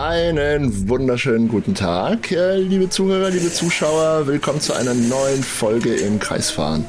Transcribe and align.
Einen 0.00 0.88
wunderschönen 0.88 1.48
guten 1.48 1.74
Tag, 1.74 2.32
äh, 2.32 2.56
liebe 2.56 2.88
Zuhörer, 2.88 3.28
liebe 3.28 3.52
Zuschauer. 3.52 4.26
Willkommen 4.26 4.58
zu 4.58 4.72
einer 4.72 4.94
neuen 4.94 5.42
Folge 5.42 5.94
im 5.94 6.18
Kreisfahren. 6.18 6.86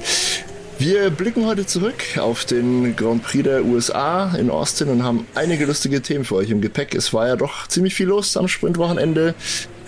Wir 0.79 1.09
blicken 1.09 1.45
heute 1.45 1.65
zurück 1.65 2.17
auf 2.17 2.45
den 2.45 2.95
Grand 2.95 3.21
Prix 3.21 3.43
der 3.43 3.65
USA 3.65 4.33
in 4.37 4.49
Austin 4.49 4.87
und 4.87 5.03
haben 5.03 5.27
einige 5.35 5.65
lustige 5.65 6.01
Themen 6.01 6.23
für 6.23 6.35
euch 6.35 6.51
im 6.51 6.61
Gepäck. 6.61 6.95
Es 6.95 7.13
war 7.13 7.27
ja 7.27 7.35
doch 7.35 7.67
ziemlich 7.67 7.95
viel 7.95 8.07
los 8.07 8.37
am 8.37 8.47
Sprintwochenende. 8.47 9.35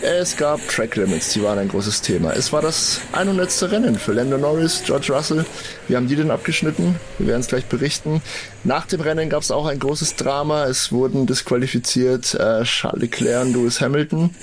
Es 0.06 0.36
gab 0.36 0.60
Track 0.68 0.98
Limits, 0.98 1.32
die 1.32 1.42
waren 1.42 1.58
ein 1.58 1.70
großes 1.70 2.02
Thema. 2.02 2.34
Es 2.34 2.52
war 2.52 2.62
das 2.62 3.00
100. 3.14 3.72
Rennen 3.72 3.98
für 3.98 4.12
Lando 4.12 4.38
Norris, 4.38 4.84
George 4.86 5.14
Russell. 5.14 5.46
Wie 5.88 5.96
haben 5.96 6.10
die 6.10 6.18
denn 6.18 6.30
abgeschnitten? 6.30 6.96
Wir 7.20 7.28
werden 7.28 7.40
es 7.40 7.48
gleich 7.48 7.68
berichten. 7.68 8.22
Nach 8.66 8.86
dem 8.86 9.00
Rennen 9.00 9.30
gab 9.30 9.44
es 9.44 9.50
auch 9.50 9.66
ein 9.66 9.80
großes 9.80 10.18
Drama. 10.18 10.66
Es 10.66 10.92
wurden 10.92 11.26
disqualifiziert 11.26 12.34
äh, 12.34 12.64
Charles 12.64 13.02
Leclerc 13.02 13.46
und 13.46 13.54
Lewis 13.54 13.80
Hamilton. 13.80 14.36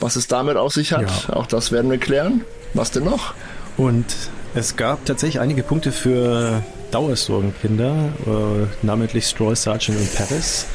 Was 0.00 0.16
es 0.16 0.28
damit 0.28 0.58
auf 0.58 0.74
sich 0.74 0.92
hat, 0.92 1.08
ja. 1.28 1.34
auch 1.34 1.46
das 1.46 1.72
werden 1.72 1.90
wir 1.90 1.98
klären. 1.98 2.44
Was 2.74 2.90
denn 2.90 3.04
noch? 3.04 3.32
Und 3.78 4.04
es 4.54 4.76
gab 4.76 5.06
tatsächlich 5.06 5.40
einige 5.40 5.62
Punkte 5.62 5.92
für 5.92 6.62
Dauersorgenkinder, 6.90 8.12
äh, 8.26 8.86
namentlich 8.86 9.24
Stroll, 9.24 9.56
Sargent 9.56 9.98
und 9.98 10.14
Paris. 10.14 10.66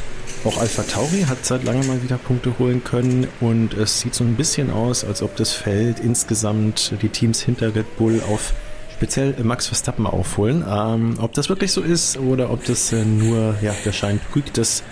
Auch 0.45 0.59
Alpha 0.59 0.84
Tauri 0.84 1.26
hat 1.27 1.44
seit 1.44 1.63
langem 1.63 1.88
mal 1.88 2.04
wieder 2.04 2.20
Punkte 2.20 2.54
holen 2.59 2.84
können 2.84 3.27
und 3.41 3.73
es 3.73 4.02
sieht 4.02 4.13
so 4.13 4.23
ein 4.23 4.35
bisschen 4.35 4.70
aus, 4.70 5.04
als 5.04 5.23
ob 5.23 5.35
das 5.35 5.52
Feld 5.54 5.99
insgesamt 5.99 6.94
die 7.02 7.09
Teams 7.09 7.41
hinter 7.41 7.73
Red 7.73 7.98
Bull 7.98 8.21
auf 8.30 8.54
speziell 8.95 9.34
Max 9.41 9.66
Verstappen 9.66 10.05
aufholen. 10.05 10.63
Ähm, 10.70 11.18
ob 11.20 11.34
das 11.34 11.49
wirklich 11.49 11.71
so 11.71 11.81
ist 11.81 12.18
oder 12.18 12.52
ob 12.52 12.63
das 12.63 12.94
äh, 12.94 13.04
nur 13.04 13.55
ja, 13.63 13.73
der 13.84 13.91
Schein 13.91 14.21
trügt, 14.31 14.59
das 14.59 14.84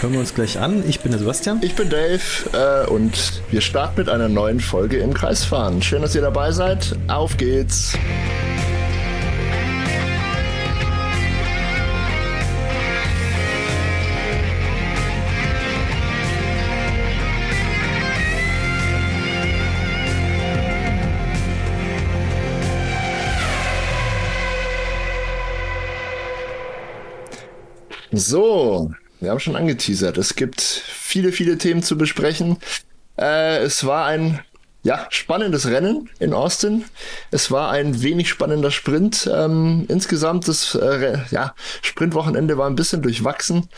hören 0.00 0.14
wir 0.14 0.20
uns 0.20 0.34
gleich 0.34 0.58
an. 0.58 0.82
Ich 0.88 0.98
bin 0.98 1.12
der 1.12 1.20
Sebastian. 1.20 1.60
Ich 1.62 1.76
bin 1.76 1.88
Dave 1.88 2.20
äh, 2.52 2.90
und 2.90 3.42
wir 3.52 3.60
starten 3.60 4.00
mit 4.00 4.08
einer 4.08 4.28
neuen 4.28 4.58
Folge 4.58 4.98
im 4.98 5.14
Kreisfahren. 5.14 5.80
Schön, 5.80 6.02
dass 6.02 6.16
ihr 6.16 6.22
dabei 6.22 6.50
seid. 6.50 6.96
Auf 7.06 7.36
geht's! 7.36 7.92
So, 28.12 28.92
wir 29.20 29.30
haben 29.30 29.40
schon 29.40 29.56
angeteasert. 29.56 30.18
Es 30.18 30.36
gibt 30.36 30.60
viele, 30.60 31.32
viele 31.32 31.56
Themen 31.56 31.82
zu 31.82 31.96
besprechen. 31.96 32.58
Äh, 33.18 33.58
es 33.58 33.86
war 33.86 34.04
ein 34.04 34.40
ja, 34.82 35.06
spannendes 35.08 35.66
Rennen 35.66 36.10
in 36.18 36.34
Austin. 36.34 36.84
Es 37.30 37.50
war 37.50 37.70
ein 37.70 38.02
wenig 38.02 38.28
spannender 38.28 38.70
Sprint. 38.70 39.30
Ähm, 39.32 39.86
insgesamt 39.88 40.46
das 40.46 40.74
äh, 40.74 41.20
ja, 41.30 41.54
Sprintwochenende 41.80 42.58
war 42.58 42.68
ein 42.68 42.74
bisschen 42.74 43.00
durchwachsen 43.00 43.68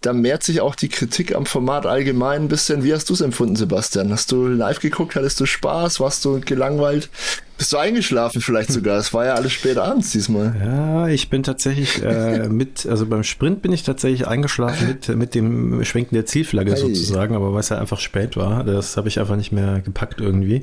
da 0.00 0.12
mehrt 0.12 0.44
sich 0.44 0.60
auch 0.60 0.76
die 0.76 0.88
Kritik 0.88 1.34
am 1.34 1.44
Format 1.44 1.84
allgemein 1.84 2.42
ein 2.42 2.48
bisschen. 2.48 2.84
Wie 2.84 2.92
hast 2.92 3.10
du 3.10 3.14
es 3.14 3.20
empfunden, 3.20 3.56
Sebastian? 3.56 4.12
Hast 4.12 4.30
du 4.30 4.46
live 4.46 4.78
geguckt? 4.78 5.16
Hattest 5.16 5.40
du 5.40 5.46
Spaß? 5.46 5.98
Warst 5.98 6.24
du 6.24 6.40
gelangweilt? 6.40 7.10
Bist 7.56 7.72
du 7.72 7.78
eingeschlafen 7.78 8.40
vielleicht 8.40 8.70
sogar? 8.70 8.98
Es 8.98 9.12
war 9.12 9.24
ja 9.24 9.34
alles 9.34 9.52
spät 9.52 9.76
abends 9.76 10.12
diesmal. 10.12 10.54
Ja, 10.64 11.08
ich 11.08 11.28
bin 11.30 11.42
tatsächlich 11.42 12.00
äh, 12.04 12.48
mit, 12.48 12.86
also 12.86 13.06
beim 13.06 13.24
Sprint 13.24 13.62
bin 13.62 13.72
ich 13.72 13.82
tatsächlich 13.82 14.28
eingeschlafen 14.28 14.86
mit, 14.86 15.08
mit 15.08 15.34
dem 15.34 15.84
Schwenken 15.84 16.14
der 16.14 16.26
Zielflagge 16.26 16.72
hey. 16.72 16.80
sozusagen, 16.80 17.34
aber 17.34 17.52
weil 17.52 17.60
es 17.60 17.70
ja 17.70 17.78
einfach 17.78 17.98
spät 17.98 18.36
war, 18.36 18.62
das 18.62 18.96
habe 18.96 19.08
ich 19.08 19.18
einfach 19.18 19.36
nicht 19.36 19.50
mehr 19.50 19.80
gepackt 19.80 20.20
irgendwie 20.20 20.62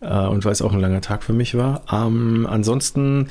und 0.00 0.44
weil 0.44 0.52
es 0.52 0.62
auch 0.62 0.72
ein 0.72 0.80
langer 0.80 1.00
Tag 1.00 1.24
für 1.24 1.32
mich 1.32 1.56
war. 1.56 1.82
Ähm, 1.90 2.46
ansonsten, 2.48 3.28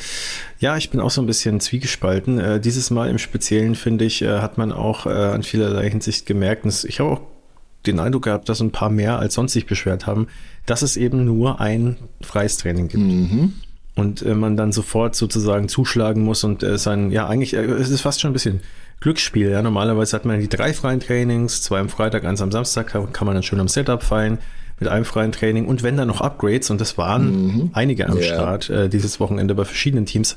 ja, 0.59 0.75
ich 0.75 0.89
bin 0.89 0.99
auch 0.99 1.11
so 1.11 1.21
ein 1.21 1.27
bisschen 1.27 1.59
zwiegespalten. 1.59 2.39
Äh, 2.39 2.59
dieses 2.59 2.91
Mal 2.91 3.09
im 3.09 3.17
Speziellen, 3.17 3.75
finde 3.75 4.05
ich, 4.05 4.21
äh, 4.21 4.39
hat 4.39 4.57
man 4.57 4.73
auch 4.73 5.05
äh, 5.05 5.09
an 5.09 5.43
vielerlei 5.43 5.89
Hinsicht 5.89 6.25
gemerkt, 6.25 6.65
und 6.65 6.83
ich 6.83 6.99
habe 6.99 7.11
auch 7.11 7.21
den 7.85 7.99
Eindruck 8.01 8.23
gehabt, 8.23 8.49
dass 8.49 8.59
ein 8.59 8.71
paar 8.71 8.89
mehr 8.89 9.17
als 9.17 9.35
sonst 9.35 9.53
sich 9.53 9.65
beschwert 9.65 10.07
haben, 10.07 10.27
dass 10.65 10.81
es 10.81 10.97
eben 10.97 11.23
nur 11.23 11.61
ein 11.61 11.95
freies 12.21 12.57
Training 12.57 12.89
gibt. 12.89 13.03
Mhm. 13.03 13.53
Und 13.95 14.21
äh, 14.21 14.35
man 14.35 14.57
dann 14.57 14.73
sofort 14.73 15.15
sozusagen 15.15 15.69
zuschlagen 15.69 16.21
muss 16.21 16.43
und 16.43 16.63
äh, 16.63 16.77
sein, 16.77 17.11
ja, 17.11 17.27
eigentlich, 17.27 17.53
äh, 17.53 17.63
es 17.63 17.89
ist 17.89 18.01
fast 18.01 18.19
schon 18.19 18.31
ein 18.31 18.33
bisschen 18.33 18.59
Glücksspiel. 18.99 19.49
Ja, 19.49 19.61
normalerweise 19.61 20.17
hat 20.17 20.25
man 20.25 20.39
die 20.39 20.49
drei 20.49 20.73
freien 20.73 20.99
Trainings, 20.99 21.61
zwei 21.61 21.79
am 21.79 21.87
Freitag, 21.87 22.25
eins 22.25 22.41
am 22.41 22.51
Samstag, 22.51 22.87
kann, 22.87 23.13
kann 23.13 23.25
man 23.25 23.35
dann 23.35 23.43
schön 23.43 23.59
am 23.59 23.69
Setup 23.69 24.03
feiern 24.03 24.39
mit 24.79 24.89
einem 24.89 25.05
freien 25.05 25.31
Training 25.31 25.65
und 25.65 25.83
wenn 25.83 25.97
dann 25.97 26.07
noch 26.07 26.21
Upgrades, 26.21 26.69
und 26.69 26.79
das 26.79 26.97
waren 26.97 27.47
mhm. 27.47 27.69
einige 27.73 28.07
am 28.07 28.17
yeah. 28.17 28.33
Start 28.33 28.69
äh, 28.69 28.89
dieses 28.89 29.19
Wochenende 29.19 29.55
bei 29.55 29.65
verschiedenen 29.65 30.05
Teams, 30.05 30.35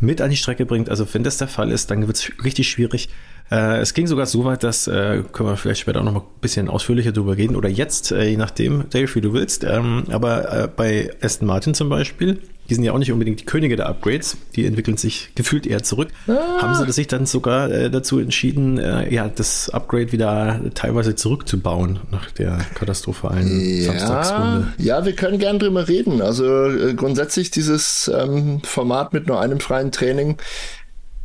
mit 0.00 0.20
an 0.20 0.30
die 0.30 0.36
Strecke 0.36 0.64
bringt. 0.64 0.88
Also 0.90 1.06
wenn 1.12 1.24
das 1.24 1.38
der 1.38 1.48
Fall 1.48 1.72
ist, 1.72 1.90
dann 1.90 2.06
wird 2.06 2.16
es 2.16 2.30
richtig 2.44 2.68
schwierig. 2.68 3.08
Äh, 3.50 3.78
es 3.78 3.94
ging 3.94 4.06
sogar 4.06 4.26
so 4.26 4.44
weit, 4.44 4.62
dass, 4.62 4.86
äh, 4.86 5.22
können 5.32 5.48
wir 5.48 5.56
vielleicht 5.56 5.80
später 5.80 6.00
auch 6.00 6.04
noch 6.04 6.12
mal 6.12 6.20
ein 6.20 6.40
bisschen 6.40 6.68
ausführlicher 6.68 7.12
drüber 7.12 7.36
reden 7.36 7.56
oder 7.56 7.68
jetzt, 7.68 8.12
äh, 8.12 8.24
je 8.24 8.36
nachdem, 8.36 8.88
Dave, 8.90 9.14
wie 9.14 9.20
du 9.20 9.32
willst. 9.32 9.64
Ähm, 9.64 10.04
aber 10.10 10.64
äh, 10.64 10.68
bei 10.68 11.10
Aston 11.22 11.46
Martin 11.46 11.74
zum 11.74 11.88
Beispiel 11.88 12.38
die 12.68 12.74
sind 12.74 12.84
ja 12.84 12.92
auch 12.92 12.98
nicht 12.98 13.12
unbedingt 13.12 13.40
die 13.40 13.44
Könige 13.46 13.76
der 13.76 13.88
Upgrades, 13.88 14.36
die 14.54 14.66
entwickeln 14.66 14.98
sich 14.98 15.30
gefühlt 15.34 15.66
eher 15.66 15.82
zurück. 15.82 16.08
Ah. 16.26 16.60
Haben 16.60 16.74
sie 16.74 16.92
sich 16.92 17.06
dann 17.06 17.24
sogar 17.24 17.70
äh, 17.70 17.90
dazu 17.90 18.18
entschieden, 18.18 18.78
äh, 18.78 19.12
ja, 19.12 19.28
das 19.28 19.70
Upgrade 19.70 20.12
wieder 20.12 20.60
teilweise 20.74 21.14
zurückzubauen 21.14 22.00
nach 22.10 22.30
der 22.32 22.58
katastrophalen 22.74 23.60
ja, 23.60 23.84
Samstagsrunde? 23.84 24.72
Ja, 24.76 25.04
wir 25.06 25.14
können 25.14 25.38
gern 25.38 25.58
drüber 25.58 25.88
reden. 25.88 26.20
Also 26.20 26.66
äh, 26.66 26.92
grundsätzlich 26.92 27.50
dieses 27.50 28.10
ähm, 28.14 28.60
Format 28.64 29.14
mit 29.14 29.26
nur 29.28 29.40
einem 29.40 29.60
freien 29.60 29.90
Training 29.90 30.36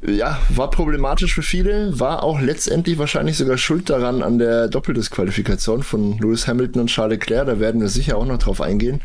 ja, 0.06 0.40
war 0.50 0.70
problematisch 0.70 1.34
für 1.34 1.42
viele, 1.42 1.98
war 2.00 2.24
auch 2.24 2.42
letztendlich 2.42 2.98
wahrscheinlich 2.98 3.38
sogar 3.38 3.58
schuld 3.58 3.90
daran 3.90 4.22
an 4.22 4.38
der 4.38 4.68
Doppeldisqualifikation 4.68 5.84
von 5.84 6.18
Lewis 6.18 6.48
Hamilton 6.48 6.82
und 6.82 6.88
Charles 6.88 7.20
Leclerc. 7.20 7.48
Da 7.48 7.60
werden 7.60 7.80
wir 7.80 7.88
sicher 7.88 8.18
auch 8.18 8.26
noch 8.26 8.38
drauf 8.38 8.60
eingehen, 8.60 9.02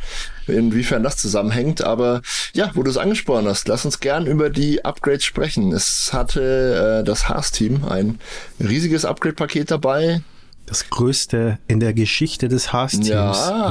inwiefern 0.47 1.03
das 1.03 1.17
zusammenhängt. 1.17 1.83
Aber 1.83 2.23
ja, 2.53 2.71
wo 2.75 2.83
du 2.83 2.91
es 2.91 2.97
angesprochen 2.97 3.47
hast, 3.47 3.69
lass 3.69 3.85
uns 3.85 4.01
gern 4.01 4.27
über 4.27 4.51
die 4.51 4.85
Upgrades 4.85 5.25
sprechen. 5.25 5.73
Es 5.73 6.13
hatte 6.13 7.01
äh, 7.01 7.05
das 7.05 7.29
Haas-Team 7.29 7.85
ein 7.85 8.19
riesiges 8.59 9.05
Upgrade-Paket 9.05 9.71
dabei. 9.71 10.23
Das 10.67 10.91
größte 10.91 11.59
in 11.67 11.81
der 11.81 11.95
Geschichte 11.95 12.49
des 12.49 12.73
Haas-Teams. 12.73 13.09
Ja, 13.09 13.69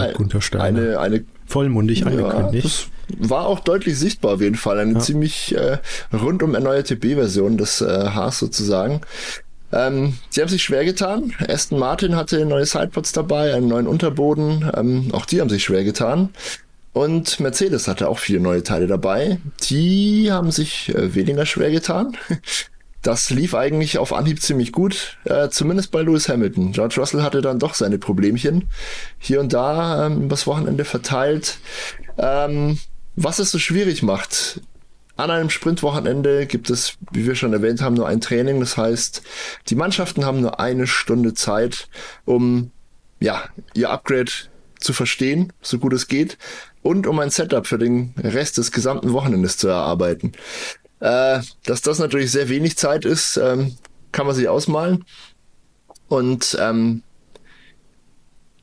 eine, 0.59 0.99
eine 0.99 1.25
vollmundig 1.47 2.01
ja, 2.01 2.07
angekündigt 2.07 2.91
war 3.19 3.45
auch 3.45 3.59
deutlich 3.59 3.97
sichtbar 3.97 4.33
auf 4.35 4.41
jeden 4.41 4.55
Fall. 4.55 4.79
Eine 4.79 4.93
ja. 4.93 4.99
ziemlich 4.99 5.55
äh, 5.55 5.77
rundum 6.13 6.55
erneuerte 6.55 6.95
B-Version 6.95 7.57
des 7.57 7.81
äh, 7.81 7.85
Haas 7.85 8.39
sozusagen. 8.39 9.01
Ähm, 9.71 10.13
sie 10.29 10.41
haben 10.41 10.49
sich 10.49 10.63
schwer 10.63 10.85
getan. 10.85 11.33
Aston 11.47 11.79
Martin 11.79 12.15
hatte 12.15 12.45
neue 12.45 12.65
Sidepods 12.65 13.11
dabei, 13.11 13.53
einen 13.53 13.67
neuen 13.67 13.87
Unterboden. 13.87 14.69
Ähm, 14.75 15.09
auch 15.11 15.25
die 15.25 15.41
haben 15.41 15.49
sich 15.49 15.63
schwer 15.63 15.83
getan. 15.83 16.29
Und 16.93 17.39
Mercedes 17.39 17.87
hatte 17.87 18.09
auch 18.09 18.17
viele 18.17 18.39
neue 18.39 18.63
Teile 18.63 18.87
dabei. 18.87 19.39
Die 19.69 20.31
haben 20.31 20.51
sich 20.51 20.93
äh, 20.95 21.13
weniger 21.13 21.45
schwer 21.45 21.71
getan. 21.71 22.17
Das 23.07 23.29
lief 23.29 23.55
eigentlich 23.55 23.99
auf 23.99 24.11
Anhieb 24.11 24.41
ziemlich 24.41 24.73
gut, 24.73 25.17
äh, 25.23 25.47
zumindest 25.47 25.91
bei 25.91 26.01
Lewis 26.01 26.27
Hamilton. 26.27 26.73
George 26.73 26.95
Russell 26.97 27.21
hatte 27.21 27.39
dann 27.39 27.57
doch 27.57 27.73
seine 27.73 27.97
Problemchen. 27.97 28.67
Hier 29.17 29.39
und 29.39 29.53
da 29.53 30.07
ähm, 30.07 30.23
übers 30.23 30.45
Wochenende 30.45 30.83
verteilt. 30.83 31.59
Ähm, 32.17 32.77
was 33.15 33.39
es 33.39 33.49
so 33.49 33.59
schwierig 33.59 34.03
macht, 34.03 34.59
an 35.15 35.31
einem 35.31 35.49
Sprintwochenende 35.49 36.47
gibt 36.47 36.69
es, 36.69 36.97
wie 37.13 37.25
wir 37.25 37.35
schon 37.35 37.53
erwähnt 37.53 37.81
haben, 37.81 37.95
nur 37.95 38.09
ein 38.09 38.19
Training. 38.19 38.59
Das 38.59 38.75
heißt, 38.75 39.21
die 39.69 39.75
Mannschaften 39.75 40.25
haben 40.25 40.41
nur 40.41 40.59
eine 40.59 40.85
Stunde 40.85 41.33
Zeit, 41.33 41.87
um 42.25 42.71
ja, 43.21 43.45
ihr 43.73 43.89
Upgrade 43.89 44.33
zu 44.81 44.91
verstehen, 44.91 45.53
so 45.61 45.79
gut 45.79 45.93
es 45.93 46.09
geht, 46.09 46.37
und 46.81 47.07
um 47.07 47.19
ein 47.19 47.29
Setup 47.29 47.65
für 47.67 47.77
den 47.77 48.13
Rest 48.17 48.57
des 48.57 48.73
gesamten 48.73 49.13
Wochenendes 49.13 49.55
zu 49.55 49.69
erarbeiten. 49.69 50.33
Äh, 50.99 51.41
dass 51.65 51.81
das 51.81 51.99
natürlich 51.99 52.31
sehr 52.31 52.49
wenig 52.49 52.77
Zeit 52.77 53.05
ist, 53.05 53.37
ähm, 53.37 53.75
kann 54.11 54.25
man 54.25 54.35
sich 54.35 54.47
ausmalen. 54.47 55.05
Und 56.07 56.57
ähm, 56.59 57.03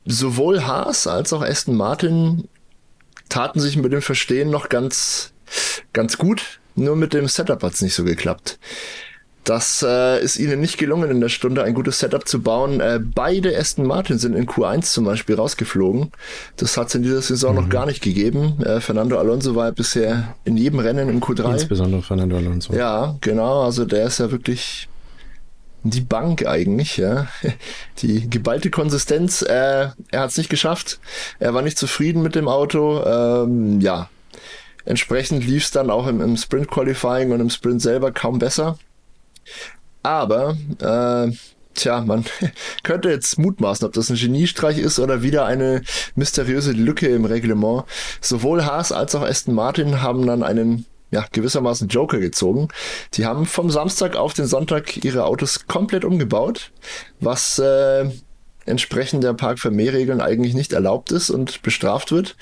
sowohl 0.05 0.65
Haas 0.65 1.07
als 1.07 1.33
auch 1.33 1.43
Aston 1.43 1.77
Martin 1.77 2.49
taten 3.29 3.61
sich 3.61 3.77
mit 3.77 3.93
dem 3.93 4.03
Verstehen 4.03 4.51
noch 4.51 4.69
ganz, 4.69 5.33
ganz 5.93 6.19
gut. 6.19 6.61
Nur 6.75 6.97
mit 6.97 7.15
dem 7.15 7.29
Setup 7.29 7.63
hat 7.63 7.75
es 7.75 7.83
nicht 7.83 7.95
so 7.95 8.05
geklappt. 8.05 8.59
Das 9.45 9.85
äh, 9.87 10.23
ist 10.23 10.39
ihnen 10.39 10.59
nicht 10.59 10.79
gelungen, 10.79 11.11
in 11.11 11.21
der 11.21 11.29
Stunde 11.29 11.63
ein 11.63 11.75
gutes 11.75 11.99
Setup 11.99 12.27
zu 12.27 12.41
bauen. 12.41 12.81
Äh, 12.81 12.99
beide 13.03 13.57
Aston 13.57 13.87
Martin 13.87 14.19
sind 14.19 14.35
in 14.35 14.47
Q1 14.47 14.85
zum 14.85 15.05
Beispiel 15.05 15.37
rausgeflogen. 15.37 16.11
Das 16.57 16.79
hat 16.79 16.89
es 16.89 16.95
in 16.95 17.03
dieser 17.03 17.21
Saison 17.21 17.55
mhm. 17.55 17.63
noch 17.63 17.69
gar 17.69 17.85
nicht 17.85 18.03
gegeben. 18.03 18.63
Äh, 18.65 18.81
Fernando 18.81 19.19
Alonso 19.19 19.55
war 19.55 19.71
bisher 19.73 20.35
in 20.45 20.57
jedem 20.57 20.79
Rennen 20.79 21.11
im 21.11 21.21
Q3. 21.21 21.53
Insbesondere 21.53 22.03
Fernando 22.03 22.39
Alonso. 22.39 22.73
Ja, 22.73 23.17
genau. 23.21 23.63
Also 23.63 23.85
der 23.85 24.07
ist 24.07 24.19
ja 24.19 24.31
wirklich 24.31 24.89
die 25.83 26.01
Bank 26.01 26.47
eigentlich, 26.47 26.97
ja. 26.97 27.29
Die 27.99 28.29
geballte 28.29 28.71
Konsistenz, 28.71 29.43
äh, 29.43 29.89
er 30.11 30.21
hat 30.21 30.31
es 30.31 30.39
nicht 30.39 30.49
geschafft. 30.49 30.99
Er 31.39 31.53
war 31.53 31.61
nicht 31.61 31.77
zufrieden 31.77 32.23
mit 32.23 32.35
dem 32.35 32.49
Auto. 32.49 33.05
Ähm, 33.05 33.83
ja, 33.83 34.09
entsprechend 34.87 35.47
lief 35.47 35.65
es 35.65 35.71
dann 35.71 35.91
auch 35.91 36.07
im, 36.07 36.23
im 36.23 36.39
Sprint 36.39 36.69
Qualifying 36.69 37.33
und 37.33 37.41
im 37.41 37.51
Sprint 37.51 37.83
selber 37.83 38.11
kaum 38.11 38.39
besser. 38.39 38.79
Aber 40.03 40.57
äh, 40.81 41.33
Tja, 41.75 42.03
man 42.03 42.25
könnte 42.83 43.11
jetzt 43.11 43.39
mutmaßen, 43.39 43.87
ob 43.87 43.93
das 43.93 44.09
ein 44.09 44.17
Geniestreich 44.17 44.79
ist 44.79 44.99
oder 44.99 45.23
wieder 45.23 45.45
eine 45.45 45.83
mysteriöse 46.15 46.73
Lücke 46.73 47.09
im 47.09 47.25
Reglement. 47.25 47.85
Sowohl 48.21 48.65
Haas 48.65 48.93
als 48.93 49.15
auch 49.15 49.23
Aston 49.23 49.55
Martin 49.55 50.01
haben 50.01 50.27
dann 50.27 50.43
einen 50.43 50.87
ja, 51.11 51.27
gewissermaßen 51.31 51.89
Joker 51.89 52.19
gezogen. 52.19 52.69
Die 53.15 53.27
haben 53.27 53.47
vom 53.47 53.71
Samstag 53.71 54.17
auf 54.17 54.35
den 54.35 54.47
Sonntag 54.47 55.05
ihre 55.05 55.25
Autos 55.25 55.67
komplett 55.67 56.05
umgebaut, 56.05 56.71
was 57.21 57.59
äh, 57.59 58.11
entsprechend 58.67 59.23
der 59.23 59.35
Parkvermehrregeln 59.35 60.21
eigentlich 60.21 60.55
nicht 60.55 60.73
erlaubt 60.73 61.13
ist 61.13 61.31
und 61.31 61.63
bestraft 61.63 62.13
wird. 62.13 62.37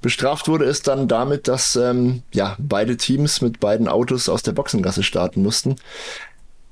Bestraft 0.00 0.46
wurde 0.48 0.66
es 0.66 0.82
dann 0.82 1.08
damit, 1.08 1.48
dass 1.48 1.76
ähm, 1.76 2.22
ja, 2.32 2.56
beide 2.58 2.96
Teams 2.96 3.40
mit 3.40 3.60
beiden 3.60 3.88
Autos 3.88 4.28
aus 4.28 4.42
der 4.42 4.52
Boxengasse 4.52 5.02
starten 5.02 5.42
mussten. 5.42 5.76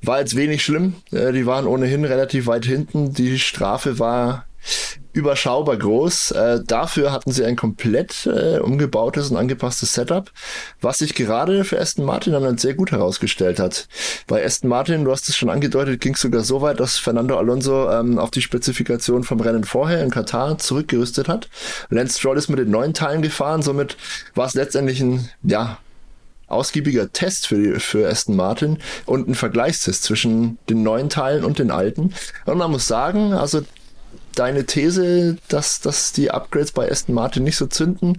War 0.02 0.20
jetzt 0.20 0.36
wenig 0.36 0.64
schlimm. 0.64 0.94
Äh, 1.12 1.32
die 1.32 1.46
waren 1.46 1.66
ohnehin 1.66 2.04
relativ 2.04 2.46
weit 2.46 2.64
hinten. 2.64 3.12
Die 3.12 3.38
Strafe 3.38 3.98
war 3.98 4.46
überschaubar 5.12 5.76
groß. 5.76 6.30
Äh, 6.32 6.60
dafür 6.66 7.12
hatten 7.12 7.32
sie 7.32 7.44
ein 7.44 7.56
komplett 7.56 8.26
äh, 8.26 8.58
umgebautes 8.58 9.30
und 9.30 9.36
angepasstes 9.36 9.92
Setup, 9.92 10.30
was 10.80 10.98
sich 10.98 11.14
gerade 11.14 11.64
für 11.64 11.78
Aston 11.80 12.04
Martin 12.04 12.32
dann 12.32 12.58
sehr 12.58 12.74
gut 12.74 12.92
herausgestellt 12.92 13.58
hat. 13.58 13.88
Bei 14.26 14.44
Aston 14.44 14.70
Martin, 14.70 15.04
du 15.04 15.12
hast 15.12 15.28
es 15.28 15.36
schon 15.36 15.50
angedeutet, 15.50 16.00
ging 16.00 16.14
es 16.14 16.20
sogar 16.20 16.42
so 16.42 16.62
weit, 16.62 16.80
dass 16.80 16.98
Fernando 16.98 17.36
Alonso 17.36 17.90
ähm, 17.90 18.18
auf 18.18 18.30
die 18.30 18.42
Spezifikation 18.42 19.24
vom 19.24 19.40
Rennen 19.40 19.64
vorher 19.64 20.02
in 20.02 20.10
Katar 20.10 20.58
zurückgerüstet 20.58 21.28
hat. 21.28 21.48
Lance 21.90 22.18
Stroll 22.18 22.38
ist 22.38 22.48
mit 22.48 22.58
den 22.58 22.70
neuen 22.70 22.94
Teilen 22.94 23.22
gefahren, 23.22 23.62
somit 23.62 23.96
war 24.34 24.46
es 24.46 24.54
letztendlich 24.54 25.00
ein, 25.00 25.28
ja, 25.42 25.78
ausgiebiger 26.52 27.12
Test 27.12 27.46
für, 27.46 27.80
für 27.80 28.08
Aston 28.08 28.36
Martin 28.36 28.78
und 29.06 29.28
ein 29.28 29.34
Vergleichstest 29.34 30.02
zwischen 30.02 30.58
den 30.68 30.82
neuen 30.82 31.08
Teilen 31.08 31.44
und 31.44 31.58
den 31.58 31.70
alten. 31.70 32.12
Und 32.46 32.58
man 32.58 32.70
muss 32.70 32.86
sagen, 32.86 33.32
also 33.32 33.62
deine 34.34 34.64
These, 34.64 35.36
dass, 35.48 35.80
dass 35.80 36.12
die 36.12 36.30
Upgrades 36.30 36.72
bei 36.72 36.90
Aston 36.90 37.14
Martin 37.14 37.44
nicht 37.44 37.56
so 37.56 37.66
zünden, 37.66 38.18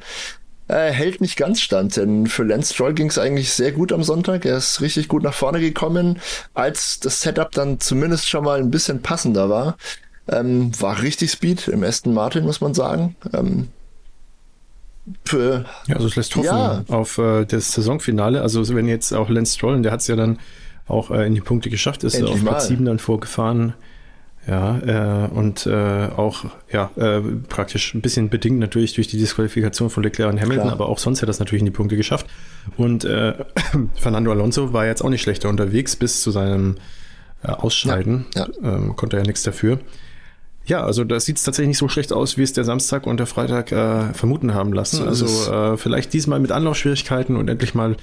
äh, 0.67 0.91
hält 0.91 1.21
nicht 1.21 1.37
ganz 1.37 1.61
stand, 1.61 1.97
denn 1.97 2.27
für 2.27 2.43
Lance 2.43 2.73
Stroll 2.73 2.93
ging 2.93 3.07
es 3.07 3.17
eigentlich 3.17 3.51
sehr 3.51 3.71
gut 3.71 3.91
am 3.91 4.03
Sonntag. 4.03 4.45
Er 4.45 4.57
ist 4.57 4.81
richtig 4.81 5.07
gut 5.07 5.23
nach 5.23 5.33
vorne 5.33 5.59
gekommen, 5.59 6.19
als 6.53 6.99
das 6.99 7.21
Setup 7.21 7.51
dann 7.51 7.79
zumindest 7.79 8.29
schon 8.29 8.43
mal 8.43 8.59
ein 8.59 8.71
bisschen 8.71 9.01
passender 9.01 9.49
war. 9.49 9.77
Ähm, 10.27 10.71
war 10.79 11.01
richtig 11.01 11.31
Speed 11.31 11.67
im 11.67 11.83
Aston 11.83 12.13
Martin, 12.13 12.45
muss 12.45 12.61
man 12.61 12.73
sagen. 12.73 13.15
Ähm, 13.33 13.67
ja, 15.33 15.65
also 15.95 16.07
es 16.07 16.15
lässt 16.15 16.35
hoffen 16.35 16.45
ja. 16.45 16.83
auf 16.87 17.17
äh, 17.17 17.45
das 17.45 17.71
Saisonfinale. 17.73 18.41
Also 18.41 18.67
wenn 18.73 18.87
jetzt 18.87 19.11
auch 19.13 19.29
Lance 19.29 19.55
Stroll, 19.55 19.81
der 19.81 19.91
hat 19.91 19.99
es 19.99 20.07
ja 20.07 20.15
dann 20.15 20.39
auch 20.87 21.11
äh, 21.11 21.25
in 21.27 21.35
die 21.35 21.41
Punkte 21.41 21.69
geschafft, 21.69 22.03
ist 22.03 22.15
Endlich 22.15 22.35
auf 22.35 22.43
Platz 22.43 22.67
7 22.67 22.85
dann 22.85 22.99
vorgefahren. 22.99 23.73
Ja, 24.45 24.79
äh, 24.79 25.29
und 25.29 25.65
äh, 25.67 26.09
auch 26.17 26.43
ja 26.69 26.91
äh, 26.97 27.21
praktisch 27.47 27.93
ein 27.93 28.01
bisschen 28.01 28.29
bedingt 28.29 28.59
natürlich 28.59 28.93
durch 28.93 29.07
die 29.07 29.17
Disqualifikation 29.17 29.89
von 29.89 30.03
Leclerc 30.03 30.33
und 30.33 30.41
Hamilton, 30.41 30.63
Klar. 30.67 30.73
aber 30.73 30.89
auch 30.89 30.97
sonst 30.97 31.19
hat 31.19 31.23
er 31.23 31.27
das 31.27 31.39
natürlich 31.39 31.61
in 31.61 31.65
die 31.65 31.71
Punkte 31.71 31.95
geschafft. 31.95 32.27
Und 32.75 33.05
äh, 33.05 33.35
Fernando 33.95 34.31
Alonso 34.31 34.73
war 34.73 34.85
jetzt 34.85 35.01
auch 35.01 35.09
nicht 35.09 35.21
schlechter 35.21 35.47
unterwegs 35.47 35.95
bis 35.95 36.21
zu 36.21 36.31
seinem 36.31 36.75
Ausscheiden. 37.41 38.25
Ja, 38.35 38.47
ja. 38.61 38.75
Ähm, 38.75 38.95
konnte 38.95 39.17
er 39.17 39.21
ja 39.21 39.27
nichts 39.27 39.43
dafür. 39.43 39.79
Ja, 40.65 40.83
also 40.83 41.03
da 41.03 41.19
sieht 41.19 41.37
es 41.37 41.43
tatsächlich 41.43 41.69
nicht 41.69 41.77
so 41.77 41.89
schlecht 41.89 42.13
aus, 42.13 42.37
wie 42.37 42.43
es 42.43 42.53
der 42.53 42.63
Samstag 42.63 43.05
und 43.05 43.17
der 43.17 43.27
Freitag 43.27 43.71
äh, 43.71 44.13
vermuten 44.13 44.53
haben 44.53 44.71
lassen. 44.71 45.07
Also 45.07 45.25
äh, 45.51 45.77
vielleicht 45.77 46.13
diesmal 46.13 46.39
mit 46.39 46.51
Anlaufschwierigkeiten 46.51 47.35
und 47.35 47.49
endlich 47.49 47.75
mal 47.75 47.97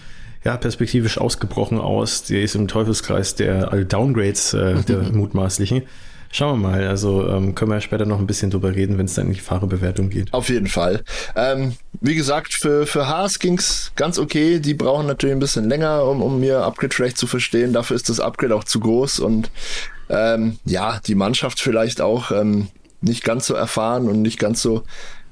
ja, 0.44 0.56
perspektivisch 0.56 1.18
ausgebrochen 1.18 1.78
aus. 1.78 2.22
Die 2.24 2.40
ist 2.40 2.54
im 2.54 2.68
Teufelskreis 2.68 3.34
der 3.34 3.84
Downgrades 3.84 4.54
äh, 4.54 4.82
der 4.88 4.98
mutmaßlichen. 5.12 5.82
Schauen 6.32 6.60
wir 6.60 6.68
mal. 6.68 6.86
Also 6.86 7.28
ähm, 7.28 7.54
können 7.54 7.72
wir 7.72 7.76
ja 7.76 7.80
später 7.80 8.06
noch 8.06 8.20
ein 8.20 8.26
bisschen 8.26 8.50
drüber 8.50 8.74
reden, 8.74 8.98
wenn 8.98 9.06
es 9.06 9.14
dann 9.14 9.26
in 9.26 9.32
die 9.32 9.40
Fahrerbewertung 9.40 10.10
geht. 10.10 10.32
Auf 10.32 10.48
jeden 10.48 10.68
Fall. 10.68 11.02
Ähm, 11.34 11.74
wie 12.00 12.14
gesagt, 12.14 12.54
für, 12.54 12.86
für 12.86 13.08
Haas 13.08 13.40
ging's 13.40 13.90
ganz 13.96 14.16
okay. 14.18 14.60
Die 14.60 14.74
brauchen 14.74 15.06
natürlich 15.06 15.34
ein 15.34 15.40
bisschen 15.40 15.68
länger, 15.68 16.04
um, 16.04 16.22
um 16.22 16.40
ihr 16.42 16.60
Upgrade 16.60 16.94
schlecht 16.94 17.18
zu 17.18 17.26
verstehen. 17.26 17.72
Dafür 17.72 17.96
ist 17.96 18.08
das 18.08 18.20
Upgrade 18.20 18.54
auch 18.54 18.64
zu 18.64 18.78
groß 18.78 19.18
und 19.18 19.50
ähm, 20.10 20.58
ja, 20.64 21.00
die 21.06 21.14
Mannschaft 21.14 21.60
vielleicht 21.60 22.00
auch 22.00 22.30
ähm, 22.32 22.68
nicht 23.00 23.24
ganz 23.24 23.46
so 23.46 23.54
erfahren 23.54 24.08
und 24.08 24.20
nicht 24.20 24.38
ganz 24.38 24.60
so 24.60 24.82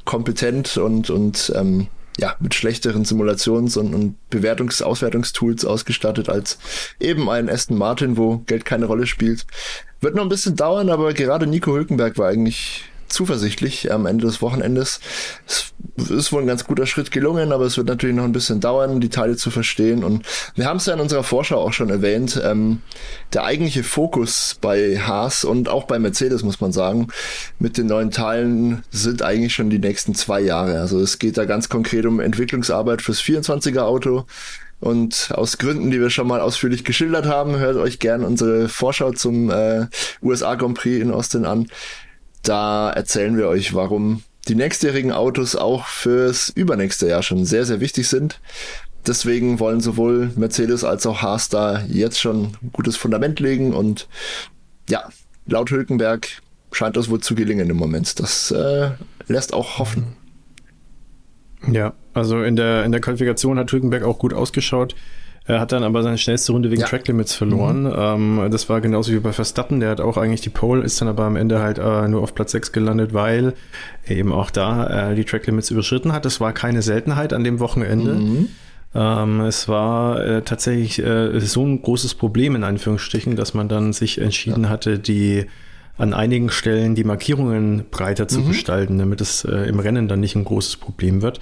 kompetent 0.04 0.78
und, 0.78 1.10
und 1.10 1.52
ähm, 1.54 1.88
ja, 2.18 2.34
mit 2.40 2.54
schlechteren 2.54 3.04
Simulations- 3.04 3.76
und, 3.78 3.94
und 3.94 4.16
Bewertungs-, 4.30 4.82
Auswertungstools 4.82 5.64
ausgestattet 5.64 6.28
als 6.28 6.58
eben 6.98 7.28
ein 7.28 7.48
Aston 7.48 7.76
Martin, 7.76 8.16
wo 8.16 8.38
Geld 8.38 8.64
keine 8.64 8.86
Rolle 8.86 9.06
spielt. 9.06 9.46
Wird 10.00 10.14
noch 10.14 10.22
ein 10.22 10.28
bisschen 10.28 10.56
dauern, 10.56 10.90
aber 10.90 11.12
gerade 11.12 11.46
Nico 11.46 11.72
Hülkenberg 11.72 12.18
war 12.18 12.28
eigentlich 12.28 12.87
zuversichtlich 13.08 13.92
am 13.92 14.06
Ende 14.06 14.26
des 14.26 14.42
Wochenendes. 14.42 15.00
Es 15.46 16.10
ist 16.10 16.32
wohl 16.32 16.42
ein 16.42 16.46
ganz 16.46 16.64
guter 16.64 16.86
Schritt 16.86 17.10
gelungen, 17.10 17.52
aber 17.52 17.64
es 17.64 17.76
wird 17.76 17.88
natürlich 17.88 18.16
noch 18.16 18.24
ein 18.24 18.32
bisschen 18.32 18.60
dauern, 18.60 19.00
die 19.00 19.08
Teile 19.08 19.36
zu 19.36 19.50
verstehen. 19.50 20.04
Und 20.04 20.24
wir 20.54 20.66
haben 20.66 20.76
es 20.76 20.86
ja 20.86 20.94
in 20.94 21.00
unserer 21.00 21.24
Vorschau 21.24 21.58
auch 21.58 21.72
schon 21.72 21.90
erwähnt. 21.90 22.40
Ähm, 22.44 22.82
der 23.32 23.44
eigentliche 23.44 23.82
Fokus 23.82 24.56
bei 24.60 24.98
Haas 24.98 25.44
und 25.44 25.68
auch 25.68 25.84
bei 25.84 25.98
Mercedes, 25.98 26.42
muss 26.42 26.60
man 26.60 26.72
sagen, 26.72 27.08
mit 27.58 27.78
den 27.78 27.86
neuen 27.86 28.10
Teilen 28.10 28.82
sind 28.90 29.22
eigentlich 29.22 29.54
schon 29.54 29.70
die 29.70 29.78
nächsten 29.78 30.14
zwei 30.14 30.40
Jahre. 30.40 30.80
Also 30.80 31.00
es 31.00 31.18
geht 31.18 31.38
da 31.38 31.44
ganz 31.44 31.68
konkret 31.68 32.06
um 32.06 32.20
Entwicklungsarbeit 32.20 33.02
fürs 33.02 33.20
24er 33.20 33.82
Auto. 33.82 34.26
Und 34.80 35.30
aus 35.34 35.58
Gründen, 35.58 35.90
die 35.90 36.00
wir 36.00 36.10
schon 36.10 36.28
mal 36.28 36.40
ausführlich 36.40 36.84
geschildert 36.84 37.26
haben, 37.26 37.58
hört 37.58 37.76
euch 37.76 37.98
gern 37.98 38.22
unsere 38.22 38.68
Vorschau 38.68 39.10
zum 39.10 39.50
äh, 39.50 39.86
USA 40.22 40.54
Grand 40.54 40.78
Prix 40.78 41.02
in 41.02 41.10
Austin 41.10 41.44
an. 41.44 41.66
Da 42.48 42.88
erzählen 42.88 43.36
wir 43.36 43.46
euch, 43.46 43.74
warum 43.74 44.22
die 44.48 44.54
nächstjährigen 44.54 45.12
Autos 45.12 45.54
auch 45.54 45.84
fürs 45.84 46.48
übernächste 46.48 47.06
Jahr 47.06 47.22
schon 47.22 47.44
sehr, 47.44 47.66
sehr 47.66 47.80
wichtig 47.80 48.08
sind. 48.08 48.40
Deswegen 49.06 49.60
wollen 49.60 49.80
sowohl 49.80 50.30
Mercedes 50.34 50.82
als 50.82 51.04
auch 51.04 51.20
Haas 51.20 51.50
da 51.50 51.82
jetzt 51.88 52.18
schon 52.18 52.56
ein 52.62 52.70
gutes 52.72 52.96
Fundament 52.96 53.38
legen 53.38 53.74
und 53.74 54.08
ja, 54.88 55.10
laut 55.44 55.70
Hülkenberg 55.70 56.26
scheint 56.72 56.96
das 56.96 57.10
wohl 57.10 57.20
zu 57.20 57.34
gelingen 57.34 57.68
im 57.68 57.76
Moment. 57.76 58.18
Das 58.18 58.50
äh, 58.50 58.92
lässt 59.26 59.52
auch 59.52 59.78
hoffen. 59.78 60.16
Ja, 61.70 61.92
also 62.14 62.42
in 62.42 62.56
der, 62.56 62.84
in 62.84 62.92
der 62.92 63.02
Qualifikation 63.02 63.58
hat 63.58 63.70
Hülkenberg 63.70 64.04
auch 64.04 64.18
gut 64.18 64.32
ausgeschaut. 64.32 64.94
Er 65.48 65.60
hat 65.60 65.72
dann 65.72 65.82
aber 65.82 66.02
seine 66.02 66.18
schnellste 66.18 66.52
Runde 66.52 66.70
wegen 66.70 66.82
ja. 66.82 66.86
Track 66.86 67.08
Limits 67.08 67.34
verloren. 67.34 67.84
Mhm. 67.84 68.38
Ähm, 68.38 68.50
das 68.50 68.68
war 68.68 68.82
genauso 68.82 69.12
wie 69.12 69.18
bei 69.18 69.32
Verstappen. 69.32 69.80
Der 69.80 69.88
hat 69.88 70.00
auch 70.00 70.18
eigentlich 70.18 70.42
die 70.42 70.50
Pole, 70.50 70.82
ist 70.82 71.00
dann 71.00 71.08
aber 71.08 71.24
am 71.24 71.36
Ende 71.36 71.60
halt 71.60 71.78
äh, 71.78 72.06
nur 72.06 72.22
auf 72.22 72.34
Platz 72.34 72.52
6 72.52 72.70
gelandet, 72.72 73.14
weil 73.14 73.54
er 74.04 74.16
eben 74.16 74.30
auch 74.30 74.50
da 74.50 75.10
äh, 75.10 75.14
die 75.14 75.24
Track 75.24 75.46
Limits 75.46 75.70
überschritten 75.70 76.12
hat. 76.12 76.26
Das 76.26 76.38
war 76.38 76.52
keine 76.52 76.82
Seltenheit 76.82 77.32
an 77.32 77.44
dem 77.44 77.60
Wochenende. 77.60 78.12
Mhm. 78.12 78.48
Ähm, 78.94 79.40
es 79.40 79.68
war 79.68 80.22
äh, 80.22 80.42
tatsächlich 80.42 81.02
äh, 81.02 81.40
so 81.40 81.64
ein 81.64 81.80
großes 81.80 82.14
Problem 82.14 82.54
in 82.54 82.62
Anführungsstrichen, 82.62 83.34
dass 83.34 83.54
man 83.54 83.70
dann 83.70 83.94
sich 83.94 84.20
entschieden 84.20 84.64
ja. 84.64 84.68
hatte, 84.68 84.98
die 84.98 85.46
an 85.96 86.12
einigen 86.12 86.50
Stellen 86.50 86.94
die 86.94 87.04
Markierungen 87.04 87.86
breiter 87.90 88.28
zu 88.28 88.40
mhm. 88.40 88.48
gestalten, 88.48 88.98
damit 88.98 89.22
es 89.22 89.44
äh, 89.44 89.66
im 89.66 89.80
Rennen 89.80 90.08
dann 90.08 90.20
nicht 90.20 90.36
ein 90.36 90.44
großes 90.44 90.76
Problem 90.76 91.22
wird. 91.22 91.40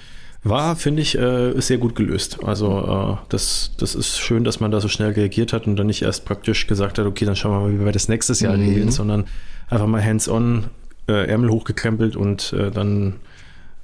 War, 0.48 0.76
finde 0.76 1.02
ich, 1.02 1.18
äh, 1.18 1.60
sehr 1.60 1.78
gut 1.78 1.96
gelöst. 1.96 2.38
Also 2.44 3.18
äh, 3.18 3.26
das, 3.28 3.72
das 3.78 3.94
ist 3.94 4.18
schön, 4.18 4.44
dass 4.44 4.60
man 4.60 4.70
da 4.70 4.80
so 4.80 4.88
schnell 4.88 5.10
reagiert 5.10 5.52
hat 5.52 5.66
und 5.66 5.76
dann 5.76 5.86
nicht 5.86 6.02
erst 6.02 6.24
praktisch 6.24 6.66
gesagt 6.66 6.98
hat, 6.98 7.06
okay, 7.06 7.24
dann 7.24 7.36
schauen 7.36 7.52
wir 7.52 7.60
mal, 7.60 7.80
wie 7.80 7.84
wir 7.84 7.92
das 7.92 8.08
nächstes 8.08 8.40
Jahr 8.40 8.56
mhm. 8.56 8.68
regeln, 8.68 8.90
sondern 8.90 9.24
einfach 9.68 9.86
mal 9.86 10.04
hands-on, 10.04 10.66
äh, 11.08 11.26
Ärmel 11.28 11.50
hochgekrempelt 11.50 12.16
und 12.16 12.52
äh, 12.52 12.70
dann 12.70 13.14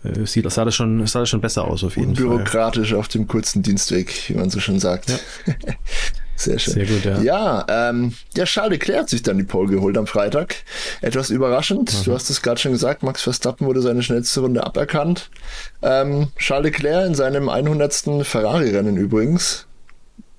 äh, 0.04 0.26
sieht, 0.26 0.50
sah, 0.50 0.64
das 0.64 0.74
schon, 0.74 1.06
sah 1.06 1.20
das 1.20 1.28
schon 1.28 1.40
besser 1.40 1.64
aus 1.64 1.84
auf 1.84 1.96
jeden 1.96 2.14
Fall. 2.14 2.26
Bürokratisch 2.26 2.94
auf 2.94 3.08
dem 3.08 3.26
kurzen 3.26 3.62
Dienstweg, 3.62 4.28
wie 4.28 4.34
man 4.34 4.50
so 4.50 4.60
schon 4.60 4.78
sagt. 4.78 5.10
Ja. 5.10 5.54
Sehr 6.42 6.58
schön. 6.58 6.74
Sehr 6.74 6.86
gut, 6.86 7.04
ja. 7.04 7.20
Ja, 7.20 7.66
ähm, 7.68 8.14
ja, 8.34 8.44
Charles 8.44 8.72
Leclerc 8.72 9.00
hat 9.02 9.10
sich 9.10 9.22
dann 9.22 9.38
die 9.38 9.44
Pole 9.44 9.70
geholt 9.70 9.96
am 9.96 10.06
Freitag. 10.06 10.56
Etwas 11.00 11.30
überraschend. 11.30 11.92
Mhm. 11.92 12.04
Du 12.04 12.14
hast 12.14 12.30
es 12.30 12.42
gerade 12.42 12.60
schon 12.60 12.72
gesagt, 12.72 13.02
Max 13.02 13.22
Verstappen 13.22 13.66
wurde 13.66 13.80
seine 13.80 14.02
schnellste 14.02 14.40
Runde 14.40 14.64
aberkannt. 14.64 15.30
Ähm, 15.82 16.28
Charles 16.36 16.72
Leclerc 16.72 17.06
in 17.06 17.14
seinem 17.14 17.48
100. 17.48 18.24
Ferrari-Rennen 18.24 18.96
übrigens. 18.96 19.66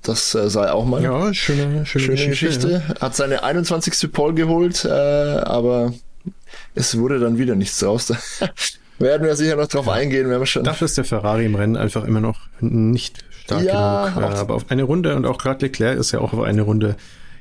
Das 0.02 0.36
äh, 0.36 0.50
sei 0.50 0.70
auch 0.72 0.86
mal 0.86 1.02
ja, 1.02 1.34
schöne, 1.34 1.86
schöne, 1.86 1.86
schöne 1.86 2.30
Geschichte. 2.30 2.30
Geschichte. 2.30 2.84
Ja. 2.90 3.02
Hat 3.02 3.16
seine 3.16 3.44
21. 3.44 4.12
Pole 4.12 4.34
geholt, 4.34 4.84
äh, 4.84 4.90
aber 4.90 5.94
es 6.76 6.98
wurde 6.98 7.20
dann 7.20 7.38
wieder 7.38 7.56
nichts 7.56 7.80
draus. 7.80 8.12
werden 9.00 9.26
wir 9.26 9.36
sicher 9.38 9.56
noch 9.56 9.68
drauf 9.68 9.88
eingehen. 9.88 10.28
Wir 10.28 10.36
haben 10.36 10.46
schon 10.46 10.66
Dafür 10.66 10.86
ist 10.86 10.98
der 10.98 11.06
Ferrari 11.06 11.46
im 11.46 11.56
Rennen 11.56 11.78
einfach 11.78 12.04
immer 12.04 12.20
noch 12.20 12.42
nicht 12.60 13.24
stark 13.44 13.64
ja, 13.64 14.10
genug. 14.10 14.32
aber 14.32 14.56
auf 14.56 14.70
eine 14.70 14.84
Runde 14.84 15.16
und 15.16 15.26
auch 15.26 15.38
gerade 15.38 15.66
Leclerc 15.66 15.98
ist 15.98 16.12
ja 16.12 16.20
auch 16.20 16.34
auf 16.34 16.42
eine 16.42 16.62
Runde 16.62 16.96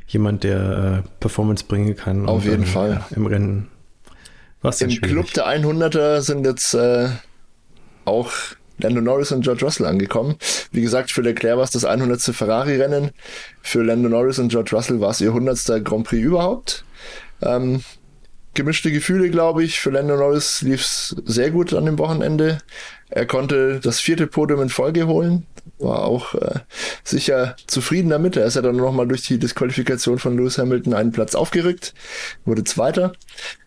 jemand, 0.09 0.45
der 0.45 1.05
äh, 1.05 1.09
Performance 1.21 1.65
bringen 1.67 1.97
kann. 1.97 2.29
Auf 2.29 2.45
jeden 2.45 2.63
dann, 2.63 2.67
Fall. 2.67 2.91
Ja, 2.91 3.17
Im 3.17 3.27
Rennen. 3.27 3.69
Was 4.61 4.81
Im 4.81 4.91
schwierig. 4.91 5.11
Club 5.11 5.33
der 5.33 5.47
100er 5.47 6.21
sind 6.21 6.47
jetzt 6.47 6.75
äh, 6.75 7.09
auch 8.05 8.31
Lando 8.79 9.01
Norris 9.01 9.33
und 9.33 9.43
George 9.43 9.65
Russell 9.65 9.87
angekommen. 9.87 10.37
Wie 10.71 10.83
gesagt, 10.83 11.11
für 11.11 11.23
Leclerc 11.23 11.57
war 11.57 11.65
es 11.65 11.71
das 11.71 11.85
100. 11.85 12.21
Ferrari-Rennen. 12.21 13.11
Für 13.61 13.83
Lando 13.83 14.09
Norris 14.09 14.39
und 14.39 14.49
George 14.49 14.71
Russell 14.75 15.01
war 15.01 15.11
es 15.11 15.21
ihr 15.21 15.29
100. 15.29 15.85
Grand 15.85 16.07
Prix 16.07 16.23
überhaupt. 16.23 16.85
Ähm, 17.43 17.83
gemischte 18.55 18.93
Gefühle, 18.93 19.31
glaube 19.31 19.65
ich. 19.65 19.81
Für 19.81 19.91
Lando 19.91 20.17
Norris 20.17 20.63
lief 20.63 20.81
es 20.81 21.17
sehr 21.25 21.51
gut 21.51 21.73
an 21.75 21.87
dem 21.87 21.99
Wochenende. 21.99 22.59
Er 23.15 23.27
konnte 23.27 23.79
das 23.83 24.01
vierte 24.01 24.27
Podium 24.27 24.63
in 24.63 24.69
Folge 24.71 25.07
holen. 25.07 25.47
War 25.79 26.05
auch 26.05 26.35
äh, 26.35 26.61
sicher 27.05 27.57
zufrieden 27.67 28.09
damit. 28.09 28.37
Er 28.37 28.47
ist 28.47 28.57
ja 28.57 28.63
dann 28.63 28.77
nochmal 28.77 29.07
durch 29.07 29.23
die 29.23 29.39
Disqualifikation 29.39 30.19
von 30.19 30.37
Lewis 30.37 30.57
Hamilton 30.57 30.95
einen 30.95 31.13
Platz 31.13 31.35
aufgerückt, 31.35 31.93
wurde 32.47 32.65
Zweiter. 32.65 33.13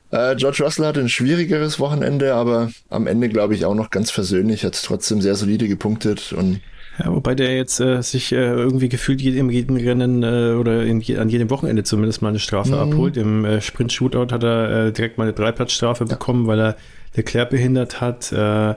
Äh, 0.09 0.35
George 0.35 0.63
Russell 0.63 0.85
hatte 0.85 0.99
ein 0.99 1.09
schwierigeres 1.09 1.79
Wochenende, 1.79 2.33
aber 2.33 2.71
am 2.89 3.05
Ende 3.05 3.29
glaube 3.29 3.53
ich 3.53 3.65
auch 3.65 3.75
noch 3.75 3.91
ganz 3.91 4.09
versöhnlich, 4.09 4.65
hat 4.65 4.81
trotzdem 4.81 5.21
sehr 5.21 5.35
solide 5.35 5.67
gepunktet 5.67 6.33
und 6.33 6.61
ja, 6.97 7.13
wobei 7.13 7.35
der 7.35 7.55
jetzt 7.55 7.81
äh, 7.81 8.01
sich 8.01 8.31
äh, 8.31 8.37
irgendwie 8.37 8.87
gefühlt 8.87 9.21
in 9.21 9.49
jedem 9.49 9.75
Rennen 9.75 10.23
äh, 10.23 10.53
oder 10.53 10.83
in 10.83 11.03
an 11.17 11.27
jedem 11.27 11.49
Wochenende 11.49 11.83
zumindest 11.83 12.21
mal 12.21 12.29
eine 12.29 12.39
Strafe 12.39 12.71
mhm. 12.71 12.93
abholt. 12.93 13.17
Im 13.17 13.43
äh, 13.43 13.59
Sprint-Shootout 13.59 14.33
hat 14.33 14.43
er 14.43 14.87
äh, 14.87 14.91
direkt 14.93 15.17
mal 15.17 15.25
eine 15.25 15.33
Dreiplatzstrafe 15.33 16.05
ja. 16.05 16.09
bekommen, 16.15 16.47
weil 16.47 16.59
er 16.59 16.77
Leclerc 17.15 17.49
behindert 17.49 17.99
hat. 17.99 18.31
Äh, 18.31 18.75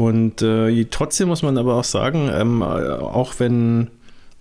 und 0.00 0.40
äh, 0.40 0.86
trotzdem 0.86 1.28
muss 1.28 1.42
man 1.42 1.58
aber 1.58 1.74
auch 1.74 1.84
sagen, 1.84 2.30
ähm, 2.32 2.62
auch 2.62 3.34
wenn 3.36 3.88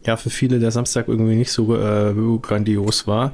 ja 0.06 0.16
für 0.16 0.30
viele 0.30 0.58
der 0.58 0.72
Samstag 0.72 1.10
irgendwie 1.10 1.36
nicht 1.36 1.51
so 1.51 1.75
äh, 1.75 2.13
grandios 2.42 3.08
war, 3.08 3.34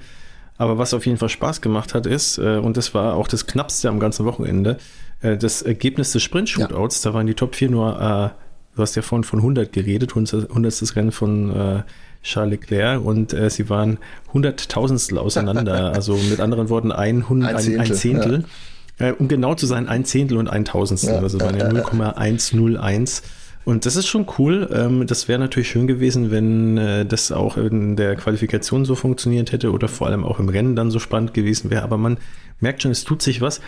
aber 0.57 0.79
was 0.79 0.95
auf 0.95 1.05
jeden 1.05 1.19
Fall 1.19 1.29
Spaß 1.29 1.61
gemacht 1.61 1.93
hat, 1.93 2.07
ist, 2.07 2.39
äh, 2.39 2.57
und 2.57 2.77
das 2.77 2.95
war 2.95 3.13
auch 3.13 3.27
das 3.27 3.45
knappste 3.45 3.89
am 3.89 3.99
ganzen 3.99 4.25
Wochenende, 4.25 4.77
äh, 5.21 5.37
das 5.37 5.61
Ergebnis 5.61 6.13
des 6.13 6.23
Sprint-Shootouts, 6.23 7.03
ja. 7.03 7.11
da 7.11 7.13
waren 7.15 7.27
die 7.27 7.35
Top 7.35 7.53
4 7.53 7.69
nur, 7.69 7.93
äh, 8.01 8.75
du 8.75 8.81
hast 8.81 8.95
ja 8.95 9.03
vorhin 9.03 9.23
von 9.23 9.37
100 9.37 9.71
geredet, 9.71 10.15
100. 10.17 10.95
Rennen 10.95 11.11
von 11.11 11.55
äh, 11.55 11.83
Charles 12.23 12.59
Leclerc 12.59 13.05
und 13.05 13.33
äh, 13.33 13.51
sie 13.51 13.69
waren 13.69 13.99
hunderttausendstel 14.33 15.19
auseinander. 15.19 15.91
also 15.93 16.15
mit 16.15 16.39
anderen 16.39 16.69
Worten 16.69 16.91
ein, 16.91 17.29
Hund, 17.29 17.45
ein, 17.45 17.59
Zehntel. 17.59 17.81
Ein 17.81 17.93
Zehntel. 17.93 18.39
Ja. 18.39 18.47
Äh, 18.97 19.11
um 19.11 19.27
genau 19.27 19.55
zu 19.55 19.65
sein, 19.65 19.87
ein 19.87 20.05
Zehntel 20.05 20.37
und 20.37 20.47
ein 20.47 20.65
Tausendstel. 20.65 21.15
Ja. 21.15 21.21
Also 21.21 21.39
waren 21.39 21.57
ja 21.57 21.71
0,101. 21.71 23.23
Und 23.65 23.87
das 23.87 23.95
ist 23.95 24.07
schon 24.07 24.27
cool. 24.37 24.69
Ähm, 24.71 25.07
das 25.07 25.27
wäre 25.27 25.39
natürlich 25.39 25.69
schön 25.69 25.87
gewesen, 25.87 26.29
wenn 26.29 26.77
äh, 26.77 27.05
das 27.05 27.31
auch 27.31 27.57
in 27.57 27.95
der 27.95 28.15
Qualifikation 28.15 28.85
so 28.85 28.95
funktioniert 28.95 29.51
hätte 29.51 29.71
oder 29.71 29.87
vor 29.87 30.07
allem 30.07 30.23
auch 30.23 30.39
im 30.39 30.49
Rennen 30.49 30.75
dann 30.75 30.91
so 30.91 30.99
spannend 30.99 31.33
gewesen 31.33 31.71
wäre. 31.71 31.81
Aber 31.81 31.97
man 31.97 32.17
merkt 32.59 32.83
schon, 32.83 32.91
es 32.91 33.03
tut 33.03 33.21
sich 33.21 33.41
was. 33.41 33.61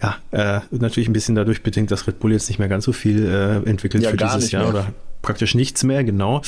Ja, 0.00 0.16
äh, 0.30 0.60
natürlich 0.70 1.08
ein 1.08 1.12
bisschen 1.12 1.34
dadurch 1.34 1.62
bedingt, 1.62 1.90
dass 1.90 2.06
Red 2.06 2.20
Bull 2.20 2.32
jetzt 2.32 2.48
nicht 2.48 2.58
mehr 2.58 2.68
ganz 2.68 2.84
so 2.84 2.92
viel 2.92 3.26
äh, 3.26 3.68
entwickelt 3.68 4.04
ja, 4.04 4.10
für 4.10 4.16
dieses 4.16 4.50
Jahr 4.50 4.64
mehr. 4.64 4.70
oder 4.70 4.92
praktisch 5.22 5.54
nichts 5.54 5.82
mehr, 5.84 6.04
genau. 6.04 6.42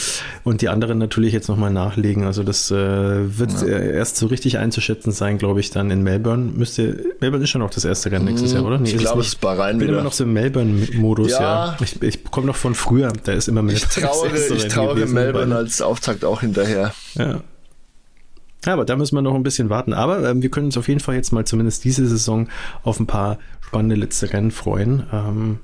Und 0.44 0.62
die 0.62 0.68
anderen 0.68 0.98
natürlich 0.98 1.32
jetzt 1.32 1.48
nochmal 1.48 1.72
nachlegen. 1.72 2.24
Also 2.24 2.42
das 2.42 2.70
äh, 2.70 2.74
wird 3.38 3.52
ja. 3.62 3.66
Äh, 3.66 3.96
erst 3.96 4.16
so 4.16 4.26
richtig 4.26 4.58
einzuschätzen 4.58 5.12
sein, 5.12 5.38
glaube 5.38 5.60
ich, 5.60 5.70
dann 5.70 5.90
in 5.90 6.02
Melbourne. 6.02 6.52
Müsste, 6.52 7.14
Melbourne 7.20 7.44
ist 7.44 7.50
schon 7.50 7.60
noch 7.60 7.70
das 7.70 7.84
erste 7.84 8.10
Rennen 8.10 8.26
nächstes 8.26 8.52
Jahr, 8.52 8.64
oder? 8.64 8.78
Nee, 8.78 8.90
ich 8.90 8.98
glaube, 8.98 9.20
es 9.20 9.28
ist 9.28 9.40
Bahrain 9.40 9.76
Ich 9.76 9.80
bin 9.80 9.88
immer 9.88 10.02
noch 10.02 10.12
so 10.12 10.24
im 10.24 10.32
Melbourne-Modus, 10.32 11.32
ja. 11.32 11.40
ja. 11.40 11.76
Ich, 11.80 12.00
ich 12.02 12.24
komme 12.24 12.46
noch 12.46 12.56
von 12.56 12.74
früher, 12.74 13.12
da 13.24 13.32
ist 13.32 13.48
immer 13.48 13.62
Melbourne. 13.62 13.90
Ich 13.90 14.02
trauere, 14.02 14.56
ich 14.56 14.68
trauere 14.68 15.06
Melbourne 15.06 15.54
als 15.56 15.82
Auftakt 15.82 16.24
auch 16.24 16.40
hinterher. 16.40 16.94
Ja. 17.14 17.40
Ja, 18.66 18.72
aber 18.72 18.84
da 18.84 18.96
müssen 18.96 19.14
wir 19.14 19.22
noch 19.22 19.34
ein 19.34 19.42
bisschen 19.42 19.70
warten. 19.70 19.92
Aber 19.92 20.28
ähm, 20.28 20.42
wir 20.42 20.50
können 20.50 20.66
uns 20.66 20.76
auf 20.76 20.88
jeden 20.88 21.00
Fall 21.00 21.14
jetzt 21.14 21.32
mal 21.32 21.44
zumindest 21.44 21.84
diese 21.84 22.06
Saison 22.06 22.48
auf 22.82 22.98
ein 22.98 23.06
paar 23.06 23.38
spannende 23.60 23.94
letzte 23.94 24.32
Rennen 24.32 24.50
freuen. 24.50 25.04
Ähm, 25.12 25.60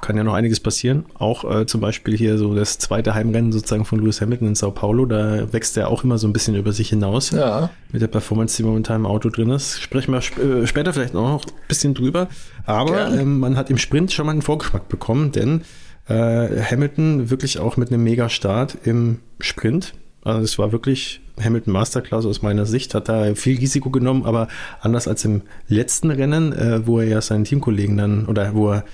kann 0.00 0.16
ja 0.16 0.24
noch 0.24 0.34
einiges 0.34 0.60
passieren. 0.60 1.06
Auch 1.14 1.44
äh, 1.50 1.66
zum 1.66 1.80
Beispiel 1.80 2.16
hier 2.16 2.36
so 2.36 2.54
das 2.54 2.78
zweite 2.78 3.14
Heimrennen 3.14 3.52
sozusagen 3.52 3.84
von 3.84 3.98
Lewis 4.00 4.20
Hamilton 4.20 4.48
in 4.48 4.54
Sao 4.54 4.70
Paulo. 4.70 5.06
Da 5.06 5.52
wächst 5.52 5.76
er 5.76 5.88
auch 5.88 6.04
immer 6.04 6.18
so 6.18 6.26
ein 6.26 6.32
bisschen 6.32 6.54
über 6.54 6.72
sich 6.72 6.90
hinaus. 6.90 7.30
Ja. 7.30 7.70
Mit 7.92 8.02
der 8.02 8.08
Performance, 8.08 8.56
die 8.56 8.64
momentan 8.64 9.00
im 9.00 9.06
Auto 9.06 9.30
drin 9.30 9.50
ist. 9.50 9.80
Sprechen 9.80 10.12
wir 10.12 10.18
sp 10.20 10.38
äh, 10.40 10.66
später 10.66 10.92
vielleicht 10.92 11.14
noch 11.14 11.44
ein 11.44 11.52
bisschen 11.68 11.94
drüber. 11.94 12.28
Aber 12.66 13.12
ähm, 13.14 13.38
man 13.38 13.56
hat 13.56 13.70
im 13.70 13.78
Sprint 13.78 14.12
schon 14.12 14.26
mal 14.26 14.32
einen 14.32 14.42
Vorgeschmack 14.42 14.88
bekommen, 14.88 15.32
denn 15.32 15.62
äh, 16.08 16.60
Hamilton 16.60 17.30
wirklich 17.30 17.58
auch 17.58 17.76
mit 17.76 17.90
einem 17.90 18.04
Mega-Start 18.04 18.76
im 18.84 19.20
Sprint 19.40 19.94
also 20.24 20.42
es 20.42 20.58
war 20.58 20.72
wirklich 20.72 21.20
Hamilton 21.42 21.72
Masterclass 21.72 22.26
aus 22.26 22.42
meiner 22.42 22.66
Sicht, 22.66 22.94
hat 22.94 23.08
da 23.08 23.34
viel 23.34 23.58
Risiko 23.58 23.90
genommen, 23.90 24.24
aber 24.24 24.48
anders 24.80 25.08
als 25.08 25.24
im 25.24 25.42
letzten 25.68 26.10
Rennen, 26.10 26.52
äh, 26.52 26.86
wo 26.86 27.00
er 27.00 27.08
ja 27.08 27.20
seinen 27.20 27.44
Teamkollegen 27.44 27.96
dann, 27.96 28.26
oder 28.26 28.54
wo 28.54 28.72
er 28.72 28.84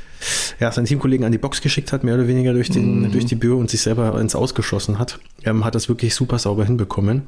ja, 0.59 0.71
seinen 0.73 0.87
Teamkollegen 0.87 1.25
an 1.25 1.33
die 1.33 1.39
Box 1.39 1.61
geschickt 1.61 1.93
hat, 1.93 2.05
mehr 2.05 2.15
oder 2.15 2.29
weniger 2.29 2.53
durch, 2.53 2.71
den, 2.71 3.01
mhm. 3.01 3.13
durch 3.13 3.27
die 3.27 3.35
Bühne 3.35 3.57
und 3.57 3.71
sich 3.71 3.81
selber 3.81 4.19
ins 4.21 4.35
Ausgeschossen 4.35 4.99
hat, 4.99 5.19
ähm, 5.45 5.65
hat 5.65 5.75
das 5.75 5.89
wirklich 5.89 6.15
super 6.15 6.39
sauber 6.39 6.65
hinbekommen. 6.65 7.23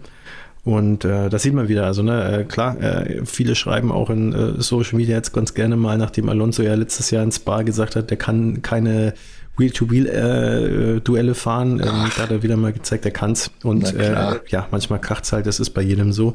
Und 0.65 1.05
äh, 1.05 1.29
das 1.29 1.43
sieht 1.43 1.55
man 1.55 1.69
wieder. 1.69 1.87
Also, 1.87 2.03
ne, 2.03 2.41
äh, 2.41 2.45
klar, 2.45 2.81
äh, 2.81 3.23
viele 3.25 3.57
schreiben 3.57 3.91
auch 3.91 4.11
in 4.11 4.33
äh, 4.33 4.63
Social 4.63 4.97
Media 4.97 5.17
jetzt 5.17 5.33
ganz 5.33 5.55
gerne 5.55 5.77
mal, 5.77 5.99
nachdem 5.99 6.29
Alonso 6.29 6.63
ja 6.63 6.75
letztes 6.75 7.11
Jahr 7.11 7.25
ins 7.25 7.37
Spa 7.37 7.63
gesagt 7.63 7.97
hat, 7.97 8.11
der 8.11 8.17
kann 8.17 8.63
keine 8.63 9.15
Wheel-to-Wheel-Duelle 9.57 11.31
äh, 11.31 11.35
fahren. 11.35 11.81
Ähm, 11.81 12.11
da 12.17 12.23
hat 12.23 12.31
er 12.31 12.43
wieder 12.43 12.57
mal 12.57 12.73
gezeigt, 12.73 13.05
er 13.05 13.11
kann's. 13.11 13.51
Und 13.63 13.95
äh, 13.95 14.41
ja, 14.49 14.67
manchmal 14.71 15.01
kracht's 15.01 15.33
halt, 15.33 15.47
das 15.47 15.61
ist 15.61 15.71
bei 15.71 15.83
jedem 15.83 16.13
so. 16.13 16.35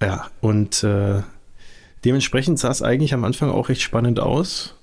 Ja, 0.00 0.26
und 0.40 0.82
äh, 0.84 1.22
dementsprechend 2.04 2.58
sah 2.58 2.70
es 2.70 2.82
eigentlich 2.82 3.14
am 3.14 3.24
Anfang 3.24 3.50
auch 3.50 3.68
recht 3.68 3.82
spannend 3.82 4.20
aus. 4.20 4.74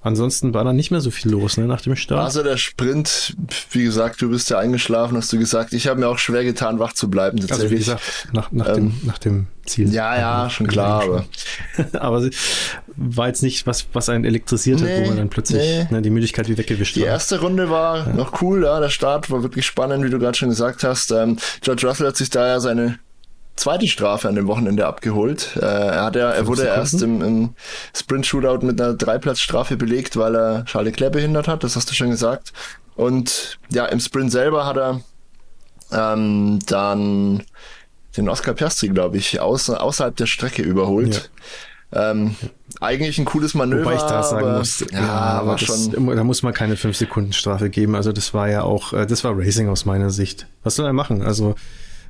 Ansonsten 0.00 0.54
war 0.54 0.62
da 0.64 0.72
nicht 0.72 0.92
mehr 0.92 1.00
so 1.00 1.10
viel 1.10 1.32
los 1.32 1.56
ne, 1.56 1.66
nach 1.66 1.80
dem 1.80 1.96
Start. 1.96 2.24
Also 2.24 2.44
der 2.44 2.56
Sprint, 2.56 3.36
wie 3.72 3.82
gesagt, 3.82 4.22
du 4.22 4.30
bist 4.30 4.48
ja 4.48 4.58
eingeschlafen, 4.58 5.16
hast 5.16 5.32
du 5.32 5.38
gesagt. 5.38 5.72
Ich 5.72 5.88
habe 5.88 5.98
mir 5.98 6.08
auch 6.08 6.18
schwer 6.18 6.44
getan, 6.44 6.78
wach 6.78 6.92
zu 6.92 7.10
bleiben. 7.10 7.38
Tatsächlich. 7.38 7.62
Also 7.62 7.74
wie 7.74 7.78
gesagt, 7.78 8.28
nach, 8.32 8.52
nach, 8.52 8.68
ähm, 8.68 8.74
dem, 8.74 9.00
nach 9.04 9.18
dem 9.18 9.46
Ziel. 9.66 9.92
Ja, 9.92 10.14
ja, 10.14 10.44
ja 10.44 10.50
schon 10.50 10.68
klar. 10.68 11.02
Aber, 11.02 11.24
aber 12.00 12.30
war 12.96 13.26
jetzt 13.26 13.42
nicht 13.42 13.66
was, 13.66 13.86
was 13.92 14.08
einen 14.08 14.24
elektrisiert 14.24 14.80
nee, 14.80 14.98
hat, 14.98 15.02
wo 15.02 15.08
man 15.08 15.16
dann 15.16 15.30
plötzlich 15.30 15.62
nee. 15.62 15.86
ne, 15.90 16.00
die 16.00 16.10
Müdigkeit 16.10 16.48
wie 16.48 16.56
weggewischt 16.56 16.94
Die 16.94 17.02
erste 17.02 17.40
Runde 17.40 17.68
war 17.68 18.06
ja. 18.06 18.12
noch 18.12 18.40
cool, 18.40 18.64
ja. 18.64 18.78
Der 18.78 18.90
Start 18.90 19.30
war 19.30 19.42
wirklich 19.42 19.66
spannend, 19.66 20.04
wie 20.04 20.10
du 20.10 20.18
gerade 20.20 20.38
schon 20.38 20.50
gesagt 20.50 20.84
hast. 20.84 21.10
Ähm, 21.10 21.38
George 21.60 21.86
Russell 21.88 22.06
hat 22.06 22.16
sich 22.16 22.30
da 22.30 22.46
ja 22.46 22.60
seine 22.60 22.98
zweite 23.58 23.86
Strafe 23.86 24.28
an 24.28 24.34
dem 24.34 24.46
Wochenende 24.46 24.86
abgeholt. 24.86 25.56
Äh, 25.56 25.64
er, 25.64 26.04
hat 26.04 26.16
ja, 26.16 26.30
er 26.30 26.46
wurde 26.46 26.62
Sekunden? 26.62 26.80
erst 26.80 27.02
im, 27.02 27.22
im 27.22 27.54
Sprint-Shootout 27.94 28.64
mit 28.64 28.80
einer 28.80 28.94
Dreiplatzstrafe 28.94 29.76
belegt, 29.76 30.16
weil 30.16 30.34
er 30.34 30.64
Charles 30.64 30.92
Leclerc 30.92 31.12
behindert 31.12 31.48
hat, 31.48 31.64
das 31.64 31.76
hast 31.76 31.90
du 31.90 31.94
schon 31.94 32.10
gesagt. 32.10 32.52
Und 32.96 33.58
ja, 33.70 33.86
im 33.86 34.00
Sprint 34.00 34.32
selber 34.32 34.66
hat 34.66 34.76
er 34.76 35.00
ähm, 35.92 36.58
dann 36.66 37.42
den 38.16 38.28
Oscar 38.28 38.54
Piastri, 38.54 38.88
glaube 38.88 39.16
ich, 39.16 39.40
aus, 39.40 39.70
außerhalb 39.70 40.16
der 40.16 40.26
Strecke 40.26 40.62
überholt. 40.62 41.30
Ja. 41.92 42.10
Ähm, 42.10 42.34
eigentlich 42.80 43.18
ein 43.18 43.24
cooles 43.24 43.54
Manöver. 43.54 43.84
Wobei 43.84 43.94
ich 43.94 44.02
da 44.02 44.22
sagen 44.22 44.46
aber, 44.46 44.58
muss, 44.58 44.80
ja, 44.80 45.42
ja 45.42 45.44
das, 45.44 45.62
schon. 45.62 46.16
Da 46.16 46.24
muss 46.24 46.42
man 46.42 46.52
keine 46.52 46.76
5 46.76 46.96
Sekunden 46.96 47.32
Strafe 47.32 47.70
geben. 47.70 47.94
Also 47.94 48.12
das 48.12 48.34
war 48.34 48.48
ja 48.48 48.62
auch, 48.62 48.92
äh, 48.92 49.06
das 49.06 49.24
war 49.24 49.38
Racing 49.38 49.68
aus 49.68 49.84
meiner 49.86 50.10
Sicht. 50.10 50.46
Was 50.64 50.76
soll 50.76 50.86
er 50.86 50.92
machen? 50.92 51.22
Also 51.22 51.54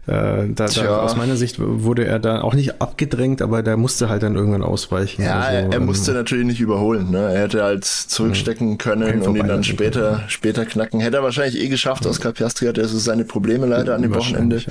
da, 0.09 0.67
da, 0.67 0.99
aus 1.01 1.17
meiner 1.17 1.37
Sicht 1.37 1.57
wurde 1.59 2.07
er 2.07 2.19
da 2.19 2.41
auch 2.41 2.55
nicht 2.55 2.81
abgedrängt, 2.81 3.43
aber 3.43 3.63
der 3.63 3.77
musste 3.77 4.09
halt 4.09 4.23
dann 4.23 4.37
irgendwann 4.37 4.63
ausweichen. 4.63 5.23
Ja, 5.23 5.41
also, 5.41 5.71
er 5.71 5.81
musste 5.81 6.13
ähm, 6.13 6.17
natürlich 6.17 6.47
nicht 6.47 6.61
überholen. 6.61 7.11
Ne? 7.11 7.35
Er 7.35 7.43
hätte 7.43 7.63
halt 7.63 7.85
zurückstecken 7.85 8.79
können 8.79 9.21
und 9.21 9.37
ihn 9.37 9.47
dann 9.47 9.65
später, 9.65 10.23
später 10.29 10.65
knacken. 10.65 11.01
Hätte 11.01 11.19
er 11.19 11.23
wahrscheinlich 11.23 11.63
eh 11.63 11.69
geschafft. 11.69 12.05
Ja. 12.05 12.11
Oscar 12.11 12.33
Piastri 12.33 12.67
hatte 12.67 12.87
so 12.89 12.99
seine 12.99 13.25
Probleme 13.25 13.67
leider 13.67 13.95
an 13.95 14.03
dem 14.03 14.15
Wochenende. 14.15 14.63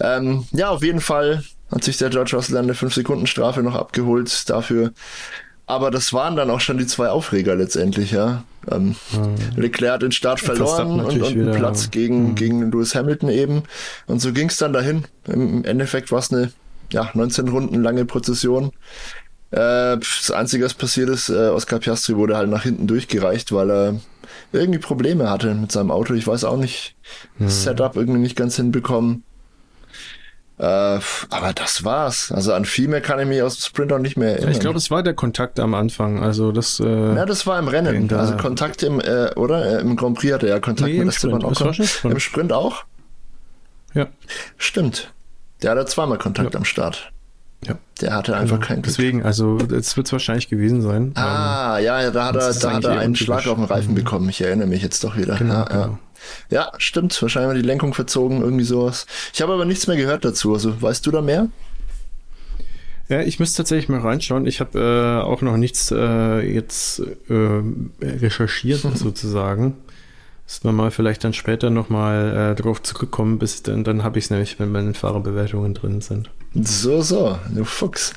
Ja. 0.00 0.16
Ähm, 0.16 0.46
ja, 0.50 0.70
auf 0.70 0.82
jeden 0.82 1.00
Fall 1.00 1.44
hat 1.70 1.84
sich 1.84 1.98
der 1.98 2.10
George 2.10 2.32
Russell 2.34 2.56
eine 2.56 2.72
5-Sekunden-Strafe 2.72 3.62
noch 3.62 3.76
abgeholt 3.76 4.50
dafür. 4.50 4.90
Aber 5.66 5.90
das 5.90 6.12
waren 6.12 6.36
dann 6.36 6.50
auch 6.50 6.60
schon 6.60 6.78
die 6.78 6.86
zwei 6.86 7.08
Aufreger 7.08 7.54
letztendlich, 7.54 8.10
ja. 8.10 8.44
Ähm, 8.70 8.96
mhm. 9.12 9.36
Leclerc 9.56 9.94
hat 9.94 10.02
den 10.02 10.12
Start 10.12 10.40
verloren 10.40 11.00
und, 11.00 11.20
und 11.20 11.24
einen 11.24 11.52
Platz 11.52 11.90
gegen, 11.90 12.30
mhm. 12.30 12.34
gegen 12.34 12.70
Lewis 12.70 12.94
Hamilton 12.94 13.28
eben. 13.28 13.62
Und 14.06 14.20
so 14.20 14.32
ging 14.32 14.48
es 14.48 14.58
dann 14.58 14.72
dahin. 14.72 15.04
Im 15.26 15.64
Endeffekt 15.64 16.12
war 16.12 16.18
es 16.18 16.32
eine 16.32 16.52
ja, 16.92 17.10
19 17.14 17.48
Runden 17.48 17.82
lange 17.82 18.04
Prozession. 18.04 18.72
Äh, 19.50 19.98
das 19.98 20.30
Einzige, 20.32 20.64
was 20.64 20.74
passiert 20.74 21.08
ist, 21.08 21.28
äh, 21.28 21.48
Oscar 21.48 21.78
Piastri 21.78 22.16
wurde 22.16 22.36
halt 22.36 22.48
nach 22.48 22.62
hinten 22.62 22.86
durchgereicht, 22.86 23.52
weil 23.52 23.70
er 23.70 24.00
irgendwie 24.52 24.78
Probleme 24.78 25.30
hatte 25.30 25.54
mit 25.54 25.72
seinem 25.72 25.90
Auto. 25.90 26.14
Ich 26.14 26.26
weiß 26.26 26.44
auch 26.44 26.56
nicht, 26.56 26.94
das 27.38 27.64
Setup 27.64 27.96
irgendwie 27.96 28.20
nicht 28.20 28.36
ganz 28.36 28.56
hinbekommen. 28.56 29.24
Äh, 30.58 30.64
aber 30.64 31.52
das 31.54 31.84
war's. 31.84 32.30
Also 32.30 32.52
an 32.52 32.64
viel 32.64 32.88
mehr 32.88 33.00
kann 33.00 33.18
ich 33.18 33.26
mich 33.26 33.42
aus 33.42 33.56
dem 33.56 33.62
Sprint 33.62 33.92
auch 33.92 33.98
nicht 33.98 34.16
mehr 34.16 34.32
erinnern. 34.32 34.52
Ich 34.52 34.60
glaube, 34.60 34.78
es 34.78 34.90
war 34.90 35.02
der 35.02 35.14
Kontakt 35.14 35.58
am 35.58 35.74
Anfang. 35.74 36.22
Also 36.22 36.52
das. 36.52 36.78
Äh, 36.78 37.14
ja, 37.14 37.26
das 37.26 37.46
war 37.46 37.58
im 37.58 37.68
Rennen. 37.68 38.12
Also 38.12 38.36
Kontakt 38.36 38.82
im, 38.82 39.00
äh, 39.00 39.30
oder? 39.34 39.78
Äh, 39.78 39.80
Im 39.80 39.96
Grand 39.96 40.18
Prix 40.18 40.34
hatte 40.34 40.46
er 40.46 40.56
ja 40.56 40.60
Kontakt 40.60 40.90
nee, 40.90 40.98
mit 40.98 41.08
Esteban 41.08 41.44
Ocon. 41.44 41.74
Im 42.04 42.20
Sprint 42.20 42.52
auch? 42.52 42.84
Ja. 43.94 44.06
Stimmt. 44.56 45.12
Der 45.62 45.72
hatte 45.72 45.86
zweimal 45.86 46.18
Kontakt 46.18 46.54
ja. 46.54 46.58
am 46.58 46.64
Start. 46.64 47.12
Ja. 47.66 47.78
Der 48.00 48.14
hatte 48.14 48.36
einfach 48.36 48.56
genau. 48.56 48.66
keinen 48.66 48.82
Glück. 48.82 48.96
Deswegen, 48.96 49.22
also 49.22 49.58
es 49.58 49.96
wird 49.96 50.06
es 50.06 50.12
wahrscheinlich 50.12 50.48
gewesen 50.48 50.82
sein. 50.82 51.12
Ah, 51.14 51.78
ähm, 51.78 51.84
ja, 51.84 52.10
da 52.10 52.26
hat 52.26 52.36
er, 52.36 52.52
da 52.52 52.72
hat 52.72 52.84
er 52.84 52.98
einen 52.98 53.14
Schlag 53.14 53.46
auf 53.46 53.54
den 53.54 53.64
Reifen 53.64 53.92
mhm. 53.92 53.96
bekommen. 53.96 54.28
Ich 54.28 54.40
erinnere 54.40 54.66
mich 54.66 54.82
jetzt 54.82 55.04
doch 55.04 55.16
wieder. 55.16 55.36
Genau, 55.36 55.54
ja, 55.54 55.64
genau. 55.64 55.80
ja. 55.80 55.98
Ja, 56.50 56.72
stimmt. 56.78 57.20
Wahrscheinlich 57.20 57.62
die 57.62 57.66
Lenkung 57.66 57.94
verzogen, 57.94 58.42
irgendwie 58.42 58.64
sowas. 58.64 59.06
Ich 59.32 59.42
habe 59.42 59.52
aber 59.52 59.64
nichts 59.64 59.86
mehr 59.86 59.96
gehört 59.96 60.24
dazu. 60.24 60.52
Also 60.52 60.80
weißt 60.80 61.06
du 61.06 61.10
da 61.10 61.22
mehr? 61.22 61.48
Ja, 63.08 63.20
ich 63.20 63.38
müsste 63.38 63.58
tatsächlich 63.58 63.88
mal 63.88 64.00
reinschauen. 64.00 64.46
Ich 64.46 64.60
habe 64.60 64.78
äh, 64.78 65.22
auch 65.22 65.42
noch 65.42 65.56
nichts 65.56 65.90
äh, 65.90 66.40
jetzt 66.40 67.02
äh, 67.28 67.62
recherchiert 68.00 68.80
sozusagen. 68.94 69.76
Dass 70.46 70.64
wir 70.64 70.72
mal 70.72 70.90
vielleicht 70.90 71.24
dann 71.24 71.32
später 71.32 71.70
nochmal 71.70 72.52
äh, 72.52 72.60
drauf 72.60 72.82
zurückkommen, 72.82 73.38
bis 73.38 73.62
dann, 73.62 73.84
dann 73.84 74.02
habe 74.02 74.18
ich 74.18 74.26
es 74.26 74.30
nämlich, 74.30 74.58
wenn 74.58 74.72
meine 74.72 74.92
Fahrerbewertungen 74.92 75.74
drin 75.74 76.00
sind. 76.00 76.30
So, 76.54 77.00
so, 77.00 77.38
du 77.48 77.64
Fuchs. 77.64 78.12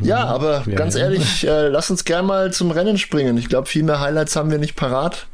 Mhm. 0.00 0.06
Ja, 0.06 0.24
aber 0.24 0.64
ja, 0.66 0.74
ganz 0.74 0.96
ehrlich, 0.96 1.46
äh, 1.46 1.68
lass 1.68 1.90
uns 1.90 2.04
gern 2.04 2.26
mal 2.26 2.52
zum 2.52 2.70
Rennen 2.70 2.98
springen. 2.98 3.36
Ich 3.38 3.48
glaube, 3.48 3.68
viel 3.68 3.84
mehr 3.84 4.00
Highlights 4.00 4.34
haben 4.34 4.50
wir 4.50 4.58
nicht 4.58 4.74
parat. 4.74 5.28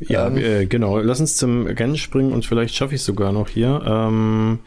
Ja, 0.00 0.26
ähm, 0.26 0.38
äh, 0.38 0.66
genau. 0.66 0.98
Lass 0.98 1.20
uns 1.20 1.36
zum 1.36 1.66
Rennen 1.66 1.96
springen 1.96 2.32
und 2.32 2.46
vielleicht 2.46 2.74
schaffe 2.74 2.94
ich 2.94 3.00
es 3.00 3.06
sogar 3.06 3.32
noch 3.32 3.48
hier. 3.48 3.82
Ähm, 3.86 4.60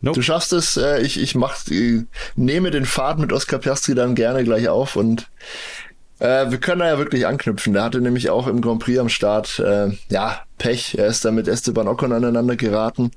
nope. 0.00 0.16
Du 0.16 0.22
schaffst 0.22 0.52
es. 0.52 0.76
Äh, 0.76 1.02
ich 1.02 1.20
ich 1.20 1.34
mach, 1.34 1.56
äh, 1.70 2.04
nehme 2.36 2.70
den 2.70 2.84
Pfad 2.84 3.18
mit 3.18 3.32
Oscar 3.32 3.58
Piastri 3.58 3.94
dann 3.94 4.14
gerne 4.14 4.44
gleich 4.44 4.68
auf 4.68 4.96
und 4.96 5.28
äh, 6.18 6.50
wir 6.50 6.58
können 6.58 6.80
da 6.80 6.88
ja 6.88 6.98
wirklich 6.98 7.26
anknüpfen. 7.26 7.72
Der 7.72 7.84
hatte 7.84 8.00
nämlich 8.00 8.30
auch 8.30 8.46
im 8.46 8.60
Grand 8.60 8.82
Prix 8.82 8.98
am 8.98 9.08
Start, 9.08 9.58
äh, 9.58 9.90
ja, 10.10 10.40
Pech. 10.58 10.96
Er 10.98 11.06
ist 11.06 11.24
da 11.24 11.30
mit 11.30 11.48
Esteban 11.48 11.88
Ocon 11.88 12.12
aneinander 12.12 12.56
geraten. 12.56 13.10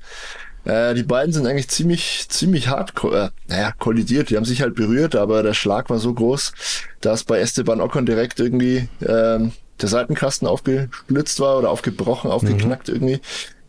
Äh, 0.66 0.96
die 0.96 1.04
beiden 1.04 1.32
sind 1.32 1.48
eigentlich 1.48 1.70
ziemlich, 1.70 2.28
ziemlich 2.30 2.68
hart, 2.68 2.94
äh, 3.06 3.30
naja, 3.48 3.72
kollidiert. 3.78 4.30
Die 4.30 4.36
haben 4.36 4.46
sich 4.46 4.62
halt 4.62 4.76
berührt, 4.76 5.16
aber 5.16 5.42
der 5.42 5.54
Schlag 5.54 5.90
war 5.90 6.00
so 6.00 6.14
groß, 6.14 6.52
dass 7.00 7.24
bei 7.24 7.40
Esteban 7.40 7.80
Ocon 7.82 8.06
direkt 8.06 8.40
irgendwie 8.40 8.90
ähm, 9.08 9.54
der 9.82 9.90
Seitenkasten 9.90 10.48
aufgesplitzt 10.48 11.40
war 11.40 11.58
oder 11.58 11.70
aufgebrochen, 11.70 12.32
aufgeknackt 12.32 12.88
mhm. 12.88 12.94
irgendwie. 12.94 13.20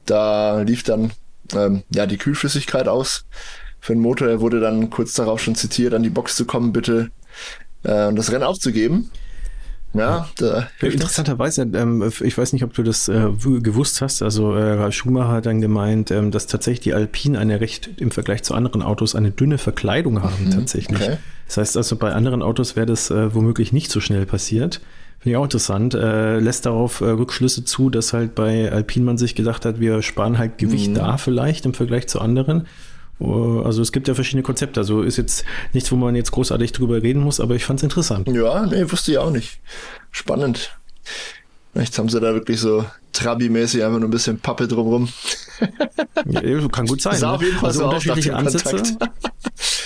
Da 0.07 0.61
lief 0.63 0.83
dann 0.83 1.13
ähm, 1.55 1.83
ja 1.95 2.07
die 2.07 2.19
Kühlflüssigkeit 2.19 2.89
aus 2.89 3.25
für 3.81 3.93
den 3.95 4.03
Motor. 4.03 4.29
Er 4.29 4.41
wurde 4.41 4.61
dann 4.61 4.91
kurz 4.91 5.15
darauf 5.15 5.41
schon 5.41 5.55
zitiert, 5.55 5.95
an 5.95 6.03
die 6.03 6.11
Box 6.11 6.37
zu 6.37 6.45
kommen, 6.45 6.73
bitte 6.73 7.11
äh, 7.85 8.07
und 8.07 8.17
das 8.17 8.33
Rennen 8.33 8.45
aufzugeben. 8.45 9.11
Ja, 9.95 10.29
da 10.37 10.69
interessanterweise, 10.83 11.63
ähm, 11.63 12.13
ich 12.21 12.37
weiß 12.37 12.53
nicht, 12.53 12.63
ob 12.63 12.75
du 12.75 12.83
das 12.83 13.09
äh, 13.09 13.31
gewusst 13.39 14.03
hast, 14.03 14.21
also 14.21 14.53
äh, 14.53 14.75
Ralf 14.75 14.95
Schumacher 14.95 15.29
hat 15.29 15.47
dann 15.47 15.63
gemeint, 15.63 16.11
ähm, 16.11 16.31
dass 16.31 16.47
tatsächlich 16.47 16.81
die 16.81 16.93
Alpine 16.93 17.39
eine 17.39 17.61
recht 17.63 17.89
im 17.97 18.11
Vergleich 18.11 18.43
zu 18.43 18.55
anderen 18.55 18.83
Autos 18.83 19.15
eine 19.15 19.31
dünne 19.31 19.57
Verkleidung 19.57 20.23
haben 20.23 20.45
mhm, 20.45 20.51
tatsächlich. 20.51 21.01
Okay. 21.01 21.17
Das 21.47 21.57
heißt 21.57 21.77
also, 21.79 21.97
bei 21.97 22.13
anderen 22.13 22.43
Autos 22.43 22.77
wäre 22.77 22.85
das 22.85 23.11
äh, 23.11 23.35
womöglich 23.35 23.73
nicht 23.73 23.91
so 23.91 24.01
schnell 24.01 24.27
passiert. 24.27 24.83
Finde 25.21 25.31
ich 25.31 25.37
auch 25.37 25.45
interessant. 25.45 25.95
Äh, 25.95 26.39
lässt 26.39 26.67
darauf 26.67 27.01
äh, 27.01 27.07
Rückschlüsse 27.07 27.65
zu, 27.65 27.91
dass 27.91 28.13
halt 28.13 28.35
bei 28.35 28.71
Alpine 28.71 29.05
man 29.05 29.19
sich 29.19 29.35
gedacht 29.35 29.65
hat, 29.65 29.81
wir 29.81 30.03
sparen 30.03 30.39
halt 30.39 30.59
Gewicht 30.59 30.91
mhm. 30.91 30.95
da 30.95 31.17
vielleicht 31.17 31.67
im 31.67 31.75
Vergleich 31.75 32.07
zu 32.07 32.21
anderen. 32.21 32.67
Uh, 33.21 33.63
also 33.63 33.83
es 33.83 33.91
gibt 33.91 34.07
ja 34.07 34.15
verschiedene 34.15 34.45
Konzepte. 34.45 34.79
Also 34.79 35.03
ist 35.03 35.17
jetzt 35.17 35.45
nichts, 35.73 35.91
wo 35.91 35.97
man 35.97 36.15
jetzt 36.15 36.31
großartig 36.31 36.71
drüber 36.71 37.03
reden 37.03 37.23
muss, 37.23 37.41
aber 37.41 37.57
ich 37.57 37.65
fand 37.65 37.81
es 37.81 37.83
interessant. 37.83 38.29
Ja, 38.29 38.65
nee, 38.67 38.91
wusste 38.91 39.11
ich 39.13 39.19
auch 39.19 39.31
nicht. 39.31 39.61
Spannend. 40.13 40.79
Jetzt 41.75 41.99
haben 41.99 42.09
sie 42.09 42.21
da 42.21 42.33
wirklich 42.35 42.61
so 42.61 42.85
Trabi-mäßig 43.13 43.85
einfach 43.85 43.99
nur 43.99 44.09
ein 44.09 44.13
bisschen 44.13 44.39
Pappe 44.39 44.69
drumrum. 44.69 45.09
ja, 46.27 46.69
kann 46.69 46.87
gut 46.87 47.03
sein. 47.03 47.17
Sah 47.17 47.29
ne? 47.29 47.35
auf 47.35 47.43
jeden 47.43 47.57
Fall 47.57 47.69
also 47.69 47.81
so 47.81 47.85
unterschiedliche 47.87 48.37
Ansätze. 48.37 48.83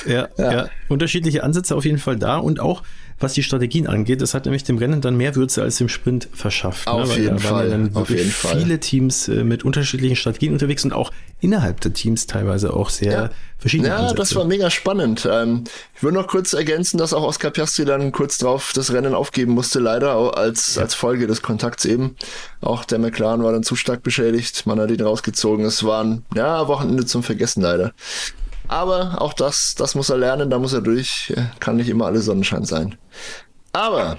ja, 0.06 0.28
ja. 0.36 0.52
ja, 0.52 0.68
unterschiedliche 0.88 1.42
Ansätze 1.42 1.74
auf 1.74 1.84
jeden 1.84 1.98
Fall 1.98 2.18
da 2.18 2.36
und 2.36 2.60
auch 2.60 2.82
was 3.18 3.34
die 3.34 3.42
Strategien 3.42 3.86
angeht. 3.86 4.20
Das 4.20 4.34
hat 4.34 4.44
nämlich 4.44 4.64
dem 4.64 4.78
Rennen 4.78 5.00
dann 5.00 5.16
mehr 5.16 5.34
Würze 5.34 5.62
als 5.62 5.76
dem 5.76 5.88
Sprint 5.88 6.28
verschafft. 6.32 6.86
Ne? 6.86 6.92
Auf 6.92 7.16
ne? 7.16 7.22
jeden 7.22 7.38
Fall. 7.38 7.70
dann 7.70 7.94
auf 7.94 8.10
jeden 8.10 8.30
Fall. 8.30 8.58
viele 8.58 8.80
Teams 8.80 9.28
äh, 9.28 9.44
mit 9.44 9.64
unterschiedlichen 9.64 10.16
Strategien 10.16 10.52
unterwegs 10.52 10.84
und 10.84 10.92
auch 10.92 11.12
innerhalb 11.40 11.80
der 11.80 11.92
Teams 11.92 12.26
teilweise 12.26 12.72
auch 12.72 12.88
sehr 12.88 13.12
ja. 13.12 13.30
verschiedene 13.58 13.88
Ja, 13.88 13.96
Ansätze. 13.96 14.14
das 14.14 14.34
war 14.36 14.44
mega 14.44 14.70
spannend. 14.70 15.28
Ähm, 15.30 15.64
ich 15.94 16.02
würde 16.02 16.16
noch 16.16 16.28
kurz 16.28 16.52
ergänzen, 16.52 16.98
dass 16.98 17.12
auch 17.12 17.24
Oscar 17.24 17.50
Piastri 17.50 17.84
dann 17.84 18.12
kurz 18.12 18.38
drauf 18.38 18.72
das 18.74 18.92
Rennen 18.92 19.14
aufgeben 19.14 19.52
musste, 19.52 19.80
leider 19.80 20.36
als, 20.36 20.76
ja. 20.76 20.82
als 20.82 20.94
Folge 20.94 21.26
des 21.26 21.42
Kontakts 21.42 21.84
eben. 21.84 22.16
Auch 22.60 22.84
der 22.84 22.98
McLaren 22.98 23.42
war 23.42 23.52
dann 23.52 23.64
zu 23.64 23.74
stark 23.76 24.02
beschädigt. 24.02 24.66
Man 24.66 24.80
hat 24.80 24.90
ihn 24.90 25.00
rausgezogen. 25.00 25.64
Es 25.64 25.84
waren, 25.84 26.24
ja, 26.34 26.68
Wochenende 26.68 27.06
zum 27.06 27.22
Vergessen 27.22 27.62
leider. 27.62 27.92
Aber 28.72 29.20
auch 29.20 29.34
das, 29.34 29.74
das 29.74 29.94
muss 29.94 30.08
er 30.08 30.16
lernen, 30.16 30.48
da 30.48 30.58
muss 30.58 30.72
er 30.72 30.80
durch. 30.80 31.30
Kann 31.60 31.76
nicht 31.76 31.90
immer 31.90 32.06
alles 32.06 32.24
Sonnenschein 32.24 32.64
sein. 32.64 32.94
Aber 33.74 34.18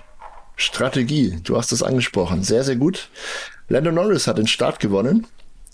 Strategie, 0.55 1.39
du 1.43 1.57
hast 1.57 1.71
es 1.71 1.81
angesprochen, 1.81 2.43
sehr, 2.43 2.63
sehr 2.63 2.75
gut. 2.75 3.09
Lando 3.67 3.91
Norris 3.91 4.27
hat 4.27 4.37
den 4.37 4.45
Start 4.45 4.79
gewonnen 4.79 5.25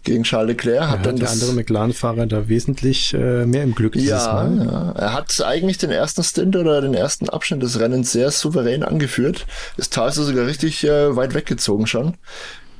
gegen 0.03 0.23
Charles 0.23 0.47
Leclerc. 0.47 0.87
Hat 0.87 0.99
ja, 0.99 1.03
dann 1.03 1.17
der 1.17 1.25
das, 1.25 1.33
andere 1.33 1.51
McLaren-Fahrer 1.55 2.25
da 2.25 2.47
wesentlich 2.47 3.13
äh, 3.13 3.45
mehr 3.45 3.63
im 3.63 3.75
Glück 3.75 3.91
dieses 3.91 4.11
ja, 4.11 4.31
Mal. 4.31 4.65
Ja, 4.65 4.91
er 4.93 5.13
hat 5.13 5.41
eigentlich 5.41 5.77
den 5.77 5.91
ersten 5.91 6.23
Stint 6.23 6.55
oder 6.55 6.79
den 6.79 6.93
ersten 6.93 7.27
Abschnitt 7.27 7.61
des 7.61 7.81
Rennens 7.81 8.13
sehr 8.13 8.31
souverän 8.31 8.83
angeführt. 8.83 9.45
Ist 9.75 9.91
teilweise 9.91 10.23
sogar 10.23 10.45
richtig 10.45 10.85
äh, 10.85 11.17
weit 11.17 11.33
weggezogen 11.33 11.85
schon. 11.85 12.13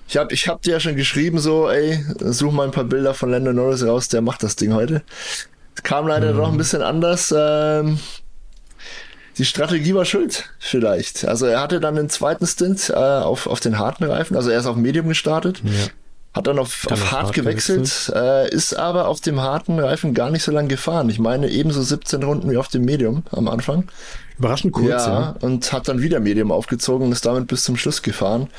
Ich 0.07 0.15
habe 0.15 0.33
ich 0.33 0.47
hab 0.47 0.61
dir 0.61 0.71
ja 0.71 0.79
schon 0.79 0.95
geschrieben, 0.95 1.39
so, 1.39 1.69
ey, 1.69 2.05
such 2.21 2.53
mal 2.53 2.63
ein 2.63 2.71
paar 2.71 2.85
Bilder 2.85 3.13
von 3.13 3.31
Lando 3.31 3.51
Norris 3.51 3.85
raus, 3.85 4.07
der 4.07 4.21
macht 4.21 4.43
das 4.43 4.55
Ding 4.55 4.73
heute. 4.73 5.03
Kam 5.83 6.07
leider 6.07 6.33
mhm. 6.33 6.37
doch 6.37 6.51
ein 6.51 6.57
bisschen 6.57 6.81
anders. 6.81 7.33
Ähm, 7.35 7.99
die 9.39 9.45
Strategie 9.45 9.95
war 9.95 10.03
schuld, 10.03 10.49
vielleicht. 10.59 11.25
Also 11.25 11.45
er 11.45 11.61
hatte 11.61 11.79
dann 11.79 11.95
den 11.95 12.09
zweiten 12.09 12.45
Stint 12.45 12.89
äh, 12.89 12.93
auf, 12.93 13.47
auf 13.47 13.61
den 13.61 13.79
harten 13.79 14.03
Reifen, 14.03 14.35
also 14.35 14.49
er 14.49 14.59
ist 14.59 14.65
auf 14.65 14.75
Medium 14.75 15.07
gestartet, 15.07 15.61
ja. 15.63 15.71
hat 16.33 16.47
dann 16.47 16.59
auf, 16.59 16.85
dann 16.89 16.93
auf 16.93 17.11
hart, 17.11 17.23
hart 17.23 17.33
gewechselt, 17.33 17.77
gewechselt. 17.77 18.15
Äh, 18.15 18.53
ist 18.53 18.73
aber 18.73 19.07
auf 19.07 19.21
dem 19.21 19.39
harten 19.39 19.79
Reifen 19.79 20.13
gar 20.13 20.29
nicht 20.29 20.43
so 20.43 20.51
lang 20.51 20.67
gefahren. 20.67 21.09
Ich 21.09 21.19
meine 21.19 21.47
ebenso 21.47 21.81
17 21.81 22.21
Runden 22.21 22.51
wie 22.51 22.57
auf 22.57 22.67
dem 22.67 22.83
Medium 22.83 23.23
am 23.31 23.47
Anfang. 23.47 23.87
Überraschend 24.37 24.73
kurz. 24.73 25.05
Ja, 25.05 25.19
ja, 25.19 25.35
und 25.39 25.71
hat 25.71 25.87
dann 25.87 26.01
wieder 26.01 26.19
Medium 26.19 26.51
aufgezogen 26.51 27.07
und 27.07 27.13
ist 27.13 27.25
damit 27.25 27.47
bis 27.47 27.63
zum 27.63 27.77
Schluss 27.77 28.01
gefahren. 28.01 28.49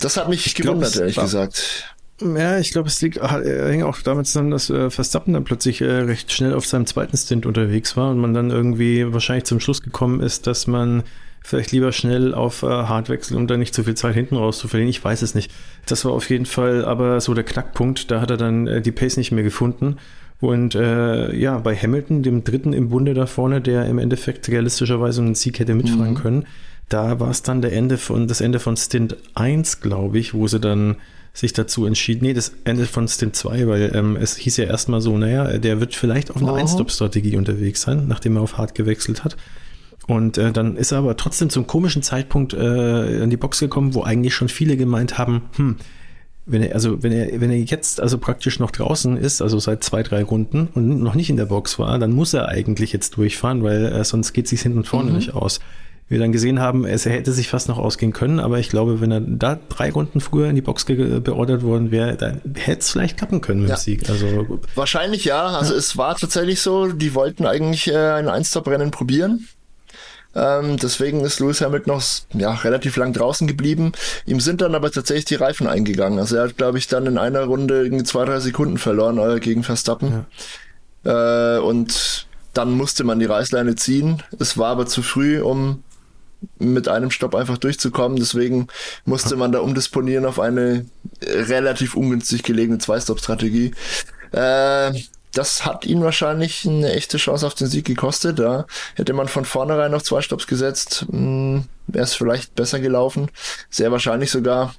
Das 0.00 0.16
hat 0.16 0.30
mich 0.30 0.46
ich 0.46 0.54
gewundert, 0.54 0.92
glaub, 0.92 1.02
ehrlich 1.02 1.16
gesagt. 1.16 1.94
Ja, 2.20 2.58
ich 2.58 2.70
glaube, 2.70 2.88
es 2.88 3.00
liegt, 3.00 3.16
äh, 3.16 3.70
hängt 3.70 3.84
auch 3.84 4.00
damit 4.02 4.26
zusammen, 4.26 4.50
dass 4.50 4.70
äh, 4.70 4.90
Verstappen 4.90 5.34
dann 5.34 5.44
plötzlich 5.44 5.80
äh, 5.80 5.90
recht 5.90 6.30
schnell 6.32 6.54
auf 6.54 6.66
seinem 6.66 6.86
zweiten 6.86 7.16
Stint 7.16 7.46
unterwegs 7.46 7.96
war 7.96 8.10
und 8.10 8.18
man 8.18 8.34
dann 8.34 8.50
irgendwie 8.50 9.12
wahrscheinlich 9.12 9.44
zum 9.44 9.60
Schluss 9.60 9.82
gekommen 9.82 10.20
ist, 10.20 10.46
dass 10.46 10.66
man 10.66 11.02
vielleicht 11.42 11.72
lieber 11.72 11.92
schnell 11.92 12.34
auf 12.34 12.62
äh, 12.62 12.66
Hard 12.66 13.08
wechselt, 13.08 13.36
um 13.36 13.46
da 13.46 13.56
nicht 13.56 13.74
zu 13.74 13.84
viel 13.84 13.94
Zeit 13.94 14.14
hinten 14.14 14.36
raus 14.36 14.58
zu 14.58 14.68
verlieren. 14.68 14.90
Ich 14.90 15.02
weiß 15.02 15.22
es 15.22 15.34
nicht. 15.34 15.50
Das 15.86 16.04
war 16.04 16.12
auf 16.12 16.30
jeden 16.30 16.46
Fall 16.46 16.84
aber 16.84 17.20
so 17.20 17.34
der 17.34 17.44
Knackpunkt. 17.44 18.10
Da 18.10 18.20
hat 18.20 18.30
er 18.30 18.36
dann 18.36 18.66
äh, 18.66 18.80
die 18.80 18.92
Pace 18.92 19.16
nicht 19.16 19.32
mehr 19.32 19.42
gefunden. 19.42 19.96
Und 20.40 20.74
äh, 20.74 21.34
ja, 21.36 21.58
bei 21.58 21.76
Hamilton, 21.76 22.22
dem 22.22 22.44
dritten 22.44 22.72
im 22.72 22.88
Bunde 22.88 23.14
da 23.14 23.26
vorne, 23.26 23.60
der 23.60 23.86
im 23.86 23.98
Endeffekt 23.98 24.48
realistischerweise 24.48 25.22
einen 25.22 25.34
Sieg 25.34 25.58
hätte 25.58 25.74
mitfahren 25.74 26.10
mhm. 26.10 26.18
können, 26.18 26.46
da 26.88 27.20
war 27.20 27.30
es 27.30 27.42
dann 27.42 27.62
der 27.62 27.72
Ende 27.72 27.96
von, 27.96 28.26
das 28.26 28.40
Ende 28.40 28.58
von 28.58 28.76
Stint 28.76 29.16
1, 29.34 29.80
glaube 29.80 30.18
ich, 30.18 30.34
wo 30.34 30.48
sie 30.48 30.60
dann 30.60 30.96
sich 31.34 31.52
dazu 31.52 31.86
entschieden, 31.86 32.24
nee, 32.24 32.34
das 32.34 32.52
Ende 32.64 32.86
von 32.86 33.08
Stint 33.08 33.36
2, 33.36 33.66
weil 33.66 33.92
ähm, 33.94 34.16
es 34.16 34.36
hieß 34.36 34.58
ja 34.58 34.64
erstmal 34.64 35.00
so, 35.00 35.16
naja, 35.16 35.58
der 35.58 35.80
wird 35.80 35.94
vielleicht 35.94 36.30
auf 36.30 36.42
eine 36.42 36.52
oh. 36.52 36.56
Ein-Stop-Strategie 36.56 37.36
unterwegs 37.36 37.82
sein, 37.82 38.06
nachdem 38.06 38.36
er 38.36 38.42
auf 38.42 38.58
Hard 38.58 38.74
gewechselt 38.74 39.24
hat. 39.24 39.36
Und 40.06 40.36
äh, 40.36 40.52
dann 40.52 40.76
ist 40.76 40.92
er 40.92 40.98
aber 40.98 41.16
trotzdem 41.16 41.48
zum 41.48 41.66
komischen 41.66 42.02
Zeitpunkt 42.02 42.52
äh, 42.52 43.22
in 43.22 43.30
die 43.30 43.36
Box 43.36 43.60
gekommen, 43.60 43.94
wo 43.94 44.02
eigentlich 44.02 44.34
schon 44.34 44.48
viele 44.48 44.76
gemeint 44.76 45.16
haben, 45.16 45.42
hm, 45.56 45.76
wenn 46.44 46.62
er, 46.62 46.74
also 46.74 47.02
wenn 47.02 47.12
er, 47.12 47.40
wenn 47.40 47.50
er 47.50 47.58
jetzt 47.58 48.00
also 48.00 48.18
praktisch 48.18 48.58
noch 48.58 48.72
draußen 48.72 49.16
ist, 49.16 49.40
also 49.40 49.58
seit 49.58 49.84
zwei, 49.84 50.02
drei 50.02 50.24
Runden 50.24 50.68
und 50.74 51.00
noch 51.00 51.14
nicht 51.14 51.30
in 51.30 51.36
der 51.36 51.46
Box 51.46 51.78
war, 51.78 51.98
dann 51.98 52.12
muss 52.12 52.34
er 52.34 52.48
eigentlich 52.48 52.92
jetzt 52.92 53.16
durchfahren, 53.16 53.62
weil 53.62 53.86
äh, 53.86 54.04
sonst 54.04 54.32
geht 54.32 54.46
es 54.46 54.50
sich 54.50 54.62
hinten 54.62 54.78
und 54.78 54.88
vorne 54.88 55.10
mhm. 55.10 55.16
nicht 55.16 55.34
aus 55.34 55.60
wir 56.12 56.20
dann 56.20 56.30
gesehen 56.30 56.60
haben, 56.60 56.84
es 56.84 57.04
hätte 57.04 57.32
sich 57.32 57.48
fast 57.48 57.68
noch 57.68 57.78
ausgehen 57.78 58.12
können, 58.12 58.38
aber 58.38 58.58
ich 58.58 58.68
glaube, 58.68 59.00
wenn 59.00 59.10
er 59.10 59.20
da 59.20 59.58
drei 59.68 59.90
Runden 59.90 60.20
früher 60.20 60.48
in 60.48 60.54
die 60.54 60.62
Box 60.62 60.84
beordert 60.84 61.62
worden 61.62 61.90
wäre, 61.90 62.14
dann 62.16 62.40
hätte 62.54 62.80
es 62.80 62.90
vielleicht 62.90 63.16
klappen 63.18 63.40
können 63.40 63.62
mit 63.62 63.70
ja. 63.70 63.76
dem 63.76 63.80
Sieg. 63.80 64.08
Also 64.08 64.60
wahrscheinlich 64.74 65.24
ja. 65.24 65.46
Also 65.46 65.72
ja. 65.72 65.78
es 65.78 65.96
war 65.96 66.16
tatsächlich 66.16 66.60
so, 66.60 66.92
die 66.92 67.14
wollten 67.14 67.46
eigentlich 67.46 67.88
äh, 67.88 67.96
ein 67.96 68.28
Einstop-Rennen 68.28 68.90
probieren. 68.90 69.48
Ähm, 70.34 70.76
deswegen 70.78 71.20
ist 71.20 71.40
Lewis 71.40 71.60
Hamilton 71.60 71.94
noch 71.94 72.02
ja, 72.32 72.52
relativ 72.54 72.96
lang 72.96 73.12
draußen 73.12 73.46
geblieben. 73.46 73.92
Ihm 74.24 74.40
sind 74.40 74.60
dann 74.60 74.74
aber 74.74 74.90
tatsächlich 74.90 75.26
die 75.26 75.34
Reifen 75.34 75.66
eingegangen. 75.66 76.18
Also 76.18 76.36
er 76.36 76.44
hat, 76.44 76.56
glaube 76.56 76.78
ich, 76.78 76.88
dann 76.88 77.06
in 77.06 77.18
einer 77.18 77.44
Runde 77.44 77.82
irgendwie 77.84 78.04
zwei, 78.04 78.24
drei 78.24 78.40
Sekunden 78.40 78.78
verloren 78.78 79.18
äh, 79.18 79.40
gegen 79.40 79.62
Verstappen. 79.62 80.26
Ja. 81.04 81.56
Äh, 81.56 81.60
und 81.60 82.26
dann 82.54 82.72
musste 82.72 83.04
man 83.04 83.18
die 83.18 83.26
Reißleine 83.26 83.74
ziehen. 83.76 84.22
Es 84.38 84.58
war 84.58 84.70
aber 84.70 84.86
zu 84.86 85.02
früh, 85.02 85.40
um 85.40 85.82
mit 86.58 86.88
einem 86.88 87.10
Stopp 87.10 87.34
einfach 87.34 87.58
durchzukommen. 87.58 88.18
Deswegen 88.18 88.68
musste 89.04 89.36
man 89.36 89.52
da 89.52 89.60
umdisponieren 89.60 90.26
auf 90.26 90.40
eine 90.40 90.86
relativ 91.22 91.94
ungünstig 91.94 92.42
gelegene 92.42 92.78
Zwei-Stop-Strategie. 92.78 93.72
Äh, 94.32 94.92
das 95.32 95.64
hat 95.64 95.86
ihn 95.86 96.02
wahrscheinlich 96.02 96.66
eine 96.66 96.92
echte 96.92 97.16
Chance 97.16 97.46
auf 97.46 97.54
den 97.54 97.66
Sieg 97.66 97.86
gekostet. 97.86 98.38
Da 98.38 98.66
hätte 98.94 99.14
man 99.14 99.28
von 99.28 99.44
vornherein 99.44 99.90
noch 99.90 100.02
zwei 100.02 100.20
Stops 100.20 100.46
gesetzt, 100.46 101.06
hm, 101.10 101.64
wäre 101.86 102.04
es 102.04 102.14
vielleicht 102.14 102.54
besser 102.54 102.80
gelaufen. 102.80 103.30
Sehr 103.70 103.90
wahrscheinlich 103.90 104.30
sogar. 104.30 104.74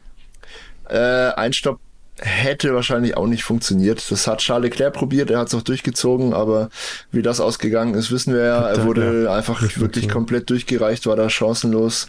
Äh, 0.90 0.98
ein 0.98 1.54
Stopp 1.54 1.80
hätte 2.26 2.74
wahrscheinlich 2.74 3.18
auch 3.18 3.28
nicht 3.28 3.44
funktioniert. 3.44 4.10
Das 4.10 4.28
hat 4.28 4.40
Charles 4.40 4.70
Leclerc 4.70 4.94
probiert, 4.94 5.30
er 5.30 5.40
hat 5.40 5.48
es 5.48 5.56
auch 5.56 5.62
durchgezogen, 5.62 6.34
aber 6.34 6.70
wie 7.12 7.22
das 7.22 7.40
ausgegangen 7.40 7.94
ist, 7.96 8.12
wissen 8.12 8.34
wir 8.34 8.44
ja. 8.44 8.70
Er 8.70 8.86
wurde 8.86 9.24
ja, 9.26 9.36
einfach 9.36 9.62
wirklich 9.78 10.10
komplett 10.10 10.50
durchgereicht, 10.50 11.06
war 11.06 11.16
da 11.16 11.30
chancenlos 11.30 12.08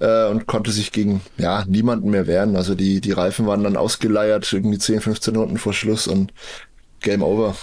äh, 0.00 0.26
und 0.28 0.46
konnte 0.46 0.70
sich 0.70 0.92
gegen 0.92 1.20
ja 1.38 1.64
niemanden 1.66 2.10
mehr 2.10 2.26
wehren. 2.26 2.56
Also 2.56 2.74
die, 2.74 3.00
die 3.00 3.12
Reifen 3.12 3.46
waren 3.46 3.62
dann 3.62 3.76
ausgeleiert, 3.76 4.52
irgendwie 4.52 4.78
10, 4.78 5.00
15 5.00 5.34
Minuten 5.34 5.56
vor 5.56 5.72
Schluss 5.72 6.06
und 6.06 6.32
Game 7.00 7.22
over. 7.22 7.54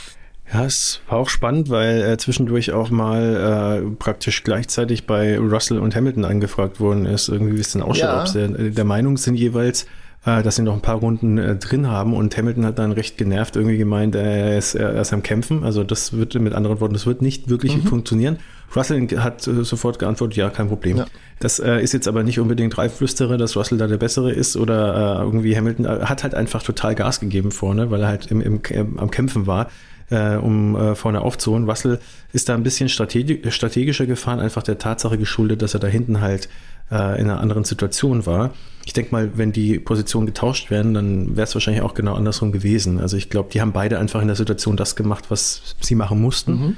Ja, 0.54 0.66
es 0.66 1.00
war 1.08 1.18
auch 1.18 1.30
spannend, 1.30 1.70
weil 1.70 2.02
äh, 2.02 2.18
zwischendurch 2.18 2.72
auch 2.74 2.90
mal 2.90 3.84
äh, 3.84 3.96
praktisch 3.96 4.44
gleichzeitig 4.44 5.08
bei 5.08 5.38
Russell 5.38 5.80
und 5.80 5.96
Hamilton 5.96 6.26
angefragt 6.26 6.80
worden 6.80 7.06
ist, 7.06 7.30
irgendwie 7.30 7.56
wie 7.56 7.62
es 7.62 7.72
denn 7.72 7.82
ausschaut, 7.82 8.10
ja. 8.10 8.22
ob 8.22 8.28
sie 8.28 8.72
der 8.72 8.84
Meinung 8.84 9.16
sind 9.16 9.36
jeweils, 9.36 9.86
äh, 10.26 10.44
dass 10.44 10.56
sie 10.56 10.62
noch 10.62 10.74
ein 10.74 10.82
paar 10.82 10.98
Runden 10.98 11.38
äh, 11.38 11.56
drin 11.56 11.88
haben 11.88 12.14
und 12.14 12.38
Hamilton 12.38 12.66
hat 12.66 12.80
dann 12.80 12.92
recht 12.92 13.18
genervt 13.18 13.56
irgendwie 13.56 13.78
gemeint, 13.78 14.16
er 14.16 14.58
ist, 14.58 14.76
er 14.76 15.02
ist 15.02 15.14
am 15.14 15.24
Kämpfen. 15.24 15.64
Also 15.64 15.84
das 15.84 16.14
wird 16.14 16.36
mit 16.36 16.54
anderen 16.54 16.80
Worten, 16.80 16.94
das 16.94 17.06
wird 17.06 17.22
nicht 17.22 17.50
wirklich 17.50 17.76
mhm. 17.76 17.84
funktionieren. 17.84 18.38
Russell 18.76 19.08
hat 19.18 19.48
äh, 19.48 19.64
sofort 19.64 20.00
geantwortet, 20.00 20.38
ja, 20.38 20.50
kein 20.50 20.68
Problem. 20.68 20.98
Ja. 20.98 21.06
Das 21.40 21.60
äh, 21.60 21.82
ist 21.82 21.94
jetzt 21.94 22.08
aber 22.08 22.24
nicht 22.24 22.40
unbedingt 22.40 22.78
Reiflüsterer, 22.78 23.38
dass 23.38 23.56
Russell 23.56 23.78
da 23.78 23.88
der 23.88 23.98
Bessere 23.98 24.32
ist 24.32 24.56
oder 24.56 25.20
äh, 25.20 25.24
irgendwie 25.24 25.56
Hamilton 25.58 25.86
äh, 25.86 26.06
hat 26.06 26.24
halt 26.24 26.36
einfach 26.36 26.62
total 26.64 26.96
Gas 26.96 27.20
gegeben 27.20 27.52
vorne, 27.52 27.90
weil 27.90 28.02
er 28.02 28.08
halt 28.08 28.28
im, 28.28 28.42
im, 28.42 28.62
im 28.70 29.00
am 29.00 29.12
Kämpfen 29.12 29.48
war 29.48 29.70
äh, 30.12 30.36
um 30.36 30.76
äh, 30.76 30.94
vorne 30.94 31.22
aufzuholen. 31.22 31.68
Russell 31.68 32.00
ist 32.34 32.50
da 32.50 32.54
ein 32.54 32.64
bisschen 32.64 32.90
strategi 32.90 33.42
strategischer 33.50 34.06
gefahren, 34.06 34.40
einfach 34.40 34.62
der 34.62 34.78
Tatsache 34.78 35.18
geschuldet, 35.18 35.62
dass 35.62 35.74
er 35.74 35.80
da 35.80 35.88
hinten 35.88 36.22
halt 36.22 36.50
äh, 36.92 37.20
in 37.20 37.30
einer 37.30 37.40
anderen 37.40 37.64
Situation 37.64 38.26
war. 38.26 38.54
Ich 38.86 38.94
denke 38.94 39.12
mal, 39.12 39.32
wenn 39.38 39.52
die 39.52 39.80
Positionen 39.80 40.26
getauscht 40.26 40.72
werden, 40.72 40.94
dann 40.94 41.36
wäre 41.36 41.44
es 41.44 41.54
wahrscheinlich 41.54 41.84
auch 41.84 41.94
genau 41.94 42.16
andersrum 42.16 42.52
gewesen. 42.52 43.00
Also 43.00 43.18
ich 43.18 43.30
glaube, 43.30 43.50
die 43.52 43.62
haben 43.62 43.72
beide 43.72 44.00
einfach 44.00 44.22
in 44.22 44.28
der 44.28 44.36
Situation 44.36 44.78
das 44.78 44.96
gemacht, 44.96 45.26
was 45.30 45.76
sie 45.80 45.96
machen 45.96 46.22
mussten. 46.22 46.52
Mhm. 46.52 46.78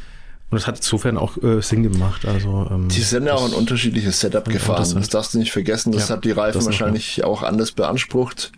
Und 0.53 0.59
das 0.59 0.67
hat 0.67 0.75
insofern 0.75 1.17
auch 1.17 1.41
äh, 1.41 1.61
Sinn 1.61 1.81
gemacht. 1.81 2.27
Also, 2.27 2.67
ähm, 2.69 2.87
die 2.87 3.01
sind 3.01 3.25
ja 3.25 3.33
auch 3.33 3.45
ein 3.45 3.53
unterschiedliches 3.53 4.19
Setup 4.19 4.45
gefahren. 4.45 4.87
Das 4.93 5.09
darfst 5.09 5.33
du 5.33 5.39
nicht 5.39 5.51
vergessen. 5.51 5.91
Das 5.91 6.09
ja, 6.09 6.15
hat 6.15 6.25
die 6.25 6.31
Reifen 6.31 6.63
wahrscheinlich 6.63 7.23
auch 7.23 7.41
anders 7.41 7.71
beansprucht. 7.71 8.51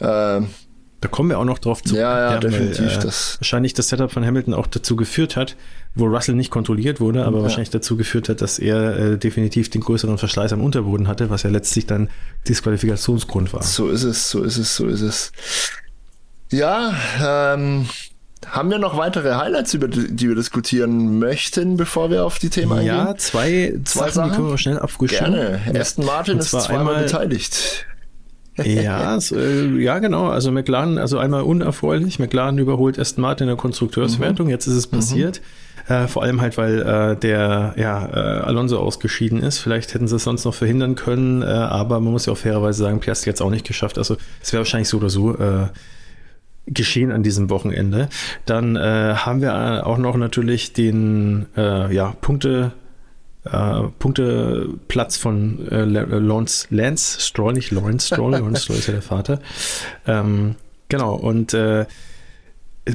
Ähm, 0.00 0.48
da 1.00 1.08
kommen 1.08 1.30
wir 1.30 1.38
auch 1.38 1.44
noch 1.44 1.58
drauf 1.58 1.82
zu. 1.82 1.96
Ja, 1.96 2.32
ja, 2.32 2.38
definitiv. 2.38 2.86
Weil, 2.86 2.98
äh, 2.98 3.02
das 3.02 3.38
wahrscheinlich 3.40 3.72
das 3.74 3.88
Setup 3.88 4.10
von 4.10 4.24
Hamilton 4.24 4.54
auch 4.54 4.66
dazu 4.66 4.96
geführt 4.96 5.36
hat, 5.36 5.56
wo 5.94 6.06
Russell 6.06 6.34
nicht 6.34 6.50
kontrolliert 6.50 7.00
wurde, 7.00 7.24
aber 7.24 7.38
ja. 7.38 7.42
wahrscheinlich 7.44 7.70
dazu 7.70 7.96
geführt 7.96 8.28
hat, 8.28 8.42
dass 8.42 8.58
er 8.58 8.96
äh, 8.96 9.18
definitiv 9.18 9.70
den 9.70 9.80
größeren 9.80 10.18
Verschleiß 10.18 10.52
am 10.52 10.60
Unterboden 10.60 11.08
hatte, 11.08 11.30
was 11.30 11.42
ja 11.42 11.50
letztlich 11.50 11.86
dann 11.86 12.10
Disqualifikationsgrund 12.48 13.52
war. 13.52 13.62
So 13.62 13.88
ist 13.88 14.02
es, 14.02 14.30
so 14.30 14.42
ist 14.42 14.58
es, 14.58 14.76
so 14.76 14.86
ist 14.86 15.00
es. 15.00 15.32
Ja, 16.50 16.94
ähm, 17.22 17.86
haben 18.46 18.70
wir 18.70 18.78
noch 18.78 18.96
weitere 18.96 19.34
Highlights, 19.34 19.74
über 19.74 19.88
die, 19.88 20.14
die 20.14 20.28
wir 20.28 20.34
diskutieren 20.34 21.18
möchten, 21.18 21.76
bevor 21.76 22.10
wir 22.10 22.24
auf 22.24 22.38
die 22.38 22.50
Themen 22.50 22.72
eingehen? 22.72 22.86
Ja, 22.86 23.16
zwei, 23.16 23.74
zwei 23.84 24.10
Sachen, 24.10 24.12
Sachen, 24.12 24.30
die 24.30 24.36
können 24.36 24.50
wir 24.50 24.58
schnell 24.58 24.78
abfrühstücken. 24.78 25.32
Gerne. 25.32 25.60
Aston 25.78 26.04
Martin 26.04 26.38
ist 26.38 26.50
zweimal 26.50 26.78
einmal, 26.78 27.02
beteiligt. 27.04 27.86
Ja, 28.64 29.20
so, 29.20 29.36
äh, 29.36 29.82
ja, 29.82 29.98
genau. 29.98 30.28
Also 30.28 30.50
McLaren, 30.50 30.98
also 30.98 31.18
einmal 31.18 31.42
unerfreulich. 31.42 32.18
McLaren 32.18 32.58
überholt 32.58 32.98
Aston 32.98 33.22
Martin 33.22 33.44
in 33.44 33.48
der 33.48 33.56
Konstrukteurswertung. 33.56 34.46
Mhm. 34.46 34.50
Jetzt 34.50 34.66
ist 34.66 34.74
es 34.74 34.90
mhm. 34.90 34.96
passiert. 34.96 35.40
Mhm. 35.40 35.94
Äh, 35.94 36.06
vor 36.06 36.22
allem 36.22 36.40
halt, 36.40 36.56
weil 36.56 36.80
äh, 36.80 37.16
der 37.16 37.74
ja, 37.76 38.06
äh, 38.06 38.40
Alonso 38.42 38.78
ausgeschieden 38.78 39.42
ist. 39.42 39.58
Vielleicht 39.58 39.94
hätten 39.94 40.06
sie 40.06 40.16
es 40.16 40.24
sonst 40.24 40.44
noch 40.44 40.54
verhindern 40.54 40.94
können, 40.94 41.42
äh, 41.42 41.46
aber 41.46 41.98
man 42.00 42.12
muss 42.12 42.26
ja 42.26 42.32
auch 42.32 42.38
fairerweise 42.38 42.84
sagen, 42.84 43.00
Piastri 43.00 43.30
hat 43.30 43.36
es 43.36 43.40
auch 43.40 43.50
nicht 43.50 43.66
geschafft. 43.66 43.98
Also 43.98 44.16
es 44.40 44.52
wäre 44.52 44.60
wahrscheinlich 44.60 44.88
so 44.88 44.98
oder 44.98 45.10
so 45.10 45.36
äh, 45.36 45.66
geschehen 46.66 47.10
an 47.10 47.22
diesem 47.22 47.50
Wochenende. 47.50 48.08
Dann 48.46 48.76
äh, 48.76 49.14
haben 49.16 49.40
wir 49.40 49.86
auch 49.86 49.98
noch 49.98 50.16
natürlich 50.16 50.72
den 50.72 51.46
äh, 51.56 51.92
ja, 51.92 52.14
Punkte 52.20 52.72
äh, 53.44 53.82
Punkteplatz 53.98 55.16
von 55.16 55.66
äh, 55.68 55.84
Lawrence, 55.84 56.66
Lance 56.70 57.20
Stroll, 57.20 57.54
nicht 57.54 57.70
Lawrence 57.70 58.06
Stroll, 58.06 58.32
Lawrence 58.32 58.62
Stroll 58.64 58.78
ist 58.78 58.86
ja 58.86 58.92
der 58.92 59.02
Vater. 59.02 59.40
Ähm, 60.06 60.56
genau, 60.88 61.14
und 61.14 61.54
äh, 61.54 61.86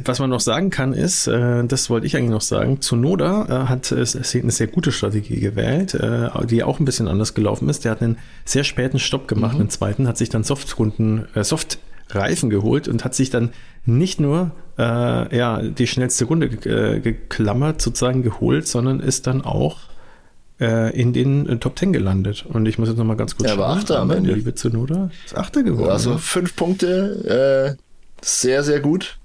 was 0.03 0.19
man 0.19 0.29
noch 0.29 0.39
sagen 0.39 0.69
kann 0.69 0.93
ist, 0.93 1.27
äh, 1.27 1.63
das 1.65 1.89
wollte 1.89 2.07
ich 2.07 2.17
eigentlich 2.17 2.31
noch 2.31 2.41
sagen, 2.41 2.81
Zunoda 2.81 3.45
äh, 3.45 3.67
hat 3.67 3.91
äh, 3.91 3.97
eine 3.97 4.51
sehr 4.51 4.67
gute 4.67 4.91
Strategie 4.91 5.39
gewählt, 5.39 5.93
äh, 5.93 6.29
die 6.45 6.63
auch 6.63 6.79
ein 6.79 6.85
bisschen 6.85 7.07
anders 7.07 7.33
gelaufen 7.33 7.69
ist. 7.69 7.85
Der 7.85 7.91
hat 7.91 8.01
einen 8.01 8.17
sehr 8.43 8.63
späten 8.63 8.99
Stopp 8.99 9.27
gemacht, 9.27 9.55
mhm. 9.55 9.61
einen 9.61 9.69
zweiten, 9.69 10.07
hat 10.07 10.17
sich 10.17 10.29
dann 10.29 10.43
Softrunden, 10.43 11.27
äh, 11.35 11.43
Softreifen 11.43 12.49
geholt 12.49 12.87
und 12.87 13.05
hat 13.05 13.15
sich 13.15 13.29
dann 13.29 13.51
nicht 13.85 14.19
nur 14.19 14.51
äh, 14.77 15.37
ja, 15.37 15.61
die 15.61 15.87
schnellste 15.87 16.25
Runde 16.25 16.47
äh, 16.47 16.99
geklammert, 16.99 17.81
sozusagen 17.81 18.23
geholt, 18.23 18.67
sondern 18.67 18.99
ist 18.99 19.27
dann 19.27 19.43
auch 19.43 19.77
äh, 20.59 20.95
in 20.99 21.13
den 21.13 21.47
äh, 21.47 21.57
Top 21.57 21.75
Ten 21.75 21.93
gelandet. 21.93 22.45
Und 22.47 22.65
ich 22.65 22.77
muss 22.77 22.89
jetzt 22.89 22.97
nochmal 22.97 23.17
ganz 23.17 23.35
kurz 23.35 23.49
er 23.49 23.55
schauen. 23.55 23.63
Er 23.63 23.67
war 23.67 23.77
Achter 23.77 23.99
am 23.99 24.11
Ende. 24.11 24.33
Liebe 24.33 24.55
Zunoda 24.55 25.09
ist 25.25 25.37
Achter 25.37 25.63
geworden. 25.63 25.91
Also 25.91 26.13
ne? 26.13 26.19
fünf 26.19 26.55
Punkte, 26.55 27.77
äh, 27.77 28.25
sehr, 28.25 28.63
sehr 28.63 28.79
gut. 28.79 29.17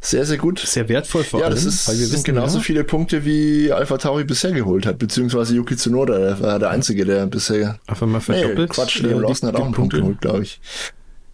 Sehr, 0.00 0.26
sehr 0.26 0.36
gut. 0.36 0.58
Sehr 0.58 0.88
wertvoll 0.90 1.24
vor 1.24 1.40
ja, 1.40 1.46
allem. 1.46 1.56
Ja, 1.56 1.64
das 1.64 1.74
ist, 1.74 1.88
weil 1.88 1.98
wir 1.98 2.06
sind 2.06 2.24
genauso 2.24 2.58
ja. 2.58 2.62
viele 2.62 2.84
Punkte, 2.84 3.24
wie 3.24 3.72
Alpha 3.72 3.96
Tauri 3.96 4.24
bisher 4.24 4.52
geholt 4.52 4.84
hat, 4.84 4.98
beziehungsweise 4.98 5.54
Yuki 5.54 5.76
Tsunoda, 5.76 6.18
der 6.18 6.40
war 6.40 6.58
der 6.58 6.68
Einzige, 6.68 7.06
der 7.06 7.26
bisher... 7.26 7.78
Einfach 7.86 8.06
mal 8.06 8.20
verdoppelt. 8.20 8.58
Nee, 8.58 8.66
Quatsch, 8.66 9.00
Liam 9.00 9.20
Lawson 9.20 9.48
hat 9.48 9.56
auch 9.56 9.64
einen 9.64 9.72
Punkt 9.72 9.94
geholt, 9.94 10.20
glaube 10.20 10.42
ich. 10.42 10.60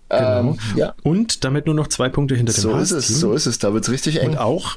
Genau. 0.09 0.41
Ähm, 0.41 0.59
ja. 0.77 0.95
Und 1.03 1.45
damit 1.45 1.67
nur 1.67 1.75
noch 1.75 1.89
zwei 1.89 2.09
Punkte 2.09 2.37
hinter 2.37 2.53
dem 2.53 2.61
So 2.61 2.77
ist 2.77 2.93
es, 2.93 3.09
so 3.09 3.33
ist 3.33 3.47
es, 3.47 3.59
da 3.59 3.75
wird's 3.75 3.91
richtig 3.91 4.21
eng. 4.21 4.31
Und 4.31 4.39
auch 4.39 4.77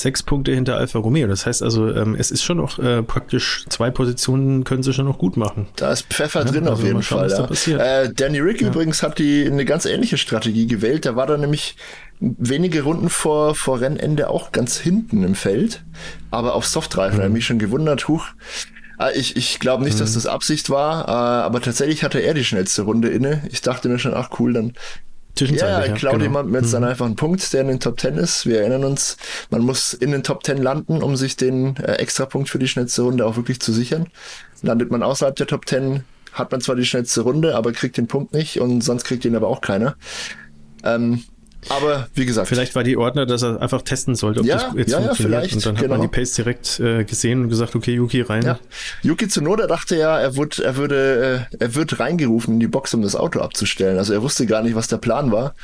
sechs 0.00 0.22
Punkte 0.22 0.52
hinter 0.52 0.76
Alfa 0.76 0.98
Romeo. 0.98 1.26
Das 1.28 1.46
heißt 1.46 1.62
also, 1.62 1.94
ähm, 1.94 2.14
es 2.18 2.30
ist 2.30 2.42
schon 2.42 2.58
noch 2.58 2.78
äh, 2.78 3.02
praktisch 3.02 3.64
zwei 3.68 3.90
Positionen 3.90 4.64
können 4.64 4.82
sie 4.82 4.92
schon 4.92 5.06
noch 5.06 5.18
gut 5.18 5.36
machen. 5.36 5.66
Da 5.76 5.92
ist 5.92 6.06
Pfeffer 6.06 6.44
ja, 6.44 6.50
drin 6.50 6.64
also 6.64 6.74
auf 6.74 6.82
jeden 6.84 7.02
schauen, 7.02 7.28
Fall. 7.30 7.56
Ja. 7.66 8.02
Äh, 8.02 8.12
Danny 8.12 8.40
Rick 8.40 8.60
ja. 8.60 8.68
übrigens 8.68 9.02
hat 9.02 9.18
die 9.18 9.46
eine 9.46 9.64
ganz 9.64 9.84
ähnliche 9.84 10.18
Strategie 10.18 10.66
gewählt. 10.66 11.04
Der 11.04 11.16
war 11.16 11.26
da 11.26 11.36
nämlich 11.36 11.76
wenige 12.20 12.82
Runden 12.82 13.10
vor, 13.10 13.54
vor 13.54 13.80
Rennende 13.80 14.28
auch 14.30 14.52
ganz 14.52 14.78
hinten 14.78 15.22
im 15.22 15.34
Feld, 15.34 15.84
aber 16.30 16.54
auf 16.54 16.66
Softreifen. 16.66 17.18
Mhm. 17.18 17.22
Hat 17.22 17.30
mich 17.30 17.46
schon 17.46 17.58
gewundert, 17.58 18.08
huch. 18.08 18.26
Ah, 18.98 19.10
ich, 19.14 19.36
ich 19.36 19.60
glaube 19.60 19.84
nicht, 19.84 19.94
mhm. 19.94 20.00
dass 20.00 20.14
das 20.14 20.26
Absicht 20.26 20.70
war, 20.70 21.06
äh, 21.06 21.10
aber 21.44 21.60
tatsächlich 21.60 22.02
hatte 22.02 22.18
er 22.18 22.34
die 22.34 22.44
schnellste 22.44 22.82
Runde 22.82 23.08
inne. 23.08 23.42
Ich 23.50 23.60
dachte 23.60 23.88
mir 23.88 24.00
schon, 24.00 24.12
ach 24.12 24.30
cool, 24.40 24.52
dann 24.52 24.72
ja, 25.40 25.84
ja, 25.84 25.92
klaut 25.94 26.14
genau. 26.14 26.24
jemand 26.24 26.52
jetzt 26.54 26.68
mhm. 26.68 26.72
dann 26.72 26.84
einfach 26.84 27.06
einen 27.06 27.16
Punkt, 27.16 27.52
der 27.52 27.62
in 27.62 27.68
den 27.68 27.80
Top 27.80 28.00
10 28.00 28.16
ist. 28.16 28.46
Wir 28.46 28.60
erinnern 28.60 28.84
uns, 28.84 29.16
man 29.50 29.62
muss 29.62 29.92
in 29.92 30.10
den 30.10 30.22
Top 30.22 30.44
10 30.44 30.58
landen, 30.58 31.02
um 31.02 31.16
sich 31.16 31.36
den 31.36 31.76
äh, 31.76 31.94
Extrapunkt 31.94 32.48
für 32.48 32.58
die 32.58 32.68
schnellste 32.68 33.02
Runde 33.02 33.26
auch 33.26 33.36
wirklich 33.36 33.60
zu 33.60 33.72
sichern. 33.72 34.08
Landet 34.62 34.90
man 34.90 35.02
außerhalb 35.02 35.36
der 35.36 35.46
Top 35.46 35.66
10, 35.66 36.04
hat 36.32 36.52
man 36.52 36.60
zwar 36.60 36.76
die 36.76 36.84
schnellste 36.84 37.22
Runde, 37.22 37.56
aber 37.56 37.72
kriegt 37.72 37.96
den 37.96 38.06
Punkt 38.06 38.32
nicht 38.32 38.60
und 38.60 38.82
sonst 38.82 39.04
kriegt 39.04 39.24
ihn 39.24 39.36
aber 39.36 39.48
auch 39.48 39.60
keiner. 39.60 39.96
Ähm, 40.84 41.22
aber 41.68 42.08
wie 42.14 42.24
gesagt. 42.24 42.48
Vielleicht 42.48 42.74
war 42.74 42.84
die 42.84 42.96
Ordner, 42.96 43.26
dass 43.26 43.42
er 43.42 43.60
einfach 43.60 43.82
testen 43.82 44.14
sollte, 44.14 44.40
ob 44.40 44.46
ja, 44.46 44.56
das 44.56 44.74
jetzt 44.76 44.92
ja, 44.92 45.00
funktioniert. 45.00 45.46
Ja, 45.46 45.54
und 45.54 45.66
dann 45.66 45.76
hat 45.76 45.82
genau. 45.82 45.96
man 45.96 46.02
die 46.02 46.08
Pace 46.08 46.34
direkt 46.34 46.80
äh, 46.80 47.04
gesehen 47.04 47.42
und 47.42 47.48
gesagt, 47.48 47.74
okay, 47.74 47.94
Yuki 47.94 48.22
rein. 48.22 48.44
Ja. 48.44 48.58
Yuki 49.02 49.28
Tsunoda 49.28 49.66
dachte 49.66 49.96
ja, 49.96 50.18
er 50.18 50.36
wird, 50.36 50.58
er 50.58 50.76
würde, 50.76 51.46
äh, 51.50 51.56
er 51.58 51.74
wird 51.74 51.98
reingerufen 52.00 52.54
in 52.54 52.60
die 52.60 52.68
Box, 52.68 52.94
um 52.94 53.02
das 53.02 53.16
Auto 53.16 53.40
abzustellen. 53.40 53.98
Also 53.98 54.12
er 54.12 54.22
wusste 54.22 54.46
gar 54.46 54.62
nicht, 54.62 54.74
was 54.74 54.88
der 54.88 54.98
Plan 54.98 55.32
war. 55.32 55.54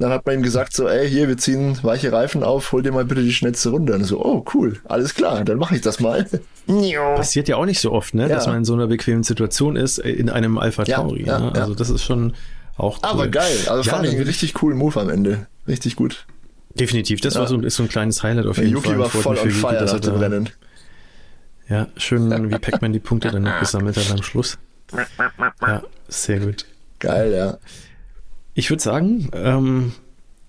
Dann 0.00 0.12
hat 0.12 0.26
man 0.26 0.36
ihm 0.36 0.42
gesagt 0.42 0.74
so, 0.74 0.86
ey, 0.86 1.08
hier, 1.08 1.26
wir 1.26 1.36
ziehen 1.38 1.76
weiche 1.82 2.12
Reifen 2.12 2.44
auf, 2.44 2.70
hol 2.70 2.82
dir 2.82 2.92
mal 2.92 3.04
bitte 3.04 3.22
die 3.22 3.32
schnellste 3.32 3.70
Runde. 3.70 3.94
Und 3.94 4.04
so, 4.04 4.24
oh, 4.24 4.44
cool, 4.54 4.76
alles 4.84 5.14
klar, 5.14 5.44
dann 5.44 5.58
mache 5.58 5.74
ich 5.74 5.80
das 5.80 5.98
mal. 5.98 6.24
Passiert 7.16 7.48
ja 7.48 7.56
auch 7.56 7.64
nicht 7.64 7.80
so 7.80 7.90
oft, 7.90 8.14
ne, 8.14 8.22
ja. 8.22 8.28
dass 8.28 8.46
man 8.46 8.58
in 8.58 8.64
so 8.64 8.74
einer 8.74 8.86
bequemen 8.86 9.24
Situation 9.24 9.74
ist, 9.74 9.98
äh, 9.98 10.10
in 10.10 10.30
einem 10.30 10.56
Alpha 10.58 10.84
Tauri. 10.84 11.24
Ja, 11.24 11.40
ne? 11.40 11.52
Also 11.54 11.74
das 11.74 11.90
ist 11.90 12.04
schon 12.04 12.34
auch 12.78 12.98
cool. 13.02 13.10
Aber 13.10 13.28
geil, 13.28 13.56
also 13.68 13.88
fand 13.88 14.06
ich 14.06 14.14
einen 14.14 14.24
richtig 14.24 14.54
coolen 14.54 14.78
Move 14.78 15.00
am 15.00 15.10
Ende. 15.10 15.46
Richtig 15.66 15.96
gut. 15.96 16.26
Definitiv, 16.74 17.20
das 17.20 17.34
ja. 17.34 17.40
war 17.40 17.48
so, 17.48 17.60
ist 17.60 17.76
so 17.76 17.82
ein 17.82 17.88
kleines 17.88 18.22
Highlight 18.22 18.46
auf 18.46 18.58
jeden 18.58 18.70
Yuki 18.70 18.88
Fall. 18.88 18.96
Yuki 18.96 19.14
war 19.14 19.22
voll 19.22 19.38
on 19.38 19.50
fire 19.50 19.84
nach 19.84 20.00
dem 20.00 20.14
Rennen. 20.14 20.50
Ja, 21.68 21.88
schön, 21.96 22.50
wie 22.50 22.58
Pac-Man 22.58 22.92
die 22.92 22.98
Punkte 22.98 23.30
dann 23.30 23.42
noch 23.42 23.58
gesammelt 23.60 23.96
hat 23.96 24.10
am 24.10 24.22
Schluss. 24.22 24.58
Ja, 25.60 25.82
sehr 26.08 26.40
gut. 26.40 26.64
Geil, 26.98 27.32
ja. 27.32 27.58
Ich 28.54 28.70
würde 28.70 28.82
sagen, 28.82 29.28
ähm, 29.34 29.92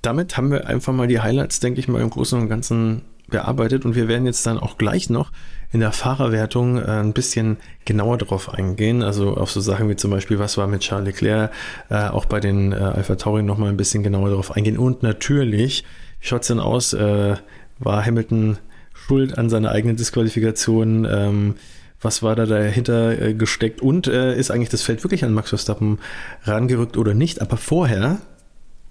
damit 0.01 0.37
haben 0.37 0.51
wir 0.51 0.67
einfach 0.67 0.93
mal 0.93 1.07
die 1.07 1.19
Highlights, 1.19 1.59
denke 1.59 1.79
ich 1.79 1.87
mal, 1.87 2.01
im 2.01 2.09
Großen 2.09 2.39
und 2.39 2.47
Ganzen 2.47 3.01
bearbeitet 3.27 3.85
und 3.85 3.95
wir 3.95 4.07
werden 4.07 4.25
jetzt 4.25 4.45
dann 4.45 4.57
auch 4.57 4.77
gleich 4.77 5.09
noch 5.09 5.31
in 5.71 5.79
der 5.79 5.91
Fahrerwertung 5.91 6.77
äh, 6.77 6.85
ein 6.85 7.13
bisschen 7.13 7.57
genauer 7.85 8.17
drauf 8.17 8.53
eingehen, 8.53 9.03
also 9.03 9.35
auf 9.35 9.51
so 9.51 9.61
Sachen 9.61 9.89
wie 9.89 9.95
zum 9.95 10.11
Beispiel, 10.11 10.39
was 10.39 10.57
war 10.57 10.67
mit 10.67 10.81
Charles 10.81 11.05
Leclerc, 11.05 11.51
äh, 11.89 12.07
auch 12.07 12.25
bei 12.25 12.39
den 12.39 12.71
äh, 12.71 12.75
Alpha 12.75 13.15
Tauri 13.15 13.43
nochmal 13.43 13.69
ein 13.69 13.77
bisschen 13.77 14.03
genauer 14.03 14.31
drauf 14.31 14.55
eingehen 14.55 14.77
und 14.77 15.03
natürlich, 15.03 15.83
Wie 16.21 16.27
schaut 16.27 16.41
es 16.41 16.47
denn 16.47 16.59
aus? 16.59 16.93
Äh, 16.93 17.35
war 17.79 18.05
Hamilton 18.05 18.57
schuld 18.93 19.37
an 19.37 19.49
seiner 19.49 19.71
eigenen 19.71 19.95
Disqualifikation? 19.95 21.05
Ähm, 21.09 21.55
was 22.01 22.23
war 22.23 22.35
da 22.35 22.45
dahinter 22.45 23.21
äh, 23.21 23.33
gesteckt? 23.33 23.81
Und 23.81 24.07
äh, 24.07 24.37
ist 24.37 24.51
eigentlich 24.51 24.69
das 24.69 24.81
Feld 24.81 25.03
wirklich 25.03 25.23
an 25.23 25.33
Max 25.33 25.49
Verstappen 25.49 25.99
rangerückt 26.43 26.97
oder 26.97 27.13
nicht? 27.13 27.41
Aber 27.41 27.57
vorher 27.57 28.19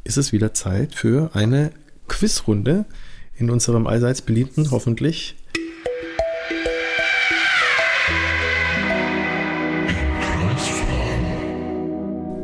ist 0.04 0.16
es 0.16 0.32
wieder 0.32 0.54
Zeit 0.54 0.94
für 0.94 1.30
eine 1.34 1.70
Quizrunde 2.06 2.84
in 3.36 3.50
unserem 3.50 3.86
allseits 3.86 4.22
beliebten, 4.22 4.70
hoffentlich, 4.70 5.36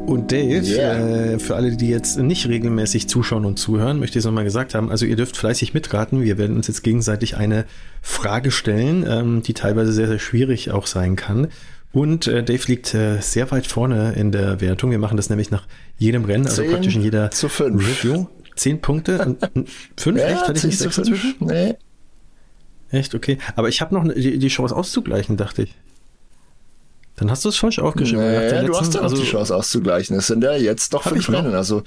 Und 0.07 0.33
Dave, 0.33 0.67
yeah. 0.67 1.33
äh, 1.33 1.39
für 1.39 1.57
alle, 1.57 1.77
die 1.77 1.89
jetzt 1.89 2.19
nicht 2.19 2.47
regelmäßig 2.49 3.09
zuschauen 3.09 3.45
und 3.45 3.59
zuhören, 3.59 3.99
möchte 3.99 4.19
ich 4.19 4.23
es 4.23 4.27
nochmal 4.27 4.45
gesagt 4.45 4.75
haben. 4.75 4.91
Also 4.91 5.07
ihr 5.07 5.17
dürft 5.17 5.37
fleißig 5.37 5.73
mitraten. 5.73 6.23
Wir 6.23 6.37
werden 6.37 6.57
uns 6.57 6.69
jetzt 6.69 6.83
gegenseitig 6.83 7.37
eine 7.37 7.65
Frage 8.03 8.51
stellen, 8.51 9.07
ähm, 9.09 9.43
die 9.43 9.55
teilweise 9.55 9.93
sehr, 9.93 10.07
sehr 10.07 10.19
schwierig 10.19 10.71
auch 10.71 10.87
sein 10.87 11.17
kann. 11.17 11.49
Und 11.93 12.27
äh, 12.27 12.43
Dave 12.43 12.65
liegt 12.67 12.93
äh, 12.93 13.21
sehr 13.21 13.51
weit 13.51 13.67
vorne 13.67 14.13
in 14.13 14.31
der 14.31 14.61
Wertung. 14.61 14.91
Wir 14.91 14.99
machen 14.99 15.17
das 15.17 15.31
nämlich 15.31 15.51
nach 15.51 15.67
jedem 15.97 16.25
Rennen, 16.25 16.47
also 16.47 16.65
praktisch 16.65 16.97
in 16.97 17.03
jeder 17.03 17.31
Review. 17.33 18.27
Zehn 18.57 18.81
Punkte. 18.81 19.37
Fünf? 19.97 20.19
ja, 20.19 20.27
Echt? 20.27 20.43
Hatte 20.43 20.59
ich 20.59 20.65
nicht 20.65 20.79
sechs 20.79 20.97
dazwischen? 20.97 21.35
Nee. 21.41 21.75
Echt? 22.91 23.15
Okay. 23.15 23.39
Aber 23.57 23.69
ich 23.69 23.81
habe 23.81 23.95
noch 23.95 24.05
die, 24.13 24.39
die 24.39 24.49
Chance 24.49 24.77
auszugleichen, 24.77 25.37
dachte 25.37 25.63
ich. 25.63 25.75
Dann 27.17 27.31
hast 27.31 27.45
du 27.45 27.49
es 27.49 27.57
falsch 27.57 27.79
aufgeschrieben. 27.79 28.25
Nee, 28.25 28.39
letzten, 28.39 28.67
du 28.67 28.79
hast 28.79 28.95
ja 28.95 29.01
also, 29.03 29.17
die 29.17 29.25
Chance 29.25 29.55
auszugleichen. 29.55 30.17
Es 30.17 30.27
sind 30.27 30.43
ja 30.43 30.55
jetzt 30.55 30.93
doch 30.95 31.03
fünf 31.05 31.29
Rennen. 31.31 31.55
Also 31.55 31.83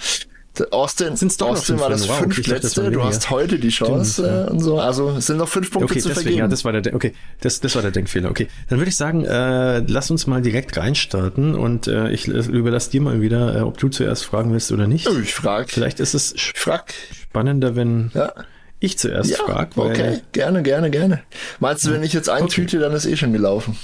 Austin, 0.72 1.14
Austin 1.14 1.80
war 1.80 1.90
das 1.90 2.08
wow, 2.08 2.20
fünf 2.20 2.40
okay, 2.40 2.52
letzte. 2.52 2.92
Du 2.92 3.04
hast 3.04 3.30
heute 3.30 3.60
die 3.60 3.70
Chance 3.70 4.14
Stimmt, 4.14 4.28
ja. 4.28 4.46
und 4.46 4.60
so. 4.60 4.80
Also 4.80 5.12
es 5.12 5.28
sind 5.28 5.38
noch 5.38 5.48
fünf 5.48 5.72
Punkte 5.72 5.92
okay, 5.92 6.00
zu 6.00 6.10
deswegen, 6.10 6.24
vergeben. 6.24 6.40
Ja, 6.40 6.48
das 6.48 6.66
war 6.66 6.74
der, 6.74 6.96
okay, 6.96 7.14
das, 7.42 7.60
das 7.60 7.76
war 7.76 7.82
der 7.82 7.92
Denkfehler. 7.92 8.30
Okay, 8.30 8.48
dann 8.70 8.80
würde 8.80 8.90
ich 8.90 8.96
sagen, 8.96 9.26
äh, 9.26 9.80
lass 9.80 10.10
uns 10.12 10.28
mal 10.28 10.42
direkt 10.42 10.78
reinstarten 10.78 11.56
und 11.56 11.88
äh, 11.88 12.10
ich 12.10 12.28
überlasse 12.28 12.92
dir 12.92 13.02
mal 13.02 13.22
wieder, 13.22 13.58
äh, 13.58 13.62
ob 13.62 13.78
du 13.78 13.90
zuerst 13.90 14.26
fragen 14.26 14.52
willst 14.52 14.72
oder 14.72 14.88
nicht. 14.88 15.08
Ich 15.08 15.34
frage. 15.34 15.68
Vielleicht 15.70 16.00
ist 16.00 16.14
es 16.14 16.34
frag. 16.56 16.94
spannender, 17.12 17.76
wenn 17.76 18.12
ja. 18.14 18.34
ich 18.80 18.98
zuerst 18.98 19.30
ja, 19.30 19.38
frage. 19.38 19.80
Okay, 19.80 20.22
gerne, 20.32 20.64
gerne, 20.64 20.90
gerne. 20.90 21.22
Meinst 21.60 21.86
du, 21.86 21.92
wenn 21.92 22.04
ich 22.04 22.14
jetzt 22.14 22.30
eintüte, 22.30 22.78
okay. 22.78 22.86
dann 22.86 22.96
ist 22.96 23.06
eh 23.06 23.16
schon 23.16 23.34
gelaufen? 23.34 23.78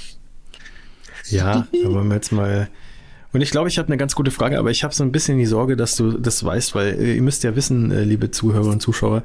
Ja, 1.30 1.66
da 1.84 1.90
wollen 1.90 2.08
wir 2.08 2.16
jetzt 2.16 2.32
mal. 2.32 2.68
Und 3.32 3.40
ich 3.40 3.50
glaube, 3.50 3.68
ich 3.68 3.78
habe 3.78 3.88
eine 3.88 3.96
ganz 3.96 4.14
gute 4.14 4.30
Frage, 4.30 4.58
aber 4.58 4.70
ich 4.70 4.84
habe 4.84 4.94
so 4.94 5.02
ein 5.02 5.12
bisschen 5.12 5.38
die 5.38 5.46
Sorge, 5.46 5.76
dass 5.76 5.96
du 5.96 6.18
das 6.18 6.44
weißt, 6.44 6.74
weil 6.74 6.94
äh, 6.94 7.14
ihr 7.16 7.22
müsst 7.22 7.42
ja 7.42 7.56
wissen, 7.56 7.90
äh, 7.90 8.04
liebe 8.04 8.30
Zuhörer 8.30 8.70
und 8.70 8.80
Zuschauer, 8.80 9.22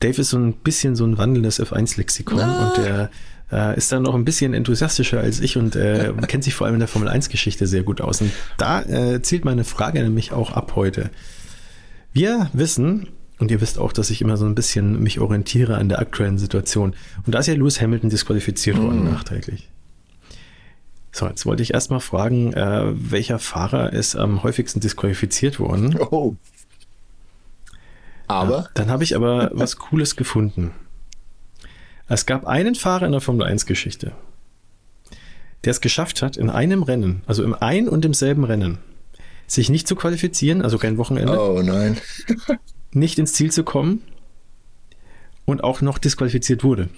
Dave 0.00 0.20
ist 0.20 0.30
so 0.30 0.38
ein 0.38 0.54
bisschen 0.54 0.96
so 0.96 1.04
ein 1.04 1.18
wandelndes 1.18 1.60
F1-Lexikon 1.60 2.40
ah. 2.40 2.68
und 2.68 2.84
der 2.84 3.10
äh, 3.52 3.76
ist 3.76 3.92
dann 3.92 4.02
noch 4.02 4.14
ein 4.14 4.24
bisschen 4.24 4.54
enthusiastischer 4.54 5.20
als 5.20 5.40
ich 5.40 5.56
und 5.56 5.76
äh, 5.76 6.12
kennt 6.26 6.44
sich 6.44 6.54
vor 6.54 6.66
allem 6.66 6.74
in 6.74 6.80
der 6.80 6.88
Formel 6.88 7.08
1-Geschichte 7.08 7.66
sehr 7.66 7.82
gut 7.82 8.00
aus. 8.00 8.20
Und 8.20 8.32
da 8.56 8.82
äh, 8.82 9.22
zielt 9.22 9.44
meine 9.44 9.64
Frage 9.64 10.02
nämlich 10.02 10.32
auch 10.32 10.52
ab 10.52 10.72
heute. 10.74 11.10
Wir 12.12 12.50
wissen, 12.52 13.08
und 13.38 13.50
ihr 13.50 13.60
wisst 13.60 13.78
auch, 13.78 13.92
dass 13.92 14.10
ich 14.10 14.22
immer 14.22 14.36
so 14.36 14.46
ein 14.46 14.54
bisschen 14.54 15.02
mich 15.02 15.20
orientiere 15.20 15.76
an 15.76 15.88
der 15.88 15.98
aktuellen 15.98 16.38
Situation. 16.38 16.94
Und 17.26 17.34
da 17.34 17.40
ist 17.40 17.46
ja 17.46 17.54
Lewis 17.54 17.80
Hamilton 17.80 18.10
disqualifiziert 18.10 18.78
worden, 18.78 19.04
mm. 19.04 19.10
nachträglich. 19.10 19.68
So, 21.14 21.28
jetzt 21.28 21.46
wollte 21.46 21.62
ich 21.62 21.72
erstmal 21.72 22.00
fragen, 22.00 22.52
äh, 22.54 22.86
welcher 22.92 23.38
Fahrer 23.38 23.92
ist 23.92 24.16
am 24.16 24.42
häufigsten 24.42 24.80
disqualifiziert 24.80 25.60
worden? 25.60 25.96
Oh. 26.10 26.34
Aber? 28.26 28.58
Ja, 28.58 28.68
dann 28.74 28.90
habe 28.90 29.04
ich 29.04 29.14
aber 29.14 29.52
was 29.52 29.76
Cooles 29.76 30.16
gefunden. 30.16 30.72
Es 32.08 32.26
gab 32.26 32.48
einen 32.48 32.74
Fahrer 32.74 33.06
in 33.06 33.12
der 33.12 33.20
Formel 33.20 33.46
1 33.46 33.64
Geschichte, 33.64 34.10
der 35.62 35.70
es 35.70 35.80
geschafft 35.80 36.20
hat, 36.20 36.36
in 36.36 36.50
einem 36.50 36.82
Rennen, 36.82 37.22
also 37.26 37.44
im 37.44 37.54
ein 37.54 37.88
und 37.88 38.02
demselben 38.02 38.42
Rennen, 38.42 38.78
sich 39.46 39.70
nicht 39.70 39.86
zu 39.86 39.94
qualifizieren, 39.94 40.62
also 40.62 40.78
kein 40.78 40.98
Wochenende. 40.98 41.40
Oh 41.40 41.62
nein. 41.62 41.96
nicht 42.90 43.20
ins 43.20 43.34
Ziel 43.34 43.52
zu 43.52 43.62
kommen 43.62 44.02
und 45.44 45.62
auch 45.62 45.80
noch 45.80 45.98
disqualifiziert 45.98 46.64
wurde. 46.64 46.88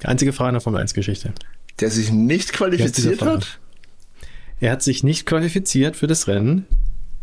Der 0.00 0.10
einzige 0.10 0.32
Fahrer 0.32 0.50
in 0.50 0.54
der 0.54 0.60
Formel 0.60 0.80
1 0.80 0.94
Geschichte. 0.94 1.32
Der 1.82 1.90
sich 1.90 2.12
nicht 2.12 2.52
qualifiziert 2.52 3.22
hat? 3.22 3.58
Er 4.60 4.70
hat 4.70 4.82
sich 4.82 5.02
nicht 5.02 5.26
qualifiziert 5.26 5.96
für 5.96 6.06
das 6.06 6.28
Rennen. 6.28 6.66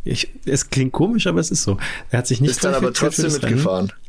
Ich, 0.03 0.33
es 0.45 0.69
klingt 0.69 0.91
komisch, 0.91 1.27
aber 1.27 1.39
es 1.39 1.49
ist 1.49 1.63
so. 1.63 1.77
Er 2.11 2.19
hat 2.19 2.27
sich 2.27 2.41
nicht 2.41 2.51
ist 2.51 2.59
qualifiziert. 2.59 2.83
Ist 2.83 2.83
dann 2.83 2.83
aber 2.83 2.93
trotzdem 2.93 3.31
mitgefahren. 3.31 3.85
Rennen, 3.85 3.99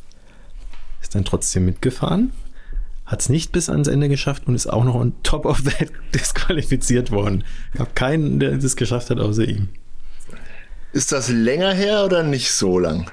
ist 1.00 1.14
dann 1.14 1.24
trotzdem 1.24 1.64
mitgefahren. 1.66 2.32
Hat 3.06 3.20
es 3.20 3.28
nicht 3.28 3.52
bis 3.52 3.70
ans 3.70 3.86
Ende 3.86 4.08
geschafft 4.08 4.48
und 4.48 4.56
ist 4.56 4.66
auch 4.66 4.82
noch 4.82 4.96
on 4.96 5.12
top 5.22 5.46
of 5.46 5.62
that 5.62 5.92
disqualifiziert 6.14 7.12
worden. 7.12 7.44
Gab 7.76 7.94
keinen, 7.94 8.40
der 8.40 8.56
das 8.56 8.74
geschafft 8.74 9.10
hat, 9.10 9.20
außer 9.20 9.44
ihm. 9.44 9.68
Ist 10.92 11.12
das 11.12 11.28
länger 11.28 11.72
her 11.72 12.04
oder 12.04 12.24
nicht 12.24 12.50
so 12.50 12.80
lang? 12.80 13.08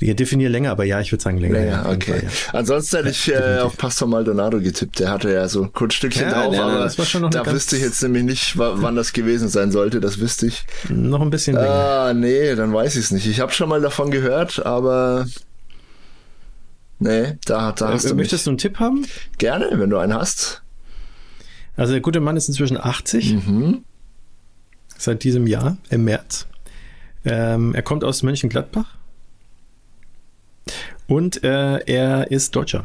Ja, 0.00 0.14
definiere 0.14 0.50
länger, 0.50 0.70
aber 0.70 0.84
ja, 0.84 1.00
ich 1.00 1.12
würde 1.12 1.22
sagen 1.22 1.38
länger. 1.38 1.58
Länger, 1.58 1.88
okay. 1.88 2.12
Fall, 2.12 2.22
ja. 2.24 2.58
Ansonsten 2.58 2.96
hätte 2.96 3.10
ich 3.10 3.32
äh, 3.32 3.58
auf 3.60 3.76
Pastor 3.76 4.08
Maldonado 4.08 4.60
getippt. 4.60 4.98
Der 4.98 5.10
hatte 5.10 5.32
ja 5.32 5.48
so 5.48 5.62
ein 5.62 5.72
Kunststückchen 5.72 6.24
ja, 6.24 6.32
drauf, 6.32 6.54
ja, 6.54 6.66
aber 6.66 7.30
da 7.30 7.52
wüsste 7.52 7.76
ich 7.76 7.82
jetzt 7.82 8.02
nämlich 8.02 8.24
nicht, 8.24 8.58
wann 8.58 8.96
das 8.96 9.12
gewesen 9.12 9.48
sein 9.48 9.70
sollte. 9.70 10.00
Das 10.00 10.18
wüsste 10.18 10.46
ich. 10.46 10.66
Noch 10.88 11.20
ein 11.20 11.30
bisschen 11.30 11.56
länger. 11.56 11.68
Ah, 11.68 12.14
nee, 12.14 12.54
dann 12.54 12.72
weiß 12.72 12.96
ich 12.96 13.04
es 13.04 13.10
nicht. 13.12 13.26
Ich 13.26 13.40
habe 13.40 13.52
schon 13.52 13.68
mal 13.68 13.80
davon 13.80 14.10
gehört, 14.10 14.64
aber 14.66 15.26
nee, 16.98 17.38
da, 17.44 17.72
da 17.72 17.88
hast 17.90 18.04
äh, 18.04 18.08
du 18.10 18.14
Möchtest 18.16 18.40
mich. 18.40 18.44
du 18.44 18.50
einen 18.50 18.58
Tipp 18.58 18.80
haben? 18.80 19.06
Gerne, 19.38 19.70
wenn 19.72 19.90
du 19.90 19.98
einen 19.98 20.14
hast. 20.14 20.62
Also 21.76 21.92
der 21.92 22.00
gute 22.00 22.20
Mann 22.20 22.36
ist 22.36 22.48
inzwischen 22.48 22.78
80. 22.78 23.34
Mhm. 23.34 23.84
Seit 24.96 25.24
diesem 25.24 25.46
Jahr, 25.46 25.76
im 25.90 26.04
März. 26.04 26.46
Ähm, 27.24 27.74
er 27.74 27.82
kommt 27.82 28.04
aus 28.04 28.22
Mönchengladbach. 28.22 28.93
Und 31.06 31.44
äh, 31.44 31.78
er 31.80 32.30
ist 32.30 32.56
Deutscher. 32.56 32.84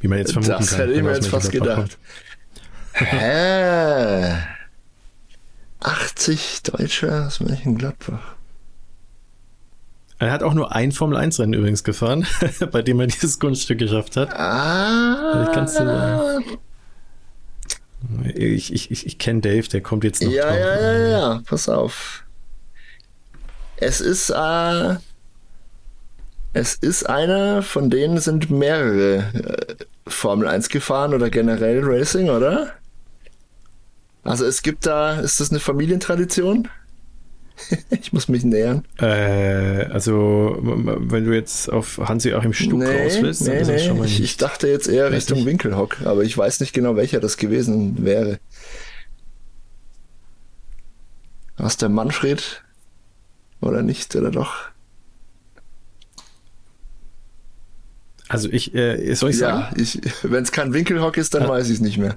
Wie 0.00 0.08
man 0.08 0.18
jetzt 0.18 0.32
vermuten 0.32 0.52
das 0.52 0.70
kann. 0.70 0.78
Das 0.78 0.86
hätte 0.86 0.92
ich 0.92 1.02
mir 1.02 1.12
jetzt 1.12 1.28
fast 1.28 1.50
gedacht. 1.50 1.98
Hä? 2.92 4.36
80 5.80 6.62
Deutsche 6.64 7.26
aus 7.26 7.40
Mönchengladbach. 7.40 8.34
Er 10.18 10.32
hat 10.32 10.42
auch 10.42 10.54
nur 10.54 10.74
ein 10.74 10.92
Formel-1-Rennen 10.92 11.52
übrigens 11.52 11.84
gefahren, 11.84 12.26
bei 12.72 12.82
dem 12.82 13.00
er 13.00 13.06
dieses 13.06 13.38
Kunststück 13.38 13.78
geschafft 13.78 14.16
hat. 14.16 14.32
Ah. 14.34 15.44
Ich 15.46 15.52
kann's 15.54 15.74
dir 15.74 15.84
sagen. 15.84 16.44
Ich, 18.34 18.72
ich, 18.72 18.90
ich, 18.90 19.06
ich 19.06 19.18
kenne 19.18 19.40
Dave, 19.40 19.68
der 19.68 19.80
kommt 19.80 20.04
jetzt 20.04 20.22
noch 20.22 20.30
ja, 20.30 20.46
drauf. 20.46 20.58
Ja, 20.58 20.80
ja, 20.80 21.08
ja, 21.08 21.42
pass 21.46 21.68
auf. 21.68 22.24
Es 23.76 24.00
ist 24.00 24.30
äh, 24.30 24.96
es 26.56 26.74
ist 26.74 27.06
einer, 27.06 27.62
von 27.62 27.90
denen 27.90 28.18
sind 28.18 28.50
mehrere 28.50 29.16
äh, 29.18 29.84
Formel 30.06 30.48
1 30.48 30.70
gefahren 30.70 31.12
oder 31.12 31.28
generell 31.28 31.80
Racing, 31.84 32.30
oder? 32.30 32.72
Also 34.24 34.46
es 34.46 34.62
gibt 34.62 34.86
da, 34.86 35.20
ist 35.20 35.38
das 35.38 35.50
eine 35.50 35.60
Familientradition? 35.60 36.68
ich 37.90 38.14
muss 38.14 38.28
mich 38.28 38.42
nähern. 38.42 38.86
Äh, 38.98 39.84
also, 39.90 40.56
wenn 40.62 41.26
du 41.26 41.34
jetzt 41.34 41.70
auf 41.70 41.98
Hansi-Achim 41.98 42.54
Stuck 42.54 42.78
nee, 42.78 43.04
raus 43.04 43.18
willst, 43.20 43.42
nee, 43.42 43.58
dann 43.58 43.66
nee. 43.66 43.78
schon 43.78 43.98
mal 43.98 44.04
nicht. 44.04 44.20
Ich 44.20 44.38
dachte 44.38 44.66
jetzt 44.66 44.88
eher 44.88 45.12
Richtung 45.12 45.38
nicht. 45.38 45.46
Winkelhock, 45.46 45.98
aber 46.04 46.22
ich 46.22 46.36
weiß 46.36 46.60
nicht 46.60 46.72
genau, 46.72 46.96
welcher 46.96 47.20
das 47.20 47.36
gewesen 47.36 48.02
wäre. 48.02 48.38
Was 51.58 51.76
der 51.76 51.90
Manfred? 51.90 52.62
Oder 53.60 53.82
nicht, 53.82 54.16
oder 54.16 54.30
doch? 54.30 54.70
Also 58.28 58.48
ich, 58.50 58.74
äh, 58.74 59.14
soll 59.14 59.30
ich 59.30 59.38
sagen? 59.38 59.66
Ja, 59.76 60.00
wenn 60.22 60.42
es 60.42 60.52
kein 60.52 60.72
Winkelhock 60.72 61.16
ist, 61.16 61.34
dann 61.34 61.44
ah. 61.44 61.48
weiß 61.48 61.68
ich 61.68 61.74
es 61.74 61.80
nicht 61.80 61.98
mehr. 61.98 62.16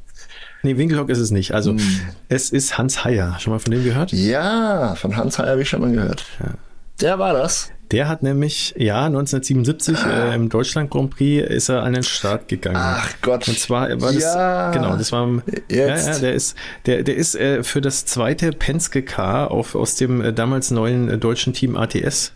Nee, 0.63 0.77
Winkelhock 0.77 1.09
ist 1.09 1.19
es 1.19 1.31
nicht. 1.31 1.53
Also 1.53 1.71
hm. 1.71 1.79
es 2.27 2.49
ist 2.49 2.77
Hans 2.77 3.05
Heyer. 3.05 3.37
Schon 3.39 3.53
mal 3.53 3.59
von 3.59 3.71
dem 3.71 3.83
gehört? 3.83 4.11
Ja, 4.11 4.95
von 4.95 5.15
Hans 5.15 5.37
Heyer 5.39 5.51
habe 5.51 5.61
ich 5.61 5.69
schon 5.69 5.81
mal 5.81 5.91
gehört. 5.91 6.25
Ja. 6.39 6.53
Der 7.01 7.19
war 7.19 7.33
das. 7.33 7.71
Der 7.91 8.07
hat 8.07 8.21
nämlich, 8.21 8.75
ja, 8.77 9.05
1977 9.05 9.97
ah. 9.97 10.31
äh, 10.31 10.35
im 10.35 10.49
Deutschland 10.49 10.91
Grand 10.91 11.11
Prix 11.11 11.47
ist 11.47 11.69
er 11.69 11.83
an 11.83 11.93
den 11.93 12.03
Start 12.03 12.47
gegangen. 12.47 12.77
Ach 12.79 13.09
Gott. 13.21 13.47
Und 13.47 13.57
zwar 13.57 13.89
war 14.01 14.13
das, 14.13 14.21
ja. 14.21 14.71
genau, 14.71 14.95
das 14.95 15.11
war, 15.11 15.27
Jetzt. 15.69 15.71
ja, 15.71 16.13
ja, 16.13 16.19
der 16.19 16.33
ist, 16.33 16.55
der, 16.85 17.03
der 17.03 17.15
ist 17.15 17.35
äh, 17.35 17.63
für 17.63 17.81
das 17.81 18.05
zweite 18.05 18.51
Penske 18.51 19.01
Car 19.01 19.49
auf, 19.49 19.75
aus 19.75 19.95
dem 19.95 20.21
äh, 20.21 20.33
damals 20.33 20.69
neuen 20.69 21.09
äh, 21.09 21.17
deutschen 21.17 21.53
Team 21.53 21.75
ATS 21.77 22.33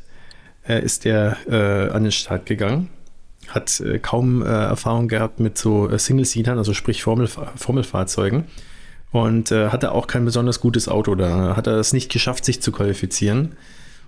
äh, 0.67 0.83
ist 0.83 1.05
der 1.05 1.37
äh, 1.47 1.91
an 1.91 2.03
den 2.03 2.11
Start 2.11 2.47
gegangen 2.47 2.89
hat 3.53 3.79
äh, 3.79 3.99
kaum 3.99 4.41
äh, 4.41 4.45
Erfahrung 4.45 5.07
gehabt 5.07 5.39
mit 5.39 5.57
so 5.57 5.89
äh, 5.89 5.99
Single-Seatern, 5.99 6.57
also 6.57 6.73
sprich 6.73 7.03
Formel, 7.03 7.27
Formelfahrzeugen. 7.27 8.45
Und 9.11 9.51
äh, 9.51 9.69
hatte 9.69 9.91
auch 9.91 10.07
kein 10.07 10.25
besonders 10.25 10.59
gutes 10.59 10.87
Auto 10.87 11.13
da. 11.13 11.55
Hat 11.55 11.67
er 11.67 11.75
es 11.75 11.93
nicht 11.93 12.11
geschafft, 12.11 12.45
sich 12.45 12.61
zu 12.61 12.71
qualifizieren. 12.71 13.51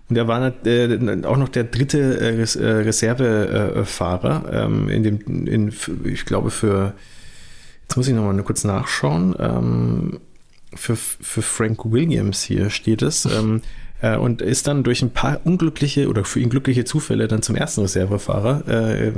Und 0.10 0.18
er 0.18 0.28
war 0.28 0.54
äh, 0.66 1.26
auch 1.26 1.38
noch 1.38 1.50
der 1.50 1.66
dritte 1.66 2.20
äh, 2.20 2.42
Reservefahrer 2.82 4.52
ähm, 4.52 4.90
in 4.90 5.04
dem, 5.04 5.48
in, 5.48 5.74
ich 6.04 6.26
glaube 6.26 6.50
für, 6.50 6.94
jetzt 7.84 7.98
muss 7.98 8.08
ich 8.08 8.14
nochmal 8.16 8.42
kurz 8.44 8.64
nachschauen, 8.64 9.36
ähm, 9.40 10.20
für, 10.74 10.96
für 10.96 11.42
Frank 11.42 11.86
Williams 11.86 12.44
hier 12.44 12.70
steht 12.70 13.02
es. 13.02 13.28
Ähm, 14.06 14.14
äh, 14.14 14.18
und 14.18 14.42
ist 14.42 14.68
dann 14.68 14.84
durch 14.84 15.02
ein 15.02 15.12
paar 15.12 15.42
unglückliche 15.44 16.08
oder 16.08 16.24
für 16.24 16.40
ihn 16.40 16.50
glückliche 16.50 16.86
Zufälle 16.86 17.28
dann 17.28 17.42
zum 17.42 17.56
ersten 17.56 17.82
Reservefahrer 17.82 18.68
äh, 18.68 19.12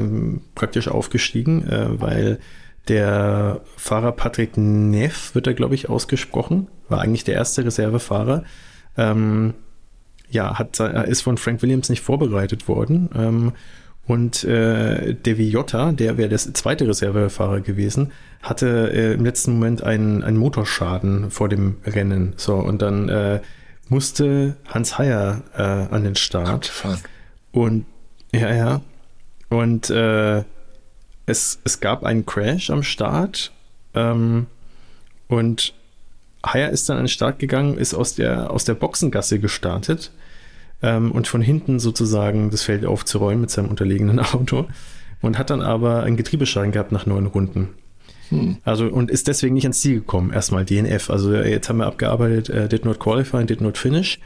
praktisch 0.56 0.88
aufgestiegen, 0.88 1.67
äh, 1.67 2.00
weil 2.00 2.39
der 2.88 3.62
Fahrer 3.76 4.13
Patrick 4.13 4.56
Neff 4.56 5.36
wird 5.36 5.47
da, 5.47 5.54
glaube 5.54 5.76
ich, 5.76 5.89
ausgesprochen, 5.89 6.67
war 6.88 7.02
eigentlich 7.02 7.26
der 7.26 7.36
erste 7.36 7.65
Reservefahrer. 7.65 8.43
Ähm, 8.97 9.54
ja, 10.30 10.58
hat, 10.58 10.80
ist 10.80 11.21
von 11.21 11.38
Frank 11.38 11.62
Williams 11.62 11.89
nicht 11.89 12.02
vorbereitet 12.02 12.67
worden. 12.67 13.10
Ähm, 13.15 13.52
und 14.06 14.45
äh, 14.45 15.15
Devi 15.15 15.50
Jotta, 15.50 15.91
der 15.91 16.17
wäre 16.17 16.30
der 16.30 16.38
zweite 16.38 16.88
Reservefahrer 16.88 17.60
gewesen, 17.60 18.12
hatte 18.41 18.89
äh, 18.93 19.13
im 19.13 19.26
letzten 19.26 19.54
Moment 19.54 19.84
einen, 19.84 20.23
einen 20.23 20.38
Motorschaden 20.38 21.30
vor 21.30 21.50
dem 21.50 21.76
Rennen. 21.86 22.34
So, 22.38 22.56
und 22.56 22.82
dann 22.82 23.10
äh, 23.10 23.41
musste 23.89 24.58
Hans 24.67 24.97
Heyer 24.97 25.43
äh, 25.56 25.62
an 25.62 26.04
den 26.04 26.15
Start. 26.15 26.71
Und 27.52 27.86
ja, 28.34 28.54
ja. 28.54 28.82
Und 29.50 29.89
äh, 29.89 30.43
es, 31.26 31.60
es 31.63 31.80
gab 31.80 32.04
einen 32.04 32.26
Crash 32.26 32.69
am 32.69 32.84
Start. 32.84 33.52
Ähm, 33.93 34.47
und 35.28 35.73
Heyer 36.45 36.69
ist 36.69 36.89
dann 36.89 36.97
an 36.97 37.04
den 37.04 37.10
Start 37.10 37.39
gegangen, 37.39 37.78
ist 37.78 37.93
aus 37.93 38.15
der, 38.15 38.52
aus 38.52 38.63
der 38.63 38.76
Boxengasse 38.76 39.39
gestartet 39.39 40.12
ähm, 40.82 41.12
und 41.12 41.28
von 41.28 41.41
hinten 41.41 41.80
sozusagen 41.80 42.50
das 42.50 42.63
Feld 42.63 42.86
aufzuräumen 42.86 43.41
mit 43.41 43.52
seinem 43.52 43.69
unterlegenen 43.69 44.19
Auto 44.34 44.67
und 45.21 45.38
hat 45.38 45.50
dann 45.50 45.62
aber 45.62 46.04
einen 46.04 46.17
Getriebeschaden 46.17 46.71
gehabt 46.71 46.91
nach 46.91 47.06
neun 47.06 47.26
Runden. 47.26 47.69
Hm. 48.30 48.58
Also 48.63 48.86
und 48.86 49.12
ist 49.12 49.28
deswegen 49.28 49.54
nicht 49.56 49.66
ans 49.66 49.82
Ziel 49.82 49.96
gekommen, 49.96 50.32
erstmal 50.32 50.66
DNF. 50.66 51.10
Also 51.10 51.34
jetzt 51.34 51.70
haben 51.70 51.78
wir 51.78 51.86
abgearbeitet, 51.86 52.50
äh, 52.50 52.68
did 52.68 52.86
not 52.86 53.00
qualify, 53.00 53.46
did 53.46 53.62
not 53.62 53.78
finish. 53.78 54.20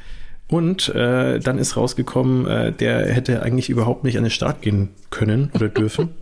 Und 0.47 0.89
äh, 0.89 1.39
dann 1.39 1.57
ist 1.57 1.77
rausgekommen, 1.77 2.45
äh, 2.45 2.71
der 2.73 3.05
hätte 3.05 3.41
eigentlich 3.41 3.69
überhaupt 3.69 4.03
nicht 4.03 4.17
an 4.17 4.23
den 4.23 4.31
Start 4.31 4.61
gehen 4.61 4.89
können 5.09 5.49
oder 5.53 5.69
dürfen. 5.69 6.09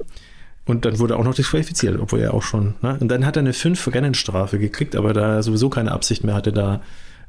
Und 0.65 0.85
dann 0.85 0.99
wurde 0.99 1.17
auch 1.17 1.23
noch 1.23 1.33
disqualifiziert, 1.33 1.99
obwohl 1.99 2.19
er 2.19 2.35
auch 2.35 2.43
schon. 2.43 2.75
Ne? 2.83 2.95
Und 2.99 3.07
dann 3.07 3.25
hat 3.25 3.35
er 3.35 3.39
eine 3.39 3.53
fünf 3.53 3.87
Rennenstrafe 3.91 4.59
gekriegt, 4.59 4.95
aber 4.95 5.13
da 5.13 5.37
er 5.37 5.43
sowieso 5.43 5.69
keine 5.69 5.91
Absicht 5.91 6.23
mehr 6.23 6.35
hatte, 6.35 6.53
da 6.53 6.81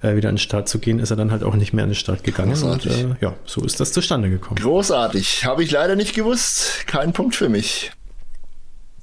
äh, 0.03 0.15
wieder 0.15 0.29
an 0.29 0.35
den 0.35 0.41
Start 0.41 0.69
zu 0.69 0.79
gehen, 0.79 0.99
ist 0.99 1.11
er 1.11 1.17
dann 1.17 1.31
halt 1.31 1.43
auch 1.43 1.55
nicht 1.55 1.73
mehr 1.73 1.85
an 1.85 1.91
den 1.91 1.95
Start 1.95 2.23
gegangen. 2.23 2.53
Großartig. 2.53 3.05
Und 3.05 3.13
äh, 3.13 3.17
ja, 3.23 3.35
so 3.47 3.65
ist 3.65 3.81
das 3.81 3.93
zustande 3.93 4.29
gekommen. 4.29 4.61
Großartig. 4.61 5.47
Habe 5.47 5.63
ich 5.63 5.71
leider 5.71 5.97
nicht 5.97 6.15
gewusst. 6.15 6.87
Kein 6.87 7.15
Punkt 7.15 7.35
für 7.35 7.49
mich. 7.49 7.93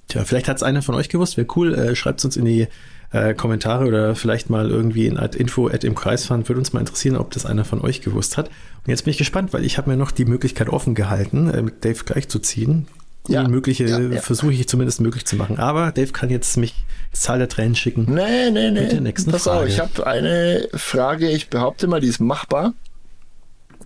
Tja, 0.08 0.24
vielleicht 0.24 0.48
hat 0.48 0.58
es 0.58 0.64
einer 0.64 0.82
von 0.82 0.96
euch 0.96 1.10
gewusst. 1.10 1.38
Wäre 1.38 1.48
cool. 1.56 1.74
Äh, 1.74 1.96
Schreibt 1.96 2.20
es 2.20 2.26
uns 2.26 2.38
in 2.38 2.46
die 2.46 2.68
äh, 3.12 3.34
Kommentare 3.34 3.86
oder 3.86 4.16
vielleicht 4.16 4.50
mal 4.50 4.70
irgendwie 4.70 5.08
in 5.08 5.18
Info 5.18 5.68
at 5.68 5.84
im 5.84 5.96
Kreis 5.96 6.26
fahren. 6.26 6.48
Würde 6.48 6.60
uns 6.60 6.74
mal 6.74 6.80
interessieren, 6.80 7.18
ob 7.18 7.32
das 7.32 7.46
einer 7.46 7.66
von 7.66 7.82
euch 7.82 8.02
gewusst 8.02 8.38
hat. 8.38 8.48
Und 8.48 8.90
jetzt 8.90 9.04
bin 9.04 9.12
ich 9.12 9.18
gespannt, 9.18 9.54
weil 9.54 9.66
ich 9.66 9.78
habe 9.78 9.90
mir 9.90 9.98
noch 9.98 10.12
die 10.12 10.26
Möglichkeit 10.26 10.70
offen 10.70 10.96
gehalten, 10.96 11.50
äh, 11.50 11.62
mit 11.62 11.84
Dave 11.84 12.04
gleich 12.06 12.28
zu 12.30 12.40
ziehen. 12.40 12.88
Ja, 13.30 13.46
mögliche 13.46 13.86
ja, 13.86 14.00
ja. 14.00 14.22
versuche 14.22 14.54
ich 14.54 14.68
zumindest 14.70 15.02
möglich 15.02 15.26
zu 15.26 15.36
machen. 15.36 15.60
Aber 15.60 15.92
Dave 15.92 16.14
kann 16.14 16.30
jetzt 16.30 16.56
mich 16.56 16.86
Zahl 17.12 17.40
der 17.40 17.50
Tränen 17.50 17.76
schicken. 17.76 18.06
Nee, 18.08 18.52
nee, 18.52 18.72
nee. 18.72 18.82
Mit 18.82 18.92
der 18.94 19.02
nächsten 19.02 19.32
Pass 19.32 19.44
Frage. 19.44 19.60
auf, 19.60 19.68
ich 19.68 19.80
habe 19.80 20.08
eine 20.08 20.70
Frage, 20.74 21.30
ich 21.30 21.50
behaupte 21.50 21.88
mal, 21.88 22.00
die 22.00 22.08
ist 22.08 22.22
machbar. 22.22 22.74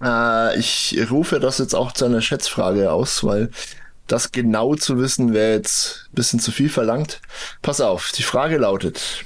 Äh, 0.04 0.60
ich 0.60 0.96
rufe 1.10 1.40
das 1.40 1.58
jetzt 1.58 1.74
auch 1.74 1.92
zu 1.92 2.06
einer 2.06 2.22
Schätzfrage 2.22 2.92
aus, 2.92 3.24
weil 3.24 3.50
das 4.08 4.32
genau 4.32 4.76
zu 4.76 5.00
wissen 5.00 5.34
wäre 5.34 5.54
jetzt 5.54 6.10
ein 6.12 6.16
bisschen 6.16 6.40
zu 6.40 6.52
viel 6.52 6.70
verlangt. 6.70 7.22
Pass 7.62 7.82
auf, 7.82 8.12
die 8.12 8.24
Frage 8.24 8.58
lautet, 8.58 9.26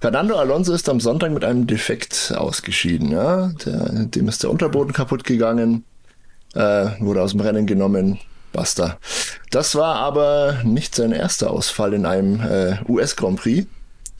Fernando 0.00 0.36
Alonso 0.36 0.74
ist 0.74 0.88
am 0.88 1.00
Sonntag 1.00 1.32
mit 1.32 1.44
einem 1.44 1.66
Defekt 1.66 2.34
ausgeschieden. 2.36 3.10
Ja? 3.10 3.52
Der, 3.64 3.88
dem 4.04 4.28
ist 4.28 4.42
der 4.42 4.50
Unterboden 4.50 4.92
kaputt 4.92 5.24
gegangen, 5.24 5.84
äh, 6.54 6.88
wurde 7.00 7.22
aus 7.22 7.30
dem 7.30 7.40
Rennen 7.40 7.66
genommen, 7.66 8.20
basta. 8.52 8.98
Das 9.50 9.74
war 9.74 9.96
aber 9.96 10.60
nicht 10.62 10.94
sein 10.94 11.12
erster 11.12 11.50
Ausfall 11.50 11.94
in 11.94 12.04
einem 12.04 12.40
äh, 12.40 12.76
US 12.86 13.16
Grand 13.16 13.40
Prix. 13.40 13.66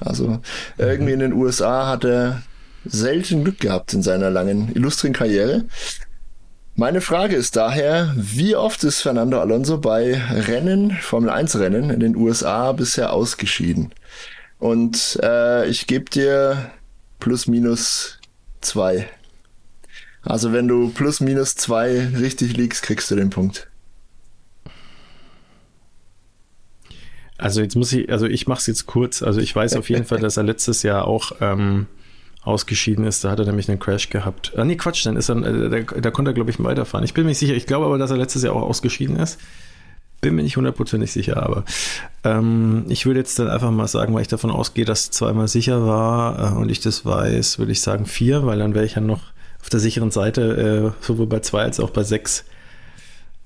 Also 0.01 0.41
irgendwie 0.79 1.13
in 1.13 1.21
den 1.21 1.35
USA 1.35 1.87
hat 1.87 2.05
er 2.05 2.43
selten 2.85 3.45
Glück 3.45 3.61
gehabt 3.61 3.93
in 3.93 4.03
seiner 4.03 4.31
langen, 4.31 4.75
illustren 4.75 5.13
Karriere. 5.13 5.65
Meine 6.77 7.01
Frage 7.01 7.37
ist 7.37 7.55
daher, 7.55 8.13
wie 8.17 8.57
oft 8.57 8.83
ist 8.83 9.01
Fernando 9.01 9.41
Alonso 9.41 9.79
bei 9.79 10.21
Rennen, 10.33 10.91
Formel 10.91 11.31
1 11.31 11.61
Rennen 11.61 11.89
in 11.91 12.01
den 12.01 12.17
USA 12.17 12.73
bisher 12.73 13.13
ausgeschieden? 13.13 13.93
Und 14.59 15.21
äh, 15.23 15.69
ich 15.69 15.87
gebe 15.87 16.11
dir 16.11 16.73
plus 17.21 17.47
minus 17.47 18.19
zwei. 18.61 19.09
Also 20.23 20.53
wenn 20.53 20.67
du 20.67 20.91
plus 20.91 21.21
minus 21.21 21.55
zwei 21.55 22.09
richtig 22.19 22.57
liegst, 22.57 22.83
kriegst 22.83 23.09
du 23.09 23.15
den 23.15 23.31
Punkt. 23.31 23.69
Also 27.39 27.61
jetzt 27.61 27.77
muss 27.77 27.93
ich, 27.93 28.11
also 28.11 28.27
ich 28.27 28.49
mache 28.49 28.59
es 28.59 28.67
jetzt 28.67 28.87
kurz. 28.87 29.23
Also 29.23 29.41
ich 29.41 29.55
weiß 29.55 29.77
auf 29.77 29.91
jeden 29.91 30.07
Fall, 30.07 30.19
dass 30.19 30.37
er 30.37 30.43
letztes 30.43 30.83
Jahr 30.83 31.07
auch 31.07 31.33
ähm, 31.41 31.87
ausgeschieden 32.45 33.05
ist. 33.05 33.25
Da 33.25 33.31
hat 33.31 33.39
er 33.39 33.47
nämlich 33.47 33.69
einen 33.69 33.79
Crash 33.79 34.11
gehabt. 34.11 34.53
Ah, 34.57 34.65
nee, 34.65 34.77
Quatsch, 34.77 35.05
dann 35.07 35.17
ist 35.17 35.29
er, 35.29 35.37
äh, 35.37 35.71
da, 35.85 36.01
da 36.01 36.11
konnte 36.11 36.31
er, 36.31 36.35
glaube 36.35 36.51
ich, 36.51 36.63
weiterfahren. 36.63 37.05
Ich 37.05 37.15
bin 37.15 37.25
mir 37.25 37.31
nicht 37.31 37.39
sicher. 37.39 37.55
Ich 37.55 37.67
glaube 37.67 37.87
aber, 37.87 37.99
dass 37.99 38.11
er 38.11 38.17
letztes 38.17 38.43
Jahr 38.43 38.55
auch 38.55 38.63
ausgeschieden 38.63 39.17
ist. 39.17 39.39
Bin 40.21 40.35
mir 40.37 40.43
nicht 40.43 40.57
hundertprozentig 40.57 41.13
sicher, 41.13 41.43
aber 41.43 41.65
ähm, 42.23 42.87
ich 42.89 43.05
würde 43.05 43.21
jetzt 43.21 43.39
dann 43.39 43.49
einfach 43.49 43.71
mal 43.71 43.89
sagen, 43.89 44.15
weil 44.15 44.23
ich 44.23 44.29
davon 44.29 44.51
ausgehe, 44.51 44.87
dass 44.87 45.11
zweimal 45.11 45.49
sicher 45.49 45.87
war 45.87 46.55
äh, 46.55 46.57
und 46.57 46.71
ich 46.71 46.81
das 46.81 47.05
weiß, 47.05 47.59
würde 47.59 47.73
ich 47.73 47.83
sagen 47.83 48.07
vier, 48.07 48.47
weil 48.47 48.59
dann 48.59 48.75
wäre 48.75 48.87
ich 48.87 48.95
ja 48.95 49.03
noch 49.03 49.21
auf 49.61 49.69
der 49.69 49.81
sicheren 49.81 50.11
Seite, 50.11 50.95
äh, 51.03 51.05
sowohl 51.05 51.27
bei 51.27 51.41
zwei 51.41 51.63
als 51.63 51.79
auch 51.79 51.91
bei 51.91 52.05
sechs. 52.05 52.45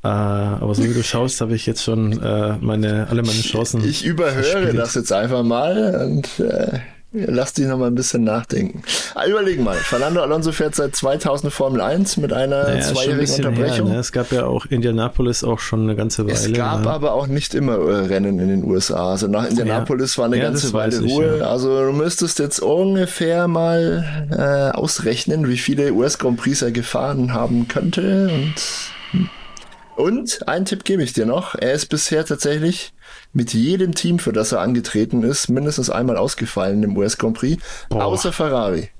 Äh, 0.04 0.08
aber 0.08 0.72
so 0.74 0.84
wie 0.84 0.94
du 0.94 1.02
schaust, 1.02 1.40
habe 1.40 1.54
ich 1.56 1.66
jetzt 1.66 1.82
schon 1.82 2.20
äh, 2.22 2.56
meine, 2.60 3.08
alle 3.10 3.22
meine 3.22 3.40
Chancen. 3.40 3.80
Ich, 3.80 4.02
ich 4.02 4.04
überhöre 4.04 4.44
verspielt. 4.44 4.78
das 4.78 4.94
jetzt 4.94 5.12
einfach 5.12 5.42
mal 5.42 6.06
und 6.06 6.38
äh, 6.38 6.78
Lass 7.26 7.52
dich 7.52 7.66
noch 7.66 7.78
mal 7.78 7.86
ein 7.86 7.94
bisschen 7.94 8.24
nachdenken. 8.24 8.82
Ah, 9.14 9.26
überlegen 9.26 9.64
mal. 9.64 9.76
Fernando 9.76 10.22
Alonso 10.22 10.52
fährt 10.52 10.74
seit 10.74 10.94
2000 10.94 11.52
Formel 11.52 11.80
1 11.80 12.16
mit 12.18 12.32
einer 12.32 12.64
naja, 12.64 12.80
zweijährigen 12.80 13.34
Unterbrechung. 13.34 13.86
Her, 13.86 13.94
ne? 13.94 14.00
Es 14.00 14.12
gab 14.12 14.32
ja 14.32 14.46
auch 14.46 14.66
Indianapolis 14.66 15.44
auch 15.44 15.58
schon 15.58 15.82
eine 15.82 15.96
ganze 15.96 16.24
Weile. 16.26 16.34
Es 16.34 16.52
gab 16.52 16.84
ja. 16.84 16.90
aber 16.90 17.12
auch 17.12 17.26
nicht 17.26 17.54
immer 17.54 17.74
äh, 17.76 18.06
Rennen 18.06 18.38
in 18.38 18.48
den 18.48 18.64
USA. 18.64 19.12
Also 19.12 19.26
nach 19.26 19.48
Indianapolis 19.48 20.16
ja. 20.16 20.18
war 20.18 20.26
eine 20.26 20.38
ja, 20.38 20.44
ganze 20.44 20.72
Weile 20.72 20.96
ich, 21.04 21.12
Ruhe. 21.12 21.46
Also 21.46 21.86
du 21.86 21.92
müsstest 21.92 22.38
jetzt 22.38 22.60
ungefähr 22.60 23.48
mal 23.48 24.28
äh, 24.30 24.76
ausrechnen, 24.76 25.48
wie 25.48 25.58
viele 25.58 25.92
US 25.92 26.18
Grand 26.18 26.38
Prix 26.38 26.62
er 26.62 26.72
gefahren 26.72 27.32
haben 27.32 27.68
könnte. 27.68 28.30
Und, 28.32 28.54
hm. 29.12 29.30
und 29.96 30.48
einen 30.48 30.64
Tipp 30.64 30.84
gebe 30.84 31.02
ich 31.02 31.12
dir 31.12 31.26
noch. 31.26 31.54
Er 31.54 31.72
ist 31.72 31.86
bisher 31.86 32.24
tatsächlich 32.24 32.92
mit 33.32 33.52
jedem 33.52 33.94
Team, 33.94 34.18
für 34.18 34.32
das 34.32 34.52
er 34.52 34.60
angetreten 34.60 35.22
ist, 35.22 35.48
mindestens 35.48 35.90
einmal 35.90 36.16
ausgefallen 36.16 36.82
im 36.82 36.96
US 36.96 37.18
Grand 37.18 37.36
Prix, 37.36 37.62
Boah. 37.88 38.04
außer 38.04 38.32
Ferrari. 38.32 38.90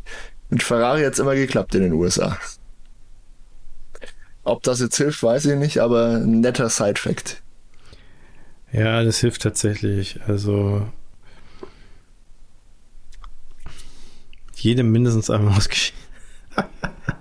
Mit 0.51 0.63
Ferrari 0.63 1.03
hat 1.03 1.15
es 1.15 1.19
immer 1.19 1.35
geklappt 1.35 1.75
in 1.75 1.83
den 1.83 1.93
USA. 1.93 2.39
Ob 4.45 4.63
das 4.63 4.81
jetzt 4.81 4.97
hilft, 4.97 5.23
weiß 5.23 5.45
ich 5.47 5.57
nicht, 5.59 5.79
aber 5.79 6.17
ein 6.17 6.41
netter 6.41 6.71
Side-Fact. 6.71 7.43
Ja, 8.73 9.03
das 9.03 9.19
hilft 9.19 9.43
tatsächlich. 9.43 10.21
Also 10.27 10.89
jedem 14.55 14.91
mindestens 14.91 15.31
einmal 15.31 15.55
ausgeschieden. 15.57 16.01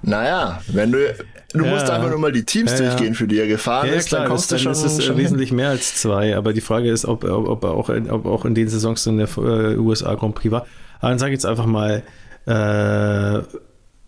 naja, 0.01 0.61
wenn 0.67 0.91
du, 0.91 1.15
Du 1.53 1.63
ja. 1.63 1.71
musst 1.71 1.89
einfach 1.89 2.09
nur 2.09 2.19
mal 2.19 2.31
die 2.31 2.43
Teams 2.43 2.71
ja, 2.71 2.77
durchgehen, 2.79 3.15
für 3.15 3.27
die 3.27 3.39
er 3.39 3.47
gefahren 3.47 3.87
ist. 3.87 4.09
Klar, 4.09 4.21
dann 4.21 4.29
kommst 4.29 4.51
das, 4.51 4.59
du 4.59 4.63
schon. 4.63 4.71
Ist 4.73 4.83
es 4.83 5.05
schon 5.05 5.17
wesentlich 5.17 5.51
mehr 5.51 5.69
als 5.69 5.95
zwei. 5.95 6.35
Aber 6.35 6.51
die 6.51 6.61
Frage 6.61 6.91
ist, 6.91 7.05
ob, 7.05 7.23
ob, 7.23 7.47
ob, 7.47 7.63
auch, 7.63 7.89
in, 7.89 8.09
ob 8.11 8.25
auch 8.25 8.43
in 8.43 8.53
den 8.53 8.67
Saisons 8.67 9.05
in 9.07 9.17
der 9.17 9.29
äh, 9.37 9.77
USA 9.77 10.15
Grand 10.15 10.35
Prix 10.35 10.51
war. 10.51 10.65
Aber 10.99 11.09
dann 11.09 11.19
sage 11.19 11.31
ich 11.31 11.37
jetzt 11.37 11.45
einfach 11.45 11.65
mal 11.65 12.03
äh, 12.45 13.41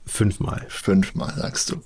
fünfmal. 0.06 0.66
Fünfmal, 0.68 1.34
sagst 1.38 1.72
du. 1.72 1.82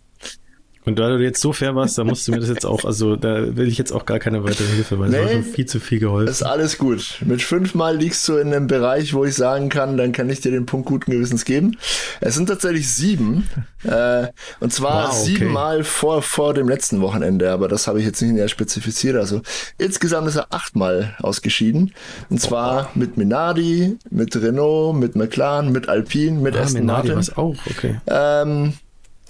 Und 0.85 0.99
da 0.99 1.09
du 1.09 1.17
jetzt 1.23 1.39
so 1.39 1.53
fair 1.53 1.75
warst, 1.75 1.97
da 1.97 2.03
musst 2.03 2.27
du 2.27 2.31
mir 2.31 2.39
das 2.39 2.49
jetzt 2.49 2.65
auch, 2.65 2.83
also 2.83 3.15
da 3.15 3.55
will 3.55 3.67
ich 3.67 3.77
jetzt 3.77 3.91
auch 3.91 4.05
gar 4.05 4.19
keine 4.19 4.43
weitere 4.43 4.67
Hilfe, 4.67 4.99
weil 4.99 5.09
nee, 5.09 5.17
das 5.17 5.25
war 5.25 5.31
schon 5.33 5.43
viel 5.43 5.65
zu 5.65 5.79
viel 5.79 5.99
geholfen. 5.99 6.29
Ist 6.29 6.43
alles 6.43 6.77
gut. 6.77 7.19
Mit 7.25 7.41
fünfmal 7.41 7.95
liegst 7.95 8.27
du 8.27 8.35
in 8.35 8.53
einem 8.53 8.67
Bereich, 8.67 9.13
wo 9.13 9.23
ich 9.23 9.35
sagen 9.35 9.69
kann, 9.69 9.95
dann 9.97 10.11
kann 10.11 10.29
ich 10.29 10.41
dir 10.41 10.51
den 10.51 10.65
Punkt 10.65 10.87
guten 10.87 11.11
Gewissens 11.11 11.45
geben. 11.45 11.77
Es 12.19 12.35
sind 12.35 12.47
tatsächlich 12.47 12.91
sieben. 12.91 13.49
Äh, 13.83 14.29
und 14.61 14.71
zwar 14.71 15.09
wow, 15.09 15.13
okay. 15.13 15.25
siebenmal 15.25 15.83
vor, 15.83 16.21
vor 16.21 16.53
dem 16.53 16.69
letzten 16.69 17.01
Wochenende, 17.01 17.51
aber 17.51 17.67
das 17.67 17.85
habe 17.85 17.99
ich 17.99 18.05
jetzt 18.05 18.21
nicht 18.21 18.31
näher 18.31 18.47
spezifiziert. 18.47 19.17
Also 19.17 19.41
insgesamt 19.77 20.29
ist 20.29 20.37
er 20.37 20.47
achtmal 20.51 21.17
ausgeschieden. 21.19 21.93
Und 22.29 22.39
zwar 22.39 22.91
oh. 22.95 22.97
mit 22.97 23.17
Minardi, 23.17 23.97
mit 24.09 24.37
Renault, 24.37 24.95
mit 24.95 25.17
McLaren, 25.17 25.73
mit 25.73 25.89
Alpine, 25.89 26.39
mit 26.39 26.55
ah, 26.55 26.61
Aston 26.61 26.79
Minardi 26.79 27.09
Martin. 27.09 27.35
auch, 27.35 27.57
okay. 27.69 27.99
Ähm, 28.07 28.73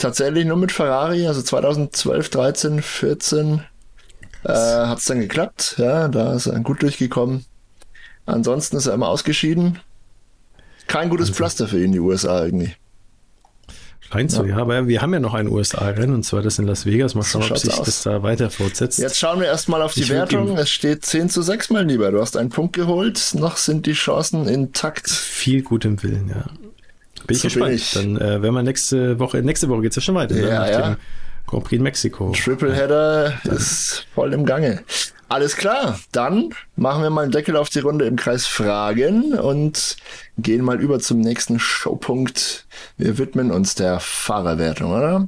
tatsächlich 0.04 0.46
nur 0.46 0.58
mit 0.58 0.72
Ferrari, 0.72 1.28
also 1.28 1.42
2012, 1.42 2.30
13, 2.30 2.82
14 2.82 3.64
äh, 4.44 4.50
hat 4.50 5.00
es 5.00 5.06
dann 5.06 5.20
geklappt. 5.20 5.76
Ja, 5.78 6.08
da 6.10 6.34
ist 6.34 6.48
er 6.48 6.60
gut 6.60 6.82
durchgekommen. 6.82 7.46
Ansonsten 8.26 8.78
ist 8.78 8.88
er 8.88 8.94
immer 8.94 9.08
ausgeschieden. 9.08 9.80
Kein 10.88 11.10
gutes 11.10 11.30
also. 11.30 11.38
Pflaster 11.38 11.68
für 11.68 11.84
ihn, 11.84 11.94
die 11.94 12.00
USA 12.00 12.44
irgendwie. 12.44 12.74
Scheint 14.02 14.32
so, 14.32 14.44
ja. 14.44 14.58
ja. 14.58 14.58
Aber 14.58 14.88
wir 14.88 15.02
haben 15.02 15.14
ja 15.14 15.22
noch 15.22 15.34
ein 15.34 15.48
USA-Rennen 15.48 16.14
und 16.14 16.24
zwar 16.24 16.42
das 16.42 16.60
in 16.60 16.68
Las 16.68 16.86
Vegas. 16.86 17.16
Mal 17.16 17.24
schauen, 17.24 17.44
so 17.44 17.52
ob 17.52 17.58
sich 17.58 17.74
aus. 17.74 17.86
das 17.86 18.04
da 18.04 18.22
weiter 18.22 18.50
fortsetzt. 18.50 19.00
Jetzt 19.00 19.18
schauen 19.18 19.40
wir 19.40 19.48
erstmal 19.48 19.82
auf 19.82 19.94
die 19.94 20.02
ich 20.02 20.10
Wertung. 20.10 20.58
Es 20.58 20.70
steht 20.70 21.06
10 21.06 21.30
zu 21.30 21.42
6, 21.42 21.70
mein 21.70 21.88
Lieber. 21.88 22.12
Du 22.12 22.22
hast 22.22 22.36
einen 22.36 22.50
Punkt 22.50 22.74
geholt. 22.74 23.34
Noch 23.36 23.56
sind 23.56 23.86
die 23.86 23.94
Chancen 23.94 24.48
intakt. 24.48 25.10
Viel 25.10 25.64
gutem 25.64 26.04
Willen, 26.04 26.28
ja. 26.28 26.46
Bin 27.28 27.36
ich 27.36 27.42
so 27.42 27.48
gespannt. 27.48 27.68
Bin 27.68 27.76
ich. 27.76 27.92
Dann 27.94 28.18
äh, 28.18 28.42
werden 28.42 28.54
wir 28.54 28.64
nächste 28.64 29.20
Woche, 29.20 29.42
nächste 29.42 29.70
Woche 29.70 29.82
geht's 29.82 29.96
ja 29.96 30.02
schon 30.02 30.16
weiter. 30.16 30.36
Ne? 30.36 30.48
Ja, 30.48 30.70
ja. 30.70 30.98
Grand 31.48 31.64
Prix 31.66 31.78
in 31.78 31.84
Mexiko. 31.84 32.32
Tripleheader 32.32 33.34
ja. 33.44 33.52
ist 33.52 34.06
voll 34.14 34.34
im 34.34 34.46
Gange. 34.46 34.84
Alles 35.30 35.56
klar, 35.56 36.00
dann 36.12 36.54
machen 36.76 37.02
wir 37.02 37.10
mal 37.10 37.24
einen 37.24 37.32
Deckel 37.32 37.56
auf 37.56 37.70
die 37.70 37.80
Runde 37.80 38.06
im 38.06 38.18
Kreis 38.18 38.46
Fragen 38.46 39.34
und 39.34 39.98
gehen 40.38 40.64
mal 40.64 40.80
über 40.80 41.00
zum 41.00 41.22
nächsten 41.22 41.60
Showpunkt. 41.60 42.68
Wir 42.98 43.18
widmen 43.18 43.50
uns 43.52 43.74
der 43.74 44.00
Fahrerwertung, 44.00 44.92
oder? 44.92 45.28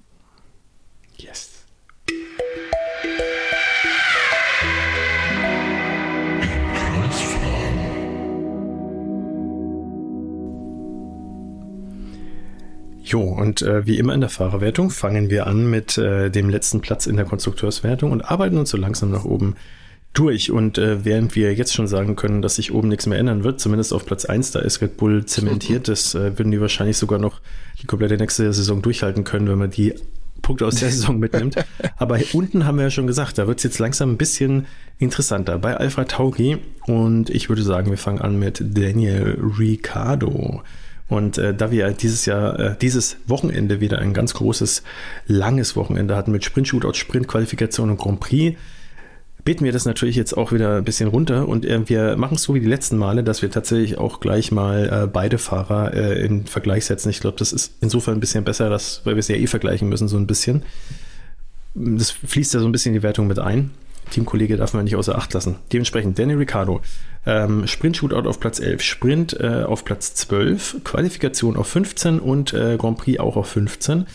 Jo, 13.05 13.21
und 13.21 13.61
äh, 13.61 13.85
wie 13.85 13.99
immer 13.99 14.15
in 14.15 14.21
der 14.21 14.31
Fahrerwertung 14.31 14.89
fangen 14.89 15.29
wir 15.29 15.45
an 15.45 15.69
mit 15.69 15.95
äh, 15.97 16.31
dem 16.31 16.49
letzten 16.49 16.81
Platz 16.81 17.05
in 17.05 17.15
der 17.15 17.25
Konstrukteurswertung 17.25 18.11
und 18.11 18.21
arbeiten 18.23 18.57
uns 18.57 18.71
so 18.71 18.77
langsam 18.77 19.11
nach 19.11 19.25
oben 19.25 19.55
durch. 20.13 20.49
Und 20.49 20.79
äh, 20.79 21.05
während 21.05 21.35
wir 21.35 21.53
jetzt 21.53 21.75
schon 21.75 21.87
sagen 21.87 22.15
können, 22.15 22.41
dass 22.41 22.55
sich 22.55 22.73
oben 22.73 22.87
nichts 22.87 23.05
mehr 23.05 23.19
ändern 23.19 23.43
wird, 23.43 23.59
zumindest 23.59 23.93
auf 23.93 24.07
Platz 24.07 24.25
1, 24.25 24.51
da 24.51 24.59
ist 24.59 24.81
Red 24.81 24.97
Bull 24.97 25.23
zementiert, 25.25 25.87
das 25.87 26.15
äh, 26.15 26.37
würden 26.39 26.49
die 26.49 26.59
wahrscheinlich 26.59 26.97
sogar 26.97 27.19
noch 27.19 27.41
die 27.79 27.85
komplette 27.85 28.17
nächste 28.17 28.51
Saison 28.51 28.81
durchhalten 28.81 29.23
können, 29.23 29.47
wenn 29.47 29.59
man 29.59 29.69
die 29.69 29.93
Punkte 30.41 30.65
aus 30.65 30.75
der 30.75 30.89
Saison 30.89 31.19
mitnimmt. 31.19 31.55
Aber 31.97 32.19
unten 32.33 32.65
haben 32.65 32.77
wir 32.77 32.85
ja 32.85 32.89
schon 32.89 33.07
gesagt, 33.07 33.37
da 33.37 33.45
wird 33.45 33.59
es 33.59 33.63
jetzt 33.63 33.77
langsam 33.77 34.11
ein 34.13 34.17
bisschen 34.17 34.65
interessanter 34.97 35.59
bei 35.59 35.77
Alfred 35.77 36.09
Tauri. 36.09 36.57
Und 36.87 37.29
ich 37.29 37.49
würde 37.49 37.61
sagen, 37.61 37.91
wir 37.91 37.97
fangen 37.99 38.21
an 38.21 38.39
mit 38.39 38.63
Daniel 38.63 39.39
Ricciardo. 39.59 40.63
Und 41.07 41.37
äh, 41.37 41.53
da 41.53 41.71
wir 41.71 41.91
dieses 41.91 42.25
Jahr, 42.25 42.59
äh, 42.59 42.75
dieses 42.81 43.17
Wochenende 43.27 43.79
wieder 43.79 43.99
ein 43.99 44.13
ganz 44.13 44.33
großes, 44.33 44.83
langes 45.27 45.75
Wochenende 45.75 46.15
hatten 46.15 46.31
mit 46.31 46.43
Sprint-Shootout, 46.43 46.93
Sprint-Qualifikation 46.93 47.91
und 47.91 47.97
Grand 47.97 48.19
Prix, 48.19 48.57
beten 49.43 49.63
wir 49.63 49.71
das 49.71 49.85
natürlich 49.85 50.15
jetzt 50.15 50.35
auch 50.35 50.51
wieder 50.51 50.77
ein 50.77 50.83
bisschen 50.83 51.07
runter 51.07 51.47
und 51.47 51.65
äh, 51.65 51.87
wir 51.87 52.17
machen 52.17 52.35
es 52.35 52.43
so 52.43 52.55
wie 52.55 52.59
die 52.59 52.67
letzten 52.67 52.97
Male, 52.97 53.23
dass 53.23 53.43
wir 53.43 53.51
tatsächlich 53.51 53.99
auch 53.99 54.19
gleich 54.19 54.51
mal 54.51 55.03
äh, 55.03 55.07
beide 55.07 55.37
Fahrer 55.37 55.93
äh, 55.93 56.25
in 56.25 56.47
Vergleich 56.47 56.85
setzen. 56.85 57.09
Ich 57.09 57.19
glaube, 57.19 57.37
das 57.37 57.53
ist 57.53 57.73
insofern 57.79 58.15
ein 58.15 58.19
bisschen 58.19 58.43
besser, 58.43 58.71
dass, 58.71 59.01
weil 59.05 59.15
wir 59.15 59.19
es 59.19 59.27
ja 59.27 59.35
eh 59.35 59.45
vergleichen 59.45 59.87
müssen, 59.87 60.07
so 60.07 60.17
ein 60.17 60.25
bisschen. 60.25 60.63
Das 61.75 62.09
fließt 62.09 62.55
ja 62.55 62.59
so 62.59 62.65
ein 62.65 62.71
bisschen 62.71 62.95
in 62.95 63.01
die 63.01 63.03
Wertung 63.03 63.27
mit 63.27 63.37
ein. 63.37 63.69
Teamkollege 64.09 64.57
darf 64.57 64.73
man 64.73 64.83
nicht 64.83 64.95
außer 64.95 65.17
Acht 65.17 65.33
lassen. 65.33 65.55
Dementsprechend 65.71 66.17
Danny 66.17 66.33
Ricciardo. 66.33 66.81
Ähm, 67.25 67.65
Sprint 67.67 67.97
Shootout 67.97 68.27
auf 68.29 68.39
Platz 68.39 68.59
11, 68.59 68.81
Sprint 68.81 69.39
äh, 69.39 69.63
auf 69.63 69.83
Platz 69.83 70.13
12, 70.13 70.83
Qualifikation 70.83 71.57
auf 71.57 71.67
15 71.67 72.19
und 72.19 72.53
äh, 72.53 72.77
Grand 72.77 72.97
Prix 72.97 73.19
auch 73.19 73.35
auf 73.35 73.47
15. 73.47 74.05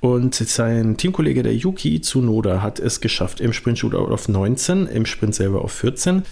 Und 0.00 0.34
sein 0.34 0.96
Teamkollege, 0.96 1.42
der 1.42 1.54
Yuki 1.54 2.00
Tsunoda, 2.00 2.60
hat 2.60 2.80
es 2.80 3.00
geschafft 3.00 3.40
im 3.40 3.52
Sprint 3.52 3.78
Shootout 3.78 4.12
auf 4.12 4.28
19, 4.28 4.86
im 4.86 5.06
Sprint 5.06 5.34
selber 5.34 5.62
auf 5.62 5.72
14, 5.72 6.22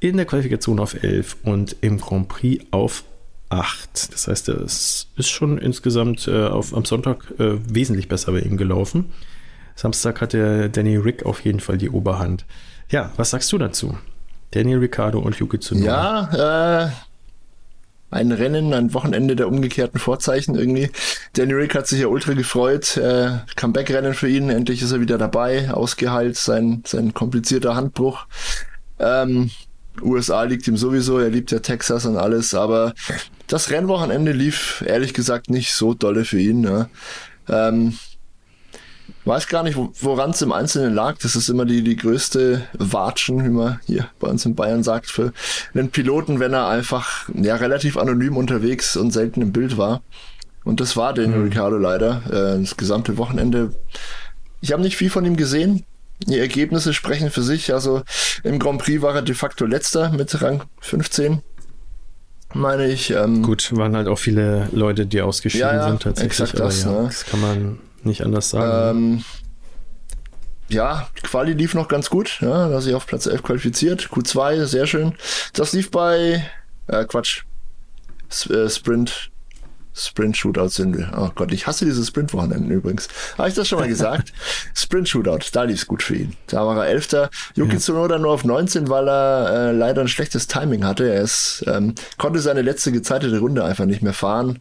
in 0.00 0.16
der 0.16 0.26
Qualifikation 0.26 0.80
auf 0.80 1.02
11 1.02 1.36
und 1.42 1.76
im 1.80 1.98
Grand 1.98 2.28
Prix 2.28 2.64
auf 2.70 3.04
8. 3.50 4.12
Das 4.12 4.28
heißt, 4.28 4.48
es 4.50 5.08
ist 5.16 5.28
schon 5.28 5.58
insgesamt 5.58 6.28
äh, 6.28 6.46
auf, 6.46 6.74
am 6.74 6.84
Sonntag 6.84 7.32
äh, 7.38 7.56
wesentlich 7.68 8.08
besser 8.08 8.32
bei 8.32 8.40
ihm 8.40 8.56
gelaufen. 8.56 9.06
Samstag 9.78 10.20
hatte 10.20 10.68
Danny 10.70 10.96
Rick 10.96 11.24
auf 11.24 11.44
jeden 11.44 11.60
Fall 11.60 11.78
die 11.78 11.88
Oberhand. 11.88 12.44
Ja, 12.90 13.12
was 13.16 13.30
sagst 13.30 13.52
du 13.52 13.58
dazu? 13.58 13.96
Danny 14.50 14.74
Ricciardo 14.74 15.20
und 15.20 15.36
Yuki 15.36 15.60
Tsunoda. 15.60 16.30
Ja, 16.32 16.86
äh, 16.86 16.90
ein 18.10 18.32
Rennen, 18.32 18.74
ein 18.74 18.92
Wochenende 18.92 19.36
der 19.36 19.46
umgekehrten 19.46 20.00
Vorzeichen 20.00 20.56
irgendwie. 20.56 20.90
Danny 21.34 21.52
Rick 21.52 21.76
hat 21.76 21.86
sich 21.86 22.00
ja 22.00 22.08
ultra 22.08 22.32
gefreut. 22.32 22.96
Äh, 22.96 23.38
Comeback-Rennen 23.54 24.14
für 24.14 24.28
ihn. 24.28 24.50
Endlich 24.50 24.82
ist 24.82 24.90
er 24.90 25.00
wieder 25.00 25.16
dabei. 25.16 25.70
Ausgeheilt, 25.70 26.36
sein, 26.36 26.82
sein 26.84 27.14
komplizierter 27.14 27.76
Handbruch. 27.76 28.26
Ähm, 28.98 29.50
USA 30.02 30.42
liegt 30.42 30.66
ihm 30.66 30.76
sowieso. 30.76 31.20
Er 31.20 31.30
liebt 31.30 31.52
ja 31.52 31.60
Texas 31.60 32.04
und 32.04 32.16
alles. 32.16 32.52
Aber 32.52 32.94
das 33.46 33.70
Rennwochenende 33.70 34.32
lief 34.32 34.82
ehrlich 34.84 35.14
gesagt 35.14 35.50
nicht 35.50 35.72
so 35.72 35.94
dolle 35.94 36.24
für 36.24 36.40
ihn. 36.40 36.62
Ne? 36.62 36.90
Ähm, 37.48 37.96
weiß 39.24 39.48
gar 39.48 39.62
nicht, 39.62 39.76
woran 39.76 40.30
es 40.30 40.42
im 40.42 40.52
Einzelnen 40.52 40.94
lag. 40.94 41.18
Das 41.18 41.36
ist 41.36 41.48
immer 41.48 41.64
die, 41.64 41.82
die 41.82 41.96
größte 41.96 42.62
Watschen, 42.74 43.44
wie 43.44 43.50
man 43.50 43.80
hier 43.86 44.08
bei 44.18 44.28
uns 44.28 44.44
in 44.44 44.54
Bayern 44.54 44.82
sagt, 44.82 45.10
für 45.10 45.32
einen 45.74 45.90
Piloten, 45.90 46.40
wenn 46.40 46.52
er 46.52 46.68
einfach 46.68 47.28
ja 47.34 47.56
relativ 47.56 47.96
anonym 47.96 48.36
unterwegs 48.36 48.96
und 48.96 49.12
selten 49.12 49.42
im 49.42 49.52
Bild 49.52 49.76
war. 49.76 50.02
Und 50.64 50.80
das 50.80 50.96
war 50.96 51.14
Daniel 51.14 51.38
mhm. 51.38 51.44
Ricciardo 51.44 51.78
leider. 51.78 52.22
Äh, 52.26 52.60
das 52.60 52.76
gesamte 52.76 53.16
Wochenende. 53.16 53.74
Ich 54.60 54.72
habe 54.72 54.82
nicht 54.82 54.96
viel 54.96 55.10
von 55.10 55.24
ihm 55.24 55.36
gesehen. 55.36 55.84
Die 56.26 56.38
Ergebnisse 56.38 56.92
sprechen 56.92 57.30
für 57.30 57.42
sich. 57.42 57.72
Also 57.72 58.02
im 58.42 58.58
Grand 58.58 58.82
Prix 58.82 59.02
war 59.02 59.14
er 59.14 59.22
de 59.22 59.34
facto 59.34 59.66
letzter 59.66 60.10
mit 60.10 60.42
Rang 60.42 60.64
15 60.80 61.42
meine 62.54 62.88
ich. 62.88 63.10
Ähm, 63.10 63.42
Gut, 63.42 63.76
waren 63.76 63.94
halt 63.94 64.08
auch 64.08 64.18
viele 64.18 64.68
Leute, 64.72 65.06
die 65.06 65.20
ausgeschieden 65.20 65.68
ja, 65.68 65.74
ja, 65.74 65.88
sind 65.88 66.02
tatsächlich. 66.02 66.40
Exakt 66.40 66.58
das, 66.58 66.84
ja, 66.84 66.92
ne? 66.92 67.04
das 67.04 67.26
kann 67.26 67.40
man 67.40 67.78
nicht 68.04 68.22
anders 68.22 68.50
sagen. 68.50 68.98
Ähm, 68.98 69.24
ja, 70.68 71.08
Quali 71.22 71.54
lief 71.54 71.74
noch 71.74 71.88
ganz 71.88 72.10
gut. 72.10 72.40
Ja, 72.40 72.68
da 72.68 72.80
sich 72.80 72.94
auf 72.94 73.06
Platz 73.06 73.26
11 73.26 73.42
qualifiziert. 73.42 74.08
Q2, 74.12 74.66
sehr 74.66 74.86
schön. 74.86 75.14
Das 75.54 75.72
lief 75.72 75.90
bei, 75.90 76.44
äh, 76.88 77.04
Quatsch, 77.04 77.44
S 78.28 78.48
äh, 78.50 78.68
Sprint, 78.68 79.30
Sprint 79.94 80.36
Shootout 80.36 80.68
sind 80.68 80.96
wir. 80.96 81.10
Oh 81.16 81.30
Gott, 81.34 81.52
ich 81.52 81.66
hasse 81.66 81.84
diese 81.84 82.04
Sprint-Wochenenden 82.04 82.70
übrigens. 82.70 83.08
Habe 83.36 83.48
ich 83.48 83.54
das 83.54 83.66
schon 83.66 83.80
mal 83.80 83.88
gesagt? 83.88 84.32
Sprint 84.74 85.08
Shootout, 85.08 85.50
da 85.52 85.64
lief 85.64 85.78
es 85.78 85.86
gut 85.86 86.02
für 86.02 86.14
ihn. 86.14 86.36
Da 86.46 86.64
war 86.66 86.76
er 86.76 86.90
Elfter. 86.90 87.30
Yuki 87.54 87.72
ja. 87.72 87.78
Tsunoda 87.78 88.18
nur 88.18 88.32
auf 88.32 88.44
19, 88.44 88.88
weil 88.88 89.08
er 89.08 89.50
äh, 89.50 89.72
leider 89.72 90.02
ein 90.02 90.08
schlechtes 90.08 90.46
Timing 90.46 90.84
hatte. 90.84 91.10
Er 91.10 91.22
ist, 91.22 91.64
ähm, 91.66 91.94
konnte 92.16 92.40
seine 92.40 92.62
letzte 92.62 92.92
gezeitete 92.92 93.38
Runde 93.38 93.64
einfach 93.64 93.86
nicht 93.86 94.02
mehr 94.02 94.12
fahren 94.12 94.60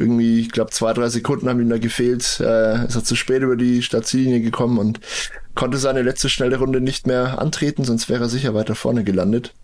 irgendwie, 0.00 0.40
ich 0.40 0.50
glaube, 0.50 0.70
zwei, 0.70 0.92
drei 0.94 1.08
Sekunden 1.08 1.48
haben 1.48 1.60
ihm 1.60 1.68
da 1.68 1.78
gefehlt. 1.78 2.40
Äh, 2.40 2.86
ist 2.86 2.96
er 2.96 3.04
zu 3.04 3.14
spät 3.14 3.42
über 3.42 3.56
die 3.56 3.82
Startziellinie 3.82 4.40
gekommen 4.40 4.78
und 4.78 5.00
konnte 5.54 5.78
seine 5.78 6.02
letzte 6.02 6.28
schnelle 6.28 6.58
Runde 6.58 6.80
nicht 6.80 7.06
mehr 7.06 7.38
antreten, 7.38 7.84
sonst 7.84 8.08
wäre 8.08 8.24
er 8.24 8.28
sicher 8.28 8.54
weiter 8.54 8.74
vorne 8.74 9.04
gelandet. 9.04 9.54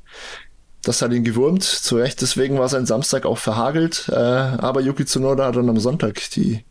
Das 0.82 1.02
hat 1.02 1.12
ihn 1.12 1.24
gewurmt, 1.24 1.64
zu 1.64 1.96
Recht, 1.96 2.20
deswegen 2.20 2.58
war 2.58 2.68
sein 2.68 2.86
Samstag 2.86 3.24
auch 3.26 3.38
verhagelt, 3.38 4.08
äh, 4.08 4.14
aber 4.14 4.80
Yuki 4.82 5.04
Tsunoda 5.04 5.46
hat 5.46 5.56
dann 5.56 5.68
am 5.68 5.80
Sonntag 5.80 6.20
die 6.30 6.64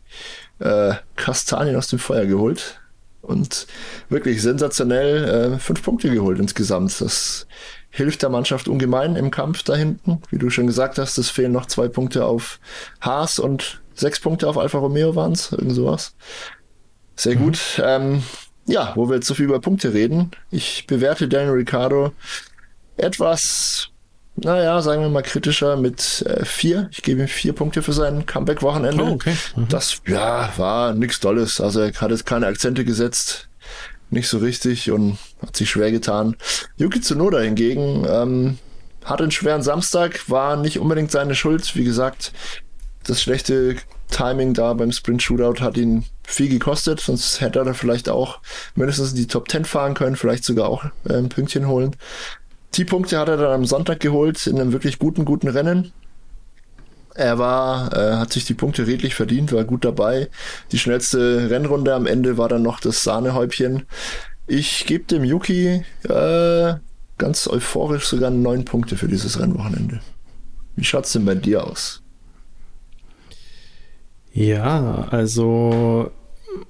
äh, 0.60 0.94
Kastanien 1.16 1.76
aus 1.76 1.88
dem 1.88 1.98
Feuer 1.98 2.24
geholt 2.24 2.80
und 3.20 3.66
wirklich 4.08 4.40
sensationell 4.40 5.24
äh, 5.56 5.58
fünf 5.58 5.82
Punkte 5.82 6.10
geholt 6.10 6.38
insgesamt. 6.38 7.00
Das 7.00 7.46
hilft 7.96 8.22
der 8.22 8.28
Mannschaft 8.28 8.68
ungemein 8.68 9.16
im 9.16 9.30
Kampf 9.30 9.62
da 9.62 9.74
hinten. 9.74 10.20
Wie 10.30 10.38
du 10.38 10.50
schon 10.50 10.66
gesagt 10.66 10.98
hast, 10.98 11.16
es 11.16 11.30
fehlen 11.30 11.52
noch 11.52 11.64
zwei 11.64 11.88
Punkte 11.88 12.26
auf 12.26 12.60
Haas 13.00 13.38
und 13.38 13.80
sechs 13.94 14.20
Punkte 14.20 14.48
auf 14.48 14.58
Alfa 14.58 14.78
Romeo 14.78 15.14
waren 15.16 15.32
es, 15.32 15.50
irgend 15.50 15.74
sowas. 15.74 16.14
Sehr 17.16 17.36
mhm. 17.36 17.44
gut. 17.44 17.58
Ähm, 17.82 18.22
ja, 18.66 18.92
wo 18.96 19.08
wir 19.08 19.16
jetzt 19.16 19.26
so 19.26 19.32
viel 19.32 19.46
über 19.46 19.60
Punkte 19.60 19.94
reden. 19.94 20.32
Ich 20.50 20.86
bewerte 20.86 21.26
Daniel 21.26 21.54
Ricciardo 21.54 22.12
etwas, 22.98 23.88
naja, 24.34 24.82
sagen 24.82 25.00
wir 25.00 25.08
mal 25.08 25.22
kritischer 25.22 25.78
mit 25.78 26.22
äh, 26.26 26.44
vier. 26.44 26.90
Ich 26.92 27.02
gebe 27.02 27.22
ihm 27.22 27.28
vier 27.28 27.54
Punkte 27.54 27.80
für 27.80 27.94
sein 27.94 28.26
Comeback-Wochenende. 28.26 29.04
Oh, 29.04 29.12
okay. 29.12 29.36
Mhm. 29.56 29.68
Das, 29.68 30.02
ja, 30.06 30.52
war 30.58 30.92
nichts 30.92 31.20
Tolles. 31.20 31.62
Also 31.62 31.80
er 31.80 31.94
hat 31.94 32.10
jetzt 32.10 32.26
keine 32.26 32.46
Akzente 32.46 32.84
gesetzt 32.84 33.48
nicht 34.10 34.28
so 34.28 34.38
richtig 34.38 34.90
und 34.90 35.18
hat 35.42 35.56
sich 35.56 35.70
schwer 35.70 35.90
getan. 35.90 36.36
Yuki 36.76 37.00
Tsunoda 37.00 37.40
hingegen 37.40 38.06
ähm, 38.08 38.58
hatte 39.04 39.24
einen 39.24 39.32
schweren 39.32 39.62
Samstag, 39.62 40.28
war 40.28 40.56
nicht 40.56 40.78
unbedingt 40.78 41.10
seine 41.10 41.34
Schuld. 41.34 41.74
Wie 41.76 41.84
gesagt, 41.84 42.32
das 43.04 43.22
schlechte 43.22 43.76
Timing 44.10 44.54
da 44.54 44.72
beim 44.74 44.92
Sprint 44.92 45.22
Shootout 45.22 45.60
hat 45.60 45.76
ihn 45.76 46.04
viel 46.24 46.48
gekostet, 46.48 47.00
sonst 47.00 47.40
hätte 47.40 47.60
er 47.60 47.74
vielleicht 47.74 48.08
auch 48.08 48.40
mindestens 48.74 49.10
in 49.10 49.16
die 49.16 49.26
Top 49.26 49.50
10 49.50 49.64
fahren 49.64 49.94
können, 49.94 50.16
vielleicht 50.16 50.44
sogar 50.44 50.68
auch 50.68 50.84
äh, 51.08 51.14
ein 51.14 51.28
Pünktchen 51.28 51.68
holen. 51.68 51.96
Die 52.74 52.84
Punkte 52.84 53.18
hat 53.18 53.28
er 53.28 53.36
dann 53.36 53.52
am 53.52 53.64
Sonntag 53.64 54.00
geholt 54.00 54.46
in 54.46 54.60
einem 54.60 54.72
wirklich 54.72 54.98
guten, 54.98 55.24
guten 55.24 55.48
Rennen. 55.48 55.92
Er 57.16 57.38
war, 57.38 57.96
äh, 57.96 58.16
hat 58.16 58.32
sich 58.32 58.44
die 58.44 58.54
Punkte 58.54 58.86
redlich 58.86 59.14
verdient, 59.14 59.52
war 59.52 59.64
gut 59.64 59.84
dabei. 59.84 60.28
Die 60.72 60.78
schnellste 60.78 61.50
Rennrunde 61.50 61.94
am 61.94 62.06
Ende 62.06 62.36
war 62.36 62.48
dann 62.48 62.62
noch 62.62 62.80
das 62.80 63.02
Sahnehäubchen. 63.02 63.84
Ich 64.46 64.86
gebe 64.86 65.04
dem 65.04 65.24
Yuki 65.24 65.82
äh, 66.08 66.74
ganz 67.18 67.48
euphorisch 67.48 68.04
sogar 68.06 68.30
neun 68.30 68.64
Punkte 68.64 68.96
für 68.96 69.08
dieses 69.08 69.40
Rennwochenende. 69.40 70.00
Wie 70.76 70.84
schaut's 70.84 71.12
denn 71.12 71.24
bei 71.24 71.34
dir 71.34 71.66
aus? 71.66 72.02
Ja, 74.32 75.08
also 75.10 76.10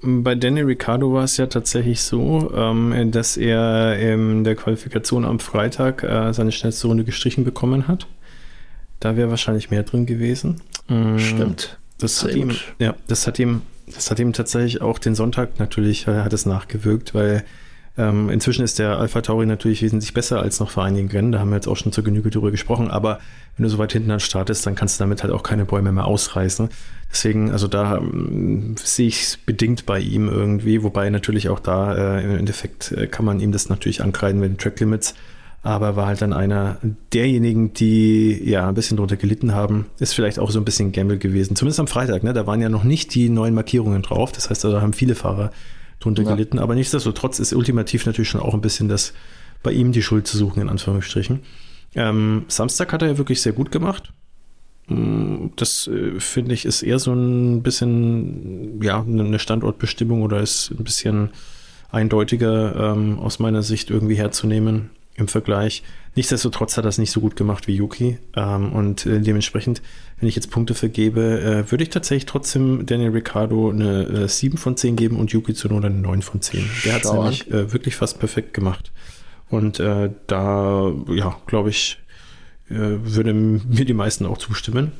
bei 0.01 0.35
Danny 0.35 0.61
Ricciardo 0.61 1.13
war 1.13 1.25
es 1.25 1.37
ja 1.37 1.47
tatsächlich 1.47 2.01
so, 2.01 2.51
ähm, 2.55 3.11
dass 3.11 3.35
er 3.35 3.99
in 3.99 4.43
der 4.43 4.55
Qualifikation 4.55 5.25
am 5.25 5.39
Freitag 5.39 6.03
äh, 6.03 6.33
seine 6.33 6.51
schnellste 6.51 6.87
Runde 6.87 7.03
gestrichen 7.03 7.43
bekommen 7.43 7.87
hat. 7.87 8.07
Da 8.99 9.15
wäre 9.15 9.29
wahrscheinlich 9.29 9.69
mehr 9.69 9.83
drin 9.83 10.05
gewesen. 10.05 10.61
Mhm. 10.87 11.19
Stimmt. 11.19 11.77
Das 11.99 12.23
hat 12.23 12.35
ihm, 12.35 12.51
ja, 12.79 12.95
das 13.07 13.27
hat 13.27 13.39
ihm, 13.39 13.61
das 13.87 14.11
hat 14.11 14.19
ihm 14.19 14.33
tatsächlich 14.33 14.81
auch 14.81 14.99
den 14.99 15.15
Sonntag 15.15 15.59
natürlich, 15.59 16.07
äh, 16.07 16.21
hat 16.21 16.33
es 16.33 16.45
nachgewirkt, 16.45 17.13
weil 17.15 17.43
ähm, 17.97 18.29
inzwischen 18.29 18.63
ist 18.63 18.77
der 18.77 18.99
Alpha 18.99 19.21
Tauri 19.21 19.47
natürlich 19.47 19.81
wesentlich 19.81 20.13
besser 20.13 20.39
als 20.39 20.59
noch 20.59 20.69
vor 20.69 20.83
einigen 20.83 21.09
Rennen. 21.09 21.31
Da 21.31 21.39
haben 21.39 21.49
wir 21.49 21.55
jetzt 21.55 21.67
auch 21.67 21.77
schon 21.77 21.91
zur 21.91 22.03
Genüge 22.03 22.29
drüber 22.29 22.51
gesprochen. 22.51 22.91
Aber 22.91 23.19
wenn 23.55 23.63
du 23.63 23.69
so 23.69 23.79
weit 23.79 23.91
hinten 23.91 24.11
an 24.11 24.19
startest, 24.19 24.67
dann 24.67 24.75
kannst 24.75 24.99
du 24.99 25.03
damit 25.03 25.23
halt 25.23 25.33
auch 25.33 25.41
keine 25.41 25.65
Bäume 25.65 25.91
mehr 25.91 26.05
ausreißen. 26.05 26.69
Deswegen, 27.11 27.51
also 27.51 27.67
da 27.67 27.97
ähm, 27.97 28.75
sehe 28.77 29.07
ich 29.07 29.23
es 29.23 29.37
bedingt 29.37 29.87
bei 29.87 29.99
ihm 29.99 30.29
irgendwie. 30.29 30.83
Wobei 30.83 31.09
natürlich 31.09 31.49
auch 31.49 31.59
da 31.59 32.19
äh, 32.19 32.23
im 32.23 32.37
Endeffekt 32.37 32.91
äh, 32.91 33.07
kann 33.07 33.25
man 33.25 33.39
ihm 33.39 33.51
das 33.51 33.67
natürlich 33.67 34.03
ankreiden 34.03 34.39
mit 34.39 34.51
den 34.51 34.57
Track 34.59 34.79
Limits. 34.79 35.15
Aber 35.67 35.97
war 35.97 36.07
halt 36.07 36.21
dann 36.21 36.31
einer 36.31 36.77
derjenigen, 37.11 37.73
die 37.73 38.41
ja 38.49 38.69
ein 38.69 38.73
bisschen 38.73 38.95
drunter 38.95 39.17
gelitten 39.17 39.53
haben. 39.53 39.87
Ist 39.99 40.13
vielleicht 40.13 40.39
auch 40.39 40.49
so 40.49 40.59
ein 40.59 40.63
bisschen 40.63 40.93
Gamble 40.93 41.17
gewesen. 41.17 41.57
Zumindest 41.57 41.81
am 41.81 41.87
Freitag, 41.87 42.23
ne? 42.23 42.31
Da 42.31 42.47
waren 42.47 42.61
ja 42.61 42.69
noch 42.69 42.85
nicht 42.85 43.13
die 43.13 43.27
neuen 43.27 43.53
Markierungen 43.53 44.01
drauf. 44.01 44.31
Das 44.31 44.49
heißt, 44.49 44.63
da 44.63 44.79
haben 44.79 44.93
viele 44.93 45.13
Fahrer 45.13 45.51
drunter 45.99 46.23
ja. 46.23 46.29
gelitten. 46.29 46.59
Aber 46.59 46.73
nichtsdestotrotz 46.73 47.39
ist 47.39 47.51
ultimativ 47.51 48.05
natürlich 48.05 48.29
schon 48.29 48.39
auch 48.39 48.53
ein 48.53 48.61
bisschen 48.61 48.87
das 48.87 49.11
bei 49.61 49.73
ihm 49.73 49.91
die 49.91 50.01
Schuld 50.01 50.25
zu 50.25 50.37
suchen, 50.37 50.61
in 50.61 50.69
Anführungsstrichen. 50.69 51.41
Ähm, 51.95 52.45
Samstag 52.47 52.93
hat 52.93 53.01
er 53.01 53.09
ja 53.09 53.17
wirklich 53.17 53.41
sehr 53.41 53.51
gut 53.51 53.69
gemacht. 53.69 54.13
Mm, 54.87 55.47
das 55.57 55.87
äh, 55.87 56.17
finde 56.21 56.53
ich 56.53 56.63
ist 56.63 56.81
eher 56.81 56.99
so 56.99 57.11
ein 57.11 57.61
bisschen, 57.61 58.81
ja, 58.81 59.01
eine 59.01 59.37
Standortbestimmung 59.37 60.21
oder 60.21 60.39
ist 60.39 60.71
ein 60.71 60.85
bisschen 60.85 61.31
eindeutiger 61.91 62.93
ähm, 62.93 63.19
aus 63.19 63.39
meiner 63.39 63.63
Sicht 63.63 63.89
irgendwie 63.89 64.15
herzunehmen 64.15 64.91
im 65.17 65.27
Vergleich. 65.27 65.83
Nichtsdestotrotz 66.15 66.77
hat 66.77 66.85
er 66.85 66.89
es 66.89 66.97
nicht 66.97 67.11
so 67.11 67.19
gut 67.19 67.35
gemacht 67.35 67.67
wie 67.67 67.75
Yuki. 67.75 68.17
Ähm, 68.35 68.71
und 68.71 69.05
äh, 69.05 69.19
dementsprechend, 69.19 69.81
wenn 70.19 70.29
ich 70.29 70.35
jetzt 70.35 70.49
Punkte 70.49 70.73
vergebe, 70.73 71.41
äh, 71.41 71.71
würde 71.71 71.83
ich 71.83 71.89
tatsächlich 71.89 72.25
trotzdem 72.25 72.85
Daniel 72.85 73.11
Ricciardo 73.11 73.69
eine 73.69 74.03
äh, 74.03 74.27
7 74.27 74.57
von 74.57 74.77
10 74.77 74.95
geben 74.95 75.19
und 75.19 75.31
Yuki 75.31 75.53
Tsunoda 75.53 75.87
eine 75.87 75.97
9 75.97 76.21
von 76.21 76.41
10. 76.41 76.69
Der 76.85 76.93
hat 76.93 77.05
es 77.05 77.11
nämlich 77.11 77.51
äh, 77.51 77.73
wirklich 77.73 77.95
fast 77.95 78.19
perfekt 78.19 78.53
gemacht. 78.53 78.91
Und 79.49 79.79
äh, 79.79 80.09
da, 80.27 80.91
ja, 81.09 81.37
glaube 81.47 81.69
ich, 81.69 81.99
äh, 82.69 82.75
würde 82.75 83.33
mir 83.33 83.85
die 83.85 83.93
meisten 83.93 84.25
auch 84.25 84.37
zustimmen. 84.37 84.91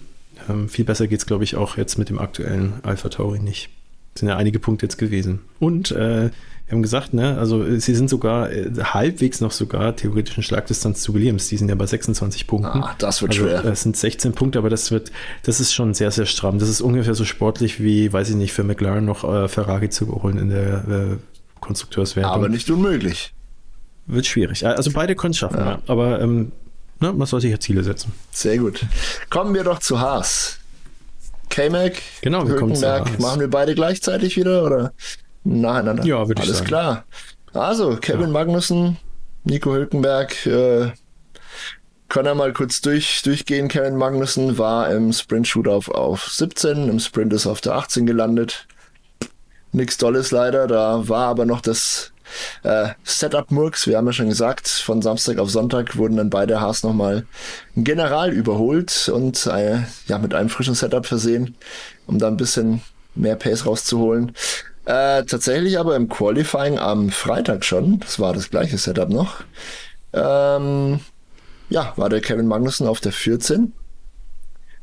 Ähm, 0.49 0.69
viel 0.69 0.85
besser 0.85 1.07
geht 1.07 1.19
es, 1.19 1.25
glaube 1.25 1.43
ich, 1.43 1.55
auch 1.55 1.77
jetzt 1.77 1.97
mit 1.97 2.09
dem 2.09 2.19
aktuellen 2.19 2.73
Alpha 2.83 3.09
Tauri 3.09 3.39
nicht. 3.39 3.69
Sind 4.15 4.29
ja 4.29 4.37
einige 4.37 4.59
Punkte 4.59 4.85
jetzt 4.85 4.97
gewesen. 4.97 5.41
Und 5.59 5.91
äh, 5.91 6.31
wir 6.67 6.75
haben 6.75 6.81
gesagt, 6.81 7.13
ne, 7.13 7.37
also 7.37 7.79
sie 7.79 7.95
sind 7.95 8.09
sogar 8.09 8.51
äh, 8.51 8.69
halbwegs 8.83 9.39
noch 9.39 9.51
sogar 9.51 9.95
theoretisch 9.95 10.35
in 10.35 10.43
Schlagdistanz 10.43 11.01
zu 11.01 11.13
Williams. 11.13 11.47
Die 11.47 11.55
sind 11.55 11.69
ja 11.69 11.75
bei 11.75 11.85
26 11.85 12.45
Punkten. 12.45 12.83
Ah, 12.83 12.93
das 12.97 13.21
wird 13.21 13.31
also, 13.31 13.43
schwer. 13.45 13.61
Das 13.61 13.83
sind 13.83 13.95
16 13.95 14.33
Punkte, 14.33 14.59
aber 14.59 14.69
das 14.69 14.91
wird, 14.91 15.13
das 15.43 15.61
ist 15.61 15.73
schon 15.73 15.93
sehr, 15.93 16.11
sehr 16.11 16.25
stramm. 16.25 16.59
Das 16.59 16.67
ist 16.67 16.81
ungefähr 16.81 17.15
so 17.15 17.23
sportlich 17.23 17.81
wie, 17.81 18.11
weiß 18.11 18.29
ich 18.31 18.35
nicht, 18.35 18.51
für 18.51 18.65
McLaren 18.65 19.05
noch 19.05 19.23
äh, 19.23 19.47
Ferrari 19.47 19.89
zu 19.89 20.03
überholen 20.03 20.37
in 20.37 20.49
der 20.49 20.87
äh, 20.89 21.17
Konstrukteurswertung. 21.61 22.33
Aber 22.33 22.49
nicht 22.49 22.69
unmöglich. 22.69 23.33
Wird 24.05 24.25
schwierig. 24.25 24.67
Also 24.67 24.91
beide 24.91 25.15
können 25.15 25.31
es 25.31 25.37
schaffen, 25.37 25.59
ja. 25.59 25.65
ja. 25.65 25.79
aber 25.87 26.19
ähm, 26.19 26.51
ne, 26.99 27.13
man 27.13 27.27
soll 27.27 27.39
sich 27.39 27.51
ja 27.51 27.61
Ziele 27.61 27.83
setzen. 27.83 28.11
Sehr 28.31 28.57
gut. 28.57 28.85
Kommen 29.29 29.53
wir 29.53 29.63
doch 29.63 29.79
zu 29.79 30.01
Haas. 30.01 30.59
K-Mac, 31.49 31.93
genau, 32.21 32.45
wir 32.45 32.57
kommen 32.57 32.75
zu 32.75 32.85
Haas. 32.85 33.19
machen 33.19 33.39
wir 33.39 33.49
beide 33.49 33.73
gleichzeitig 33.73 34.35
wieder 34.35 34.65
oder? 34.65 34.93
Nacheinander. 35.47 36.03
Ja, 36.05 36.27
würde 36.27 36.41
ich 36.41 36.49
Alles 36.49 36.63
klar. 36.63 37.05
Also, 37.53 37.95
Kevin 37.97 38.21
ja. 38.21 38.27
Magnussen, 38.27 38.97
Nico 39.43 39.73
Hülkenberg, 39.73 40.45
äh, 40.45 40.91
können 42.09 42.25
wir 42.25 42.35
mal 42.35 42.53
kurz 42.53 42.81
durch, 42.81 43.21
durchgehen. 43.23 43.67
Kevin 43.67 43.97
Magnussen 43.97 44.57
war 44.57 44.89
im 44.91 45.11
Sprint-Shoot 45.11 45.67
auf, 45.67 45.89
auf 45.89 46.25
17, 46.29 46.87
im 46.87 46.99
Sprint 46.99 47.33
ist 47.33 47.47
auf 47.47 47.61
der 47.61 47.73
18 47.73 48.05
gelandet. 48.05 48.67
Nix 49.71 49.97
Dolles 49.97 50.31
leider, 50.31 50.67
da 50.67 51.07
war 51.09 51.27
aber 51.27 51.45
noch 51.45 51.61
das 51.61 52.13
äh, 52.63 52.89
Setup-Murks, 53.03 53.87
wir 53.87 53.97
haben 53.97 54.05
ja 54.05 54.13
schon 54.13 54.29
gesagt, 54.29 54.67
von 54.67 55.01
Samstag 55.01 55.37
auf 55.37 55.49
Sonntag 55.49 55.97
wurden 55.97 56.17
dann 56.17 56.29
beide 56.29 56.59
Haas 56.59 56.83
nochmal 56.83 57.25
general 57.75 58.31
überholt 58.31 59.09
und 59.13 59.45
äh, 59.47 59.79
ja, 60.07 60.17
mit 60.17 60.33
einem 60.33 60.49
frischen 60.49 60.75
Setup 60.75 61.05
versehen, 61.05 61.55
um 62.05 62.19
da 62.19 62.27
ein 62.27 62.37
bisschen 62.37 62.81
mehr 63.15 63.35
Pace 63.35 63.65
rauszuholen. 63.65 64.33
Äh, 64.87 65.25
tatsächlich 65.25 65.77
aber 65.77 65.97
im 65.97 66.07
Qualifying 66.07 66.79
am 66.79 67.09
Freitag 67.09 67.65
schon, 67.65 67.99
das 67.99 68.21
war 68.21 68.31
das 68.31 68.49
gleiche 68.49 68.77
Setup 68.77 69.09
noch, 69.09 69.43
ähm, 70.13 71.01
ja, 71.69 71.91
war 71.97 72.07
der 72.07 72.21
Kevin 72.21 72.47
Magnussen 72.47 72.87
auf 72.87 73.01
der 73.01 73.11
14, 73.11 73.73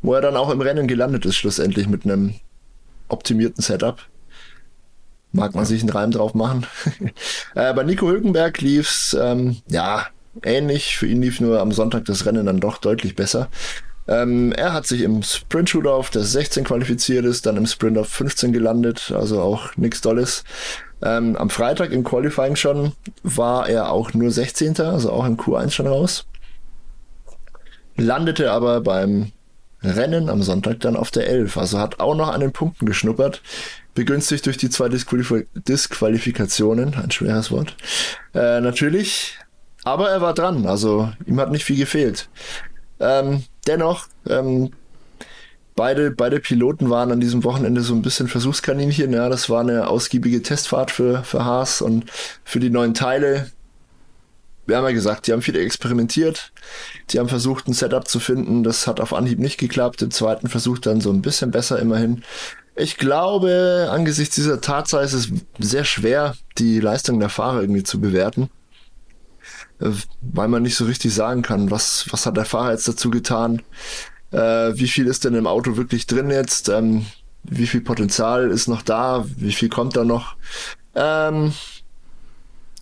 wo 0.03 0.13
er 0.13 0.21
dann 0.21 0.37
auch 0.37 0.51
im 0.51 0.61
Rennen 0.61 0.89
gelandet 0.89 1.25
ist, 1.25 1.37
schlussendlich 1.37 1.89
mit 1.89 2.05
einem 2.05 2.35
optimierten 3.09 3.63
Setup. 3.63 3.99
Mag 5.33 5.55
man 5.55 5.65
sich 5.65 5.81
einen 5.81 5.89
Reim 5.89 6.11
drauf 6.11 6.35
machen. 6.35 6.67
äh, 7.55 7.73
bei 7.73 7.83
Nico 7.83 8.07
Hülkenberg 8.07 8.61
lief's 8.61 9.17
ähm, 9.19 9.63
ja 9.69 10.07
ähnlich. 10.43 10.99
Für 10.99 11.07
ihn 11.07 11.23
lief 11.23 11.41
nur 11.41 11.61
am 11.61 11.73
Sonntag 11.73 12.05
das 12.05 12.27
Rennen 12.27 12.45
dann 12.45 12.61
doch 12.61 12.77
deutlich 12.77 13.17
besser. 13.17 13.49
Ähm, 14.07 14.53
er 14.53 14.73
hat 14.73 14.87
sich 14.87 15.03
im 15.03 15.23
Sprint 15.23 15.71
Shooter 15.71 15.95
auf 15.95 16.11
der 16.11 16.23
16 16.23 16.65
qualifiziert 16.65 17.25
ist, 17.25 17.47
dann 17.47 17.57
im 17.57 17.67
Sprint 17.67 17.97
auf 17.97 18.09
15 18.09 18.53
gelandet, 18.53 19.13
also 19.15 19.41
auch 19.41 19.77
nichts 19.77 20.03
Dolles. 20.03 20.45
Ähm, 21.03 21.37
am 21.37 21.51
Freitag 21.51 21.91
im 21.91 22.05
Qualifying 22.05 22.57
schon 22.57 22.93
war 23.23 23.69
er 23.69 23.91
auch 23.91 24.15
nur 24.15 24.31
16. 24.31 24.81
Also 24.81 25.11
auch 25.11 25.25
im 25.25 25.37
Q1 25.37 25.71
schon 25.71 25.87
raus. 25.87 26.27
Landete 27.97 28.51
aber 28.51 28.81
beim 28.81 29.33
Rennen 29.83 30.29
am 30.31 30.43
Sonntag 30.43 30.81
dann 30.81 30.97
auf 30.97 31.11
der 31.11 31.29
11, 31.29 31.57
also 31.59 31.79
hat 31.79 32.01
auch 32.01 32.15
noch 32.15 32.33
an 32.33 32.41
den 32.41 32.53
Punkten 32.53 32.87
geschnuppert, 32.87 33.43
begünstigt 33.95 34.47
durch 34.47 34.57
die 34.57 34.71
zwei 34.71 34.89
Disqualif 34.89 35.33
Disqualifikationen, 35.55 36.95
ein 36.95 37.11
schweres 37.11 37.51
Wort, 37.51 37.77
äh, 38.35 38.61
natürlich, 38.61 39.39
aber 39.85 40.09
er 40.09 40.23
war 40.23 40.33
dran, 40.33 40.67
also 40.67 41.13
ihm 41.27 41.39
hat 41.39 41.51
nicht 41.51 41.65
viel 41.65 41.77
gefehlt. 41.77 42.31
Ähm, 42.99 43.45
dennoch, 43.65 44.07
ähm, 44.29 44.73
beide, 45.75 46.11
beide 46.11 46.41
Piloten 46.41 46.91
waren 46.91 47.13
an 47.13 47.21
diesem 47.21 47.45
Wochenende 47.45 47.81
so 47.81 47.95
ein 47.95 48.03
bisschen 48.03 48.29
Versuchskaninchen. 48.29 49.13
Ja, 49.13 49.29
das 49.29 49.51
war 49.51 49.61
eine 49.61 49.89
ausgiebige 49.89 50.43
Testfahrt 50.43 50.91
für, 50.91 51.25
für 51.25 51.45
Haas 51.45 51.83
und 51.83 52.11
für 52.45 52.61
die 52.61 52.71
neuen 52.71 52.95
Teile. 52.95 53.51
Wir 54.67 54.79
haben 54.79 54.85
ja 54.85 54.93
gesagt, 54.93 55.27
die 55.27 55.33
haben 55.33 55.43
viel 55.43 55.57
experimentiert. 55.57 56.53
Die 57.11 57.19
haben 57.19 57.29
versucht, 57.29 57.69
ein 57.69 57.75
Setup 57.75 58.09
zu 58.09 58.19
finden. 58.19 58.63
Das 58.63 58.87
hat 58.87 59.01
auf 59.01 59.13
Anhieb 59.13 59.39
nicht 59.39 59.59
geklappt. 59.59 60.01
Im 60.01 60.11
zweiten 60.11 60.49
Versuch 60.49 60.79
dann 60.79 61.01
so 61.01 61.11
ein 61.11 61.21
bisschen 61.21 61.51
besser 61.51 61.79
immerhin. 61.79 62.23
Ich 62.77 62.97
glaube, 62.97 63.89
angesichts 63.91 64.35
dieser 64.35 64.61
Tatsache 64.61 65.05
ist 65.05 65.13
es 65.13 65.29
sehr 65.59 65.85
schwer, 65.85 66.35
die 66.59 66.81
Leistung 66.81 67.21
der 67.21 67.29
Fahrer 67.29 67.61
irgendwie 67.61 67.85
zu 67.85 68.01
bewerten. 68.01 68.49
Äh, 69.81 69.91
weil 70.21 70.49
man 70.49 70.63
nicht 70.63 70.77
so 70.77 70.85
richtig 70.85 71.15
sagen 71.15 71.43
kann, 71.43 71.71
was, 71.71 72.07
was 72.11 72.27
hat 72.27 72.37
der 72.37 72.45
Fahrer 72.45 72.73
jetzt 72.73 72.89
dazu 72.89 73.11
getan, 73.11 73.63
äh, 74.31 74.73
wie 74.75 74.89
viel 74.89 75.07
ist 75.07 75.25
denn 75.25 75.35
im 75.35 75.47
Auto 75.47 75.77
wirklich 75.77 76.07
drin 76.07 76.31
jetzt, 76.31 76.69
ähm, 76.69 77.07
wie 77.45 77.67
viel 77.67 77.81
Potenzial 77.81 78.51
ist 78.51 78.69
noch 78.69 78.83
da, 78.83 79.25
wie 79.37 79.53
viel 79.53 79.69
kommt 79.69 79.97
da 79.97 80.05
noch. 80.05 80.37
Ähm, 80.95 81.53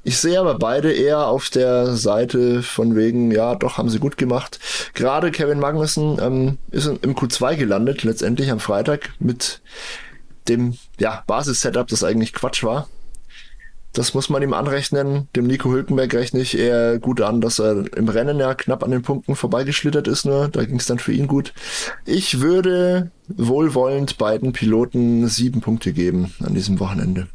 ich 0.05 0.18
sehe 0.18 0.40
aber 0.40 0.57
beide 0.57 0.93
eher 0.93 1.26
auf 1.28 1.49
der 1.49 1.95
Seite 1.95 2.62
von 2.62 2.97
wegen, 2.97 3.30
ja, 3.30 3.55
doch, 3.55 3.78
haben 3.78 3.88
sie 3.88 4.01
gut 4.01 4.16
gemacht. 4.16 4.59
Gerade 4.95 5.30
Kevin 5.30 5.61
Magnussen 5.61 6.18
ähm, 6.20 6.59
ist 6.72 6.86
im 6.86 7.14
Q2 7.14 7.57
gelandet, 7.57 8.03
letztendlich 8.03 8.51
am 8.51 8.59
Freitag 8.59 9.11
mit 9.20 9.61
dem 10.49 10.76
ja, 10.99 11.22
Basis-Setup, 11.28 11.86
das 11.86 12.03
eigentlich 12.03 12.32
Quatsch 12.32 12.64
war. 12.64 12.88
Das 13.93 14.14
muss 14.14 14.30
man 14.30 14.43
ihm 14.43 14.55
anrechnen. 14.55 15.28
Dem 15.36 15.47
Nico 15.47 15.70
Hülkenberg 15.70 16.14
rechne 16.14 16.40
ich 16.40 16.57
eher 16.57 16.99
gut 16.99 17.20
an, 17.20 17.43
dass 17.43 17.59
er 17.59 17.84
im 17.95 18.09
Rennen 18.09 18.38
ja 18.38 18.55
knapp 18.55 18.82
an 18.82 18.90
den 18.90 19.03
Punkten 19.03 19.36
vorbeigeschlittert 19.36 20.09
ist 20.09 20.24
nur. 20.24 20.49
Da 20.49 20.64
ging 20.64 20.78
es 20.78 20.86
dann 20.86 20.99
für 20.99 21.12
ihn 21.12 21.26
gut. 21.26 21.53
Ich 22.07 22.40
würde 22.40 23.11
wohlwollend 23.28 24.16
beiden 24.16 24.53
Piloten 24.53 25.28
sieben 25.28 25.61
Punkte 25.61 25.93
geben 25.93 26.32
an 26.40 26.55
diesem 26.55 26.80
Wochenende. 26.80 27.28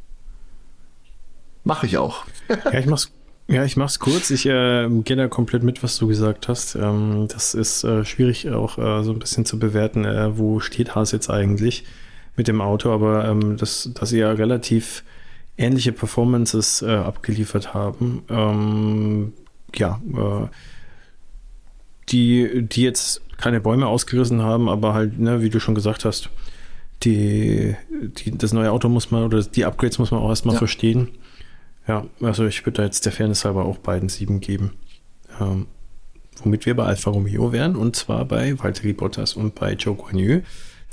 Mache 1.64 1.86
ich 1.86 1.98
auch. 1.98 2.26
ja, 2.50 2.80
ich 2.80 2.88
mach's 2.88 3.12
Ja, 3.48 3.64
ich 3.64 3.78
mach's 3.78 4.00
kurz. 4.00 4.32
Ich 4.32 4.48
äh, 4.48 4.90
gehe 5.04 5.16
da 5.16 5.28
komplett 5.28 5.62
mit, 5.62 5.84
was 5.84 5.98
du 5.98 6.08
gesagt 6.08 6.48
hast. 6.48 6.74
Ähm, 6.74 7.28
das 7.32 7.54
ist 7.54 7.84
äh, 7.84 8.04
schwierig 8.04 8.50
auch 8.50 8.80
äh, 8.80 9.04
so 9.04 9.12
ein 9.12 9.20
bisschen 9.20 9.46
zu 9.46 9.60
bewerten, 9.60 10.06
äh, 10.06 10.38
wo 10.40 10.60
steht 10.60 10.96
Haas 10.96 11.12
jetzt 11.12 11.30
eigentlich 11.30 11.84
mit 12.36 12.48
dem 12.48 12.62
Auto, 12.62 12.92
aber 12.92 13.28
ähm, 13.28 13.58
das, 13.58 13.92
dass 13.94 14.10
sie 14.10 14.20
ja 14.20 14.32
relativ 14.32 15.04
ähnliche 15.58 15.92
Performances 15.92 16.82
äh, 16.82 16.92
abgeliefert 16.92 17.74
haben. 17.74 18.24
Ähm, 18.30 19.34
ja, 19.76 20.00
äh, 20.14 20.48
die, 22.10 22.64
die 22.64 22.84
jetzt 22.84 23.22
keine 23.38 23.60
Bäume 23.60 23.88
ausgerissen 23.88 24.42
haben, 24.42 24.70
aber 24.70 24.94
halt, 24.94 25.20
ne, 25.20 25.42
wie 25.42 25.50
du 25.50 25.60
schon 25.60 25.76
gesagt 25.76 26.06
hast, 26.06 26.30
die, 27.04 27.76
die, 27.92 28.38
das 28.38 28.54
neue 28.54 28.72
Auto 28.72 28.90
muss 28.90 29.12
man 29.12 29.24
oder 29.24 29.44
die 29.44 29.66
Upgrades 29.66 30.00
muss 30.00 30.12
man 30.12 30.22
auch 30.22 30.30
erstmal 30.30 30.56
ja. 30.56 30.60
verstehen. 30.60 31.10
Ja, 31.88 32.06
also 32.22 32.46
ich 32.46 32.66
würde 32.66 32.78
da 32.78 32.84
jetzt 32.84 33.06
der 33.06 33.12
Fairness 33.12 33.46
halber 33.46 33.66
auch 33.66 33.78
beiden 33.78 34.10
sieben 34.10 34.40
geben. 34.40 34.74
Ähm, 35.40 35.68
womit 36.44 36.66
wir 36.66 36.76
bei 36.76 36.86
Alfa 36.86 37.12
Romeo 37.12 37.52
wären, 37.52 37.76
und 37.76 37.96
zwar 37.96 38.26
bei 38.26 38.58
Valtteri 38.60 38.94
Bottas 38.94 39.36
und 39.36 39.56
bei 39.56 39.74
Joe 39.74 39.96
Guanyu. 39.96 40.42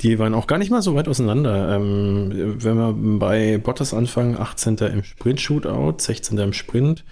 Die 0.02 0.18
waren 0.18 0.34
auch 0.34 0.46
gar 0.46 0.58
nicht 0.58 0.70
mal 0.70 0.82
so 0.82 0.94
weit 0.94 1.08
auseinander. 1.08 1.76
Ähm, 1.76 2.56
wenn 2.58 2.76
wir 2.76 2.94
bei 3.18 3.58
Bottas 3.58 3.94
anfangen, 3.94 4.36
18. 4.36 4.76
im 4.78 5.04
Sprint-Shootout, 5.04 5.94
16. 5.98 6.38
im 6.38 6.52
Sprint. 6.52 7.04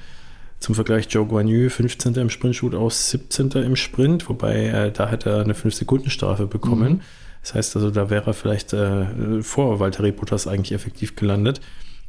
Zum 0.58 0.74
Vergleich 0.74 1.06
Joe 1.08 1.26
Guanyu, 1.26 1.68
15. 1.68 2.14
im 2.14 2.30
Sprint-Shootout, 2.30 2.90
17. 2.90 3.50
im 3.52 3.76
Sprint, 3.76 4.28
wobei 4.28 4.66
äh, 4.66 4.92
da 4.92 5.08
hätte 5.08 5.30
er 5.30 5.40
eine 5.40 5.54
5-Sekunden-Strafe 5.54 6.46
bekommen. 6.46 6.92
Mhm. 6.92 7.00
Das 7.42 7.54
heißt 7.54 7.76
also, 7.76 7.90
da 7.90 8.10
wäre 8.10 8.26
er 8.26 8.34
vielleicht 8.34 8.72
äh, 8.72 9.42
vor 9.42 9.80
Valtteri 9.80 10.12
Bottas 10.12 10.46
eigentlich 10.46 10.72
effektiv 10.72 11.16
gelandet. 11.16 11.60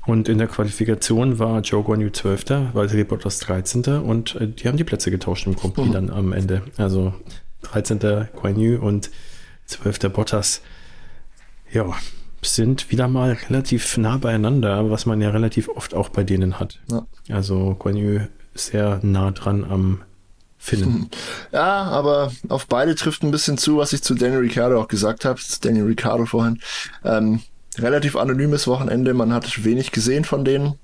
Und 0.05 0.27
in 0.27 0.37
der 0.37 0.47
Qualifikation 0.47 1.39
war 1.39 1.61
Joe 1.61 1.81
Guanyu 1.81 2.09
12., 2.09 2.73
Valtteri 2.73 3.03
Bottas 3.03 3.39
13. 3.39 3.85
Und 3.99 4.35
äh, 4.35 4.47
die 4.47 4.67
haben 4.67 4.77
die 4.77 4.83
Plätze 4.83 5.11
getauscht 5.11 5.47
im 5.47 5.55
Grand 5.55 5.73
Prix 5.73 5.87
mhm. 5.87 5.93
dann 5.93 6.09
am 6.09 6.33
Ende. 6.33 6.61
Also 6.77 7.13
13. 7.63 8.27
Guanyu 8.35 8.79
und 8.79 9.09
12. 9.65 9.99
Bottas. 10.11 10.61
Ja, 11.71 11.93
sind 12.41 12.91
wieder 12.91 13.07
mal 13.07 13.37
relativ 13.49 13.97
nah 13.97 14.17
beieinander, 14.17 14.89
was 14.89 15.05
man 15.05 15.21
ja 15.21 15.29
relativ 15.29 15.69
oft 15.69 15.93
auch 15.93 16.09
bei 16.09 16.23
denen 16.23 16.59
hat. 16.59 16.79
Ja. 16.91 17.05
Also 17.29 17.75
Guanyu 17.77 18.21
sehr 18.53 18.99
nah 19.01 19.31
dran 19.31 19.63
am 19.63 20.01
Finnen. 20.57 21.09
Ja, 21.51 21.83
aber 21.83 22.31
auf 22.49 22.67
beide 22.67 22.95
trifft 22.95 23.23
ein 23.23 23.31
bisschen 23.31 23.57
zu, 23.57 23.77
was 23.77 23.93
ich 23.93 24.01
zu 24.01 24.15
Daniel 24.15 24.39
Ricciardo 24.39 24.81
auch 24.81 24.87
gesagt 24.87 25.25
habe, 25.25 25.39
Daniel 25.61 25.85
Ricciardo 25.85 26.25
vorhin. 26.25 26.59
Ähm, 27.03 27.41
relativ 27.77 28.15
anonymes 28.15 28.65
Wochenende, 28.67 29.13
man 29.13 29.33
hat 29.33 29.63
wenig 29.63 29.91
gesehen 29.91 30.25
von 30.25 30.45
denen. 30.45 30.79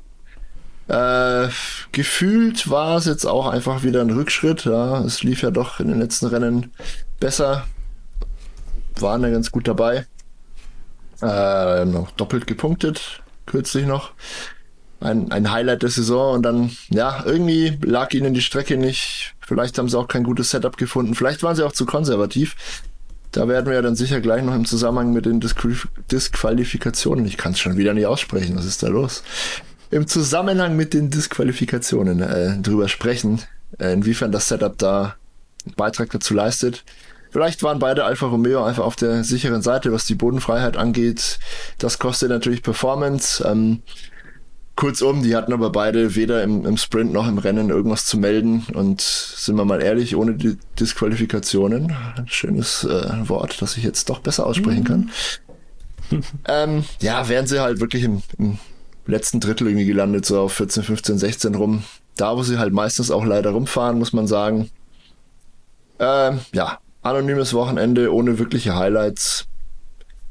Äh, 0.89 1.49
gefühlt 1.91 2.69
war 2.69 2.97
es 2.97 3.05
jetzt 3.05 3.25
auch 3.25 3.47
einfach 3.47 3.84
wieder 3.84 4.01
ein 4.01 4.09
Rückschritt. 4.09 4.65
Ja. 4.65 5.01
Es 5.01 5.23
lief 5.23 5.41
ja 5.43 5.51
doch 5.51 5.80
in 5.80 5.88
den 5.88 5.99
letzten 5.99 6.27
Rennen 6.27 6.71
besser. 7.19 7.65
Waren 9.01 9.23
ja 9.23 9.29
ganz 9.29 9.51
gut 9.51 9.67
dabei. 9.67 10.05
Äh, 11.21 11.85
noch 11.85 12.11
doppelt 12.11 12.47
gepunktet, 12.47 13.21
kürzlich 13.45 13.85
noch. 13.85 14.11
Ein, 15.01 15.31
ein 15.31 15.51
Highlight 15.51 15.83
der 15.83 15.89
Saison 15.89 16.35
und 16.35 16.43
dann, 16.43 16.71
ja, 16.89 17.23
irgendwie 17.25 17.77
lag 17.81 18.13
ihnen 18.13 18.33
die 18.33 18.41
Strecke 18.41 18.77
nicht. 18.77 19.35
Vielleicht 19.39 19.77
haben 19.77 19.89
sie 19.89 19.97
auch 19.97 20.07
kein 20.07 20.23
gutes 20.23 20.51
Setup 20.51 20.77
gefunden. 20.77 21.15
Vielleicht 21.15 21.41
waren 21.41 21.55
sie 21.55 21.65
auch 21.65 21.71
zu 21.71 21.85
konservativ. 21.85 22.55
Da 23.31 23.47
werden 23.47 23.67
wir 23.67 23.73
ja 23.73 23.81
dann 23.81 23.95
sicher 23.95 24.21
gleich 24.21 24.43
noch 24.43 24.55
im 24.55 24.65
Zusammenhang 24.65 25.13
mit 25.13 25.25
den 25.25 25.39
Disqualif 25.39 25.87
Disqualifikationen, 26.11 27.25
ich 27.25 27.37
kann 27.37 27.51
es 27.51 27.59
schon 27.59 27.77
wieder 27.77 27.93
nicht 27.93 28.07
aussprechen, 28.07 28.57
was 28.57 28.65
ist 28.65 28.81
da 28.81 28.87
los? 28.87 29.23
Im 29.91 30.07
Zusammenhang 30.07 30.75
mit 30.75 30.93
den 30.93 31.09
Disqualifikationen 31.11 32.21
äh, 32.21 32.59
drüber 32.59 32.87
sprechen, 32.87 33.41
äh, 33.77 33.93
inwiefern 33.93 34.31
das 34.31 34.47
Setup 34.47 34.77
da 34.77 35.15
einen 35.65 35.75
Beitrag 35.75 36.09
dazu 36.09 36.33
leistet. 36.33 36.83
Vielleicht 37.32 37.61
waren 37.61 37.80
beide 37.80 38.05
Alfa 38.05 38.27
Romeo 38.27 38.63
einfach 38.63 38.84
auf 38.84 38.95
der 38.95 39.23
sicheren 39.23 39.61
Seite, 39.61 39.91
was 39.91 40.05
die 40.05 40.15
Bodenfreiheit 40.15 40.77
angeht. 40.77 41.39
Das 41.77 41.99
kostet 41.99 42.30
natürlich 42.30 42.63
Performance. 42.63 43.43
Ähm, 43.47 43.84
Kurzum, 44.75 45.23
die 45.23 45.36
hatten 45.36 45.51
aber 45.51 45.71
beide 45.71 46.15
weder 46.15 46.41
im, 46.41 46.65
im, 46.65 46.77
Sprint 46.77 47.11
noch 47.11 47.27
im 47.27 47.38
Rennen 47.38 47.69
irgendwas 47.69 48.05
zu 48.05 48.17
melden. 48.17 48.65
Und 48.73 49.01
sind 49.01 49.57
wir 49.57 49.65
mal 49.65 49.82
ehrlich, 49.82 50.15
ohne 50.15 50.36
die 50.36 50.57
Disqualifikationen, 50.80 51.93
ein 52.15 52.27
schönes 52.30 52.86
äh, 52.86 53.27
Wort, 53.27 53.61
das 53.61 53.75
ich 53.75 53.84
jetzt 53.84 54.09
doch 54.09 54.19
besser 54.19 54.45
aussprechen 54.45 54.86
kann, 54.86 55.11
ähm, 56.47 56.86
ja, 57.01 57.27
wären 57.27 57.45
sie 57.45 57.59
halt 57.59 57.82
wirklich 57.82 58.03
im, 58.03 58.23
im, 58.38 58.57
letzten 59.05 59.39
Drittel 59.39 59.67
irgendwie 59.67 59.86
gelandet, 59.86 60.25
so 60.25 60.39
auf 60.39 60.53
14, 60.53 60.84
15, 60.84 61.17
16 61.17 61.55
rum. 61.55 61.84
Da, 62.15 62.38
wo 62.38 62.43
sie 62.43 62.57
halt 62.57 62.73
meistens 62.73 63.11
auch 63.11 63.25
leider 63.25 63.51
rumfahren, 63.51 63.99
muss 63.99 64.13
man 64.13 64.27
sagen. 64.27 64.69
Ähm, 65.99 66.39
ja, 66.53 66.80
anonymes 67.01 67.53
Wochenende 67.53 68.13
ohne 68.13 68.39
wirkliche 68.39 68.75
Highlights. 68.75 69.47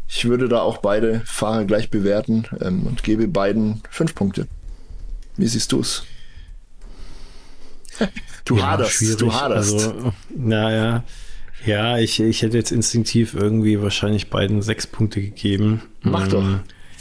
Ich 0.07 0.25
würde 0.25 0.49
da 0.49 0.61
auch 0.61 0.79
beide 0.79 1.21
Fahrer 1.27 1.65
gleich 1.65 1.91
bewerten 1.91 2.45
ähm, 2.61 2.87
und 2.87 3.03
gebe 3.03 3.29
beiden 3.29 3.83
fünf 3.91 4.15
Punkte. 4.15 4.47
Wie 5.37 5.47
siehst 5.47 5.73
du's? 5.73 6.05
du 8.45 8.57
ja, 8.57 8.69
haderst, 8.69 9.21
du 9.21 9.33
haderst. 9.33 9.75
Also, 9.75 10.13
naja, 10.35 11.05
ja, 11.67 11.99
ich, 11.99 12.21
ich 12.21 12.43
hätte 12.43 12.57
jetzt 12.57 12.71
instinktiv 12.71 13.35
irgendwie 13.35 13.83
wahrscheinlich 13.83 14.31
beiden 14.31 14.63
sechs 14.63 14.87
Punkte 14.87 15.21
gegeben. 15.21 15.83
Mach 16.03 16.29
doch. 16.29 16.43
Mm, 16.43 16.61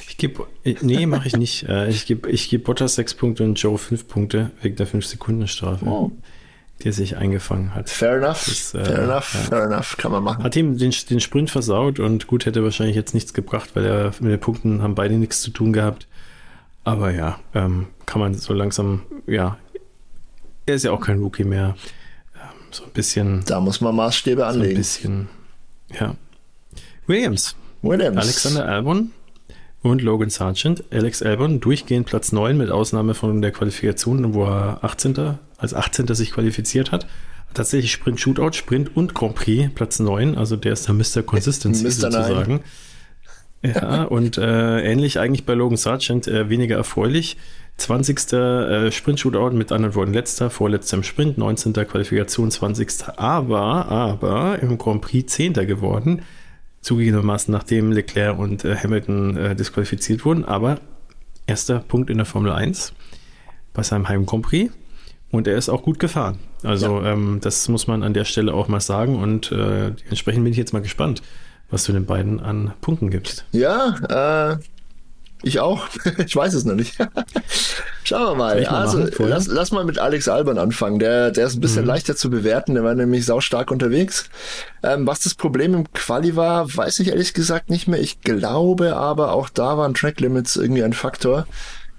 ich 0.10 0.18
gebe, 0.18 0.48
nee, 0.82 1.06
mache 1.06 1.28
ich 1.28 1.38
nicht. 1.38 1.64
Äh, 1.70 1.90
ich 1.90 2.08
gebe 2.08 2.30
ich 2.30 2.50
geb 2.50 2.64
Bottas 2.66 2.96
sechs 2.96 3.14
Punkte 3.14 3.44
und 3.44 3.56
Joe 3.56 3.78
fünf 3.78 4.08
Punkte 4.08 4.52
wegen 4.62 4.76
der 4.76 4.88
fünf 4.88 5.06
Sekunden 5.06 5.48
Strafe. 5.48 5.86
Oh 5.86 6.12
der 6.84 6.94
sich 6.94 7.18
eingefangen 7.18 7.74
hat. 7.74 7.90
Fair 7.90 8.18
enough. 8.18 8.46
Das, 8.46 8.74
äh, 8.74 8.86
fair 8.86 9.00
enough. 9.00 9.34
Ja. 9.34 9.40
Fair 9.42 9.64
enough. 9.64 9.98
Kann 9.98 10.12
man 10.12 10.24
machen. 10.24 10.44
Hat 10.44 10.56
ihm 10.56 10.78
den, 10.78 10.94
den 11.10 11.20
Sprint 11.20 11.50
versaut 11.50 12.00
und 12.00 12.28
gut 12.28 12.46
hätte 12.46 12.64
wahrscheinlich 12.64 12.96
jetzt 12.96 13.14
nichts 13.14 13.34
gebracht, 13.34 13.72
weil 13.74 13.86
er 13.86 14.12
mit 14.20 14.32
den 14.32 14.40
Punkten 14.40 14.82
haben 14.82 14.96
beide 14.96 15.16
nichts 15.16 15.42
zu 15.42 15.52
tun 15.52 15.74
gehabt. 15.74 16.08
Aber 16.84 17.12
ja, 17.12 17.40
ähm, 17.54 17.88
kann 18.06 18.22
man 18.22 18.34
so 18.34 18.54
langsam, 18.54 19.02
ja, 19.26 19.58
er 20.66 20.76
ist 20.76 20.84
ja 20.84 20.92
auch 20.92 21.02
kein 21.02 21.20
Rookie 21.20 21.44
mehr. 21.44 21.76
Ähm, 22.36 22.68
so 22.72 22.84
ein 22.84 22.92
bisschen. 22.92 23.44
Da 23.46 23.60
muss 23.60 23.82
man 23.82 23.96
Maßstäbe 23.96 24.46
anlegen. 24.46 24.72
So 24.72 24.76
ein 24.76 24.78
bisschen, 24.78 25.30
ja. 26.00 26.16
Williams. 27.08 27.56
Williams. 27.82 28.18
Alexander 28.18 28.68
Albon 28.68 29.12
und 29.82 30.02
Logan 30.02 30.30
Sargent. 30.30 30.84
Alex 30.92 31.22
Albon 31.22 31.60
durchgehend 31.60 32.06
Platz 32.06 32.32
9 32.32 32.58
mit 32.58 32.72
Ausnahme 32.72 33.14
von 33.14 33.42
der 33.42 33.52
Qualifikation, 33.52 34.34
wo 34.34 34.46
er 34.46 34.84
18 34.84 35.38
als 35.58 35.74
18. 35.74 36.08
sich 36.14 36.32
qualifiziert 36.32 36.92
hat. 36.92 37.08
Tatsächlich 37.54 37.92
Sprint 37.92 38.20
Shootout, 38.20 38.54
Sprint 38.54 38.96
und 38.96 39.14
Grand 39.14 39.36
Prix, 39.36 39.74
Platz 39.74 40.00
9. 40.00 40.38
Also 40.38 40.56
der 40.56 40.74
ist 40.74 40.88
der 40.88 40.94
Mr. 40.94 41.24
Consistency 41.24 41.84
Mr. 41.84 41.92
sozusagen. 41.92 42.62
Ja, 43.64 44.04
und 44.04 44.38
äh, 44.38 44.82
ähnlich 44.82 45.20
eigentlich 45.20 45.46
bei 45.46 45.54
Logan 45.54 45.78
Sargent, 45.78 46.28
äh, 46.28 46.50
weniger 46.50 46.76
erfreulich. 46.78 47.38
20. 47.78 48.34
Äh, 48.34 48.92
Sprint 48.92 49.20
Shootout 49.20 49.56
mit 49.56 49.72
anderen 49.72 49.96
Worten 49.96 50.14
letzter, 50.14 50.50
vorletzter 50.50 50.98
im 50.98 51.04
Sprint, 51.04 51.38
19. 51.38 51.74
Qualifikation, 51.74 52.52
20. 52.52 53.18
Aber, 53.18 53.88
aber 53.88 54.60
im 54.60 54.78
Grand 54.78 55.02
Prix 55.02 55.34
10. 55.34 55.54
geworden. 55.54 56.24
Zugegebenermaßen, 56.88 57.52
nachdem 57.52 57.92
Leclerc 57.92 58.40
und 58.40 58.64
äh, 58.64 58.78
Hamilton 58.78 59.36
äh, 59.36 59.56
disqualifiziert 59.56 60.24
wurden. 60.24 60.46
Aber 60.46 60.80
erster 61.46 61.80
Punkt 61.80 62.10
in 62.10 62.18
der 62.18 62.26
Formel 62.26 62.52
1 62.52 62.94
bei 63.74 63.84
seinem 63.84 64.08
Heim 64.08 64.26
Grand 64.26 64.46
Prix. 64.46 64.72
Und 65.30 65.48
er 65.48 65.58
ist 65.58 65.68
auch 65.68 65.84
gut 65.84 66.00
gefahren. 66.00 66.40
Also 66.64 67.02
ja. 67.02 67.12
ähm, 67.12 67.40
das 67.42 67.68
muss 67.68 67.88
man 67.88 68.04
an 68.04 68.14
der 68.14 68.24
Stelle 68.24 68.54
auch 68.54 68.70
mal 68.70 68.80
sagen. 68.80 69.18
Und 69.18 69.52
äh, 69.52 69.88
entsprechend 70.08 70.46
bin 70.46 70.52
ich 70.52 70.58
jetzt 70.58 70.72
mal 70.72 70.82
gespannt, 70.82 71.22
was 71.70 71.84
du 71.84 71.92
den 71.92 72.06
beiden 72.06 72.40
an 72.40 72.74
Punkten 72.80 73.10
gibst. 73.10 73.44
Ja, 73.52 74.54
äh, 74.54 74.58
ich 75.44 75.60
auch. 75.60 75.88
ich 76.26 76.36
weiß 76.36 76.54
es 76.54 76.66
noch 76.66 76.76
nicht. 76.76 76.98
Schauen 78.04 78.26
wir 78.26 78.36
mal. 78.36 78.66
also 78.66 79.06
lass, 79.20 79.48
lass 79.48 79.72
mal 79.72 79.84
mit 79.84 80.00
Alex 80.00 80.28
Alban 80.28 80.58
anfangen. 80.58 81.00
Der, 81.00 81.32
der 81.32 81.48
ist 81.48 81.56
ein 81.56 81.62
bisschen 81.62 81.82
mhm. 81.82 81.90
leichter 81.90 82.16
zu 82.16 82.30
bewerten. 82.30 82.76
Der 82.76 82.84
war 82.84 82.96
nämlich 82.96 83.26
saustark 83.26 83.72
unterwegs. 83.72 84.30
Ähm, 84.84 85.06
was 85.06 85.20
das 85.20 85.36
Problem 85.36 85.74
im 85.74 85.92
Quali 85.94 86.36
war, 86.36 86.74
weiß 86.76 87.00
ich 87.00 87.10
ehrlich 87.10 87.34
gesagt 87.34 87.70
nicht 87.70 87.88
mehr. 87.88 88.00
Ich 88.00 88.22
glaube 88.22 88.96
aber 88.96 89.34
auch 89.34 89.50
da 89.50 89.78
waren 89.78 89.94
Track 89.94 90.20
Limits 90.20 90.56
irgendwie 90.56 90.84
ein 90.84 90.94
Faktor 90.94 91.46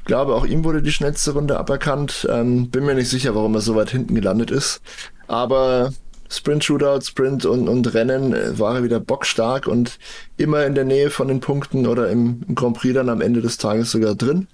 glaube, 0.08 0.34
auch 0.34 0.44
ihm 0.44 0.64
wurde 0.64 0.82
die 0.82 0.90
schnellste 0.90 1.32
Runde 1.32 1.56
aberkannt. 1.58 2.26
Ähm, 2.28 2.70
bin 2.70 2.84
mir 2.84 2.94
nicht 2.94 3.10
sicher, 3.10 3.36
warum 3.36 3.54
er 3.54 3.60
so 3.60 3.76
weit 3.76 3.90
hinten 3.90 4.16
gelandet 4.16 4.50
ist. 4.50 4.80
Aber 5.28 5.92
Sprint 6.28 6.64
Shootout, 6.64 7.02
Sprint 7.02 7.44
und, 7.46 7.68
und 7.68 7.94
Rennen 7.94 8.34
äh, 8.34 8.58
war 8.58 8.76
er 8.76 8.84
wieder 8.84 9.00
bockstark 9.00 9.66
und 9.66 9.98
immer 10.36 10.64
in 10.66 10.74
der 10.74 10.84
Nähe 10.84 11.10
von 11.10 11.28
den 11.28 11.40
Punkten 11.40 11.86
oder 11.86 12.10
im, 12.10 12.42
Grand 12.54 12.76
Prix 12.76 12.94
dann 12.94 13.08
am 13.08 13.20
Ende 13.20 13.40
des 13.40 13.58
Tages 13.58 13.90
sogar 13.90 14.14
drin. 14.14 14.48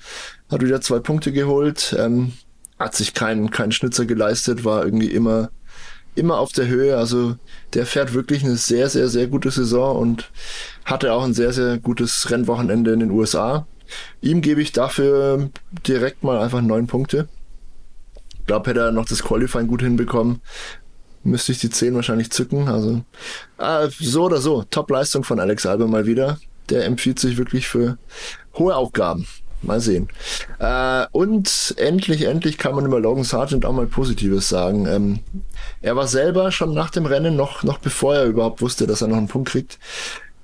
Hat 0.51 0.63
wieder 0.63 0.81
zwei 0.81 1.01
Punkte 1.01 1.33
geholt, 1.33 1.95
ähm, 1.99 2.33
hat 2.79 2.95
sich 2.95 3.15
keinen 3.15 3.51
keinen 3.51 3.73
Schnitzer 3.73 4.07
geleistet, 4.07 4.65
war 4.65 4.85
irgendwie 4.85 5.11
immer 5.11 5.51
immer 6.15 6.39
auf 6.39 6.53
der 6.53 6.69
Höhe. 6.69 6.97
Also 6.97 7.37
der 7.75 7.87
fährt 7.87 8.15
wirklich 8.15 8.45
eine 8.45 8.57
sehr, 8.57 8.89
sehr, 8.89 9.09
sehr 9.09 9.27
gute 9.27 9.51
Saison 9.51 9.97
und 9.97 10.31
hatte 10.85 11.13
auch 11.13 11.25
ein 11.25 11.35
sehr, 11.35 11.53
sehr 11.53 11.79
gutes 11.79 12.31
Rennwochenende 12.31 12.93
in 12.93 13.01
den 13.01 13.11
USA. 13.11 13.67
Ihm 14.21 14.41
gebe 14.41 14.63
ich 14.63 14.73
dafür 14.73 15.51
direkt 15.87 16.23
mal 16.23 16.39
einfach 16.39 16.63
neun 16.63 16.87
Punkte. 16.87 17.29
glaube, 18.47 18.71
hätte 18.71 18.81
er 18.81 18.93
noch 18.93 19.07
das 19.07 19.23
Qualifying 19.23 19.67
gut 19.67 19.83
hinbekommen, 19.83 20.41
müsste 21.25 21.53
ich 21.53 21.59
die 21.59 21.71
10 21.71 21.95
wahrscheinlich 21.95 22.31
zücken. 22.31 22.69
Also 22.69 23.03
äh, 23.59 23.89
so 23.99 24.25
oder 24.25 24.39
so, 24.39 24.65
Top-Leistung 24.71 25.25
von 25.25 25.41
Alex 25.41 25.67
Albon 25.67 25.91
mal 25.91 26.07
wieder. 26.07 26.39
Der 26.71 26.85
empfiehlt 26.85 27.19
sich 27.19 27.37
wirklich 27.37 27.69
für 27.69 27.99
hohe 28.55 28.75
Aufgaben. 28.75 29.27
Mal 29.63 29.81
sehen. 29.81 30.09
Äh, 30.59 31.07
und 31.13 31.75
endlich, 31.79 32.27
endlich 32.27 32.59
kann 32.59 32.75
man 32.75 32.85
über 32.85 33.01
Logan 33.01 33.25
Sargent 33.25 33.65
auch 33.65 33.73
mal 33.73 33.87
Positives 33.87 34.49
sagen. 34.49 34.87
Ähm, 34.87 35.21
er 35.81 35.97
war 35.97 36.07
selber 36.07 36.53
schon 36.53 36.75
nach 36.75 36.91
dem 36.91 37.07
Rennen, 37.07 37.35
noch, 37.35 37.63
noch 37.63 37.79
bevor 37.79 38.15
er 38.15 38.27
überhaupt 38.27 38.61
wusste, 38.61 38.87
dass 38.87 39.01
er 39.01 39.09
noch 39.09 39.17
einen 39.17 39.29
Punkt 39.29 39.49
kriegt, 39.49 39.79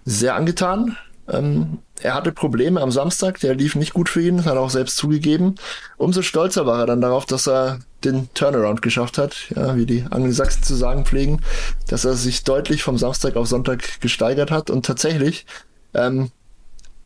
sehr 0.06 0.36
angetan. 0.36 0.96
Ähm, 1.28 1.80
er 2.02 2.14
hatte 2.14 2.32
Probleme 2.32 2.80
am 2.80 2.90
Samstag, 2.90 3.40
der 3.40 3.54
lief 3.54 3.74
nicht 3.74 3.92
gut 3.92 4.08
für 4.08 4.22
ihn, 4.22 4.44
hat 4.44 4.54
er 4.54 4.60
auch 4.60 4.70
selbst 4.70 4.96
zugegeben. 4.96 5.56
Umso 5.96 6.22
stolzer 6.22 6.66
war 6.66 6.80
er 6.80 6.86
dann 6.86 7.00
darauf, 7.00 7.26
dass 7.26 7.46
er 7.46 7.80
den 8.04 8.32
Turnaround 8.34 8.82
geschafft 8.82 9.18
hat, 9.18 9.50
ja, 9.54 9.76
wie 9.76 9.86
die 9.86 10.04
Angelsachsen 10.10 10.62
zu 10.62 10.74
sagen 10.74 11.04
pflegen, 11.04 11.42
dass 11.88 12.04
er 12.04 12.14
sich 12.14 12.44
deutlich 12.44 12.82
vom 12.82 12.96
Samstag 12.96 13.36
auf 13.36 13.46
Sonntag 13.46 14.00
gesteigert 14.00 14.50
hat 14.50 14.70
und 14.70 14.86
tatsächlich 14.86 15.44
ähm, 15.94 16.30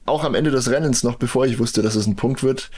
auch 0.06 0.24
am 0.24 0.34
Ende 0.34 0.50
des 0.50 0.70
Rennens 0.70 1.02
noch, 1.02 1.16
bevor 1.16 1.46
ich 1.46 1.58
wusste, 1.58 1.82
dass 1.82 1.94
es 1.94 2.06
ein 2.06 2.16
Punkt 2.16 2.42
wird, 2.42 2.70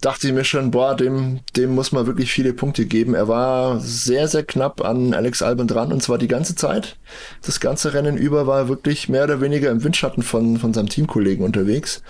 dachte 0.00 0.28
ich 0.28 0.34
mir 0.34 0.44
schon, 0.44 0.70
boah, 0.70 0.94
dem, 0.94 1.40
dem 1.56 1.74
muss 1.74 1.92
man 1.92 2.06
wirklich 2.06 2.30
viele 2.30 2.52
Punkte 2.52 2.86
geben. 2.86 3.14
Er 3.14 3.28
war 3.28 3.80
sehr, 3.80 4.28
sehr 4.28 4.44
knapp 4.44 4.84
an 4.84 5.14
Alex 5.14 5.42
Albon 5.42 5.66
dran 5.66 5.92
und 5.92 6.02
zwar 6.02 6.18
die 6.18 6.28
ganze 6.28 6.54
Zeit. 6.54 6.96
Das 7.42 7.60
ganze 7.60 7.94
Rennen 7.94 8.16
über 8.16 8.46
war 8.46 8.68
wirklich 8.68 9.08
mehr 9.08 9.24
oder 9.24 9.40
weniger 9.40 9.70
im 9.70 9.82
Windschatten 9.82 10.22
von, 10.22 10.58
von 10.58 10.74
seinem 10.74 10.88
Teamkollegen 10.88 11.44
unterwegs. 11.44 12.02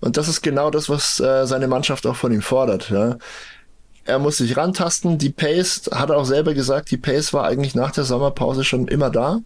Und 0.00 0.16
das 0.16 0.28
ist 0.28 0.42
genau 0.42 0.70
das, 0.70 0.88
was 0.88 1.20
äh, 1.20 1.46
seine 1.46 1.68
Mannschaft 1.68 2.06
auch 2.06 2.16
von 2.16 2.32
ihm 2.32 2.42
fordert. 2.42 2.90
Ja. 2.90 3.18
Er 4.04 4.18
muss 4.18 4.38
sich 4.38 4.56
rantasten. 4.56 5.18
Die 5.18 5.30
Pace, 5.30 5.90
hat 5.92 6.10
er 6.10 6.16
auch 6.16 6.26
selber 6.26 6.54
gesagt, 6.54 6.90
die 6.90 6.98
Pace 6.98 7.32
war 7.32 7.44
eigentlich 7.44 7.74
nach 7.74 7.90
der 7.90 8.04
Sommerpause 8.04 8.64
schon 8.64 8.88
immer 8.88 9.10
da. 9.10 9.40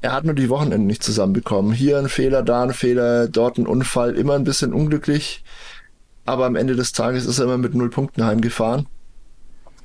Er 0.00 0.12
hat 0.12 0.24
nur 0.24 0.34
die 0.34 0.48
Wochenenden 0.48 0.86
nicht 0.86 1.02
zusammenbekommen. 1.02 1.72
Hier 1.72 1.98
ein 1.98 2.08
Fehler, 2.08 2.42
da 2.42 2.62
ein 2.62 2.72
Fehler, 2.72 3.28
dort 3.28 3.58
ein 3.58 3.66
Unfall, 3.66 4.16
immer 4.16 4.34
ein 4.34 4.44
bisschen 4.44 4.72
unglücklich. 4.72 5.44
Aber 6.26 6.46
am 6.46 6.56
Ende 6.56 6.76
des 6.76 6.92
Tages 6.92 7.26
ist 7.26 7.38
er 7.38 7.46
immer 7.46 7.58
mit 7.58 7.74
null 7.74 7.90
Punkten 7.90 8.24
heimgefahren. 8.24 8.86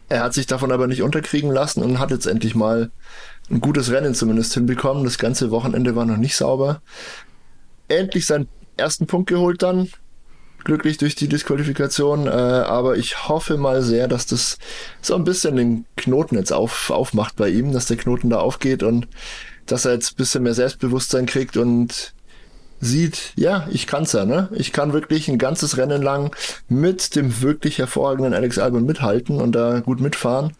Er 0.07 0.21
hat 0.21 0.33
sich 0.33 0.45
davon 0.45 0.71
aber 0.71 0.87
nicht 0.87 1.01
unterkriegen 1.01 1.51
lassen 1.51 1.81
und 1.81 1.99
hat 1.99 2.11
jetzt 2.11 2.27
endlich 2.27 2.53
mal 2.53 2.91
ein 3.49 3.61
gutes 3.61 3.91
Rennen 3.91 4.13
zumindest 4.13 4.53
hinbekommen. 4.53 5.03
Das 5.03 5.17
ganze 5.17 5.51
Wochenende 5.51 5.95
war 5.95 6.05
noch 6.05 6.17
nicht 6.17 6.35
sauber. 6.35 6.81
Endlich 7.87 8.25
seinen 8.25 8.47
ersten 8.77 9.07
Punkt 9.07 9.29
geholt 9.29 9.63
dann. 9.63 9.89
Glücklich 10.63 10.97
durch 10.97 11.15
die 11.15 11.27
Disqualifikation. 11.27 12.27
Äh, 12.27 12.29
aber 12.29 12.97
ich 12.97 13.27
hoffe 13.27 13.57
mal 13.57 13.81
sehr, 13.81 14.07
dass 14.07 14.25
das 14.25 14.57
so 15.01 15.15
ein 15.15 15.23
bisschen 15.23 15.55
den 15.55 15.85
Knoten 15.95 16.35
jetzt 16.35 16.53
auf, 16.53 16.89
aufmacht 16.89 17.35
bei 17.35 17.49
ihm, 17.49 17.71
dass 17.71 17.85
der 17.87 17.97
Knoten 17.97 18.29
da 18.29 18.39
aufgeht 18.39 18.83
und 18.83 19.07
dass 19.65 19.85
er 19.85 19.93
jetzt 19.93 20.13
ein 20.13 20.17
bisschen 20.17 20.43
mehr 20.43 20.53
Selbstbewusstsein 20.53 21.25
kriegt 21.25 21.57
und 21.57 22.13
sieht, 22.81 23.33
ja, 23.35 23.67
ich 23.71 23.87
kann's 23.87 24.13
ja, 24.13 24.25
ne? 24.25 24.49
Ich 24.53 24.71
kann 24.71 24.93
wirklich 24.93 25.27
ein 25.27 25.37
ganzes 25.37 25.77
Rennen 25.77 26.01
lang 26.01 26.35
mit 26.67 27.15
dem 27.15 27.41
wirklich 27.41 27.77
hervorragenden 27.77 28.33
Alex 28.33 28.57
Albon 28.57 28.85
mithalten 28.85 29.41
und 29.41 29.53
da 29.53 29.79
gut 29.79 30.01
mitfahren. 30.01 30.53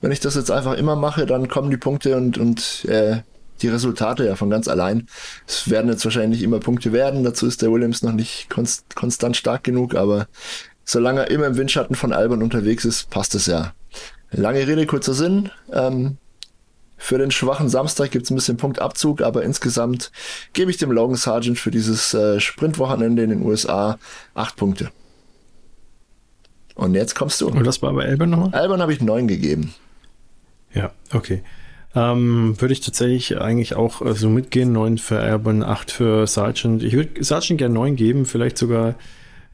Wenn 0.00 0.12
ich 0.12 0.20
das 0.20 0.34
jetzt 0.34 0.50
einfach 0.50 0.74
immer 0.74 0.96
mache, 0.96 1.26
dann 1.26 1.48
kommen 1.48 1.70
die 1.70 1.76
Punkte 1.76 2.16
und, 2.16 2.38
und 2.38 2.84
äh, 2.86 3.22
die 3.62 3.68
Resultate 3.68 4.26
ja 4.26 4.36
von 4.36 4.50
ganz 4.50 4.68
allein. 4.68 5.06
Es 5.46 5.70
werden 5.70 5.90
jetzt 5.90 6.04
wahrscheinlich 6.04 6.42
immer 6.42 6.60
Punkte 6.60 6.92
werden, 6.92 7.24
dazu 7.24 7.46
ist 7.46 7.62
der 7.62 7.72
Williams 7.72 8.02
noch 8.02 8.12
nicht 8.12 8.50
konst 8.50 8.94
konstant 8.94 9.36
stark 9.36 9.64
genug, 9.64 9.94
aber 9.94 10.26
solange 10.84 11.20
er 11.20 11.30
immer 11.30 11.46
im 11.46 11.56
Windschatten 11.56 11.96
von 11.96 12.12
Albon 12.12 12.42
unterwegs 12.42 12.84
ist, 12.84 13.10
passt 13.10 13.34
es 13.34 13.46
ja. 13.46 13.72
Lange 14.30 14.66
Rede, 14.66 14.86
kurzer 14.86 15.14
Sinn. 15.14 15.50
Ähm, 15.72 16.18
für 16.96 17.18
den 17.18 17.30
schwachen 17.30 17.68
Samstag 17.68 18.10
gibt 18.10 18.24
es 18.24 18.30
ein 18.30 18.36
bisschen 18.36 18.56
Punktabzug, 18.56 19.20
aber 19.20 19.42
insgesamt 19.42 20.10
gebe 20.52 20.70
ich 20.70 20.76
dem 20.78 20.90
Logan 20.90 21.16
Sargent 21.16 21.58
für 21.58 21.70
dieses 21.70 22.14
äh, 22.14 22.40
Sprintwochenende 22.40 23.22
in 23.22 23.30
den 23.30 23.42
USA 23.42 23.98
acht 24.34 24.56
Punkte. 24.56 24.90
Und 26.74 26.94
jetzt 26.94 27.14
kommst 27.14 27.40
du. 27.40 27.48
Und 27.48 27.66
was 27.66 27.80
war 27.82 27.92
bei 27.92 28.04
Albon 28.04 28.30
nochmal? 28.30 28.54
Albon 28.54 28.80
habe 28.80 28.92
ich 28.92 29.00
neun 29.00 29.28
gegeben. 29.28 29.74
Ja, 30.74 30.92
okay. 31.12 31.42
Ähm, 31.94 32.60
würde 32.60 32.74
ich 32.74 32.80
tatsächlich 32.80 33.40
eigentlich 33.40 33.74
auch 33.74 34.02
äh, 34.02 34.12
so 34.12 34.28
mitgehen. 34.28 34.72
Neun 34.72 34.98
für 34.98 35.18
Albon, 35.18 35.62
acht 35.62 35.90
für 35.90 36.26
Sargent. 36.26 36.82
Ich 36.82 36.92
würde 36.92 37.24
Sargent 37.24 37.58
gerne 37.58 37.74
neun 37.74 37.96
geben, 37.96 38.26
vielleicht 38.26 38.58
sogar 38.58 38.96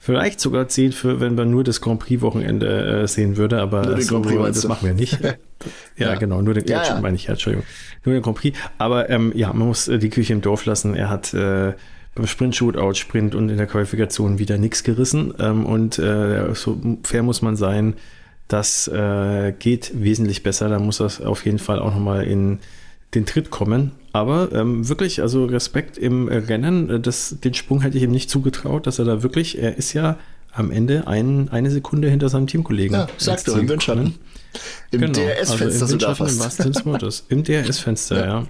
Vielleicht 0.05 0.41
sogar 0.41 0.67
10 0.67 0.91
für, 0.91 1.21
wenn 1.21 1.37
man 1.37 1.49
nur 1.49 1.63
das 1.63 1.81
Grand 1.81 2.01
Prix-Wochenende 2.01 3.03
äh, 3.03 3.07
sehen 3.07 3.37
würde, 3.37 3.61
aber 3.61 3.83
nur 3.83 3.95
den 3.95 4.03
so, 4.03 4.21
Grand 4.21 4.27
Prix 4.27 4.57
das 4.57 4.67
machen 4.67 4.89
wir 4.89 4.95
nicht. 4.95 5.21
ja, 5.23 5.37
ja, 5.97 6.15
genau, 6.17 6.43
nur 6.43 6.55
den, 6.55 6.67
ja, 6.67 6.83
ja. 6.83 7.01
meine 7.01 7.15
ich, 7.15 7.27
ja, 7.27 7.35
Entschuldigung. 7.35 7.65
Nur 8.05 8.17
den 8.17 8.21
Grand 8.21 8.37
Prix. 8.37 8.59
Aber 8.79 9.09
ähm, 9.11 9.31
ja, 9.37 9.53
man 9.53 9.69
muss 9.69 9.87
äh, 9.87 10.01
die 10.01 10.11
Küche 10.11 10.33
im 10.33 10.41
Dorf 10.41 10.65
lassen. 10.65 10.97
Er 10.97 11.09
hat 11.09 11.33
äh, 11.35 11.75
beim 12.17 12.27
Sprint-Shootout, 12.27 12.95
Sprint 12.95 13.37
und 13.37 13.49
in 13.49 13.59
der 13.59 13.69
Qualifikation 13.69 14.41
wieder 14.41 14.59
nichts 14.59 14.83
gerissen. 14.83 15.35
Ähm, 15.39 15.65
und 15.65 16.01
äh, 16.01 16.53
so 16.53 16.81
fair 17.05 17.23
muss 17.23 17.41
man 17.41 17.55
sein, 17.55 17.95
das 18.49 18.89
äh, 18.89 19.53
geht 19.57 19.93
wesentlich 19.95 20.43
besser. 20.43 20.69
Da 20.69 20.81
muss 20.81 20.99
das 20.99 21.21
auf 21.21 21.45
jeden 21.45 21.61
Fall 21.61 21.79
auch 21.79 21.95
nochmal 21.95 22.25
in 22.25 22.59
den 23.15 23.27
Tritt 23.27 23.51
kommen. 23.51 23.93
Aber 24.13 24.51
ähm, 24.53 24.89
wirklich, 24.89 25.23
also 25.23 25.45
Respekt 25.45 25.99
im 25.99 26.29
Rennen, 26.29 26.91
äh, 26.91 27.01
das, 27.01 27.37
den 27.43 27.55
Sprung 27.55 27.81
hätte 27.81 27.97
ich 27.97 28.05
ihm 28.05 28.11
nicht 28.11 28.31
zugetraut, 28.31 28.87
dass 28.87 28.99
er 28.99 29.05
da 29.05 29.23
wirklich, 29.23 29.59
er 29.59 29.77
ist 29.77 29.93
ja 29.93 30.19
am 30.53 30.71
Ende 30.71 31.07
ein, 31.07 31.49
eine 31.51 31.71
Sekunde 31.71 32.11
hinter 32.11 32.29
seinem 32.29 32.47
Teamkollegen. 32.47 32.95
Ja, 32.95 33.09
sag 33.17 33.45
doch, 33.45 33.57
im 33.57 33.69
Windschatten. 33.69 34.15
Im 34.91 35.01
genau, 35.01 35.13
DRS-Fenster 35.15 35.65
also 35.65 35.87
sogar 35.87 36.15
fast. 36.15 36.61
Im, 37.31 37.39
Im 37.39 37.45
DRS-Fenster, 37.45 38.17
ja. 38.19 38.27
ja. 38.27 38.47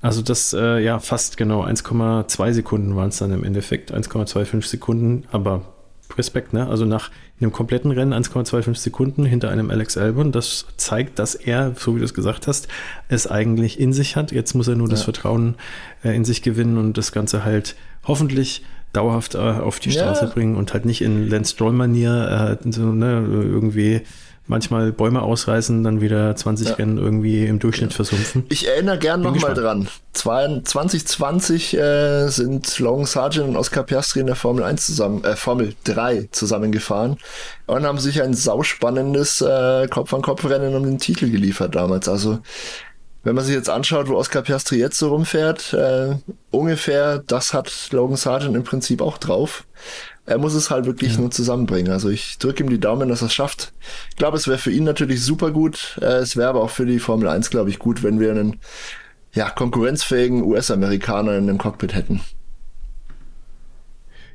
Also 0.00 0.22
das, 0.22 0.52
äh, 0.52 0.78
ja, 0.78 0.98
fast 0.98 1.36
genau, 1.36 1.64
1,2 1.64 2.52
Sekunden 2.52 2.96
waren 2.96 3.08
es 3.08 3.18
dann 3.18 3.32
im 3.32 3.44
Endeffekt, 3.44 3.92
1,25 3.92 4.66
Sekunden, 4.66 5.24
aber 5.30 5.75
Respekt, 6.16 6.52
ne? 6.52 6.68
Also 6.68 6.84
nach 6.84 7.10
einem 7.40 7.52
kompletten 7.52 7.90
Rennen 7.90 8.14
1,25 8.14 8.76
Sekunden 8.76 9.24
hinter 9.24 9.50
einem 9.50 9.70
Alex 9.70 9.96
Albon. 9.96 10.32
Das 10.32 10.66
zeigt, 10.76 11.18
dass 11.18 11.34
er, 11.34 11.74
so 11.76 11.94
wie 11.94 11.98
du 11.98 12.04
es 12.04 12.14
gesagt 12.14 12.46
hast, 12.46 12.68
es 13.08 13.26
eigentlich 13.26 13.78
in 13.78 13.92
sich 13.92 14.16
hat. 14.16 14.32
Jetzt 14.32 14.54
muss 14.54 14.68
er 14.68 14.76
nur 14.76 14.88
ja. 14.88 14.92
das 14.92 15.02
Vertrauen 15.02 15.56
äh, 16.04 16.14
in 16.16 16.24
sich 16.24 16.42
gewinnen 16.42 16.78
und 16.78 16.96
das 16.96 17.12
Ganze 17.12 17.44
halt 17.44 17.76
hoffentlich 18.04 18.64
dauerhaft 18.92 19.34
äh, 19.34 19.38
auf 19.38 19.78
die 19.80 19.92
Straße 19.92 20.24
ja. 20.24 20.30
bringen 20.30 20.56
und 20.56 20.72
halt 20.72 20.86
nicht 20.86 21.02
in 21.02 21.28
Lance 21.28 21.52
Stroll-Manier 21.52 22.58
äh, 22.64 22.72
so, 22.72 22.92
ne, 22.92 23.26
irgendwie 23.28 24.02
manchmal 24.48 24.92
Bäume 24.92 25.22
ausreißen, 25.22 25.82
dann 25.82 26.00
wieder 26.00 26.34
20 26.34 26.68
ja. 26.68 26.74
Rennen 26.74 26.98
irgendwie 26.98 27.46
im 27.46 27.58
Durchschnitt 27.58 27.90
ja. 27.90 27.96
versumpfen. 27.96 28.44
Ich 28.48 28.66
erinnere 28.68 28.98
gern 28.98 29.20
nochmal 29.22 29.54
dran. 29.54 29.88
2020 30.12 31.76
äh, 31.76 32.28
sind 32.28 32.78
Long 32.78 33.06
Sargent 33.06 33.48
und 33.48 33.56
Oscar 33.56 33.82
Piastri 33.82 34.20
in 34.20 34.26
der 34.26 34.36
Formel 34.36 34.64
1 34.64 34.86
zusammen, 34.86 35.24
äh, 35.24 35.36
Formel 35.36 35.74
3 35.84 36.28
zusammengefahren 36.32 37.18
und 37.66 37.84
haben 37.84 37.98
sich 37.98 38.22
ein 38.22 38.34
sauspannendes 38.34 39.40
äh, 39.40 39.88
Kopf-an-Kopf-Rennen 39.88 40.74
um 40.74 40.84
den 40.84 40.98
Titel 40.98 41.30
geliefert 41.30 41.74
damals. 41.74 42.08
Also 42.08 42.38
wenn 43.26 43.34
man 43.34 43.44
sich 43.44 43.56
jetzt 43.56 43.68
anschaut, 43.68 44.08
wo 44.08 44.14
Oscar 44.14 44.42
Piastri 44.42 44.78
jetzt 44.78 44.98
so 44.98 45.08
rumfährt, 45.08 45.72
äh, 45.72 46.14
ungefähr 46.52 47.18
das 47.18 47.52
hat 47.52 47.88
Logan 47.90 48.16
Sargent 48.16 48.54
im 48.54 48.62
Prinzip 48.62 49.02
auch 49.02 49.18
drauf. 49.18 49.64
Er 50.26 50.38
muss 50.38 50.54
es 50.54 50.70
halt 50.70 50.86
wirklich 50.86 51.14
ja. 51.14 51.20
nur 51.20 51.30
zusammenbringen. 51.30 51.92
Also 51.92 52.10
ich 52.10 52.38
drücke 52.38 52.64
ihm 52.64 52.68
die 52.68 52.80
Daumen, 52.80 53.08
dass 53.08 53.22
er 53.22 53.26
es 53.26 53.34
schafft. 53.34 53.72
Ich 54.10 54.16
glaube, 54.16 54.36
es 54.36 54.48
wäre 54.48 54.58
für 54.58 54.72
ihn 54.72 54.84
natürlich 54.84 55.22
super 55.22 55.52
gut. 55.52 55.98
Äh, 56.02 56.16
es 56.16 56.36
wäre 56.36 56.48
aber 56.48 56.62
auch 56.62 56.70
für 56.70 56.84
die 56.84 56.98
Formel 56.98 57.28
1, 57.28 57.50
glaube 57.50 57.70
ich, 57.70 57.78
gut, 57.78 58.02
wenn 58.02 58.18
wir 58.18 58.32
einen 58.32 58.58
ja, 59.32 59.50
konkurrenzfähigen 59.50 60.42
US-Amerikaner 60.42 61.36
in 61.36 61.46
dem 61.46 61.58
Cockpit 61.58 61.94
hätten. 61.94 62.22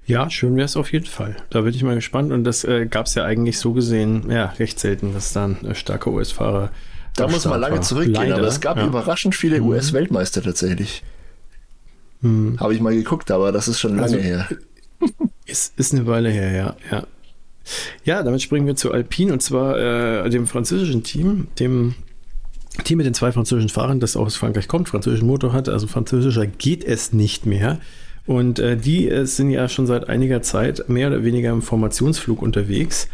Ja, 0.05 0.29
schön 0.29 0.55
wäre 0.55 0.65
es 0.65 0.77
auf 0.77 0.91
jeden 0.91 1.05
Fall. 1.05 1.35
Da 1.49 1.61
bin 1.61 1.73
ich 1.73 1.83
mal 1.83 1.95
gespannt. 1.95 2.31
Und 2.31 2.43
das 2.45 2.63
äh, 2.63 2.85
gab 2.85 3.07
es 3.07 3.15
ja 3.15 3.25
eigentlich 3.25 3.59
so 3.59 3.73
gesehen, 3.73 4.29
ja, 4.29 4.45
recht 4.59 4.79
selten, 4.79 5.13
dass 5.13 5.33
dann 5.33 5.63
äh, 5.65 5.75
starke 5.75 6.09
US-Fahrer. 6.09 6.71
Da 7.15 7.27
muss 7.27 7.45
man 7.45 7.59
lange 7.59 7.75
war. 7.75 7.81
zurückgehen, 7.81 8.15
Leider, 8.15 8.37
aber 8.37 8.47
es 8.47 8.61
gab 8.61 8.77
ja. 8.77 8.85
überraschend 8.85 9.35
viele 9.35 9.59
mhm. 9.59 9.67
US-Weltmeister 9.67 10.41
tatsächlich. 10.41 11.03
Mhm. 12.21 12.59
Habe 12.59 12.73
ich 12.73 12.79
mal 12.79 12.93
geguckt, 12.93 13.31
aber 13.31 13.51
das 13.51 13.67
ist 13.67 13.79
schon 13.79 13.97
lange 13.97 14.03
also, 14.03 14.17
her. 14.17 14.47
Ist, 15.51 15.77
ist 15.77 15.93
eine 15.93 16.07
Weile 16.07 16.29
her, 16.29 16.51
ja, 16.51 16.75
ja. 16.91 17.07
Ja, 18.05 18.23
damit 18.23 18.41
springen 18.41 18.65
wir 18.65 18.75
zu 18.75 18.91
Alpine 18.91 19.33
und 19.33 19.41
zwar 19.41 19.77
äh, 20.25 20.29
dem 20.29 20.47
französischen 20.47 21.03
Team, 21.03 21.47
dem 21.59 21.93
Team 22.83 22.97
mit 22.97 23.05
den 23.05 23.13
zwei 23.13 23.31
französischen 23.31 23.69
Fahrern, 23.69 23.99
das 23.99 24.15
aus 24.15 24.35
Frankreich 24.35 24.67
kommt, 24.67 24.89
französischen 24.89 25.27
Motor 25.27 25.53
hat, 25.53 25.69
also 25.69 25.87
französischer 25.87 26.47
geht 26.47 26.83
es 26.83 27.13
nicht 27.13 27.45
mehr. 27.45 27.79
Und 28.25 28.59
äh, 28.59 28.77
die 28.77 29.09
äh, 29.09 29.25
sind 29.25 29.49
ja 29.49 29.67
schon 29.67 29.87
seit 29.87 30.09
einiger 30.09 30.41
Zeit 30.41 30.87
mehr 30.87 31.07
oder 31.07 31.23
weniger 31.23 31.51
im 31.51 31.61
Formationsflug 31.61 32.41
unterwegs. 32.41 33.09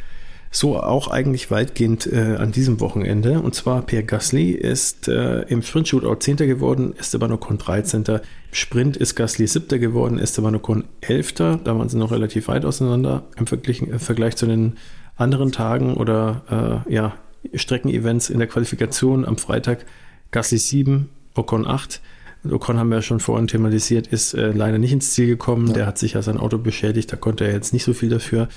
So 0.49 0.79
auch 0.79 1.09
eigentlich 1.09 1.51
weitgehend 1.51 2.07
äh, 2.07 2.35
an 2.37 2.51
diesem 2.51 2.79
Wochenende. 2.79 3.41
Und 3.41 3.53
zwar 3.53 3.81
Pierre 3.81 4.03
Gasly 4.03 4.51
ist 4.51 5.07
äh, 5.07 5.41
im 5.43 5.61
Sprint-Shootout 5.61 6.15
10. 6.15 6.37
geworden, 6.37 6.93
Esteban 6.97 7.31
Ocon 7.31 7.57
13. 7.57 8.03
Im 8.07 8.19
Sprint 8.51 8.97
ist 8.97 9.15
Gasly 9.15 9.45
7. 9.45 9.79
geworden, 9.79 10.19
Esteban 10.19 10.55
Ocon 10.55 10.85
11. 11.01 11.33
Da 11.33 11.59
waren 11.65 11.89
sie 11.89 11.97
noch 11.97 12.11
relativ 12.11 12.47
weit 12.47 12.65
auseinander 12.65 13.23
im 13.37 13.45
Vergleich, 13.45 13.81
im 13.81 13.99
Vergleich 13.99 14.35
zu 14.35 14.45
den 14.45 14.77
anderen 15.17 15.51
Tagen 15.51 15.95
oder 15.95 16.83
äh, 16.87 16.93
ja, 16.93 17.15
Streckenevents 17.53 18.29
in 18.29 18.39
der 18.39 18.47
Qualifikation 18.47 19.25
am 19.25 19.37
Freitag 19.37 19.85
Gasly 20.31 20.57
7, 20.57 21.09
Ocon 21.35 21.67
8. 21.67 22.01
Ocon 22.49 22.77
haben 22.77 22.89
wir 22.89 22.97
ja 22.97 23.01
schon 23.01 23.19
vorhin 23.19 23.47
thematisiert, 23.47 24.07
ist 24.07 24.33
äh, 24.33 24.51
leider 24.51 24.77
nicht 24.77 24.93
ins 24.93 25.11
Ziel 25.11 25.27
gekommen. 25.27 25.67
Ja. 25.67 25.73
Der 25.73 25.85
hat 25.87 25.97
sich 25.97 26.13
ja 26.13 26.21
sein 26.21 26.37
Auto 26.37 26.57
beschädigt, 26.57 27.11
da 27.11 27.17
konnte 27.17 27.45
er 27.45 27.53
jetzt 27.53 27.73
nicht 27.73 27.83
so 27.83 27.93
viel 27.93 28.09
dafür. 28.09 28.47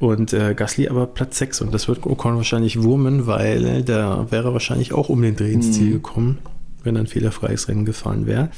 Und 0.00 0.32
äh, 0.32 0.54
Gasly 0.54 0.88
aber 0.88 1.06
Platz 1.06 1.36
6 1.36 1.60
und 1.60 1.74
das 1.74 1.86
wird 1.86 2.06
Ocon 2.06 2.36
wahrscheinlich 2.36 2.82
wurmen, 2.82 3.26
weil 3.26 3.64
äh, 3.66 3.82
der 3.82 4.28
wäre 4.30 4.54
wahrscheinlich 4.54 4.94
auch 4.94 5.10
um 5.10 5.20
den 5.20 5.36
Dreh 5.36 5.52
ins 5.52 5.66
mhm. 5.66 5.72
Ziel 5.72 5.92
gekommen, 5.92 6.38
wenn 6.82 6.96
ein 6.96 7.06
fehlerfreies 7.06 7.68
Rennen 7.68 7.84
gefahren 7.84 8.26
wäre. 8.26 8.48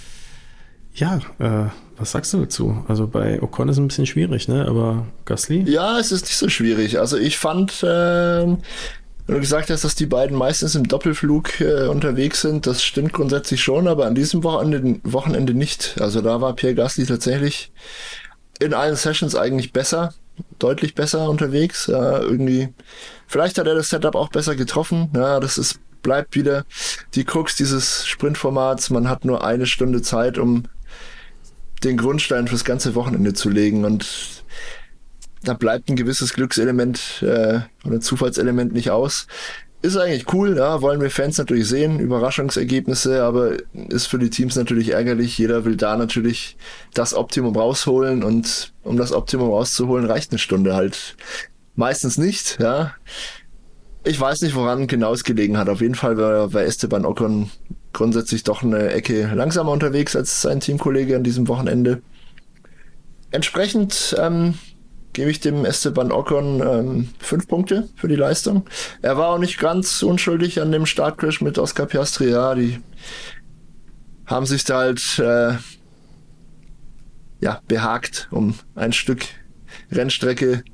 Ja, 0.94 1.16
äh, 1.40 1.68
was 1.96 2.12
sagst 2.12 2.32
du 2.32 2.38
dazu? 2.38 2.84
Also 2.86 3.08
bei 3.08 3.42
Ocon 3.42 3.68
ist 3.68 3.76
es 3.76 3.80
ein 3.80 3.88
bisschen 3.88 4.06
schwierig, 4.06 4.46
ne? 4.46 4.66
Aber 4.68 5.06
Gasly? 5.24 5.68
Ja, 5.68 5.98
es 5.98 6.12
ist 6.12 6.26
nicht 6.26 6.36
so 6.36 6.48
schwierig. 6.48 7.00
Also 7.00 7.18
ich 7.18 7.38
fand, 7.38 7.82
äh, 7.82 8.46
wenn 8.46 8.58
du 9.26 9.40
gesagt 9.40 9.68
hast, 9.70 9.82
dass 9.82 9.96
die 9.96 10.06
beiden 10.06 10.38
meistens 10.38 10.76
im 10.76 10.86
Doppelflug 10.86 11.60
äh, 11.60 11.88
unterwegs 11.88 12.42
sind, 12.42 12.68
das 12.68 12.84
stimmt 12.84 13.14
grundsätzlich 13.14 13.60
schon, 13.60 13.88
aber 13.88 14.06
an 14.06 14.14
diesem 14.14 14.44
Wochenende, 14.44 15.00
Wochenende 15.02 15.54
nicht. 15.54 15.96
Also 15.98 16.20
da 16.20 16.40
war 16.40 16.54
Pierre 16.54 16.76
Gasly 16.76 17.04
tatsächlich 17.04 17.72
in 18.60 18.74
allen 18.74 18.94
Sessions 18.94 19.34
eigentlich 19.34 19.72
besser 19.72 20.14
deutlich 20.58 20.94
besser 20.94 21.28
unterwegs. 21.28 21.86
Ja, 21.86 22.20
irgendwie, 22.20 22.68
vielleicht 23.26 23.58
hat 23.58 23.66
er 23.66 23.74
das 23.74 23.90
Setup 23.90 24.14
auch 24.14 24.28
besser 24.28 24.56
getroffen. 24.56 25.10
Ja, 25.14 25.40
das 25.40 25.58
ist, 25.58 25.80
bleibt 26.02 26.34
wieder 26.34 26.64
die 27.14 27.24
Krux 27.24 27.56
dieses 27.56 28.06
Sprintformats. 28.06 28.90
Man 28.90 29.08
hat 29.08 29.24
nur 29.24 29.44
eine 29.44 29.66
Stunde 29.66 30.02
Zeit, 30.02 30.38
um 30.38 30.64
den 31.84 31.96
Grundstein 31.96 32.48
fürs 32.48 32.64
ganze 32.64 32.94
Wochenende 32.94 33.34
zu 33.34 33.48
legen 33.50 33.84
und 33.84 34.06
da 35.44 35.54
bleibt 35.54 35.88
ein 35.88 35.96
gewisses 35.96 36.34
Glückselement 36.34 37.22
äh, 37.22 37.60
oder 37.84 38.00
Zufallselement 38.00 38.72
nicht 38.72 38.90
aus. 38.90 39.26
Ist 39.82 39.96
eigentlich 39.96 40.32
cool, 40.32 40.56
ja, 40.56 40.80
wollen 40.80 41.00
wir 41.00 41.10
Fans 41.10 41.38
natürlich 41.38 41.66
sehen, 41.66 41.98
Überraschungsergebnisse, 41.98 43.24
aber 43.24 43.56
ist 43.88 44.06
für 44.06 44.20
die 44.20 44.30
Teams 44.30 44.54
natürlich 44.54 44.90
ärgerlich. 44.90 45.36
Jeder 45.36 45.64
will 45.64 45.76
da 45.76 45.96
natürlich 45.96 46.56
das 46.94 47.14
Optimum 47.14 47.56
rausholen 47.56 48.22
und 48.22 48.72
um 48.84 48.96
das 48.96 49.12
Optimum 49.12 49.50
rauszuholen, 49.50 50.06
reicht 50.06 50.30
eine 50.30 50.38
Stunde 50.38 50.76
halt 50.76 51.16
meistens 51.74 52.16
nicht, 52.16 52.58
ja. 52.60 52.94
Ich 54.04 54.20
weiß 54.20 54.42
nicht, 54.42 54.54
woran 54.54 54.86
genau 54.86 55.12
es 55.12 55.24
gelegen 55.24 55.58
hat. 55.58 55.68
Auf 55.68 55.80
jeden 55.80 55.96
Fall 55.96 56.16
war, 56.16 56.52
war 56.52 56.62
Esteban 56.62 57.04
Ocon 57.04 57.50
grundsätzlich 57.92 58.44
doch 58.44 58.62
eine 58.62 58.90
Ecke 58.90 59.32
langsamer 59.34 59.72
unterwegs 59.72 60.14
als 60.14 60.42
sein 60.42 60.60
Teamkollege 60.60 61.16
an 61.16 61.24
diesem 61.24 61.48
Wochenende. 61.48 62.02
Entsprechend 63.32 64.14
ähm, 64.18 64.54
gebe 65.12 65.30
ich 65.30 65.40
dem 65.40 65.64
Esteban 65.64 66.12
Ocon 66.12 66.60
ähm, 66.60 67.08
fünf 67.18 67.48
Punkte 67.48 67.88
für 67.96 68.08
die 68.08 68.16
Leistung. 68.16 68.64
Er 69.02 69.16
war 69.16 69.28
auch 69.28 69.38
nicht 69.38 69.58
ganz 69.58 70.02
unschuldig 70.02 70.60
an 70.60 70.72
dem 70.72 70.86
Startcrash 70.86 71.40
mit 71.40 71.58
Oscar 71.58 71.86
Piastri. 71.86 72.30
Ja, 72.30 72.54
die 72.54 72.80
haben 74.26 74.46
sich 74.46 74.64
da 74.64 74.78
halt 74.78 75.18
äh, 75.18 75.54
ja, 77.40 77.60
behagt, 77.68 78.28
um 78.30 78.54
ein 78.74 78.92
Stück 78.92 79.24
Rennstrecke 79.90 80.64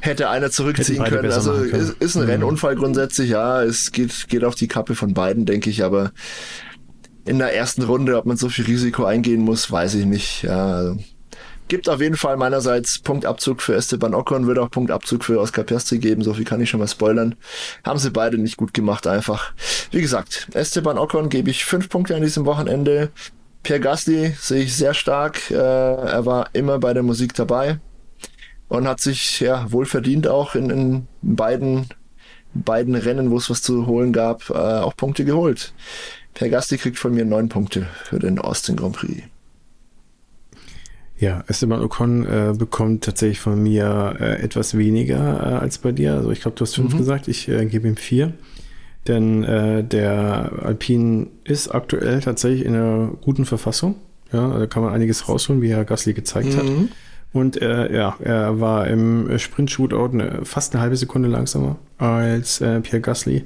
hätte 0.00 0.28
einer 0.28 0.50
zurückziehen 0.50 1.04
können. 1.04 1.30
Also 1.30 1.52
können. 1.52 1.72
Ist, 1.72 1.90
ist, 2.00 2.16
ein 2.16 2.24
mhm. 2.24 2.30
Rennunfall 2.30 2.76
grundsätzlich, 2.76 3.30
ja, 3.30 3.62
es 3.62 3.92
geht, 3.92 4.28
geht 4.28 4.44
auf 4.44 4.54
die 4.54 4.68
Kappe 4.68 4.94
von 4.94 5.14
beiden, 5.14 5.46
denke 5.46 5.70
ich, 5.70 5.82
aber 5.82 6.12
in 7.24 7.38
der 7.38 7.54
ersten 7.54 7.82
Runde, 7.82 8.18
ob 8.18 8.26
man 8.26 8.36
so 8.36 8.48
viel 8.48 8.66
Risiko 8.66 9.04
eingehen 9.04 9.40
muss, 9.40 9.70
weiß 9.70 9.94
ich 9.94 10.04
nicht. 10.04 10.42
Ja, 10.42 10.66
also 10.66 10.98
Gibt 11.68 11.88
auf 11.88 12.00
jeden 12.00 12.16
Fall 12.16 12.36
meinerseits 12.36 12.98
Punktabzug 12.98 13.62
für 13.62 13.74
Esteban 13.74 14.14
Ocon, 14.14 14.46
wird 14.46 14.58
auch 14.58 14.70
Punktabzug 14.70 15.24
für 15.24 15.40
Oscar 15.40 15.62
Piastri 15.62 15.98
geben, 15.98 16.22
so 16.22 16.34
viel 16.34 16.44
kann 16.44 16.60
ich 16.60 16.68
schon 16.68 16.80
mal 16.80 16.88
spoilern. 16.88 17.36
Haben 17.84 17.98
sie 17.98 18.10
beide 18.10 18.36
nicht 18.36 18.58
gut 18.58 18.74
gemacht 18.74 19.06
einfach. 19.06 19.54
Wie 19.90 20.02
gesagt, 20.02 20.48
Esteban 20.52 20.98
Ocon 20.98 21.30
gebe 21.30 21.50
ich 21.50 21.64
fünf 21.64 21.88
Punkte 21.88 22.16
an 22.16 22.22
diesem 22.22 22.44
Wochenende. 22.44 23.10
Pierre 23.62 23.80
Gasly 23.80 24.34
sehe 24.38 24.64
ich 24.64 24.76
sehr 24.76 24.92
stark. 24.92 25.50
Äh, 25.50 25.54
er 25.54 26.26
war 26.26 26.50
immer 26.52 26.78
bei 26.78 26.92
der 26.92 27.02
Musik 27.02 27.32
dabei 27.34 27.80
und 28.68 28.86
hat 28.86 29.00
sich 29.00 29.40
ja 29.40 29.72
wohl 29.72 29.86
verdient 29.86 30.28
auch 30.28 30.54
in, 30.54 30.68
in 30.68 31.06
beiden, 31.22 31.88
beiden 32.52 32.94
Rennen, 32.94 33.30
wo 33.30 33.38
es 33.38 33.48
was 33.48 33.62
zu 33.62 33.86
holen 33.86 34.12
gab, 34.12 34.50
äh, 34.50 34.52
auch 34.52 34.96
Punkte 34.96 35.24
geholt. 35.24 35.72
Pierre 36.34 36.50
Gasly 36.50 36.76
kriegt 36.76 36.98
von 36.98 37.14
mir 37.14 37.24
neun 37.24 37.48
Punkte 37.48 37.86
für 38.04 38.18
den 38.18 38.38
Austin 38.38 38.76
Grand 38.76 38.96
Prix. 38.96 39.22
Ja, 41.18 41.44
Esteban 41.46 41.80
Ocon 41.80 42.26
äh, 42.26 42.54
bekommt 42.56 43.04
tatsächlich 43.04 43.40
von 43.40 43.62
mir 43.62 44.16
äh, 44.18 44.42
etwas 44.42 44.76
weniger 44.76 45.40
äh, 45.40 45.54
als 45.54 45.78
bei 45.78 45.92
dir. 45.92 46.14
Also 46.14 46.30
ich 46.30 46.40
glaube, 46.40 46.56
du 46.56 46.62
hast 46.62 46.74
fünf 46.74 46.94
mhm. 46.94 46.98
gesagt, 46.98 47.28
ich 47.28 47.48
äh, 47.48 47.64
gebe 47.66 47.86
ihm 47.86 47.96
vier. 47.96 48.32
Denn 49.06 49.44
äh, 49.44 49.84
der 49.84 50.52
Alpine 50.62 51.28
ist 51.44 51.68
aktuell 51.68 52.20
tatsächlich 52.20 52.64
in 52.64 52.74
einer 52.74 53.12
guten 53.20 53.44
Verfassung. 53.44 53.96
Ja, 54.32 54.58
da 54.58 54.66
kann 54.66 54.82
man 54.82 54.92
einiges 54.92 55.28
rausholen, 55.28 55.62
wie 55.62 55.70
Herr 55.70 55.84
Gasly 55.84 56.14
gezeigt 56.14 56.54
mhm. 56.54 56.56
hat. 56.56 56.66
Und 57.32 57.60
äh, 57.60 57.94
ja, 57.94 58.16
er 58.20 58.60
war 58.60 58.86
im 58.86 59.38
Sprint-Shootout 59.38 60.44
fast 60.44 60.74
eine 60.74 60.82
halbe 60.82 60.96
Sekunde 60.96 61.28
langsamer 61.28 61.76
als 61.98 62.58
Pierre 62.58 63.00
Gasly 63.00 63.44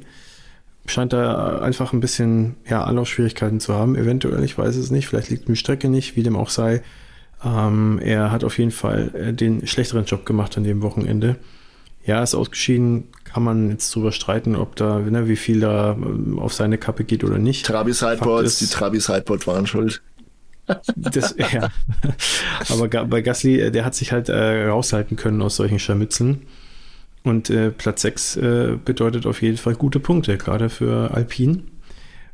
scheint 0.90 1.12
da 1.12 1.58
einfach 1.60 1.92
ein 1.92 2.00
bisschen 2.00 2.56
ja, 2.68 2.84
Anlaufschwierigkeiten 2.84 3.60
zu 3.60 3.74
haben. 3.74 3.96
Eventuell, 3.96 4.42
ich 4.44 4.56
weiß 4.56 4.76
es 4.76 4.90
nicht. 4.90 5.06
Vielleicht 5.06 5.30
liegt 5.30 5.48
die 5.48 5.56
Strecke 5.56 5.88
nicht, 5.88 6.16
wie 6.16 6.22
dem 6.22 6.36
auch 6.36 6.50
sei. 6.50 6.82
Ähm, 7.44 8.00
er 8.02 8.30
hat 8.30 8.44
auf 8.44 8.58
jeden 8.58 8.70
Fall 8.70 9.10
äh, 9.14 9.32
den 9.32 9.66
schlechteren 9.66 10.04
Job 10.04 10.26
gemacht 10.26 10.56
an 10.56 10.64
dem 10.64 10.82
Wochenende. 10.82 11.36
Ja, 12.04 12.22
ist 12.22 12.34
ausgeschieden, 12.34 13.08
kann 13.24 13.42
man 13.42 13.70
jetzt 13.70 13.94
drüber 13.94 14.12
streiten, 14.12 14.56
ob 14.56 14.76
da, 14.76 14.98
ne, 14.98 15.28
wie 15.28 15.36
viel 15.36 15.60
da 15.60 15.92
ähm, 15.92 16.38
auf 16.38 16.54
seine 16.54 16.78
Kappe 16.78 17.04
geht 17.04 17.22
oder 17.22 17.38
nicht. 17.38 17.66
Trabi 17.66 17.92
Sideboards, 17.92 18.58
die 18.58 18.66
Trabi 18.66 18.98
Sideboard 18.98 19.46
waren 19.46 19.66
schuld. 19.66 20.02
Das, 20.96 21.34
ja. 21.38 21.68
Aber 22.70 22.88
bei 23.06 23.22
Gasly, 23.22 23.60
äh, 23.60 23.70
der 23.70 23.84
hat 23.84 23.94
sich 23.94 24.12
halt 24.12 24.28
äh, 24.28 24.66
raushalten 24.66 25.16
können 25.16 25.40
aus 25.42 25.56
solchen 25.56 25.78
Scharmützeln. 25.78 26.42
Und 27.24 27.50
äh, 27.50 27.70
Platz 27.70 28.02
6 28.02 28.36
äh, 28.36 28.78
bedeutet 28.84 29.26
auf 29.26 29.42
jeden 29.42 29.58
Fall 29.58 29.74
gute 29.74 30.00
Punkte, 30.00 30.38
gerade 30.38 30.70
für 30.70 31.12
Alpine. 31.12 31.62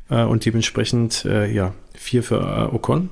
Äh, 0.09 0.23
und 0.23 0.45
dementsprechend, 0.45 1.23
ja, 1.25 1.73
4 1.95 2.23
für 2.23 2.73
Ocon. 2.73 3.09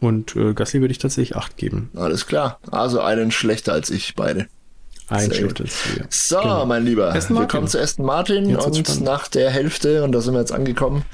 Und 0.00 0.34
äh, 0.34 0.54
Gasly 0.54 0.80
würde 0.80 0.92
ich 0.92 0.98
tatsächlich 0.98 1.36
8 1.36 1.56
geben. 1.56 1.90
Alles 1.94 2.26
klar. 2.26 2.58
Also 2.70 3.00
einen 3.00 3.30
schlechter 3.30 3.72
als 3.72 3.90
ich, 3.90 4.14
beide. 4.14 4.46
Ein 5.08 5.32
schlechter 5.32 5.64
als 5.64 5.74
wir. 5.94 6.06
So, 6.08 6.40
genau. 6.40 6.66
mein 6.66 6.84
Lieber. 6.84 7.12
Wir 7.14 7.46
kommen 7.46 7.68
zu 7.68 7.80
Aston 7.80 8.06
Martin 8.06 8.48
Jetzt 8.48 8.66
und 8.66 9.00
nach 9.02 9.28
der 9.28 9.50
Hälfte, 9.50 10.02
und 10.04 10.12
da 10.12 10.20
sind 10.20 10.34
wir 10.34 10.40
jetzt 10.40 10.52
angekommen, 10.52 11.04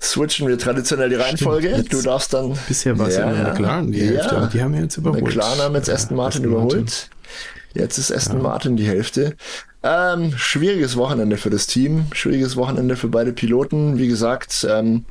switchen 0.00 0.48
wir 0.48 0.58
traditionell 0.58 1.08
die 1.08 1.16
Reihenfolge. 1.16 1.70
Stimmt, 1.70 1.92
du 1.92 2.02
darfst 2.02 2.34
dann. 2.34 2.58
Bisher 2.68 2.98
war 2.98 3.08
es 3.08 3.16
ja, 3.16 3.32
ja 3.32 3.48
McLaren 3.48 3.92
die 3.92 4.00
Hälfte, 4.00 4.34
ja. 4.34 4.46
die 4.46 4.62
haben 4.62 4.74
wir 4.74 4.80
jetzt 4.82 4.96
überholt. 4.96 5.22
McLaren 5.22 5.58
haben 5.60 5.74
jetzt 5.74 5.88
Aston 5.88 6.16
Martin 6.16 6.42
Aston 6.42 6.52
überholt. 6.52 6.74
Martin. 6.74 6.94
Jetzt 7.74 7.98
ist 7.98 8.12
Aston 8.12 8.38
ja. 8.38 8.42
Martin 8.42 8.76
die 8.76 8.86
Hälfte. 8.86 9.36
Ähm, 9.82 10.34
schwieriges 10.36 10.96
Wochenende 10.96 11.38
für 11.38 11.50
das 11.50 11.66
Team, 11.66 12.06
schwieriges 12.12 12.56
Wochenende 12.56 12.96
für 12.96 13.08
beide 13.08 13.32
Piloten. 13.32 13.98
Wie 13.98 14.08
gesagt, 14.08 14.66
ähm, 14.68 15.04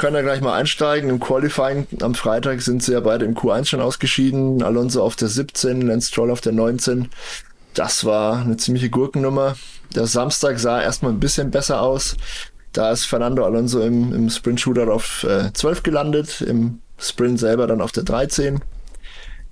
können 0.00 0.16
wir 0.16 0.22
gleich 0.22 0.40
mal 0.40 0.54
einsteigen. 0.54 1.10
Im 1.10 1.20
Qualifying 1.20 1.86
am 2.00 2.14
Freitag 2.14 2.62
sind 2.62 2.82
sie 2.82 2.92
ja 2.92 3.00
beide 3.00 3.26
im 3.26 3.34
Q1 3.34 3.66
schon 3.66 3.82
ausgeschieden. 3.82 4.62
Alonso 4.62 5.02
auf 5.02 5.14
der 5.14 5.28
17, 5.28 5.82
Lance 5.82 6.08
Stroll 6.08 6.30
auf 6.30 6.40
der 6.40 6.52
19. 6.52 7.10
Das 7.74 8.06
war 8.06 8.40
eine 8.40 8.56
ziemliche 8.56 8.88
Gurkennummer. 8.88 9.56
Der 9.94 10.06
Samstag 10.06 10.58
sah 10.58 10.80
erstmal 10.80 11.12
ein 11.12 11.20
bisschen 11.20 11.50
besser 11.50 11.82
aus. 11.82 12.16
Da 12.72 12.90
ist 12.92 13.04
Fernando 13.04 13.44
Alonso 13.44 13.82
im, 13.82 14.14
im 14.14 14.30
Sprint-Shooter 14.30 14.90
auf 14.90 15.22
äh, 15.24 15.52
12 15.52 15.82
gelandet, 15.82 16.40
im 16.40 16.80
Sprint 16.96 17.38
selber 17.38 17.66
dann 17.66 17.82
auf 17.82 17.92
der 17.92 18.04
13. 18.04 18.60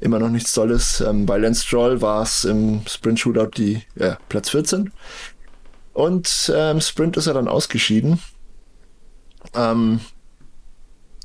Immer 0.00 0.18
noch 0.18 0.30
nichts 0.30 0.54
Tolles. 0.54 1.02
Ähm, 1.02 1.26
bei 1.26 1.36
Lance 1.36 1.66
Stroll 1.66 2.00
war 2.00 2.22
es 2.22 2.46
im 2.46 2.80
Sprint-Shootout 2.86 3.50
die 3.58 3.82
äh, 3.96 4.14
Platz 4.30 4.48
14. 4.48 4.92
Und 5.92 6.50
äh, 6.54 6.70
im 6.70 6.80
Sprint 6.80 7.18
ist 7.18 7.26
er 7.26 7.34
dann 7.34 7.48
ausgeschieden. 7.48 8.18
Ähm, 9.54 10.00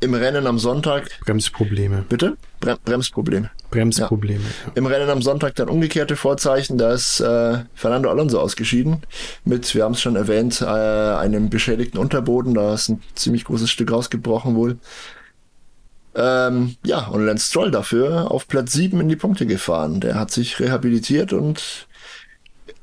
im 0.03 0.13
Rennen 0.13 0.45
am 0.47 0.59
Sonntag. 0.59 1.09
Bremsprobleme. 1.21 2.03
Bitte? 2.07 2.37
Brem 2.59 2.77
Bremsprobleme. 2.83 3.49
Bremsprobleme. 3.71 4.43
Ja. 4.43 4.71
Im 4.75 4.85
Rennen 4.85 5.09
am 5.09 5.21
Sonntag 5.21 5.55
dann 5.55 5.69
umgekehrte 5.69 6.15
Vorzeichen. 6.15 6.77
Da 6.77 6.93
ist 6.93 7.21
äh, 7.21 7.59
Fernando 7.73 8.09
Alonso 8.09 8.39
ausgeschieden. 8.39 9.03
Mit, 9.45 9.73
wir 9.73 9.85
haben 9.85 9.93
es 9.93 10.01
schon 10.01 10.15
erwähnt, 10.15 10.61
äh, 10.61 10.65
einem 10.65 11.49
beschädigten 11.49 11.97
Unterboden. 11.97 12.53
Da 12.53 12.73
ist 12.73 12.89
ein 12.89 13.01
ziemlich 13.15 13.45
großes 13.45 13.69
Stück 13.69 13.91
rausgebrochen 13.91 14.55
wohl. 14.55 14.77
Ähm, 16.15 16.75
ja, 16.85 17.07
und 17.07 17.25
Lance 17.25 17.47
Stroll 17.47 17.71
dafür 17.71 18.29
auf 18.29 18.47
Platz 18.47 18.73
7 18.73 18.99
in 18.99 19.09
die 19.09 19.15
Punkte 19.15 19.45
gefahren. 19.45 20.01
Der 20.01 20.15
hat 20.15 20.31
sich 20.31 20.59
rehabilitiert 20.59 21.33
und 21.33 21.87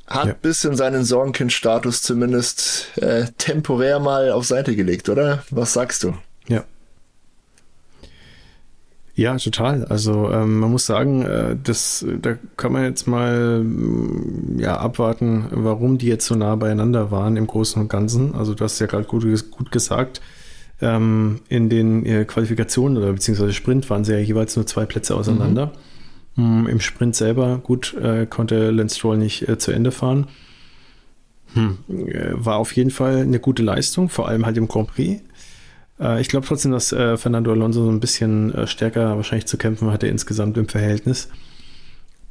hat 0.06 0.26
ja. 0.26 0.32
bisschen 0.32 0.74
seinen 0.74 1.04
Sorgenkind-Status 1.04 2.02
zumindest 2.02 2.88
äh, 2.96 3.26
temporär 3.38 4.00
mal 4.00 4.32
auf 4.32 4.46
Seite 4.46 4.74
gelegt, 4.74 5.08
oder? 5.08 5.44
Was 5.50 5.74
sagst 5.74 6.02
du? 6.02 6.14
Ja, 6.48 6.64
Ja, 9.20 9.36
total. 9.36 9.84
Also 9.84 10.30
ähm, 10.32 10.60
man 10.60 10.70
muss 10.70 10.86
sagen, 10.86 11.20
äh, 11.20 11.54
das, 11.62 12.06
da 12.22 12.38
kann 12.56 12.72
man 12.72 12.84
jetzt 12.84 13.06
mal 13.06 13.62
mm, 13.62 14.58
ja, 14.58 14.78
abwarten, 14.78 15.44
warum 15.50 15.98
die 15.98 16.06
jetzt 16.06 16.24
so 16.24 16.34
nah 16.34 16.56
beieinander 16.56 17.10
waren 17.10 17.36
im 17.36 17.46
Großen 17.46 17.82
und 17.82 17.88
Ganzen. 17.90 18.34
Also 18.34 18.54
du 18.54 18.64
hast 18.64 18.78
ja 18.78 18.86
gerade 18.86 19.04
gut, 19.04 19.26
gut 19.50 19.70
gesagt, 19.70 20.22
ähm, 20.80 21.40
in 21.50 21.68
den 21.68 22.06
äh, 22.06 22.24
Qualifikationen 22.24 22.96
oder 22.96 23.12
beziehungsweise 23.12 23.52
Sprint 23.52 23.90
waren 23.90 24.04
sie 24.04 24.12
ja 24.12 24.18
jeweils 24.20 24.56
nur 24.56 24.66
zwei 24.66 24.86
Plätze 24.86 25.14
auseinander. 25.14 25.72
Mhm. 26.36 26.66
Im 26.66 26.80
Sprint 26.80 27.14
selber, 27.14 27.60
gut, 27.62 27.92
äh, 28.00 28.24
konnte 28.24 28.70
Lance 28.70 28.96
Stroll 28.96 29.18
nicht 29.18 29.46
äh, 29.46 29.58
zu 29.58 29.70
Ende 29.70 29.92
fahren. 29.92 30.28
Hm. 31.52 31.76
Äh, 31.88 32.30
war 32.32 32.56
auf 32.56 32.72
jeden 32.74 32.90
Fall 32.90 33.18
eine 33.18 33.38
gute 33.38 33.62
Leistung, 33.62 34.08
vor 34.08 34.28
allem 34.28 34.46
halt 34.46 34.56
im 34.56 34.66
Grand 34.66 34.88
Prix. 34.88 35.20
Äh, 36.00 36.20
ich 36.20 36.28
glaube 36.28 36.46
trotzdem, 36.46 36.72
dass 36.72 36.92
äh, 36.92 37.16
Fernando 37.16 37.52
Alonso 37.52 37.84
so 37.84 37.90
ein 37.90 38.00
bisschen 38.00 38.54
äh, 38.54 38.66
stärker 38.66 39.16
wahrscheinlich 39.16 39.46
zu 39.46 39.58
kämpfen 39.58 39.90
hatte 39.90 40.06
insgesamt 40.06 40.56
im 40.56 40.68
Verhältnis. 40.68 41.28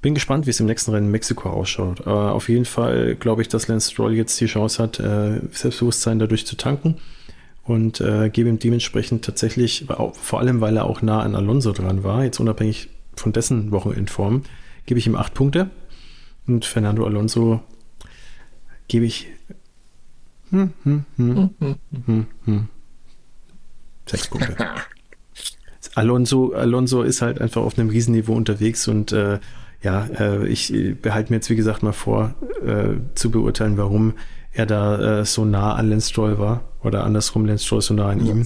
Bin 0.01 0.13
gespannt, 0.13 0.45
wie 0.45 0.51
es 0.51 0.59
im 0.59 0.65
nächsten 0.65 0.91
Rennen 0.91 1.07
in 1.07 1.11
Mexiko 1.11 1.49
ausschaut. 1.49 2.07
Aber 2.07 2.33
auf 2.33 2.47
jeden 2.47 2.65
Fall 2.65 3.15
glaube 3.15 3.41
ich, 3.41 3.49
dass 3.49 3.67
Lance 3.67 3.91
Stroll 3.91 4.13
jetzt 4.13 4.39
die 4.39 4.45
Chance 4.45 4.81
hat, 4.81 4.99
äh, 4.99 5.41
Selbstbewusstsein 5.51 6.19
dadurch 6.19 6.45
zu 6.45 6.55
tanken 6.55 6.95
und 7.65 8.01
äh, 8.01 8.29
gebe 8.29 8.49
ihm 8.49 8.59
dementsprechend 8.59 9.25
tatsächlich, 9.25 9.85
vor 10.13 10.39
allem 10.39 10.61
weil 10.61 10.77
er 10.77 10.85
auch 10.85 11.01
nah 11.01 11.21
an 11.21 11.35
Alonso 11.35 11.71
dran 11.71 12.03
war, 12.03 12.23
jetzt 12.23 12.39
unabhängig 12.39 12.89
von 13.15 13.33
dessen 13.33 13.71
Wochenendform, 13.71 14.43
gebe 14.85 14.99
ich 14.99 15.05
ihm 15.05 15.15
acht 15.15 15.33
Punkte 15.33 15.69
und 16.47 16.65
Fernando 16.65 17.05
Alonso 17.05 17.61
gebe 18.87 19.05
ich 19.05 19.27
hm, 20.49 20.73
hm, 20.83 21.05
hm, 21.17 21.49
hm, 21.59 21.75
hm, 22.05 22.27
hm, 22.45 22.67
Sechs 24.09 24.27
Punkte. 24.27 24.55
Alonso, 25.95 26.53
Alonso 26.53 27.03
ist 27.03 27.21
halt 27.21 27.41
einfach 27.41 27.61
auf 27.61 27.77
einem 27.77 27.89
Riesenniveau 27.89 28.33
unterwegs 28.33 28.87
und 28.87 29.11
äh, 29.11 29.39
ja, 29.81 30.07
äh, 30.19 30.47
ich 30.47 30.73
behalte 31.01 31.31
mir 31.31 31.37
jetzt 31.37 31.49
wie 31.49 31.55
gesagt 31.55 31.83
mal 31.83 31.93
vor, 31.93 32.35
äh, 32.65 32.95
zu 33.15 33.31
beurteilen, 33.31 33.77
warum 33.77 34.13
er 34.51 34.65
da 34.65 35.21
äh, 35.21 35.25
so 35.25 35.45
nah 35.45 35.75
an 35.75 35.89
Lance 35.89 36.09
Stroll 36.09 36.37
war 36.37 36.61
oder 36.83 37.03
andersrum 37.03 37.45
Lance 37.45 37.65
Stroll 37.65 37.81
so 37.81 37.93
nah 37.93 38.09
an 38.09 38.25
ja. 38.25 38.31
ihm. 38.33 38.45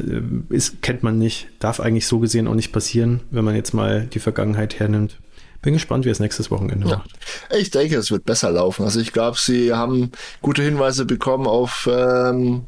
Äh, 0.00 0.54
ist, 0.54 0.82
kennt 0.82 1.02
man 1.02 1.18
nicht, 1.18 1.48
darf 1.60 1.80
eigentlich 1.80 2.06
so 2.06 2.18
gesehen 2.18 2.48
auch 2.48 2.54
nicht 2.54 2.72
passieren, 2.72 3.20
wenn 3.30 3.44
man 3.44 3.54
jetzt 3.54 3.72
mal 3.72 4.06
die 4.06 4.18
Vergangenheit 4.20 4.78
hernimmt. 4.78 5.20
Bin 5.62 5.74
gespannt, 5.74 6.04
wie 6.04 6.10
es 6.10 6.20
nächstes 6.20 6.50
Wochenende 6.50 6.88
ja. 6.88 6.96
macht. 6.98 7.12
Ich 7.56 7.70
denke, 7.70 7.96
es 7.96 8.10
wird 8.10 8.24
besser 8.24 8.50
laufen. 8.50 8.84
Also 8.84 9.00
ich 9.00 9.12
glaube, 9.12 9.38
sie 9.38 9.72
haben 9.72 10.10
gute 10.42 10.62
Hinweise 10.62 11.06
bekommen 11.06 11.46
auf 11.46 11.88
ähm, 11.90 12.66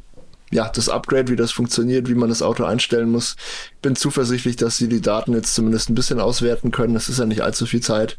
ja, 0.51 0.69
das 0.69 0.89
Upgrade, 0.89 1.29
wie 1.29 1.35
das 1.35 1.51
funktioniert, 1.51 2.07
wie 2.07 2.15
man 2.15 2.29
das 2.29 2.41
Auto 2.41 2.63
einstellen 2.63 3.09
muss. 3.09 3.35
Bin 3.81 3.95
zuversichtlich, 3.95 4.55
dass 4.55 4.77
sie 4.77 4.87
die 4.87 5.01
Daten 5.01 5.33
jetzt 5.33 5.53
zumindest 5.53 5.89
ein 5.89 5.95
bisschen 5.95 6.19
auswerten 6.19 6.71
können. 6.71 6.93
Das 6.93 7.09
ist 7.09 7.19
ja 7.19 7.25
nicht 7.25 7.41
allzu 7.41 7.65
viel 7.65 7.81
Zeit. 7.81 8.17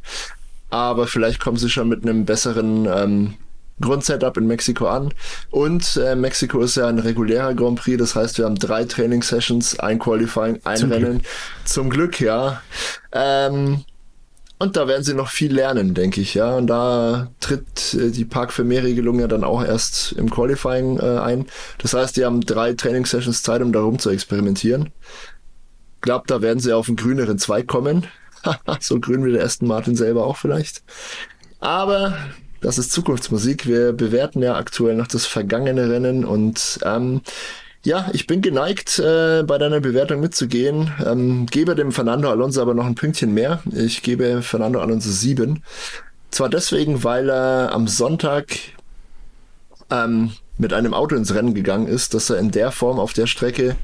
Aber 0.71 1.07
vielleicht 1.07 1.41
kommen 1.41 1.57
sie 1.57 1.71
schon 1.71 1.89
mit 1.89 2.03
einem 2.03 2.27
besseren 2.27 2.87
ähm, 2.87 3.35
Grundsetup 3.81 4.37
in 4.37 4.47
Mexiko 4.47 4.89
an. 4.89 5.15
Und 5.51 5.97
äh, 5.97 6.15
Mexiko 6.15 6.61
ist 6.61 6.77
ja 6.77 6.87
ein 6.89 6.99
regulärer 6.99 7.55
Grand 7.55 7.81
Prix, 7.81 7.99
das 7.99 8.15
heißt, 8.15 8.39
wir 8.39 8.45
haben 8.45 8.57
drei 8.57 8.85
Training-Sessions, 8.85 9.79
ein 9.79 9.99
Qualifying, 9.99 10.61
ein 10.65 10.77
Zum 10.77 10.93
Rennen. 10.93 11.19
Glück. 11.19 11.27
Zum 11.65 11.91
Glück, 11.91 12.21
ja. 12.21 12.63
Ähm, 13.13 13.85
und 14.59 14.77
da 14.77 14.89
werden 14.89 15.05
sie 15.05 15.15
noch 15.15 15.29
viel 15.29 15.55
lernen, 15.55 15.95
denke 15.95 16.21
ich, 16.21 16.35
ja. 16.35 16.57
Und 16.57 16.67
da 16.67 17.29
tritt 17.41 17.95
äh, 17.95 18.11
die 18.11 18.25
Park 18.25 18.53
Fermé-Regelung 18.53 19.21
ja 19.21 19.29
dann 19.29 19.45
auch 19.45 19.65
erst 19.65 20.13
im 20.13 20.31
Qualifying 20.31 20.99
äh, 20.99 21.19
ein. 21.21 21.47
Das 21.79 21.95
heißt, 21.95 22.17
die 22.17 22.25
haben 22.25 22.41
drei 22.41 22.73
Trainingssessions 22.75 23.43
Zeit, 23.43 23.63
um 23.63 23.73
darum 23.73 23.99
zu 23.99 24.11
experimentieren. 24.11 24.91
Glaub, 26.01 26.27
da 26.27 26.43
werden 26.43 26.61
sie 26.61 26.73
auf 26.73 26.89
einen 26.89 26.97
grüneren 26.97 27.39
Zweig 27.39 27.69
kommen. 27.69 28.07
so 28.81 28.99
grün 28.99 29.25
wie 29.25 29.33
der 29.33 29.45
Aston 29.45 29.69
Martin 29.69 29.97
selber 29.97 30.27
auch 30.27 30.37
vielleicht. 30.37 30.83
Aber 31.61 32.17
das 32.61 32.79
ist 32.79 32.93
Zukunftsmusik. 32.93 33.67
Wir 33.67 33.93
bewerten 33.93 34.43
ja 34.43 34.57
aktuell 34.57 34.97
noch 34.97 35.07
das 35.07 35.27
vergangene 35.27 35.89
Rennen 35.89 36.25
und 36.25 36.81
ähm, 36.85 37.21
ja, 37.89 38.11
ich 38.13 38.27
bin 38.27 38.43
geneigt, 38.43 38.99
äh, 38.99 39.43
bei 39.45 39.57
deiner 39.57 39.81
Bewertung 39.81 40.21
mitzugehen. 40.21 40.93
Ähm, 41.05 41.47
gebe 41.47 41.75
dem 41.75 41.91
Fernando 41.91 42.29
Alonso 42.29 42.61
aber 42.61 42.75
noch 42.75 42.85
ein 42.85 42.95
Pünktchen 42.95 43.33
mehr. 43.33 43.63
Ich 43.73 44.03
gebe 44.03 44.43
Fernando 44.43 44.81
Alonso 44.81 45.11
sieben. 45.11 45.65
Zwar 46.31 46.51
deswegen, 46.51 47.03
weil 47.03 47.31
er 47.31 47.73
am 47.73 47.89
Sonntag 47.89 48.59
ähm, 49.91 50.33
mit 50.59 50.75
einem 50.75 50.93
Auto 50.93 51.17
ins 51.17 51.35
Rennen 51.35 51.55
gegangen 51.55 51.89
ist, 51.89 52.13
dass 52.13 52.29
er 52.29 52.39
in 52.39 52.51
der 52.51 52.73
Form 52.73 52.99
auf 52.99 53.15
der 53.15 53.27
Strecke 53.27 53.75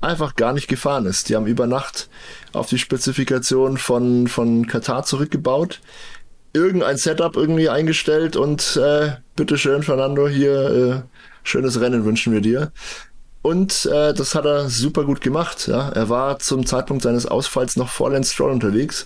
einfach 0.00 0.36
gar 0.36 0.54
nicht 0.54 0.68
gefahren 0.68 1.04
ist. 1.04 1.28
Die 1.28 1.36
haben 1.36 1.46
über 1.46 1.66
Nacht 1.66 2.08
auf 2.54 2.68
die 2.68 2.78
Spezifikation 2.78 3.76
von, 3.76 4.26
von 4.26 4.66
Katar 4.66 5.04
zurückgebaut, 5.04 5.80
irgendein 6.54 6.96
Setup 6.96 7.36
irgendwie 7.36 7.68
eingestellt 7.68 8.36
und 8.36 8.80
äh, 8.82 9.16
bitteschön, 9.36 9.82
Fernando, 9.82 10.28
hier 10.28 11.04
äh, 11.04 11.18
schönes 11.42 11.78
Rennen 11.78 12.06
wünschen 12.06 12.32
wir 12.32 12.40
dir. 12.40 12.72
Und 13.44 13.84
äh, 13.84 14.14
das 14.14 14.34
hat 14.34 14.46
er 14.46 14.70
super 14.70 15.04
gut 15.04 15.20
gemacht. 15.20 15.68
Ja. 15.68 15.90
Er 15.90 16.08
war 16.08 16.38
zum 16.38 16.64
Zeitpunkt 16.64 17.02
seines 17.02 17.26
Ausfalls 17.26 17.76
noch 17.76 17.90
vor 17.90 18.10
Lance 18.10 18.32
Stroll 18.32 18.50
unterwegs, 18.50 19.04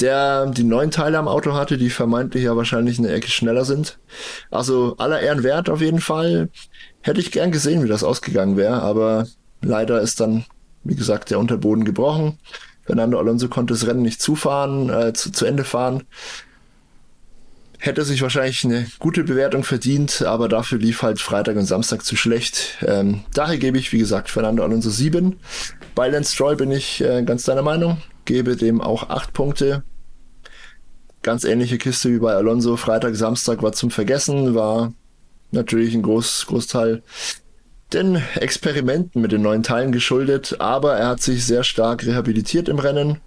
der 0.00 0.46
die 0.46 0.64
neuen 0.64 0.90
Teile 0.90 1.18
am 1.18 1.28
Auto 1.28 1.52
hatte, 1.52 1.76
die 1.76 1.90
vermeintlich 1.90 2.44
ja 2.44 2.56
wahrscheinlich 2.56 2.98
eine 2.98 3.12
Ecke 3.12 3.28
schneller 3.28 3.66
sind. 3.66 3.98
Also 4.50 4.94
aller 4.96 5.20
Ehren 5.20 5.42
wert 5.42 5.68
auf 5.68 5.82
jeden 5.82 6.00
Fall. 6.00 6.48
Hätte 7.02 7.20
ich 7.20 7.32
gern 7.32 7.52
gesehen, 7.52 7.84
wie 7.84 7.88
das 7.88 8.02
ausgegangen 8.02 8.56
wäre, 8.56 8.80
aber 8.80 9.26
leider 9.60 10.00
ist 10.00 10.20
dann, 10.20 10.46
wie 10.82 10.96
gesagt, 10.96 11.28
der 11.28 11.38
Unterboden 11.38 11.84
gebrochen. 11.84 12.38
Fernando 12.86 13.18
Alonso 13.18 13.48
konnte 13.48 13.74
das 13.74 13.86
Rennen 13.86 14.02
nicht 14.02 14.22
zufahren, 14.22 14.88
äh, 14.88 15.12
zu, 15.12 15.30
zu 15.30 15.44
Ende 15.44 15.64
fahren 15.64 16.04
hätte 17.86 18.04
sich 18.04 18.22
wahrscheinlich 18.22 18.64
eine 18.64 18.86
gute 18.98 19.24
Bewertung 19.24 19.64
verdient, 19.64 20.22
aber 20.22 20.48
dafür 20.48 20.78
lief 20.78 21.02
halt 21.02 21.20
Freitag 21.20 21.56
und 21.56 21.66
Samstag 21.66 22.04
zu 22.04 22.16
schlecht. 22.16 22.78
Ähm, 22.86 23.24
daher 23.32 23.58
gebe 23.58 23.78
ich, 23.78 23.92
wie 23.92 23.98
gesagt, 23.98 24.30
Fernando 24.30 24.62
Alonso 24.62 24.90
7. 24.90 25.36
Bei 25.94 26.08
Lance 26.08 26.34
Stroll 26.34 26.56
bin 26.56 26.70
ich 26.70 27.00
äh, 27.00 27.22
ganz 27.22 27.44
deiner 27.44 27.62
Meinung, 27.62 27.98
gebe 28.24 28.56
dem 28.56 28.80
auch 28.80 29.10
8 29.10 29.32
Punkte. 29.32 29.82
Ganz 31.22 31.44
ähnliche 31.44 31.78
Kiste 31.78 32.10
wie 32.10 32.18
bei 32.18 32.34
Alonso. 32.34 32.76
Freitag, 32.76 33.14
Samstag 33.14 33.62
war 33.62 33.72
zum 33.72 33.90
Vergessen, 33.90 34.54
war 34.54 34.92
natürlich 35.50 35.94
ein 35.94 36.02
Groß, 36.02 36.46
Großteil 36.46 37.02
den 37.92 38.20
Experimenten 38.34 39.22
mit 39.22 39.32
den 39.32 39.42
neuen 39.42 39.62
Teilen 39.62 39.92
geschuldet, 39.92 40.56
aber 40.58 40.96
er 40.96 41.08
hat 41.08 41.22
sich 41.22 41.46
sehr 41.46 41.64
stark 41.64 42.04
rehabilitiert 42.04 42.68
im 42.68 42.78
Rennen 42.78 43.20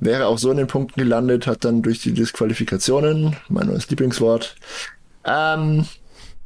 wäre 0.00 0.26
auch 0.26 0.38
so 0.38 0.50
in 0.50 0.56
den 0.56 0.66
Punkten 0.66 1.00
gelandet, 1.00 1.46
hat 1.46 1.64
dann 1.64 1.82
durch 1.82 2.00
die 2.00 2.12
Disqualifikationen, 2.12 3.36
mein 3.48 3.66
neues 3.66 3.88
Lieblingswort, 3.88 4.56
ähm, 5.24 5.86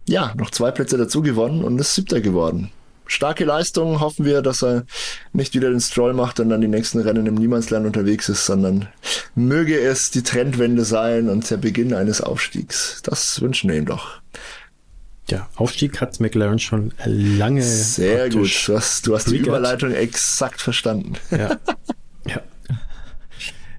ja, 0.06 0.34
noch 0.36 0.50
zwei 0.50 0.70
Plätze 0.70 0.98
dazu 0.98 1.22
gewonnen 1.22 1.64
und 1.64 1.78
ist 1.78 1.94
siebter 1.94 2.20
geworden. 2.20 2.70
Starke 3.06 3.44
Leistung, 3.44 4.00
hoffen 4.00 4.24
wir, 4.24 4.40
dass 4.40 4.62
er 4.62 4.84
nicht 5.32 5.54
wieder 5.54 5.70
den 5.70 5.80
Stroll 5.80 6.14
macht 6.14 6.40
und 6.40 6.48
dann 6.48 6.60
die 6.60 6.68
nächsten 6.68 7.00
Rennen 7.00 7.26
im 7.26 7.34
Niemandsland 7.34 7.86
unterwegs 7.86 8.28
ist, 8.28 8.46
sondern 8.46 8.88
möge 9.34 9.78
es 9.78 10.10
die 10.10 10.22
Trendwende 10.22 10.84
sein 10.84 11.28
und 11.28 11.48
der 11.50 11.58
Beginn 11.58 11.92
eines 11.92 12.20
Aufstiegs. 12.22 13.02
Das 13.04 13.40
wünschen 13.42 13.68
wir 13.70 13.76
ihm 13.76 13.86
doch. 13.86 14.20
Ja, 15.28 15.48
Aufstieg 15.56 16.00
hat 16.00 16.20
McLaren 16.20 16.58
schon 16.58 16.92
lange. 17.04 17.62
Sehr 17.62 18.28
gut, 18.28 18.68
du 18.68 18.76
hast, 18.76 19.06
du 19.06 19.14
hast 19.14 19.30
die 19.30 19.38
Überleitung 19.38 19.92
exakt 19.92 20.60
verstanden. 20.60 21.14
Ja. 21.30 21.58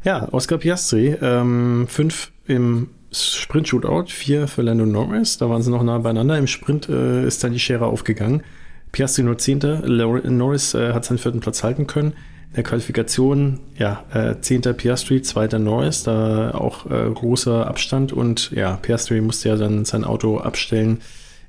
ja. 0.06 0.30
Oscar 0.32 0.58
Piastri, 0.58 1.18
ähm, 1.22 1.88
fünf 1.89 2.32
im 2.47 2.89
Sprint-Shootout, 3.12 4.06
vier 4.08 4.47
für 4.47 4.62
Lando 4.62 4.86
Norris, 4.86 5.38
da 5.38 5.49
waren 5.49 5.62
sie 5.62 5.72
noch 5.72 5.84
nah 5.84 5.97
beieinander. 5.97 6.38
Im 6.38 6.47
Sprint 6.47 6.88
äh, 6.89 7.26
ist 7.26 7.43
dann 7.43 7.51
die 7.51 7.60
Schere 7.60 7.88
aufgegangen. 7.88 8.43
Piastri 8.91 9.24
nur 9.24 9.38
Zehnter, 9.38 9.82
Norris 9.88 10.74
äh, 10.74 10.93
hat 10.93 11.03
seinen 11.03 11.18
vierten 11.18 11.41
Platz 11.41 11.64
halten 11.64 11.88
können. 11.88 12.14
In 12.49 12.56
der 12.56 12.64
Qualifikation, 12.64 13.60
ja, 13.78 14.06
äh, 14.14 14.36
Zehnter 14.39 14.72
Piastri, 14.74 15.22
zweiter 15.22 15.60
Norris, 15.60 16.03
da 16.03 16.51
auch 16.51 16.89
äh, 16.89 17.10
großer 17.14 17.68
Abstand 17.68 18.14
und 18.14 18.51
ja, 18.51 18.78
Piastri 18.78 19.20
musste 19.20 19.49
ja 19.49 19.58
dann 19.58 19.84
sein 19.84 20.06
Auto 20.06 20.38
abstellen 20.38 20.99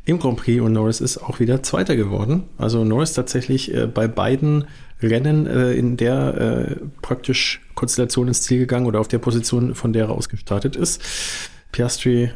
im 0.07 0.21
Grand 0.21 0.37
Prix 0.37 0.63
und 0.63 0.73
Norris 0.73 1.01
ist 1.01 1.19
auch 1.19 1.41
wieder 1.41 1.63
Zweiter 1.65 1.97
geworden. 1.97 2.45
Also 2.59 2.85
Norris 2.85 3.13
tatsächlich 3.13 3.75
äh, 3.75 3.87
bei 3.87 4.07
beiden 4.07 4.67
Rennen 5.03 5.47
äh, 5.47 5.73
in 5.73 5.97
der 5.97 6.35
äh, 6.35 6.77
praktisch 7.03 7.61
Konstellation 7.75 8.29
ins 8.29 8.43
Ziel 8.43 8.61
gegangen 8.61 8.87
oder 8.87 9.01
auf 9.01 9.09
der 9.09 9.19
Position, 9.19 9.75
von 9.75 9.93
der 9.93 10.07
er 10.07 10.11
ausgestartet 10.11 10.77
ist. 10.77 11.03
Piastri, 11.73 12.31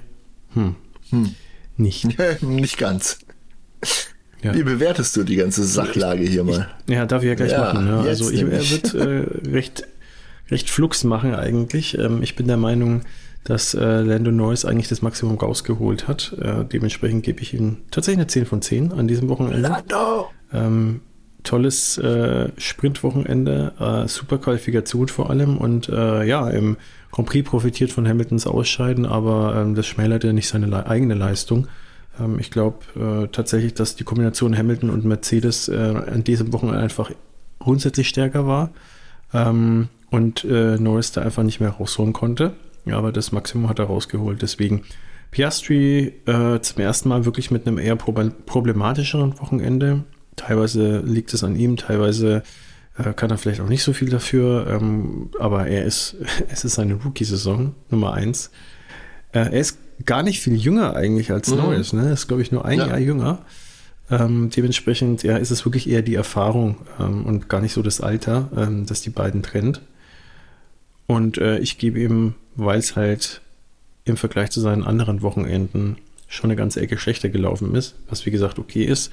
hm, 0.53 0.77
hm. 1.11 1.35
nicht. 1.77 2.19
nicht 2.43 2.79
ganz. 2.79 3.19
Ja. 4.43 4.55
Wie 4.55 4.63
bewertest 4.63 5.17
du 5.17 5.23
die 5.23 5.37
ganze 5.37 5.65
Sachlage 5.65 6.23
hier 6.23 6.45
mal? 6.45 6.69
Ich, 6.87 6.95
ja, 6.95 7.07
darf 7.07 7.23
ich 7.23 7.29
ja 7.29 7.35
gleich 7.35 7.53
ja, 7.53 7.61
machen. 7.61 7.87
Ja. 7.87 8.01
Also 8.01 8.31
ich, 8.31 8.43
er 8.43 8.71
wird 8.71 8.95
äh, 8.95 9.49
recht, 9.51 9.87
recht 10.51 10.71
flux 10.71 11.05
machen 11.05 11.35
eigentlich. 11.35 11.99
Ähm, 11.99 12.23
ich 12.23 12.37
bin 12.37 12.47
der 12.47 12.57
Meinung, 12.57 13.03
dass 13.45 13.75
äh, 13.75 14.01
Lando 14.01 14.31
Norris 14.31 14.65
eigentlich 14.65 14.89
das 14.89 15.03
Maximum 15.03 15.39
rausgeholt 15.39 16.09
hat. 16.09 16.37
Äh, 16.41 16.65
dementsprechend 16.65 17.23
gebe 17.23 17.41
ich 17.43 17.55
ihm 17.55 17.79
tatsächlich 17.91 18.19
eine 18.19 18.27
10 18.29 18.47
von 18.47 18.63
10 18.63 18.93
an 18.93 19.09
diesem 19.09 19.29
Wochenende. 19.29 19.59
Lando! 19.59 20.31
Ähm, 20.53 21.01
tolles 21.43 21.99
äh, 21.99 22.51
Sprintwochenende, 22.57 23.73
äh, 23.79 24.09
super 24.09 24.39
Qualifikation 24.39 25.09
vor 25.09 25.31
allem 25.31 25.57
und 25.57 25.89
äh, 25.89 26.25
ja, 26.25 26.49
im 26.49 26.77
Grand 27.11 27.29
Prix 27.29 27.49
profitiert 27.49 27.91
von 27.91 28.07
Hamiltons 28.07 28.47
Ausscheiden, 28.47 29.07
aber 29.07 29.57
ähm, 29.57 29.75
das 29.75 29.87
schmälert 29.87 30.25
ja 30.25 30.33
nicht 30.33 30.49
seine 30.49 30.67
le 30.67 30.87
eigene 30.87 31.15
Leistung. 31.15 31.67
Ähm, 32.21 32.39
ich 32.39 32.51
glaube 32.51 32.79
äh, 32.97 33.29
tatsächlich, 33.29 33.75
dass 33.75 33.97
die 33.97 34.05
Kombination 34.05 34.57
Hamilton 34.57 34.91
und 34.91 35.05
Mercedes 35.05 35.69
äh, 35.69 35.77
an 35.77 36.25
diesem 36.25 36.53
Wochenende 36.53 36.81
einfach 36.81 37.11
grundsätzlich 37.59 38.09
stärker 38.09 38.47
war 38.47 38.71
ähm, 39.35 39.89
und 40.11 40.45
äh, 40.45 40.77
Norris 40.79 41.13
da 41.13 41.23
einfach 41.23 41.43
nicht 41.43 41.61
mehr 41.61 41.71
rausholen 41.71 42.13
konnte. 42.13 42.53
Ja, 42.87 42.97
aber 42.97 43.13
das 43.13 43.33
Maximum 43.33 43.69
hat 43.69 43.79
er 43.79 43.87
rausgeholt. 43.87 44.41
Deswegen 44.41 44.83
Piastri 45.31 46.15
zum 46.25 46.83
ersten 46.83 47.09
Mal 47.09 47.25
wirklich 47.25 47.53
mit 47.53 47.65
einem 47.65 47.79
eher 47.79 47.95
problematischeren 47.95 49.39
Wochenende. 49.39 50.03
Teilweise 50.41 51.01
liegt 51.01 51.35
es 51.35 51.45
an 51.45 51.55
ihm, 51.55 51.77
teilweise 51.77 52.43
äh, 52.97 53.13
kann 53.13 53.31
er 53.31 53.37
vielleicht 53.37 53.61
auch 53.61 53.69
nicht 53.69 53.83
so 53.83 53.93
viel 53.93 54.09
dafür, 54.09 54.67
ähm, 54.69 55.29
aber 55.39 55.67
er 55.67 55.85
ist, 55.85 56.17
es 56.49 56.65
ist 56.65 56.77
seine 56.77 56.95
Rookie-Saison, 56.95 57.75
Nummer 57.91 58.15
eins. 58.15 58.51
Äh, 59.33 59.41
er 59.41 59.61
ist 59.61 59.77
gar 60.07 60.23
nicht 60.23 60.41
viel 60.41 60.57
jünger 60.57 60.97
eigentlich 60.97 61.31
als 61.31 61.51
mhm. 61.51 61.59
Norris, 61.59 61.93
ne? 61.93 62.11
Ist, 62.11 62.27
glaube 62.27 62.41
ich, 62.41 62.53
nur 62.53 62.65
ein 62.65 62.79
ja. 62.79 62.87
Jahr 62.87 62.99
jünger. 62.99 63.45
Ähm, 64.11 64.49
dementsprechend, 64.49 65.23
ja, 65.25 65.37
ist 65.37 65.51
es 65.51 65.67
wirklich 65.67 65.91
eher 65.91 66.01
die 66.01 66.15
Erfahrung 66.15 66.77
ähm, 66.99 67.27
und 67.27 67.51
gar 67.51 67.61
nicht 67.61 67.75
so 67.75 67.83
das 67.83 68.01
Alter, 68.01 68.49
ähm, 68.57 68.87
das 68.87 69.03
die 69.03 69.11
beiden 69.11 69.43
trennt. 69.43 69.83
Und 71.07 71.37
äh, 71.37 71.59
ich 71.59 71.77
gebe 71.77 72.01
ihm, 72.01 72.35
weil 72.57 72.79
es 72.79 72.97
halt 72.97 73.43
im 74.07 74.17
Vergleich 74.17 74.51
zu 74.51 74.61
seinen 74.61 74.85
anderen 74.85 75.21
Wochenenden 75.21 75.99
schon 76.29 76.49
eine 76.51 76.57
ganze 76.57 76.81
Ecke 76.81 76.97
schlechter 76.97 77.29
gelaufen 77.29 77.75
ist, 77.75 77.97
was 78.09 78.25
wie 78.25 78.31
gesagt 78.31 78.59
okay 78.59 78.85
ist, 78.85 79.13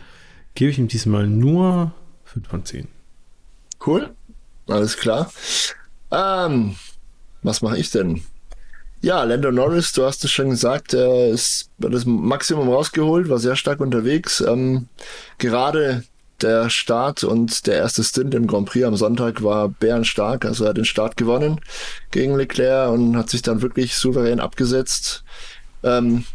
gebe 0.58 0.72
ich 0.72 0.80
ihm 0.80 0.88
diesmal 0.88 1.28
nur 1.28 1.92
5 2.26 2.48
von 2.48 2.66
10. 2.66 2.88
Cool, 3.86 4.10
alles 4.68 4.98
klar. 4.98 5.32
Ähm, 6.10 6.76
was 7.44 7.62
mache 7.62 7.78
ich 7.78 7.92
denn? 7.92 8.24
Ja, 9.02 9.24
Lando 9.24 9.52
Norris, 9.52 9.94
du 9.94 10.04
hast 10.04 10.24
es 10.24 10.32
schon 10.32 10.50
gesagt, 10.50 10.96
er 10.96 11.30
ist 11.30 11.70
das 11.78 12.06
Maximum 12.06 12.70
rausgeholt, 12.70 13.30
war 13.30 13.38
sehr 13.38 13.56
stark 13.56 13.80
unterwegs. 13.80 14.42
Ähm, 14.42 14.88
gerade 15.38 16.04
der 16.42 16.72
Start 16.72 17.24
und 17.24 17.68
der 17.68 17.76
erste 17.76 18.04
Stint 18.04 18.34
im 18.34 18.48
Grand 18.48 18.68
Prix 18.68 18.84
am 18.84 18.96
Sonntag 18.96 19.44
war 19.44 19.70
bärenstark. 19.70 20.44
Also 20.44 20.64
er 20.64 20.72
hat 20.72 20.78
den 20.78 20.86
Start 20.86 21.18
gewonnen 21.18 21.62
gegen 22.10 22.36
Leclerc 22.36 22.92
und 22.92 23.16
hat 23.16 23.30
sich 23.30 23.44
dann 23.44 23.62
wirklich 23.62 23.96
souverän 23.96 24.40
abgesetzt. 24.40 25.24
Ähm, 25.84 26.26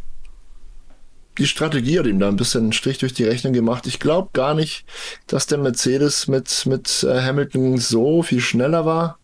die 1.39 1.47
Strategie 1.47 1.99
hat 1.99 2.07
ihm 2.07 2.19
da 2.19 2.29
ein 2.29 2.37
bisschen 2.37 2.65
einen 2.65 2.73
Strich 2.73 2.99
durch 2.99 3.15
die 3.15 3.25
Rechnung 3.25 3.53
gemacht. 3.53 3.87
Ich 3.87 4.01
glaube 4.01 4.31
gar 4.33 4.55
nicht, 4.55 4.85
dass 5.27 5.47
der 5.47 5.59
Mercedes 5.59 6.29
mit, 6.29 6.67
mit 6.67 7.05
äh, 7.09 7.23
Hamilton 7.23 7.79
so 7.79 8.23
viel 8.23 8.41
schneller 8.41 8.85
war. 8.85 9.19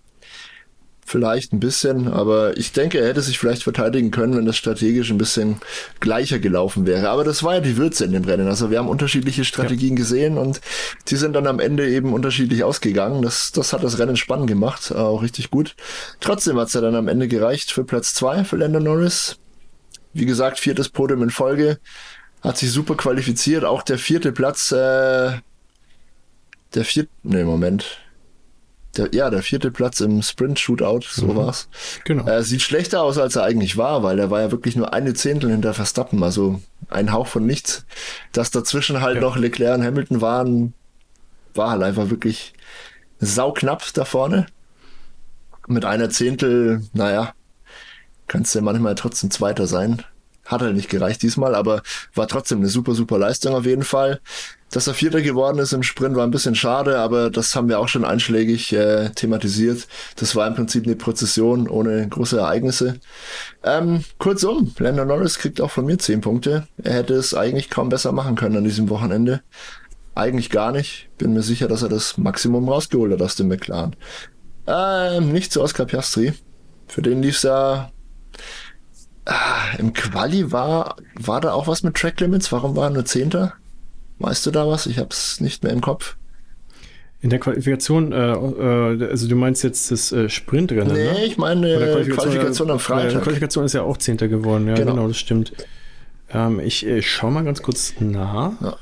Vielleicht 1.04 1.54
ein 1.54 1.60
bisschen, 1.60 2.06
aber 2.06 2.58
ich 2.58 2.72
denke, 2.72 2.98
er 2.98 3.08
hätte 3.08 3.22
sich 3.22 3.38
vielleicht 3.38 3.62
verteidigen 3.62 4.10
können, 4.10 4.36
wenn 4.36 4.44
das 4.44 4.58
strategisch 4.58 5.10
ein 5.10 5.16
bisschen 5.16 5.56
gleicher 6.00 6.38
gelaufen 6.38 6.86
wäre. 6.86 7.08
Aber 7.08 7.24
das 7.24 7.42
war 7.42 7.54
ja 7.54 7.60
die 7.60 7.78
Würze 7.78 8.04
in 8.04 8.12
dem 8.12 8.24
Rennen. 8.24 8.46
Also 8.46 8.70
wir 8.70 8.78
haben 8.78 8.90
unterschiedliche 8.90 9.46
Strategien 9.46 9.96
ja. 9.96 10.02
gesehen 10.02 10.36
und 10.36 10.60
die 11.08 11.16
sind 11.16 11.32
dann 11.32 11.46
am 11.46 11.60
Ende 11.60 11.88
eben 11.88 12.12
unterschiedlich 12.12 12.62
ausgegangen. 12.62 13.22
Das, 13.22 13.52
das 13.52 13.72
hat 13.72 13.84
das 13.84 13.98
Rennen 13.98 14.16
spannend 14.16 14.48
gemacht, 14.48 14.94
auch 14.94 15.22
richtig 15.22 15.50
gut. 15.50 15.76
Trotzdem 16.20 16.58
hat 16.58 16.68
es 16.68 16.74
ja 16.74 16.82
dann 16.82 16.94
am 16.94 17.08
Ende 17.08 17.26
gereicht 17.26 17.72
für 17.72 17.84
Platz 17.84 18.12
zwei 18.12 18.44
für 18.44 18.56
Lando 18.56 18.78
Norris. 18.78 19.38
Wie 20.12 20.26
gesagt, 20.26 20.58
viertes 20.58 20.88
Podium 20.88 21.22
in 21.22 21.30
Folge. 21.30 21.78
Hat 22.42 22.58
sich 22.58 22.70
super 22.70 22.96
qualifiziert. 22.96 23.64
Auch 23.64 23.82
der 23.82 23.98
vierte 23.98 24.32
Platz, 24.32 24.72
äh, 24.72 25.38
der 26.74 26.84
vierte, 26.84 27.10
nee, 27.22 27.44
Moment 27.44 28.00
der, 28.98 29.08
ja, 29.12 29.30
der 29.30 29.42
vierte 29.42 29.70
Platz 29.70 30.00
im 30.00 30.22
Sprint-Shootout, 30.22 31.00
so 31.10 31.26
mhm. 31.26 31.36
war's. 31.36 31.68
Genau. 32.04 32.24
Er 32.26 32.42
sieht 32.42 32.62
schlechter 32.62 33.02
aus, 33.02 33.18
als 33.18 33.36
er 33.36 33.44
eigentlich 33.44 33.76
war, 33.76 34.02
weil 34.02 34.18
er 34.18 34.30
war 34.30 34.40
ja 34.40 34.50
wirklich 34.50 34.76
nur 34.76 34.92
eine 34.92 35.14
Zehntel 35.14 35.50
hinter 35.50 35.74
Verstappen, 35.74 36.22
also 36.22 36.60
ein 36.90 37.12
Hauch 37.12 37.26
von 37.26 37.46
nichts. 37.46 37.86
Dass 38.32 38.50
dazwischen 38.50 39.00
halt 39.00 39.16
ja. 39.16 39.20
noch 39.20 39.36
Leclerc 39.36 39.78
und 39.78 39.84
Hamilton 39.84 40.20
waren, 40.20 40.74
war 41.54 41.70
halt 41.70 41.82
einfach 41.82 42.10
wirklich 42.10 42.52
sauknapp 43.20 43.84
da 43.94 44.04
vorne. 44.04 44.46
Mit 45.66 45.84
einer 45.84 46.08
Zehntel, 46.10 46.82
naja, 46.92 47.34
kannst 48.28 48.54
ja 48.54 48.60
manchmal 48.60 48.94
trotzdem 48.94 49.30
Zweiter 49.30 49.66
sein. 49.66 50.02
Hat 50.44 50.62
halt 50.62 50.76
nicht 50.76 50.88
gereicht 50.88 51.22
diesmal, 51.22 51.54
aber 51.54 51.82
war 52.14 52.26
trotzdem 52.26 52.58
eine 52.58 52.68
super, 52.68 52.94
super 52.94 53.18
Leistung 53.18 53.54
auf 53.54 53.66
jeden 53.66 53.82
Fall. 53.82 54.20
Dass 54.70 54.86
er 54.86 54.94
Vierter 54.94 55.22
geworden 55.22 55.58
ist 55.58 55.72
im 55.72 55.82
Sprint 55.82 56.14
war 56.16 56.24
ein 56.24 56.30
bisschen 56.30 56.54
schade, 56.54 56.98
aber 56.98 57.30
das 57.30 57.54
haben 57.54 57.68
wir 57.68 57.78
auch 57.78 57.88
schon 57.88 58.04
einschlägig 58.04 58.72
äh, 58.72 59.10
thematisiert. 59.10 59.88
Das 60.16 60.36
war 60.36 60.46
im 60.46 60.54
Prinzip 60.54 60.84
eine 60.84 60.96
Prozession 60.96 61.68
ohne 61.68 62.06
große 62.08 62.38
Ereignisse. 62.38 63.00
Ähm, 63.62 64.04
kurzum, 64.18 64.74
Lando 64.78 65.04
Norris 65.04 65.38
kriegt 65.38 65.60
auch 65.60 65.70
von 65.70 65.86
mir 65.86 65.98
zehn 65.98 66.20
Punkte. 66.20 66.66
Er 66.82 66.94
hätte 66.94 67.14
es 67.14 67.34
eigentlich 67.34 67.70
kaum 67.70 67.88
besser 67.88 68.12
machen 68.12 68.34
können 68.34 68.58
an 68.58 68.64
diesem 68.64 68.90
Wochenende. 68.90 69.40
Eigentlich 70.14 70.50
gar 70.50 70.72
nicht. 70.72 71.08
Bin 71.16 71.32
mir 71.32 71.42
sicher, 71.42 71.68
dass 71.68 71.82
er 71.82 71.88
das 71.88 72.18
Maximum 72.18 72.68
rausgeholt 72.68 73.12
hat 73.12 73.22
aus 73.22 73.36
dem 73.36 73.48
McLaren. 73.48 73.96
Ähm, 74.66 75.32
nicht 75.32 75.52
zu 75.52 75.62
Oscar 75.62 75.86
Piastri. 75.86 76.34
Für 76.88 77.02
den 77.02 77.22
lief's 77.22 77.42
ja 77.42 77.90
ah, 79.28 79.76
im 79.78 79.92
Quali 79.92 80.50
war, 80.52 80.96
war 81.14 81.40
da 81.40 81.52
auch 81.52 81.68
was 81.68 81.82
mit 81.82 81.94
Track 81.94 82.20
Limits? 82.20 82.50
Warum 82.50 82.76
war 82.76 82.88
er 82.88 82.90
nur 82.90 83.04
Zehnter? 83.04 83.54
Weißt 84.18 84.44
du 84.46 84.50
da 84.50 84.66
was? 84.66 84.86
Ich 84.86 84.98
habe 84.98 85.10
es 85.10 85.40
nicht 85.40 85.62
mehr 85.62 85.72
im 85.72 85.80
Kopf. 85.80 86.16
In 87.20 87.30
der 87.30 87.40
Qualifikation, 87.40 88.12
äh, 88.12 88.32
äh, 88.32 89.10
also 89.10 89.28
du 89.28 89.34
meinst 89.34 89.64
jetzt 89.64 89.90
das 89.90 90.12
äh, 90.12 90.28
Sprintrennen? 90.28 90.92
Nee, 90.92 91.04
ne? 91.04 91.24
ich 91.24 91.36
meine 91.36 91.66
Qualifikation, 91.66 92.16
Qualifikation 92.16 92.70
am 92.70 92.78
Freitag. 92.78 93.10
Die 93.10 93.18
Qualifikation 93.18 93.64
ist 93.64 93.72
ja 93.72 93.82
auch 93.82 93.96
Zehnter 93.96 94.28
geworden, 94.28 94.68
ja, 94.68 94.74
genau, 94.74 94.92
genau 94.92 95.08
das 95.08 95.18
stimmt. 95.18 95.52
Ähm, 96.30 96.60
ich 96.60 96.86
äh, 96.86 97.02
schau 97.02 97.30
mal 97.30 97.42
ganz 97.42 97.62
kurz 97.62 97.94
nach. 97.98 98.52
Ja. 98.60 98.76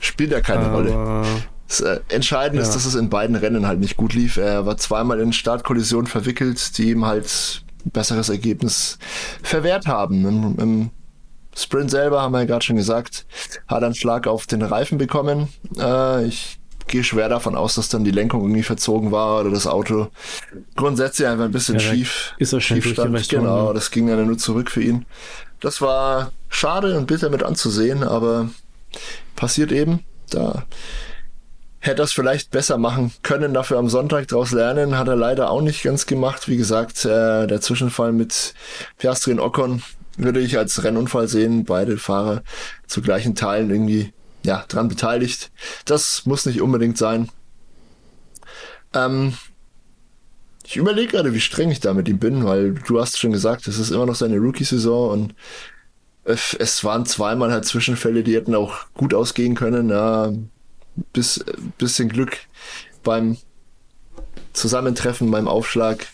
Spielt 0.00 0.32
ja 0.32 0.40
keine 0.40 0.66
Aber, 0.66 0.76
Rolle. 0.78 1.24
Das 1.68 1.80
äh, 1.80 2.00
Entscheidende 2.08 2.62
ja. 2.62 2.68
ist, 2.68 2.74
dass 2.74 2.84
es 2.84 2.94
in 2.96 3.10
beiden 3.10 3.36
Rennen 3.36 3.66
halt 3.66 3.78
nicht 3.78 3.96
gut 3.96 4.12
lief. 4.12 4.36
Er 4.36 4.66
war 4.66 4.76
zweimal 4.76 5.20
in 5.20 5.32
Startkollisionen 5.32 6.06
verwickelt, 6.06 6.76
die 6.78 6.90
ihm 6.90 7.04
halt 7.04 7.63
besseres 7.84 8.28
Ergebnis 8.28 8.98
verwehrt 9.42 9.86
haben. 9.86 10.26
Im, 10.26 10.58
im 10.58 10.90
Sprint 11.56 11.90
selber, 11.90 12.22
haben 12.22 12.32
wir 12.32 12.40
ja 12.40 12.46
gerade 12.46 12.64
schon 12.64 12.76
gesagt, 12.76 13.26
hat 13.68 13.82
einen 13.82 13.94
Schlag 13.94 14.26
auf 14.26 14.46
den 14.46 14.62
Reifen 14.62 14.98
bekommen. 14.98 15.48
Äh, 15.78 16.26
ich 16.26 16.58
gehe 16.86 17.04
schwer 17.04 17.28
davon 17.28 17.54
aus, 17.54 17.76
dass 17.76 17.88
dann 17.88 18.04
die 18.04 18.10
Lenkung 18.10 18.42
irgendwie 18.42 18.62
verzogen 18.62 19.10
war 19.10 19.40
oder 19.40 19.50
das 19.50 19.66
Auto 19.66 20.08
grundsätzlich 20.76 21.26
einfach 21.28 21.44
ein 21.44 21.52
bisschen 21.52 21.78
ja, 21.78 21.80
schief, 21.80 22.34
ist 22.38 22.52
er 22.52 22.60
schief 22.60 22.86
stand. 22.86 23.28
Genau, 23.28 23.72
das 23.72 23.90
ging 23.90 24.06
dann 24.06 24.26
nur 24.26 24.38
zurück 24.38 24.70
für 24.70 24.82
ihn. 24.82 25.06
Das 25.60 25.80
war 25.80 26.32
schade 26.48 26.98
und 26.98 27.06
bitter 27.06 27.30
mit 27.30 27.42
anzusehen, 27.42 28.02
aber 28.02 28.50
passiert 29.34 29.72
eben. 29.72 30.00
Da 30.30 30.66
hätte 31.86 32.02
es 32.02 32.12
vielleicht 32.12 32.50
besser 32.50 32.78
machen 32.78 33.12
können, 33.22 33.52
dafür 33.52 33.78
am 33.78 33.88
Sonntag 33.88 34.28
daraus 34.28 34.52
lernen, 34.52 34.96
hat 34.96 35.08
er 35.08 35.16
leider 35.16 35.50
auch 35.50 35.60
nicht 35.60 35.82
ganz 35.82 36.06
gemacht. 36.06 36.48
Wie 36.48 36.56
gesagt, 36.56 37.04
äh, 37.04 37.46
der 37.46 37.60
Zwischenfall 37.60 38.12
mit 38.12 38.54
Piastri 38.98 39.32
und 39.32 39.40
Ocon 39.40 39.82
würde 40.16 40.40
ich 40.40 40.56
als 40.56 40.82
Rennunfall 40.82 41.28
sehen, 41.28 41.64
beide 41.64 41.98
Fahrer 41.98 42.42
zu 42.86 43.02
gleichen 43.02 43.34
Teilen 43.34 43.70
irgendwie 43.70 44.12
ja, 44.44 44.64
dran 44.68 44.88
beteiligt. 44.88 45.50
Das 45.84 46.24
muss 46.24 46.46
nicht 46.46 46.62
unbedingt 46.62 46.96
sein. 46.96 47.28
Ähm, 48.94 49.34
ich 50.64 50.76
überlege 50.76 51.12
gerade, 51.12 51.34
wie 51.34 51.40
streng 51.40 51.70
ich 51.70 51.80
da 51.80 51.92
mit 51.92 52.08
ihm 52.08 52.18
bin, 52.18 52.44
weil 52.44 52.74
du 52.74 53.00
hast 53.00 53.18
schon 53.18 53.32
gesagt, 53.32 53.68
es 53.68 53.78
ist 53.78 53.90
immer 53.90 54.06
noch 54.06 54.14
seine 54.14 54.38
Rookie-Saison 54.38 55.10
und 55.10 55.34
es 56.24 56.82
waren 56.84 57.04
zweimal 57.04 57.52
halt 57.52 57.66
Zwischenfälle, 57.66 58.22
die 58.22 58.34
hätten 58.34 58.54
auch 58.54 58.86
gut 58.94 59.12
ausgehen 59.12 59.54
können. 59.54 59.90
Ja, 59.90 60.32
bis, 61.12 61.44
bisschen 61.78 62.08
Glück 62.08 62.38
beim 63.02 63.36
Zusammentreffen, 64.52 65.30
beim 65.30 65.48
Aufschlag 65.48 66.06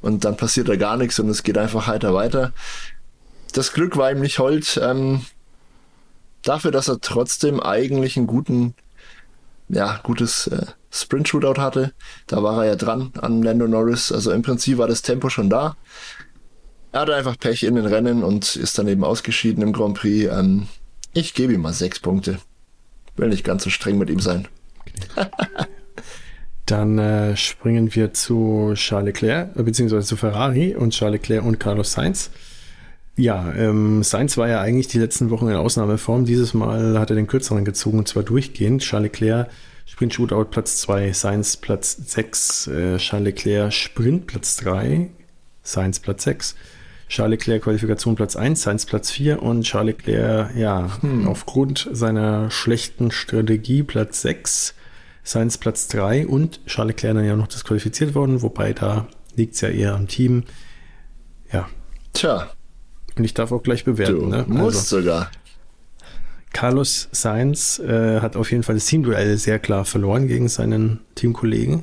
und 0.00 0.24
dann 0.24 0.36
passiert 0.36 0.68
da 0.68 0.76
gar 0.76 0.96
nichts 0.96 1.18
und 1.18 1.28
es 1.28 1.42
geht 1.42 1.58
einfach 1.58 1.86
heiter 1.86 2.14
weiter 2.14 2.52
das 3.56 3.72
Glück 3.72 3.96
war 3.96 4.10
ihm 4.10 4.20
nicht 4.20 4.38
hold. 4.38 4.78
Ähm, 4.82 5.22
dafür, 6.42 6.70
dass 6.70 6.88
er 6.88 7.00
trotzdem 7.00 7.60
eigentlich 7.60 8.16
einen 8.16 8.26
guten, 8.26 8.74
ja, 9.68 9.98
gutes 10.02 10.46
äh, 10.48 10.66
Sprint-Shootout 10.90 11.60
hatte. 11.60 11.92
Da 12.26 12.42
war 12.42 12.62
er 12.62 12.70
ja 12.70 12.76
dran 12.76 13.12
an 13.18 13.42
Lando 13.42 13.66
Norris. 13.66 14.12
Also 14.12 14.30
im 14.32 14.42
Prinzip 14.42 14.78
war 14.78 14.88
das 14.88 15.02
Tempo 15.02 15.30
schon 15.30 15.50
da. 15.50 15.76
Er 16.92 17.00
hatte 17.00 17.14
einfach 17.14 17.38
Pech 17.38 17.62
in 17.62 17.76
den 17.76 17.86
Rennen 17.86 18.22
und 18.22 18.56
ist 18.56 18.78
dann 18.78 18.88
eben 18.88 19.04
ausgeschieden 19.04 19.62
im 19.62 19.72
Grand 19.72 19.98
Prix. 19.98 20.30
Ähm, 20.32 20.68
ich 21.14 21.34
gebe 21.34 21.54
ihm 21.54 21.62
mal 21.62 21.72
sechs 21.72 21.98
Punkte. 21.98 22.38
Will 23.16 23.28
nicht 23.28 23.44
ganz 23.44 23.64
so 23.64 23.70
streng 23.70 23.98
mit 23.98 24.10
ihm 24.10 24.20
sein. 24.20 24.48
Dann 26.66 26.98
äh, 26.98 27.36
springen 27.36 27.94
wir 27.94 28.12
zu 28.12 28.72
Charles 28.74 29.06
Leclerc, 29.06 29.56
äh, 29.56 29.62
beziehungsweise 29.62 30.06
zu 30.06 30.16
Ferrari 30.16 30.74
und 30.74 30.90
Charles 30.90 31.20
Leclerc 31.20 31.44
und 31.44 31.60
Carlos 31.60 31.92
Sainz. 31.92 32.30
Ja, 33.16 33.52
ähm, 33.54 34.02
Sainz 34.02 34.36
war 34.36 34.48
ja 34.48 34.60
eigentlich 34.60 34.88
die 34.88 34.98
letzten 34.98 35.30
Wochen 35.30 35.48
in 35.48 35.54
Ausnahmeform. 35.54 36.24
Dieses 36.24 36.54
Mal 36.54 36.98
hat 36.98 37.10
er 37.10 37.16
den 37.16 37.28
kürzeren 37.28 37.64
gezogen 37.64 37.98
und 37.98 38.08
zwar 38.08 38.24
durchgehend. 38.24 38.82
Charles 38.82 39.12
Leclerc 39.12 39.48
Sprint 39.86 40.12
Shootout 40.12 40.46
Platz 40.46 40.78
2, 40.78 41.12
Sainz 41.12 41.56
Platz 41.56 41.96
6, 41.96 42.66
äh, 42.66 42.96
Charles 42.98 43.24
Leclerc 43.24 43.72
Sprint 43.72 44.26
Platz 44.26 44.56
3, 44.56 45.08
Sainz 45.62 46.00
Platz 46.00 46.24
6, 46.24 46.56
Charles 47.08 47.38
Leclerc 47.38 47.62
Qualifikation 47.62 48.16
Platz 48.16 48.36
1, 48.36 48.62
Sainz 48.62 48.86
Platz 48.86 49.10
4 49.10 49.42
und 49.42 49.62
Charles 49.62 49.96
Leclerc, 49.96 50.56
ja, 50.56 50.90
hm. 51.00 51.28
aufgrund 51.28 51.88
seiner 51.92 52.50
schlechten 52.50 53.10
Strategie 53.10 53.82
Platz 53.82 54.22
6, 54.22 54.74
Sainz 55.22 55.58
Platz 55.58 55.88
3 55.88 56.26
und 56.26 56.64
Charles 56.66 56.96
Leclerc 56.96 57.14
dann 57.16 57.24
ja 57.24 57.36
noch 57.36 57.48
disqualifiziert 57.48 58.14
worden, 58.14 58.42
wobei 58.42 58.72
da 58.72 59.06
liegt 59.36 59.54
es 59.54 59.60
ja 59.60 59.68
eher 59.68 59.94
am 59.94 60.08
Team. 60.08 60.44
Ja. 61.52 61.68
Tja, 62.12 62.50
und 63.16 63.24
ich 63.24 63.34
darf 63.34 63.52
auch 63.52 63.62
gleich 63.62 63.84
bewerten. 63.84 64.18
Du 64.18 64.26
ne? 64.26 64.44
musst 64.48 64.92
also, 64.92 65.00
sogar. 65.00 65.30
Carlos 66.52 67.08
Sainz 67.12 67.78
äh, 67.78 68.20
hat 68.20 68.36
auf 68.36 68.50
jeden 68.50 68.62
Fall 68.62 68.76
das 68.76 68.86
Teamduell 68.86 69.36
sehr 69.36 69.58
klar 69.58 69.84
verloren 69.84 70.26
gegen 70.26 70.48
seinen 70.48 71.00
Teamkollegen. 71.14 71.82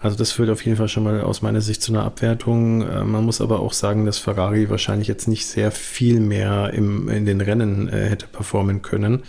Also 0.00 0.16
das 0.16 0.30
führt 0.30 0.50
auf 0.50 0.64
jeden 0.64 0.76
Fall 0.76 0.88
schon 0.88 1.02
mal 1.02 1.20
aus 1.22 1.42
meiner 1.42 1.60
Sicht 1.60 1.82
zu 1.82 1.92
einer 1.92 2.04
Abwertung. 2.04 2.82
Äh, 2.82 3.04
man 3.04 3.24
muss 3.24 3.40
aber 3.40 3.60
auch 3.60 3.72
sagen, 3.72 4.04
dass 4.04 4.18
Ferrari 4.18 4.70
wahrscheinlich 4.70 5.08
jetzt 5.08 5.26
nicht 5.26 5.46
sehr 5.46 5.70
viel 5.72 6.20
mehr 6.20 6.72
im, 6.72 7.08
in 7.08 7.26
den 7.26 7.40
Rennen 7.40 7.88
äh, 7.88 8.08
hätte 8.08 8.26
performen 8.26 8.82
können. 8.82 9.24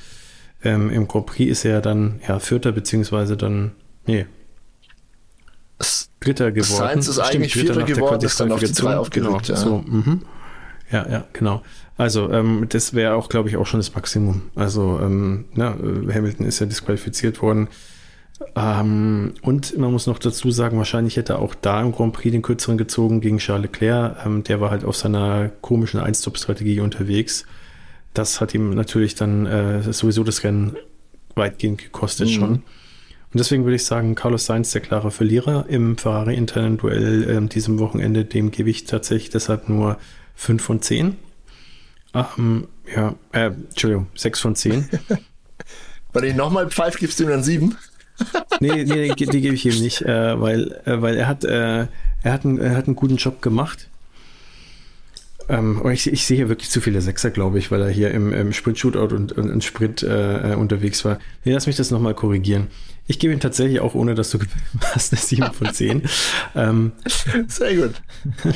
Ähm, 0.63 0.89
Im 0.89 1.07
Grand 1.07 1.25
Prix 1.25 1.49
ist 1.49 1.65
er 1.65 1.81
dann 1.81 2.19
ja 2.27 2.39
Vierter 2.39 2.71
beziehungsweise 2.71 3.37
dann 3.37 3.71
nee 4.05 4.25
Dritter 6.19 6.51
geworden. 6.51 6.77
Sainz 6.77 7.07
ist 7.07 7.15
Stimmt, 7.15 7.29
eigentlich 7.29 7.53
Vierter 7.53 7.83
geworden, 7.83 8.25
ist 8.25 8.39
dann 8.39 8.51
auf 8.51 8.59
die 8.59 8.73
drei 8.73 8.97
aufgerückt. 8.97 9.47
Genau, 9.47 9.57
ja. 9.59 9.63
so, 9.63 9.83
mhm. 9.87 10.23
Ja, 10.91 11.07
ja, 11.07 11.27
genau. 11.31 11.61
Also 11.97 12.31
ähm, 12.31 12.65
das 12.69 12.93
wäre 12.93 13.15
auch, 13.15 13.29
glaube 13.29 13.49
ich, 13.49 13.57
auch 13.57 13.65
schon 13.65 13.79
das 13.79 13.93
Maximum. 13.93 14.41
Also 14.55 14.99
ähm, 15.01 15.45
na, 15.53 15.75
Hamilton 16.13 16.45
ist 16.45 16.59
ja 16.59 16.65
disqualifiziert 16.65 17.41
worden. 17.41 17.69
Ähm, 18.56 19.34
und 19.41 19.78
man 19.78 19.91
muss 19.91 20.07
noch 20.07 20.20
dazu 20.20 20.52
sagen, 20.52 20.78
wahrscheinlich 20.78 21.18
hätte 21.18 21.34
er 21.34 21.40
auch 21.40 21.56
da 21.56 21.82
im 21.82 21.91
Grand 21.91 22.14
Prix 22.14 22.32
den 22.32 22.41
kürzeren 22.41 22.78
gezogen 22.78 23.22
gegen 23.22 23.38
Charles 23.38 23.72
Leclerc. 23.72 24.26
Ähm, 24.26 24.44
der 24.44 24.61
war 24.61 24.72
halt 24.72 24.86
auf 24.86 24.95
seiner 24.95 25.49
komischen 25.61 25.99
Einstop-Strategie 25.99 26.80
unterwegs. 26.80 27.45
Das 28.14 28.41
hat 28.41 28.53
ihm 28.53 28.72
natürlich 28.72 29.16
dann 29.16 29.45
äh, 29.45 29.94
sowieso 29.94 30.24
das 30.24 30.44
Rennen 30.44 30.76
weitgehend 31.36 31.80
gekostet 31.82 32.28
mhm. 32.30 32.34
schon. 32.34 32.52
Und 33.32 33.38
deswegen 33.40 33.64
würde 33.64 33.76
ich 33.76 33.86
sagen, 33.86 34.16
Carlos 34.16 34.45
Sainz 34.45 34.72
der 34.72 34.82
klare 34.82 35.11
Verlierer 35.11 35.66
im 35.70 35.98
Ferrari-internen 35.98 36.78
Duell 36.78 37.30
äh, 37.30 37.48
diesem 37.48 37.78
Wochenende. 37.78 38.26
Dem 38.26 38.49
gebe 38.49 38.70
ich 38.70 38.86
tatsächlich 38.86 39.30
deshalb 39.30 39.70
nur 39.70 39.98
5 40.36 40.64
von 40.64 40.82
10. 40.82 41.16
Ähm, 42.16 42.68
ja, 42.95 43.16
äh, 43.32 43.52
Entschuldigung, 43.70 44.07
6 44.16 44.40
von 44.40 44.56
10. 44.56 44.90
Wenn 46.14 46.24
ich 46.24 46.36
nochmal 46.36 46.70
pfeife, 46.70 46.98
gibst 46.98 47.20
du 47.20 47.26
ihm 47.26 47.30
dann 47.30 47.44
7? 47.44 47.78
Nee, 48.59 48.83
nee, 48.83 49.13
die, 49.15 49.25
die 49.25 49.41
gebe 49.41 49.55
ich 49.55 49.65
ihm 49.65 49.81
nicht, 49.81 50.01
äh, 50.01 50.39
weil, 50.39 50.81
äh, 50.85 51.01
weil 51.01 51.17
er 51.17 51.27
hat, 51.27 51.43
äh, 51.43 51.87
er, 52.23 52.33
hat 52.33 52.45
einen, 52.45 52.59
er 52.59 52.75
hat 52.75 52.87
einen 52.87 52.95
guten 52.95 53.17
Job 53.17 53.41
gemacht. 53.41 53.87
Ähm, 55.49 55.81
ich, 55.91 56.11
ich 56.11 56.25
sehe 56.25 56.37
hier 56.37 56.49
wirklich 56.49 56.69
zu 56.69 56.79
viele 56.79 57.01
Sechser, 57.01 57.31
glaube 57.31 57.57
ich, 57.57 57.71
weil 57.71 57.81
er 57.81 57.89
hier 57.89 58.11
im, 58.11 58.31
im 58.31 58.53
Sprint-Shootout 58.53 59.15
und, 59.15 59.31
und 59.31 59.49
im 59.49 59.61
Sprint 59.61 60.03
äh, 60.03 60.51
äh, 60.51 60.55
unterwegs 60.55 61.03
war. 61.05 61.17
Nee, 61.43 61.53
lass 61.53 61.65
mich 61.65 61.75
das 61.75 61.89
nochmal 61.89 62.13
korrigieren. 62.13 62.67
Ich 63.07 63.17
gebe 63.17 63.33
ihm 63.33 63.39
tatsächlich 63.39 63.79
auch, 63.79 63.95
ohne 63.95 64.13
dass 64.13 64.29
du 64.29 64.37
hast, 64.93 65.11
eine 65.11 65.19
7 65.19 65.51
von 65.53 65.73
10. 65.73 66.03
ähm, 66.55 66.91
Sehr 67.47 67.75
gut. 67.75 67.93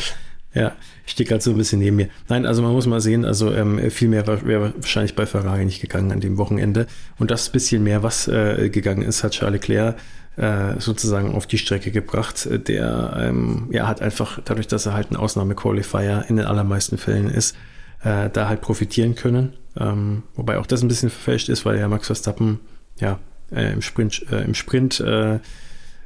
Ja, 0.55 0.73
ich 1.05 1.11
stehe 1.13 1.27
gerade 1.27 1.43
so 1.43 1.51
ein 1.51 1.57
bisschen 1.57 1.79
neben 1.79 1.97
mir. 1.97 2.09
Nein, 2.29 2.45
also 2.45 2.61
man 2.61 2.71
muss 2.71 2.85
mal 2.85 3.01
sehen, 3.01 3.25
also 3.25 3.53
ähm, 3.53 3.91
viel 3.91 4.07
mehr 4.07 4.25
wäre 4.27 4.73
wahrscheinlich 4.75 5.15
bei 5.15 5.25
Ferrari 5.25 5.65
nicht 5.65 5.81
gegangen 5.81 6.11
an 6.11 6.21
dem 6.21 6.37
Wochenende. 6.37 6.87
Und 7.19 7.29
das 7.29 7.49
bisschen 7.49 7.83
mehr, 7.83 8.03
was 8.03 8.27
äh, 8.27 8.69
gegangen 8.69 9.01
ist, 9.01 9.23
hat 9.23 9.33
Charles 9.33 9.61
Leclerc 9.61 9.97
äh, 10.37 10.79
sozusagen 10.79 11.33
auf 11.33 11.45
die 11.45 11.57
Strecke 11.57 11.91
gebracht. 11.91 12.47
Der 12.67 13.17
ähm, 13.19 13.67
ja, 13.71 13.87
hat 13.87 14.01
einfach, 14.01 14.39
dadurch, 14.43 14.67
dass 14.67 14.85
er 14.85 14.93
halt 14.93 15.11
ein 15.11 15.17
Ausnahmequalifier 15.17 16.25
in 16.29 16.37
den 16.37 16.45
allermeisten 16.45 16.97
Fällen 16.97 17.29
ist, 17.29 17.55
äh, 18.03 18.29
da 18.29 18.47
halt 18.47 18.61
profitieren 18.61 19.15
können. 19.15 19.53
Ähm, 19.77 20.23
wobei 20.35 20.57
auch 20.57 20.65
das 20.65 20.83
ein 20.83 20.87
bisschen 20.87 21.09
verfälscht 21.09 21.49
ist, 21.49 21.65
weil 21.65 21.77
ja 21.77 21.87
Max 21.87 22.07
Verstappen 22.07 22.59
ja 22.99 23.19
äh, 23.51 23.73
im 23.73 23.81
Sprint, 23.81 24.25
äh, 24.31 24.43
im 24.43 24.53
Sprint 24.53 25.01
äh, 25.01 25.39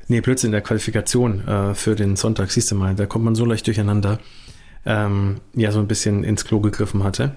Nee, 0.10 0.22
plötzlich 0.22 0.48
in 0.48 0.54
der 0.54 0.62
Qualifikation 0.62 1.46
äh, 1.46 1.74
für 1.76 1.96
den 1.96 2.16
Sonntag, 2.16 2.50
siehst 2.52 2.72
du 2.72 2.76
mal, 2.76 2.96
da 2.96 3.06
kommt 3.06 3.26
man 3.26 3.36
so 3.36 3.44
leicht 3.44 3.68
durcheinander, 3.68 4.20
ähm, 4.86 5.42
ja, 5.54 5.72
so 5.72 5.80
ein 5.80 5.88
bisschen 5.88 6.24
ins 6.24 6.46
Klo 6.46 6.60
gegriffen 6.60 7.04
hatte. 7.04 7.36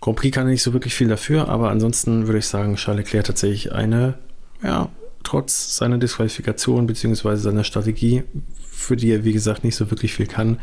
Grand 0.00 0.18
Prix 0.18 0.34
kann 0.34 0.46
nicht 0.46 0.62
so 0.62 0.72
wirklich 0.72 0.94
viel 0.94 1.08
dafür, 1.08 1.48
aber 1.48 1.70
ansonsten 1.70 2.26
würde 2.26 2.38
ich 2.38 2.46
sagen, 2.46 2.76
Charles 2.76 3.04
Leclerc 3.04 3.26
tatsächlich 3.26 3.72
eine, 3.72 4.18
ja, 4.62 4.88
trotz 5.22 5.76
seiner 5.76 5.98
Disqualifikation 5.98 6.86
bzw. 6.86 7.36
seiner 7.36 7.64
Strategie, 7.64 8.24
für 8.70 8.96
die 8.96 9.10
er, 9.10 9.24
wie 9.24 9.32
gesagt, 9.32 9.62
nicht 9.62 9.76
so 9.76 9.90
wirklich 9.90 10.14
viel 10.14 10.26
kann, 10.26 10.58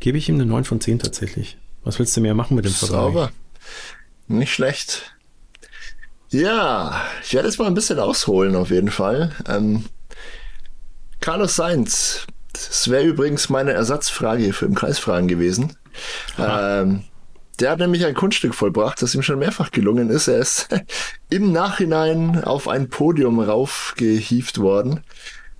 gebe 0.00 0.16
ich 0.16 0.28
ihm 0.28 0.36
eine 0.36 0.46
9 0.46 0.64
von 0.64 0.80
10 0.80 1.00
tatsächlich. 1.00 1.58
Was 1.84 1.98
willst 1.98 2.16
du 2.16 2.20
mehr 2.20 2.34
machen 2.34 2.54
mit 2.54 2.64
dem 2.64 2.72
Ferrari? 2.72 3.12
Sauber. 3.12 3.32
Nicht 4.26 4.52
schlecht. 4.52 5.14
Ja, 6.30 7.00
ich 7.22 7.32
werde 7.34 7.48
jetzt 7.48 7.58
mal 7.58 7.66
ein 7.66 7.74
bisschen 7.74 7.98
ausholen 7.98 8.56
auf 8.56 8.70
jeden 8.70 8.90
Fall. 8.90 9.32
Ähm, 9.46 9.84
Carlos 11.20 11.56
Sainz. 11.56 12.26
Das 12.52 12.90
wäre 12.90 13.04
übrigens 13.04 13.48
meine 13.48 13.72
Ersatzfrage 13.72 14.52
für 14.52 14.66
im 14.66 14.74
Kreisfragen 14.74 15.28
gewesen. 15.28 15.76
Ähm, 16.38 17.04
der 17.60 17.70
hat 17.72 17.78
nämlich 17.78 18.06
ein 18.06 18.14
Kunststück 18.14 18.54
vollbracht, 18.54 19.02
das 19.02 19.14
ihm 19.14 19.22
schon 19.22 19.38
mehrfach 19.38 19.70
gelungen 19.70 20.10
ist. 20.10 20.28
Er 20.28 20.38
ist 20.38 20.68
im 21.30 21.52
Nachhinein 21.52 22.42
auf 22.44 22.68
ein 22.68 22.88
Podium 22.88 23.40
raufgehieft 23.40 24.58
worden, 24.58 25.00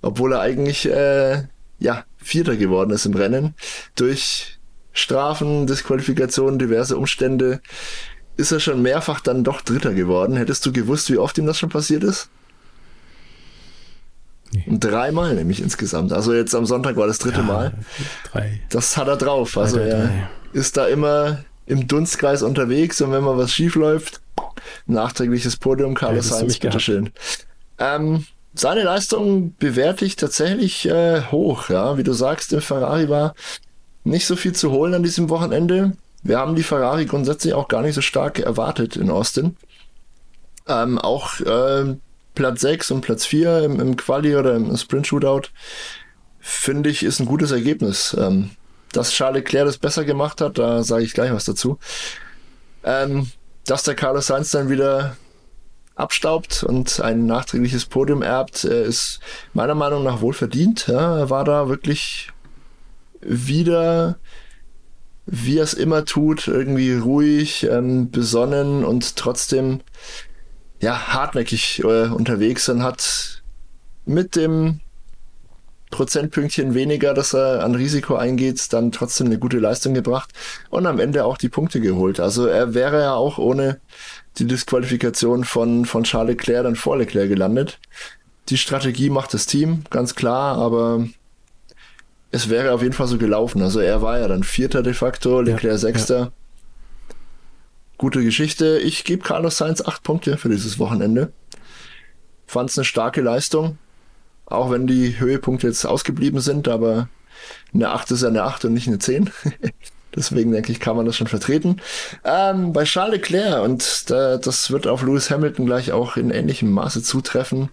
obwohl 0.01 0.33
er 0.33 0.41
eigentlich 0.41 0.89
äh, 0.89 1.43
ja 1.79 2.05
Vierter 2.17 2.55
geworden 2.55 2.91
ist 2.91 3.05
im 3.05 3.13
Rennen. 3.13 3.53
Durch 3.95 4.59
Strafen, 4.93 5.67
Disqualifikationen, 5.67 6.59
diverse 6.59 6.97
Umstände 6.97 7.61
ist 8.37 8.51
er 8.51 8.59
schon 8.59 8.81
mehrfach 8.81 9.19
dann 9.19 9.43
doch 9.43 9.61
Dritter 9.61 9.93
geworden. 9.93 10.37
Hättest 10.37 10.65
du 10.65 10.71
gewusst, 10.71 11.09
wie 11.11 11.17
oft 11.17 11.37
ihm 11.37 11.45
das 11.45 11.59
schon 11.59 11.69
passiert 11.69 12.03
ist? 12.03 12.29
Nee. 14.65 14.77
Dreimal 14.79 15.35
nämlich 15.35 15.61
insgesamt. 15.61 16.13
Also 16.13 16.33
jetzt 16.33 16.55
am 16.55 16.65
Sonntag 16.65 16.95
war 16.95 17.07
das 17.07 17.19
dritte 17.19 17.39
ja, 17.39 17.45
Mal. 17.45 17.73
Drei. 18.31 18.61
Das 18.69 18.97
hat 18.97 19.07
er 19.07 19.17
drauf. 19.17 19.57
Also 19.57 19.77
drei, 19.77 19.87
er 19.87 20.05
drei. 20.05 20.29
ist 20.53 20.77
da 20.77 20.87
immer 20.87 21.39
im 21.65 21.87
Dunstkreis 21.87 22.41
unterwegs 22.41 22.99
und 23.01 23.11
wenn 23.11 23.23
mal 23.23 23.37
was 23.37 23.53
schief 23.53 23.75
läuft, 23.75 24.21
nachträgliches 24.87 25.57
Podium, 25.57 25.93
Carlos 25.93 26.29
ja, 26.29 26.37
Sainz, 26.37 26.57
bitteschön. 26.57 27.11
Ähm, 27.77 28.25
seine 28.53 28.83
Leistung 28.83 29.55
bewerte 29.57 30.05
ich 30.05 30.15
tatsächlich 30.15 30.87
äh, 30.87 31.21
hoch, 31.31 31.69
ja. 31.69 31.97
Wie 31.97 32.03
du 32.03 32.13
sagst, 32.13 32.51
im 32.53 32.61
Ferrari 32.61 33.09
war 33.09 33.35
nicht 34.03 34.25
so 34.25 34.35
viel 34.35 34.53
zu 34.53 34.71
holen 34.71 34.93
an 34.93 35.03
diesem 35.03 35.29
Wochenende. 35.29 35.93
Wir 36.23 36.39
haben 36.39 36.55
die 36.55 36.63
Ferrari 36.63 37.05
grundsätzlich 37.05 37.53
auch 37.53 37.67
gar 37.67 37.81
nicht 37.81 37.95
so 37.95 38.01
stark 38.01 38.39
erwartet 38.39 38.97
in 38.97 39.09
Austin. 39.09 39.55
Ähm, 40.67 40.97
auch 40.97 41.39
äh, 41.39 41.95
Platz 42.39 42.61
6 42.61 42.91
und 42.91 43.01
Platz 43.01 43.25
4 43.25 43.63
im, 43.63 43.81
im 43.81 43.97
Quali 43.97 44.33
oder 44.33 44.55
im 44.55 44.77
Sprint 44.77 45.07
Shootout, 45.07 45.49
finde 46.39 46.89
ich, 46.89 47.03
ist 47.03 47.19
ein 47.19 47.25
gutes 47.25 47.51
Ergebnis. 47.51 48.15
Ähm, 48.17 48.51
dass 48.93 49.11
Charles 49.11 49.43
Leclerc 49.43 49.65
das 49.65 49.77
besser 49.77 50.05
gemacht 50.05 50.39
hat, 50.39 50.57
da 50.57 50.81
sage 50.83 51.03
ich 51.03 51.13
gleich 51.13 51.33
was 51.33 51.43
dazu. 51.43 51.79
Ähm, 52.85 53.29
dass 53.65 53.83
der 53.83 53.95
Carlos 53.95 54.27
Sainz 54.27 54.51
dann 54.51 54.69
wieder 54.69 55.17
abstaubt 55.95 56.63
und 56.63 57.01
ein 57.01 57.25
nachträgliches 57.25 57.87
Podium 57.87 58.21
erbt, 58.21 58.63
äh, 58.63 58.85
ist 58.85 59.19
meiner 59.53 59.75
Meinung 59.75 60.05
nach 60.05 60.21
wohl 60.21 60.33
verdient. 60.33 60.87
Ja, 60.87 61.17
er 61.17 61.29
war 61.29 61.43
da 61.43 61.67
wirklich 61.67 62.29
wieder, 63.19 64.17
wie 65.25 65.57
er 65.57 65.65
es 65.65 65.73
immer 65.73 66.05
tut, 66.05 66.47
irgendwie 66.47 66.93
ruhig, 66.93 67.67
ähm, 67.69 68.11
besonnen 68.11 68.85
und 68.85 69.17
trotzdem 69.17 69.81
ja, 70.81 71.13
hartnäckig 71.13 71.83
äh, 71.83 72.07
unterwegs 72.07 72.69
und 72.69 72.83
hat 72.83 73.41
mit 74.05 74.35
dem 74.35 74.79
Prozentpünktchen 75.91 76.75
weniger, 76.75 77.13
dass 77.13 77.33
er 77.33 77.63
an 77.63 77.75
Risiko 77.75 78.15
eingeht, 78.15 78.71
dann 78.73 78.91
trotzdem 78.91 79.27
eine 79.27 79.39
gute 79.39 79.57
Leistung 79.57 79.93
gebracht 79.93 80.29
und 80.69 80.85
am 80.85 80.99
Ende 80.99 81.25
auch 81.25 81.37
die 81.37 81.49
Punkte 81.49 81.81
geholt. 81.81 82.19
Also 82.19 82.45
er 82.45 82.73
wäre 82.73 83.01
ja 83.01 83.13
auch 83.13 83.39
ohne 83.39 83.79
die 84.37 84.45
Disqualifikation 84.45 85.43
von, 85.43 85.85
von 85.85 86.03
Charles 86.03 86.35
Leclerc 86.35 86.63
dann 86.63 86.75
vor 86.75 86.97
Leclerc 86.97 87.27
gelandet. 87.27 87.79
Die 88.49 88.57
Strategie 88.57 89.09
macht 89.09 89.33
das 89.33 89.47
Team, 89.47 89.83
ganz 89.89 90.15
klar, 90.15 90.57
aber 90.57 91.07
es 92.31 92.49
wäre 92.49 92.71
auf 92.73 92.83
jeden 92.83 92.93
Fall 92.93 93.07
so 93.07 93.17
gelaufen. 93.17 93.61
Also 93.61 93.79
er 93.79 94.01
war 94.01 94.19
ja 94.19 94.27
dann 94.27 94.43
Vierter 94.43 94.83
de 94.83 94.93
facto, 94.93 95.41
Leclerc 95.41 95.73
ja, 95.73 95.77
Sechster. 95.77 96.19
Ja 96.19 96.31
gute 97.99 98.23
Geschichte. 98.23 98.79
Ich 98.79 99.03
gebe 99.03 99.21
Carlos 99.21 99.57
Sainz 99.57 99.81
acht 99.81 100.01
Punkte 100.01 100.37
für 100.37 100.49
dieses 100.49 100.79
Wochenende. 100.79 101.31
Fand 102.47 102.71
es 102.71 102.77
eine 102.77 102.85
starke 102.85 103.21
Leistung. 103.21 103.77
Auch 104.47 104.71
wenn 104.71 104.87
die 104.87 105.19
Höhepunkte 105.19 105.67
jetzt 105.67 105.85
ausgeblieben 105.85 106.39
sind, 106.39 106.67
aber 106.67 107.09
eine 107.71 107.89
8 107.89 108.09
ist 108.09 108.23
ja 108.23 108.29
eine 108.29 108.43
8 108.43 108.65
und 108.65 108.73
nicht 108.73 108.87
eine 108.87 108.97
10. 108.97 109.29
Deswegen 110.15 110.51
denke 110.51 110.71
ich, 110.71 110.79
kann 110.79 110.95
man 110.95 111.05
das 111.05 111.15
schon 111.15 111.27
vertreten. 111.27 111.81
Ähm, 112.23 112.73
bei 112.73 112.85
Charles 112.85 113.17
Leclerc, 113.17 113.63
und 113.63 114.09
da, 114.09 114.37
das 114.37 114.71
wird 114.71 114.87
auf 114.87 115.03
Lewis 115.03 115.29
Hamilton 115.29 115.67
gleich 115.67 115.91
auch 115.91 116.17
in 116.17 116.31
ähnlichem 116.31 116.71
Maße 116.71 117.03
zutreffen, 117.03 117.69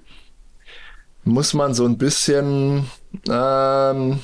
muss 1.24 1.54
man 1.54 1.72
so 1.72 1.86
ein 1.86 1.96
bisschen 1.96 2.90
ähm, 3.30 4.20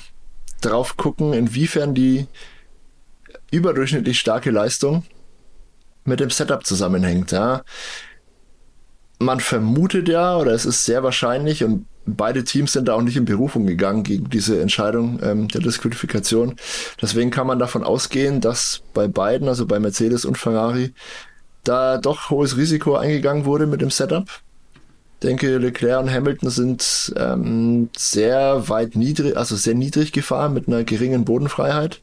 drauf 0.61 0.99
gucken, 0.99 1.33
inwiefern 1.33 1.95
die 1.95 2.27
überdurchschnittlich 3.51 4.21
starke 4.21 4.51
Leistung 4.51 5.05
mit 6.05 6.21
dem 6.21 6.31
Setup 6.31 6.65
zusammenhängt. 6.65 7.33
Ja. 7.33 7.63
Man 9.19 9.41
vermutet 9.41 10.09
ja, 10.09 10.37
oder 10.37 10.53
es 10.53 10.67
ist 10.67 10.85
sehr 10.85 11.03
wahrscheinlich, 11.03 11.63
und 11.63 11.87
beide 12.07 12.45
Teams 12.45 12.73
sind 12.73 12.89
da 12.89 12.95
auch 12.95 13.03
nicht 13.03 13.17
in 13.17 13.25
Berufung 13.25 13.67
gegangen 13.67 14.03
gegen 14.03 14.29
diese 14.31 14.61
Entscheidung 14.61 15.21
ähm, 15.23 15.49
der 15.49 15.61
Disqualifikation. 15.61 16.57
Deswegen 17.01 17.31
kann 17.31 17.47
man 17.47 17.59
davon 17.59 17.85
ausgehen, 17.85 18.41
dass 18.41 18.83
bei 18.95 19.07
beiden, 19.09 19.49
also 19.49 19.67
bei 19.67 19.79
Mercedes 19.79 20.25
und 20.25 20.39
Ferrari, 20.39 20.93
da 21.65 21.99
doch 21.99 22.31
hohes 22.31 22.57
Risiko 22.57 22.97
eingegangen 22.97 23.45
wurde 23.45 23.67
mit 23.67 23.81
dem 23.81 23.91
Setup. 23.91 24.29
Ich 25.15 25.29
denke, 25.29 25.59
Leclerc 25.59 26.03
und 26.03 26.13
Hamilton 26.13 26.51
sind 26.51 27.15
ähm, 27.17 27.89
sehr 27.97 28.69
weit 28.69 28.97
niedrig, 28.97 29.37
also 29.37 29.55
sehr 29.55 29.75
niedrig 29.75 30.11
gefahren 30.11 30.53
mit 30.53 30.67
einer 30.67 30.83
geringen 30.83 31.25
Bodenfreiheit. 31.25 32.01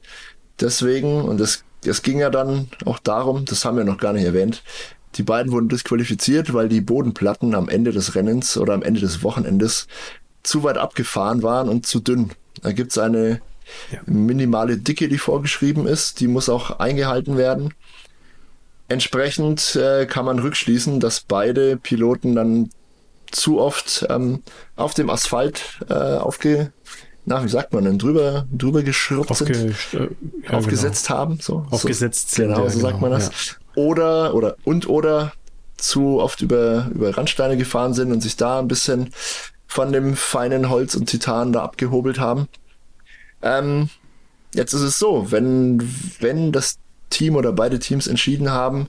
Deswegen, 0.61 1.23
und 1.23 1.41
es, 1.41 1.65
es 1.85 2.01
ging 2.01 2.19
ja 2.19 2.29
dann 2.29 2.69
auch 2.85 2.99
darum, 2.99 3.45
das 3.45 3.65
haben 3.65 3.77
wir 3.77 3.83
noch 3.83 3.97
gar 3.97 4.13
nicht 4.13 4.25
erwähnt, 4.25 4.63
die 5.15 5.23
beiden 5.23 5.51
wurden 5.51 5.69
disqualifiziert, 5.69 6.53
weil 6.53 6.69
die 6.69 6.81
Bodenplatten 6.81 7.55
am 7.55 7.69
Ende 7.69 7.91
des 7.91 8.15
Rennens 8.15 8.57
oder 8.57 8.73
am 8.73 8.83
Ende 8.83 8.99
des 8.99 9.23
Wochenendes 9.23 9.87
zu 10.43 10.63
weit 10.63 10.77
abgefahren 10.77 11.41
waren 11.43 11.67
und 11.67 11.85
zu 11.85 11.99
dünn. 11.99 12.31
Da 12.61 12.71
gibt's 12.71 12.97
eine 12.97 13.41
ja. 13.91 13.99
minimale 14.05 14.77
Dicke, 14.77 15.09
die 15.09 15.17
vorgeschrieben 15.17 15.87
ist. 15.87 16.19
Die 16.19 16.27
muss 16.27 16.49
auch 16.49 16.79
eingehalten 16.79 17.37
werden. 17.37 17.73
Entsprechend 18.87 19.75
äh, 19.75 20.05
kann 20.05 20.25
man 20.25 20.39
rückschließen, 20.39 20.99
dass 20.99 21.21
beide 21.21 21.77
Piloten 21.77 22.35
dann 22.35 22.69
zu 23.31 23.59
oft 23.59 24.05
ähm, 24.09 24.41
auf 24.75 24.95
dem 24.95 25.09
Asphalt 25.09 25.79
äh, 25.89 25.93
aufge, 25.93 26.71
na, 27.25 27.43
wie 27.43 27.49
sagt 27.49 27.73
man 27.73 27.83
denn, 27.83 27.99
drüber, 27.99 28.45
drüber 28.51 28.81
geschrubbt 28.81 29.31
Aufge 29.31 29.53
sind, 29.53 29.75
äh, 29.93 30.09
ja, 30.43 30.57
aufgesetzt 30.57 31.07
genau. 31.07 31.19
haben, 31.19 31.39
so. 31.39 31.65
Aufgesetzt 31.69 32.31
so, 32.31 32.35
sind. 32.37 32.47
Genau, 32.53 32.67
so 32.67 32.77
genau, 32.77 32.89
sagt 32.89 33.01
man 33.01 33.11
das. 33.11 33.25
Ja. 33.25 33.83
Oder, 33.83 34.33
oder, 34.33 34.55
und 34.63 34.89
oder 34.89 35.33
zu 35.77 36.19
oft 36.19 36.41
über, 36.41 36.89
über 36.93 37.15
Randsteine 37.15 37.57
gefahren 37.57 37.93
sind 37.93 38.11
und 38.11 38.21
sich 38.21 38.35
da 38.35 38.59
ein 38.59 38.67
bisschen 38.67 39.11
von 39.67 39.91
dem 39.91 40.15
feinen 40.15 40.69
Holz 40.69 40.95
und 40.95 41.05
Titan 41.05 41.53
da 41.53 41.61
abgehobelt 41.61 42.19
haben. 42.19 42.47
Ähm, 43.41 43.89
jetzt 44.53 44.73
ist 44.73 44.81
es 44.81 44.99
so, 44.99 45.31
wenn, 45.31 45.81
wenn 46.19 46.51
das 46.51 46.79
Team 47.09 47.35
oder 47.35 47.53
beide 47.53 47.79
Teams 47.79 48.07
entschieden 48.07 48.51
haben, 48.51 48.87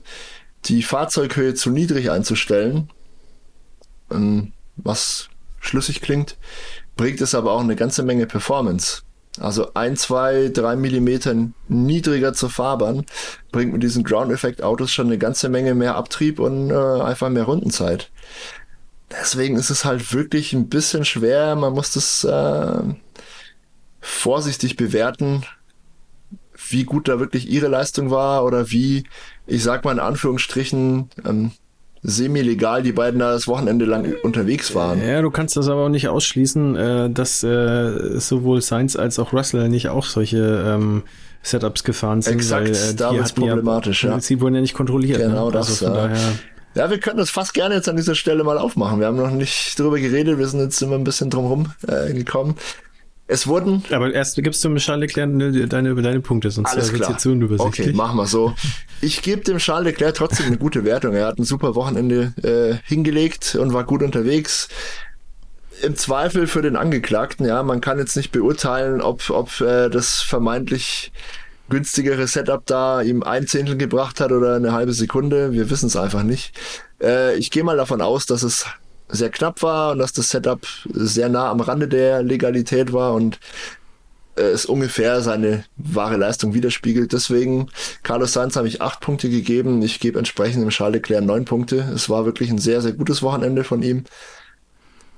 die 0.65 0.83
Fahrzeughöhe 0.83 1.53
zu 1.53 1.69
niedrig 1.69 2.11
einzustellen, 2.11 2.89
ähm, 4.11 4.53
was 4.75 5.29
schlüssig 5.59 6.01
klingt, 6.01 6.37
bringt 7.01 7.19
es 7.19 7.33
aber 7.33 7.53
auch 7.53 7.61
eine 7.61 7.75
ganze 7.75 8.03
Menge 8.03 8.27
Performance. 8.27 9.01
Also 9.39 9.73
ein, 9.73 9.97
zwei, 9.97 10.51
drei 10.53 10.75
Millimeter 10.75 11.35
niedriger 11.67 12.33
zur 12.33 12.51
Fahrbahn 12.51 13.07
bringt 13.51 13.73
mit 13.73 13.81
diesen 13.81 14.03
Ground-Effekt-Autos 14.03 14.91
schon 14.91 15.07
eine 15.07 15.17
ganze 15.17 15.49
Menge 15.49 15.73
mehr 15.73 15.95
Abtrieb 15.95 16.39
und 16.39 16.69
äh, 16.69 17.01
einfach 17.01 17.29
mehr 17.29 17.45
Rundenzeit. 17.45 18.11
Deswegen 19.09 19.55
ist 19.55 19.71
es 19.71 19.83
halt 19.83 20.13
wirklich 20.13 20.53
ein 20.53 20.69
bisschen 20.69 21.03
schwer. 21.03 21.55
Man 21.55 21.73
muss 21.73 21.91
das 21.93 22.23
äh, 22.23 22.83
vorsichtig 23.99 24.77
bewerten, 24.77 25.43
wie 26.69 26.83
gut 26.83 27.07
da 27.07 27.19
wirklich 27.19 27.49
ihre 27.49 27.67
Leistung 27.67 28.11
war 28.11 28.45
oder 28.45 28.69
wie, 28.69 29.05
ich 29.47 29.63
sag 29.63 29.85
mal 29.85 29.93
in 29.93 29.99
Anführungsstrichen, 29.99 31.09
ähm, 31.25 31.51
semi-legal 32.03 32.81
die 32.81 32.91
beiden 32.91 33.19
da 33.19 33.31
das 33.31 33.47
Wochenende 33.47 33.85
lang 33.85 34.15
unterwegs 34.23 34.73
waren. 34.73 35.05
Ja, 35.05 35.21
du 35.21 35.29
kannst 35.29 35.55
das 35.55 35.67
aber 35.67 35.85
auch 35.85 35.89
nicht 35.89 36.07
ausschließen, 36.07 36.75
äh, 36.75 37.09
dass 37.09 37.43
äh, 37.43 38.19
sowohl 38.19 38.61
Sainz 38.61 38.95
als 38.95 39.19
auch 39.19 39.33
Russell 39.33 39.69
nicht 39.69 39.89
auch 39.89 40.05
solche 40.05 40.63
ähm, 40.65 41.03
Setups 41.43 41.83
gefahren 41.83 42.21
sind. 42.21 42.33
Exakt, 42.33 42.69
weil, 42.69 42.75
äh, 42.75 42.95
da 42.95 43.13
wird 43.13 43.35
problematisch, 43.35 44.03
ja, 44.03 44.11
ja. 44.11 44.19
Sie 44.19 44.41
wurden 44.41 44.55
ja 44.55 44.61
nicht 44.61 44.73
kontrolliert. 44.73 45.19
Ne? 45.19 45.27
Genau 45.27 45.47
ne? 45.47 45.51
das, 45.51 45.83
also 45.83 45.95
ja. 45.95 46.11
ja, 46.75 46.89
wir 46.89 46.99
können 46.99 47.17
das 47.17 47.29
fast 47.29 47.53
gerne 47.53 47.75
jetzt 47.75 47.87
an 47.87 47.97
dieser 47.97 48.15
Stelle 48.15 48.43
mal 48.43 48.57
aufmachen. 48.57 48.99
Wir 48.99 49.07
haben 49.07 49.17
noch 49.17 49.31
nicht 49.31 49.79
drüber 49.79 49.99
geredet, 49.99 50.39
wir 50.39 50.47
sind 50.47 50.59
jetzt 50.59 50.81
immer 50.81 50.95
ein 50.95 51.03
bisschen 51.03 51.29
drumherum 51.29 51.71
äh, 51.87 52.13
gekommen. 52.13 52.55
Es 53.31 53.47
wurden. 53.47 53.81
Aber 53.91 54.13
erst 54.13 54.35
gibst 54.43 54.61
du 54.61 54.67
dem 54.67 54.77
Charles 54.77 55.07
Leclerc 55.07 55.31
deine, 55.31 55.65
deine, 55.65 55.95
deine 55.95 56.19
Punkte, 56.19 56.51
sonst 56.51 56.69
alles 56.69 56.91
klar. 56.91 57.11
Jetzt 57.11 57.25
unübersichtlich. 57.25 57.87
Okay, 57.87 57.95
machen 57.95 58.17
wir 58.17 58.27
so. 58.27 58.53
Ich 58.99 59.21
gebe 59.21 59.41
dem 59.41 59.57
Charles 59.57 59.85
Leclerc 59.85 60.15
trotzdem 60.15 60.47
eine 60.47 60.57
gute 60.57 60.83
Wertung. 60.83 61.13
Er 61.13 61.27
hat 61.27 61.39
ein 61.39 61.45
super 61.45 61.73
Wochenende 61.75 62.33
äh, 62.43 62.75
hingelegt 62.85 63.55
und 63.55 63.71
war 63.71 63.85
gut 63.85 64.03
unterwegs. 64.03 64.67
Im 65.81 65.95
Zweifel 65.95 66.45
für 66.45 66.61
den 66.61 66.75
Angeklagten, 66.75 67.45
ja, 67.45 67.63
man 67.63 67.79
kann 67.79 67.99
jetzt 67.99 68.17
nicht 68.17 68.33
beurteilen, 68.33 68.99
ob, 69.01 69.29
ob 69.29 69.61
äh, 69.61 69.87
das 69.87 70.19
vermeintlich 70.21 71.13
günstigere 71.69 72.27
Setup 72.27 72.65
da 72.65 73.01
ihm 73.01 73.23
ein 73.23 73.47
Zehntel 73.47 73.77
gebracht 73.77 74.19
hat 74.19 74.33
oder 74.33 74.55
eine 74.55 74.73
halbe 74.73 74.91
Sekunde. 74.91 75.53
Wir 75.53 75.69
wissen 75.69 75.87
es 75.87 75.95
einfach 75.95 76.23
nicht. 76.23 76.51
Äh, 77.01 77.37
ich 77.37 77.49
gehe 77.49 77.63
mal 77.63 77.77
davon 77.77 78.01
aus, 78.01 78.25
dass 78.25 78.43
es 78.43 78.65
sehr 79.11 79.29
knapp 79.29 79.61
war 79.61 79.91
und 79.91 79.99
dass 79.99 80.13
das 80.13 80.29
Setup 80.29 80.65
sehr 80.91 81.29
nah 81.29 81.49
am 81.49 81.61
Rande 81.61 81.87
der 81.87 82.23
Legalität 82.23 82.93
war 82.93 83.13
und 83.13 83.39
äh, 84.35 84.43
es 84.43 84.65
ungefähr 84.65 85.21
seine 85.21 85.65
wahre 85.77 86.17
Leistung 86.17 86.53
widerspiegelt. 86.53 87.13
Deswegen, 87.13 87.69
Carlos 88.03 88.33
Sainz 88.33 88.55
habe 88.55 88.67
ich 88.67 88.81
acht 88.81 88.99
Punkte 88.99 89.29
gegeben. 89.29 89.81
Ich 89.81 89.99
gebe 89.99 90.17
entsprechend 90.17 90.61
dem 90.63 90.69
Charles 90.69 90.95
Leclerc 90.95 91.23
neun 91.23 91.45
Punkte. 91.45 91.91
Es 91.93 92.09
war 92.09 92.25
wirklich 92.25 92.49
ein 92.49 92.57
sehr, 92.57 92.81
sehr 92.81 92.93
gutes 92.93 93.21
Wochenende 93.21 93.63
von 93.63 93.83
ihm. 93.83 94.05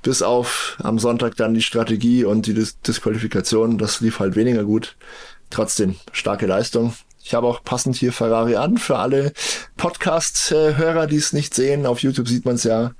Bis 0.02 0.22
auf 0.22 0.78
am 0.84 1.00
Sonntag 1.00 1.38
dann 1.38 1.54
die 1.54 1.62
Strategie 1.62 2.26
und 2.26 2.46
die 2.46 2.54
Dis 2.54 2.80
Disqualifikation. 2.82 3.78
Das 3.78 4.02
lief 4.02 4.20
halt 4.20 4.36
weniger 4.36 4.64
gut. 4.66 4.98
Trotzdem, 5.50 5.96
starke 6.12 6.46
Leistung. 6.46 6.94
Ich 7.24 7.34
habe 7.34 7.48
auch 7.48 7.64
passend 7.64 7.96
hier 7.96 8.12
Ferrari 8.12 8.58
an 8.58 8.78
für 8.78 8.98
alle 8.98 9.32
Podcast-Hörer, 9.78 11.08
die 11.08 11.16
es 11.16 11.32
nicht 11.32 11.54
sehen. 11.54 11.86
Auf 11.86 12.00
YouTube 12.00 12.28
sieht 12.28 12.44
man 12.44 12.56
es 12.56 12.66
ja 12.66 12.92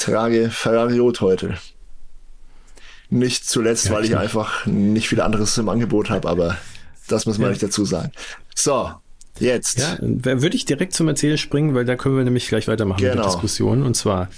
trage 0.00 0.50
Ferrari 0.50 0.98
Rot 0.98 1.20
heute. 1.20 1.54
Nicht 3.10 3.48
zuletzt, 3.48 3.86
ja, 3.86 3.92
weil 3.92 4.04
ich 4.04 4.16
einfach 4.16 4.66
nicht 4.66 5.08
viel 5.08 5.20
anderes 5.20 5.58
im 5.58 5.68
Angebot 5.68 6.10
habe, 6.10 6.28
aber 6.28 6.56
das 7.08 7.26
muss 7.26 7.38
man 7.38 7.46
ja. 7.46 7.50
nicht 7.50 7.62
dazu 7.62 7.84
sagen. 7.84 8.12
So, 8.54 8.90
jetzt. 9.40 9.80
Ja, 9.80 9.98
würde 10.00 10.54
ich 10.54 10.64
direkt 10.64 10.92
zum 10.92 11.08
Erzählen 11.08 11.38
springen, 11.38 11.74
weil 11.74 11.84
da 11.84 11.96
können 11.96 12.16
wir 12.16 12.24
nämlich 12.24 12.48
gleich 12.48 12.68
weitermachen 12.68 13.00
genau. 13.00 13.10
mit 13.10 13.18
der 13.18 13.22
genau. 13.22 13.34
Diskussion. 13.34 13.82
Und 13.82 13.94
zwar 13.94 14.28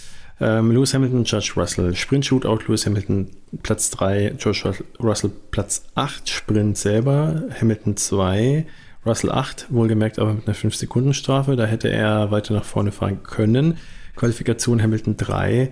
ähm, 0.41 0.73
Lewis 0.73 0.95
Hamilton, 0.95 1.25
Judge 1.25 1.53
Russell, 1.57 1.95
Sprint 1.95 2.25
Shootout, 2.25 2.61
Lewis 2.67 2.87
Hamilton 2.87 3.29
Platz 3.63 3.91
3, 3.91 4.35
George 4.39 4.75
Russell 5.01 5.31
Platz 5.51 5.85
8, 5.95 6.29
Sprint 6.29 6.79
selber, 6.79 7.43
Hamilton 7.61 7.97
2, 7.97 8.67
Russell 9.05 9.31
8, 9.31 9.67
wohlgemerkt 9.71 10.19
aber 10.19 10.35
mit 10.35 10.47
einer 10.47 10.57
5-Sekunden-Strafe. 10.57 11.57
Da 11.57 11.67
hätte 11.67 11.91
er 11.91 12.31
weiter 12.31 12.55
nach 12.55 12.65
vorne 12.65 12.93
fahren 12.93 13.23
können. 13.23 13.79
Qualifikation 14.17 14.83
Hamilton 14.83 15.17
3, 15.17 15.71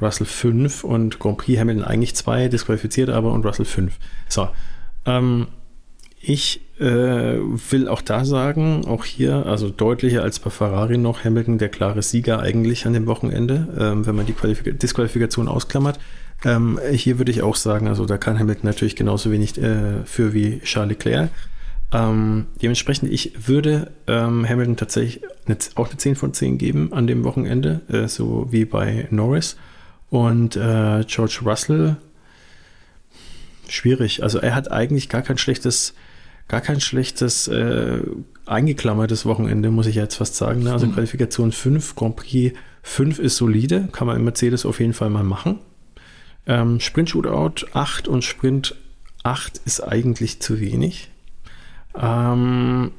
Russell 0.00 0.26
5 0.26 0.84
und 0.84 1.18
Grand 1.18 1.38
Prix 1.38 1.58
Hamilton 1.58 1.84
eigentlich 1.84 2.14
2, 2.14 2.48
disqualifiziert 2.48 3.10
aber 3.10 3.32
und 3.32 3.44
Russell 3.44 3.66
5. 3.66 3.96
So, 4.28 4.48
ähm, 5.06 5.48
ich 6.20 6.62
äh, 6.80 6.84
will 6.84 7.86
auch 7.88 8.00
da 8.00 8.24
sagen, 8.24 8.86
auch 8.86 9.04
hier, 9.04 9.46
also 9.46 9.68
deutlicher 9.68 10.22
als 10.22 10.38
bei 10.38 10.50
Ferrari 10.50 10.96
noch, 10.96 11.22
Hamilton 11.22 11.58
der 11.58 11.68
klare 11.68 12.02
Sieger 12.02 12.40
eigentlich 12.40 12.86
an 12.86 12.94
dem 12.94 13.06
Wochenende, 13.06 13.68
ähm, 13.78 14.06
wenn 14.06 14.16
man 14.16 14.26
die 14.26 14.32
Qualifik 14.32 14.80
Disqualifikation 14.80 15.48
ausklammert. 15.48 16.00
Ähm, 16.44 16.80
hier 16.92 17.18
würde 17.18 17.30
ich 17.30 17.42
auch 17.42 17.56
sagen, 17.56 17.88
also 17.88 18.06
da 18.06 18.16
kann 18.16 18.38
Hamilton 18.38 18.66
natürlich 18.66 18.96
genauso 18.96 19.30
wenig 19.30 19.58
äh, 19.58 20.04
für 20.04 20.32
wie 20.32 20.60
Charles 20.60 20.90
Leclerc. 20.90 21.30
Ähm, 21.92 22.46
dementsprechend, 22.60 23.12
ich 23.12 23.48
würde 23.48 23.92
ähm, 24.06 24.48
Hamilton 24.48 24.76
tatsächlich 24.76 25.22
eine, 25.46 25.56
auch 25.76 25.88
eine 25.88 25.96
10 25.96 26.16
von 26.16 26.34
10 26.34 26.58
geben 26.58 26.92
an 26.92 27.06
dem 27.06 27.24
Wochenende, 27.24 27.82
äh, 27.88 28.08
so 28.08 28.48
wie 28.50 28.64
bei 28.64 29.06
Norris. 29.10 29.56
Und 30.10 30.56
äh, 30.56 31.04
George 31.06 31.40
Russell, 31.44 31.96
schwierig. 33.68 34.22
Also 34.22 34.38
er 34.38 34.54
hat 34.54 34.70
eigentlich 34.70 35.08
gar 35.08 35.22
kein 35.22 35.38
schlechtes, 35.38 35.94
gar 36.48 36.60
kein 36.60 36.80
schlechtes 36.80 37.48
äh, 37.48 38.00
eingeklammertes 38.46 39.26
Wochenende, 39.26 39.70
muss 39.70 39.86
ich 39.86 39.96
jetzt 39.96 40.16
fast 40.16 40.36
sagen. 40.36 40.62
Ne? 40.62 40.72
Also 40.72 40.86
mhm. 40.86 40.94
Qualifikation 40.94 41.52
5, 41.52 41.94
Grand 41.94 42.16
Prix 42.16 42.56
5 42.82 43.18
ist 43.18 43.36
solide, 43.36 43.88
kann 43.92 44.06
man 44.06 44.16
im 44.16 44.24
Mercedes 44.24 44.66
auf 44.66 44.80
jeden 44.80 44.92
Fall 44.92 45.10
mal 45.10 45.24
machen. 45.24 45.60
Ähm, 46.46 46.80
Sprint 46.80 47.10
Shootout 47.10 47.66
8 47.72 48.06
und 48.08 48.22
Sprint 48.22 48.76
8 49.22 49.62
ist 49.64 49.80
eigentlich 49.80 50.40
zu 50.40 50.60
wenig. 50.60 51.10
Ähm, 51.96 52.92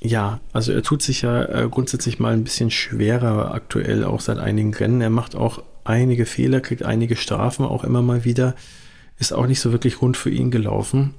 ja, 0.00 0.40
also 0.52 0.72
er 0.72 0.82
tut 0.82 1.02
sich 1.02 1.22
ja 1.22 1.44
äh, 1.44 1.68
grundsätzlich 1.70 2.18
mal 2.18 2.32
ein 2.32 2.44
bisschen 2.44 2.70
schwerer 2.70 3.52
aktuell, 3.54 4.04
auch 4.04 4.20
seit 4.20 4.38
einigen 4.38 4.74
Rennen. 4.74 5.00
Er 5.00 5.10
macht 5.10 5.34
auch 5.34 5.62
einige 5.84 6.26
Fehler, 6.26 6.60
kriegt 6.60 6.84
einige 6.84 7.16
Strafen 7.16 7.64
auch 7.64 7.84
immer 7.84 8.02
mal 8.02 8.24
wieder. 8.24 8.54
Ist 9.18 9.32
auch 9.32 9.46
nicht 9.46 9.60
so 9.60 9.72
wirklich 9.72 10.02
rund 10.02 10.16
für 10.16 10.30
ihn 10.30 10.50
gelaufen. 10.50 11.14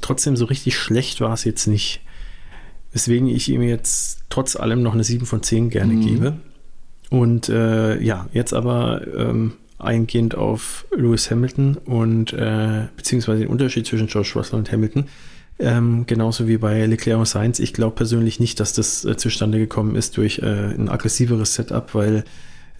trotzdem 0.00 0.36
so 0.36 0.46
richtig 0.46 0.76
schlecht 0.76 1.20
war 1.20 1.32
es 1.32 1.44
jetzt 1.44 1.66
nicht. 1.66 2.00
Weswegen 2.92 3.28
ich 3.28 3.48
ihm 3.48 3.62
jetzt 3.62 4.22
trotz 4.28 4.56
allem 4.56 4.82
noch 4.82 4.94
eine 4.94 5.04
7 5.04 5.26
von 5.26 5.42
10 5.42 5.70
gerne 5.70 5.94
mhm. 5.94 6.00
gebe. 6.00 6.36
Und 7.10 7.48
äh, 7.48 8.00
ja, 8.00 8.28
jetzt 8.32 8.52
aber 8.54 9.02
ähm, 9.16 9.54
eingehend 9.78 10.34
auf 10.34 10.86
Lewis 10.96 11.30
Hamilton 11.30 11.76
und 11.84 12.32
äh, 12.32 12.86
beziehungsweise 12.96 13.40
den 13.40 13.48
Unterschied 13.48 13.86
zwischen 13.86 14.06
George 14.06 14.32
Russell 14.36 14.58
und 14.58 14.70
Hamilton. 14.72 15.06
Ähm, 15.58 16.04
genauso 16.06 16.48
wie 16.48 16.56
bei 16.56 16.84
Leclerc 16.84 17.18
und 17.18 17.28
Sainz. 17.28 17.60
Ich 17.60 17.72
glaube 17.72 17.94
persönlich 17.94 18.40
nicht, 18.40 18.58
dass 18.58 18.72
das 18.72 19.04
äh, 19.04 19.16
zustande 19.16 19.58
gekommen 19.58 19.94
ist 19.94 20.16
durch 20.16 20.40
äh, 20.40 20.74
ein 20.74 20.88
aggressiveres 20.88 21.54
Setup, 21.54 21.94
weil 21.94 22.24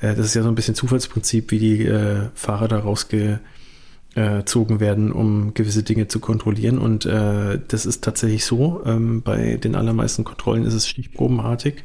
äh, 0.01 0.15
das 0.15 0.27
ist 0.27 0.35
ja 0.35 0.43
so 0.43 0.49
ein 0.49 0.57
bisschen 0.57 0.75
Zufallsprinzip, 0.75 1.53
wie 1.53 1.59
die 1.59 1.85
äh, 1.85 2.29
Fahrer 2.35 2.67
da 2.67 2.81
rausgezogen 2.81 4.81
werden, 4.81 5.13
um 5.13 5.55
gewisse 5.55 5.85
Dinge 5.85 6.09
zu 6.09 6.19
kontrollieren. 6.19 6.79
Und 6.79 7.07
äh, 7.07 7.61
das 7.69 7.87
ist 7.87 8.03
tatsächlich 8.03 8.45
so. 8.45 8.83
Ähm, 8.85 9.23
bei 9.23 9.57
den 9.57 9.77
allermeisten 9.77 10.25
Kontrollen 10.25 10.67
ist 10.67 10.75
es 10.75 10.89
stichprobenartig. 10.89 11.85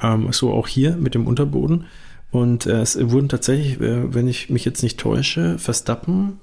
Ähm, 0.00 0.28
so 0.30 0.52
auch 0.52 0.68
hier 0.68 0.96
mit 0.96 1.16
dem 1.16 1.26
Unterboden. 1.26 1.86
Und 2.30 2.66
äh, 2.66 2.80
es 2.80 2.96
wurden 3.10 3.28
tatsächlich, 3.28 3.80
äh, 3.80 4.14
wenn 4.14 4.28
ich 4.28 4.50
mich 4.50 4.64
jetzt 4.64 4.84
nicht 4.84 4.98
täusche, 4.98 5.58
Verstappen, 5.58 6.38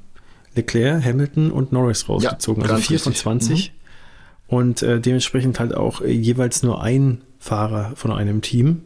Leclerc, 0.56 1.04
Hamilton 1.04 1.52
und 1.52 1.72
Norris 1.72 2.08
rausgezogen. 2.10 2.64
Ja, 2.64 2.70
also 2.70 2.82
vier 2.82 3.00
von 3.00 3.14
20. 3.14 3.72
Mhm. 3.72 4.56
Und 4.56 4.82
äh, 4.82 5.00
dementsprechend 5.00 5.60
halt 5.60 5.76
auch 5.76 6.02
äh, 6.02 6.12
jeweils 6.12 6.64
nur 6.64 6.82
ein 6.82 7.22
Fahrer 7.38 7.92
von 7.96 8.12
einem 8.12 8.42
Team. 8.42 8.82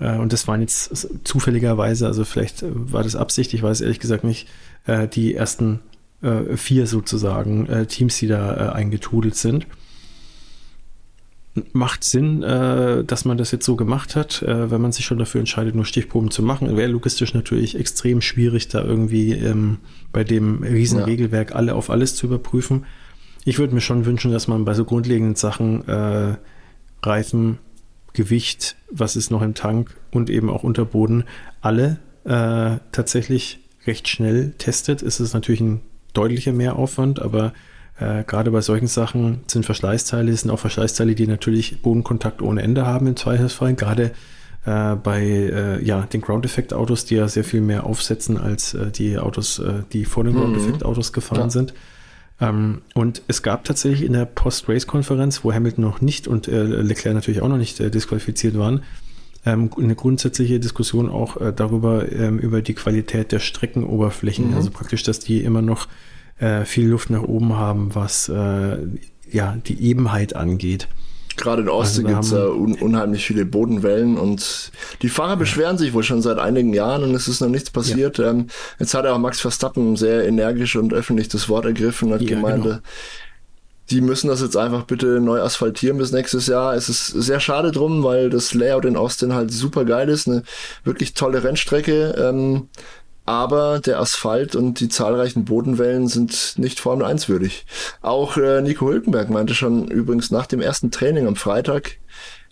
Äh, 0.00 0.16
und 0.16 0.32
das 0.32 0.48
waren 0.48 0.60
jetzt 0.60 1.08
zufälligerweise, 1.24 2.06
also 2.06 2.24
vielleicht 2.24 2.62
äh, 2.62 2.70
war 2.72 3.02
das 3.02 3.14
Absicht, 3.14 3.54
ich 3.54 3.62
weiß 3.62 3.80
ehrlich 3.80 4.00
gesagt 4.00 4.24
nicht, 4.24 4.48
die 5.14 5.34
ersten 5.34 5.80
vier 6.56 6.86
sozusagen 6.86 7.86
Teams, 7.88 8.16
die 8.16 8.26
da 8.26 8.72
eingetudelt 8.72 9.34
sind 9.34 9.66
macht 11.72 12.04
Sinn, 12.04 12.42
äh, 12.42 13.04
dass 13.04 13.24
man 13.24 13.38
das 13.38 13.50
jetzt 13.50 13.64
so 13.64 13.76
gemacht 13.76 14.16
hat, 14.16 14.42
äh, 14.42 14.70
wenn 14.70 14.80
man 14.80 14.92
sich 14.92 15.04
schon 15.04 15.18
dafür 15.18 15.40
entscheidet, 15.40 15.74
nur 15.74 15.84
Stichproben 15.84 16.30
zu 16.30 16.42
machen. 16.42 16.76
Wäre 16.76 16.90
logistisch 16.90 17.34
natürlich 17.34 17.78
extrem 17.78 18.20
schwierig, 18.20 18.68
da 18.68 18.82
irgendwie 18.82 19.32
ähm, 19.32 19.78
bei 20.12 20.24
dem 20.24 20.62
Riesenregelwerk 20.62 21.50
ja. 21.50 21.56
alle 21.56 21.74
auf 21.74 21.90
alles 21.90 22.14
zu 22.14 22.26
überprüfen. 22.26 22.86
Ich 23.44 23.58
würde 23.58 23.74
mir 23.74 23.80
schon 23.80 24.04
wünschen, 24.04 24.32
dass 24.32 24.48
man 24.48 24.64
bei 24.64 24.74
so 24.74 24.84
grundlegenden 24.84 25.34
Sachen 25.34 25.86
äh, 25.88 26.36
Reifen, 27.02 27.58
Gewicht, 28.12 28.76
was 28.90 29.16
ist 29.16 29.30
noch 29.30 29.42
im 29.42 29.54
Tank 29.54 29.96
und 30.10 30.28
eben 30.30 30.50
auch 30.50 30.64
Unterboden, 30.64 31.24
alle 31.60 31.98
äh, 32.24 32.78
tatsächlich 32.92 33.60
recht 33.86 34.08
schnell 34.08 34.54
testet. 34.58 35.02
Es 35.02 35.20
ist 35.20 35.34
natürlich 35.34 35.60
ein 35.60 35.80
deutlicher 36.14 36.52
Mehraufwand, 36.52 37.22
aber 37.22 37.52
äh, 38.00 38.22
gerade 38.24 38.50
bei 38.50 38.60
solchen 38.60 38.86
Sachen 38.86 39.40
sind 39.46 39.66
Verschleißteile, 39.66 40.34
sind 40.34 40.50
auch 40.50 40.60
Verschleißteile, 40.60 41.14
die 41.14 41.26
natürlich 41.26 41.82
Bodenkontakt 41.82 42.42
ohne 42.42 42.62
Ende 42.62 42.86
haben 42.86 43.06
im 43.06 43.16
Zweifelsfall. 43.16 43.74
Gerade 43.74 44.12
äh, 44.64 44.94
bei 44.96 45.22
äh, 45.22 45.84
ja, 45.84 46.02
den 46.02 46.20
Ground-Effekt-Autos, 46.20 47.06
die 47.06 47.16
ja 47.16 47.26
sehr 47.26 47.44
viel 47.44 47.60
mehr 47.60 47.84
aufsetzen 47.84 48.38
als 48.38 48.74
äh, 48.74 48.90
die 48.90 49.18
Autos, 49.18 49.58
äh, 49.58 49.82
die 49.92 50.04
vor 50.04 50.24
den 50.24 50.34
mhm. 50.34 50.38
Ground-Effekt-Autos 50.38 51.12
gefahren 51.12 51.42
ja. 51.42 51.50
sind. 51.50 51.74
Ähm, 52.40 52.82
und 52.94 53.22
es 53.26 53.42
gab 53.42 53.64
tatsächlich 53.64 54.04
in 54.04 54.12
der 54.12 54.26
Post-Race-Konferenz, 54.26 55.42
wo 55.42 55.52
Hamilton 55.52 55.82
noch 55.82 56.00
nicht 56.00 56.28
und 56.28 56.46
äh, 56.46 56.62
Leclerc 56.62 57.14
natürlich 57.14 57.40
auch 57.40 57.48
noch 57.48 57.56
nicht 57.56 57.78
disqualifiziert 57.80 58.56
waren, 58.56 58.82
ähm, 59.44 59.70
eine 59.76 59.96
grundsätzliche 59.96 60.60
Diskussion 60.60 61.08
auch 61.10 61.36
darüber, 61.52 62.10
ähm, 62.12 62.38
über 62.38 62.62
die 62.62 62.74
Qualität 62.74 63.32
der 63.32 63.40
Streckenoberflächen. 63.40 64.50
Mhm. 64.50 64.56
Also 64.56 64.70
praktisch, 64.70 65.02
dass 65.02 65.18
die 65.18 65.42
immer 65.42 65.62
noch 65.62 65.88
äh, 66.38 66.64
viel 66.64 66.88
Luft 66.88 67.10
nach 67.10 67.22
oben 67.22 67.56
haben, 67.56 67.94
was 67.94 68.28
äh, 68.28 68.78
ja 69.30 69.56
die 69.66 69.82
Ebenheit 69.82 70.36
angeht. 70.36 70.88
Gerade 71.38 71.62
in 71.62 71.68
Ostsee 71.68 72.04
also 72.04 72.08
gibt 72.08 72.24
es 72.24 72.30
ja 72.32 72.46
un 72.46 72.74
unheimlich 72.74 73.24
viele 73.24 73.46
Bodenwellen 73.46 74.18
und 74.18 74.72
die 75.02 75.08
Fahrer 75.08 75.30
ja. 75.30 75.34
beschweren 75.36 75.78
sich 75.78 75.94
wohl 75.94 76.02
schon 76.02 76.20
seit 76.20 76.38
einigen 76.38 76.74
Jahren 76.74 77.04
und 77.04 77.14
es 77.14 77.28
ist 77.28 77.40
noch 77.40 77.48
nichts 77.48 77.70
passiert. 77.70 78.18
Ja. 78.18 78.30
Ähm, 78.30 78.48
jetzt 78.78 78.92
hat 78.94 79.06
auch 79.06 79.18
Max 79.18 79.40
Verstappen 79.40 79.96
sehr 79.96 80.26
energisch 80.26 80.74
und 80.76 80.92
öffentlich 80.92 81.28
das 81.28 81.48
Wort 81.48 81.64
ergriffen 81.64 82.08
und 82.08 82.14
hat 82.14 82.22
ja, 82.22 82.28
gemeint, 82.28 82.64
genau. 82.64 82.78
die 83.90 84.00
müssen 84.00 84.26
das 84.26 84.40
jetzt 84.42 84.56
einfach 84.56 84.82
bitte 84.82 85.20
neu 85.20 85.40
asphaltieren 85.40 85.98
bis 85.98 86.10
nächstes 86.10 86.48
Jahr. 86.48 86.74
Es 86.74 86.88
ist 86.88 87.06
sehr 87.06 87.38
schade 87.38 87.70
drum, 87.70 88.02
weil 88.02 88.30
das 88.30 88.52
Layout 88.52 88.84
in 88.84 88.96
Austin 88.96 89.32
halt 89.32 89.52
super 89.52 89.84
geil 89.84 90.08
ist, 90.08 90.26
eine 90.26 90.42
wirklich 90.82 91.14
tolle 91.14 91.44
Rennstrecke. 91.44 92.16
Ähm, 92.18 92.68
aber 93.28 93.78
der 93.78 94.00
Asphalt 94.00 94.56
und 94.56 94.80
die 94.80 94.88
zahlreichen 94.88 95.44
Bodenwellen 95.44 96.08
sind 96.08 96.54
nicht 96.56 96.80
Formel 96.80 97.04
1 97.04 97.28
würdig. 97.28 97.66
Auch 98.00 98.38
äh, 98.38 98.62
Nico 98.62 98.88
Hülkenberg 98.88 99.28
meinte 99.28 99.54
schon 99.54 99.86
übrigens 99.88 100.30
nach 100.30 100.46
dem 100.46 100.62
ersten 100.62 100.90
Training 100.90 101.26
am 101.26 101.36
Freitag, 101.36 101.98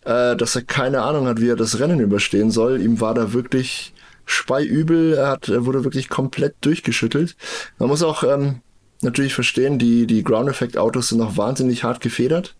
äh, 0.05 0.37
dass 0.37 0.55
er 0.55 0.65
keine 0.65 1.01
Ahnung 1.01 1.29
hat, 1.29 1.41
wie 1.41 1.49
er 1.49 1.57
das 1.57 1.79
Rennen 1.79 1.99
überstehen 1.99 2.51
soll. 2.51 2.83
Ihm 2.83 3.01
war 3.01 3.15
da 3.15 3.33
wirklich 3.33 3.95
speiübel, 4.27 5.15
er, 5.15 5.29
hat, 5.29 5.49
er 5.49 5.65
wurde 5.65 5.83
wirklich 5.83 6.11
komplett 6.11 6.57
durchgeschüttelt. 6.61 7.37
Man 7.79 7.89
muss 7.89 8.03
auch 8.03 8.23
ähm, 8.23 8.61
natürlich 9.01 9.33
verstehen, 9.33 9.79
die, 9.79 10.07
die 10.07 10.25
Ground 10.25 10.51
Effect 10.51 10.77
Autos 10.77 11.09
sind 11.09 11.17
noch 11.17 11.39
wahnsinnig 11.39 11.85
hart 11.85 12.03
gefedert. 12.03 12.55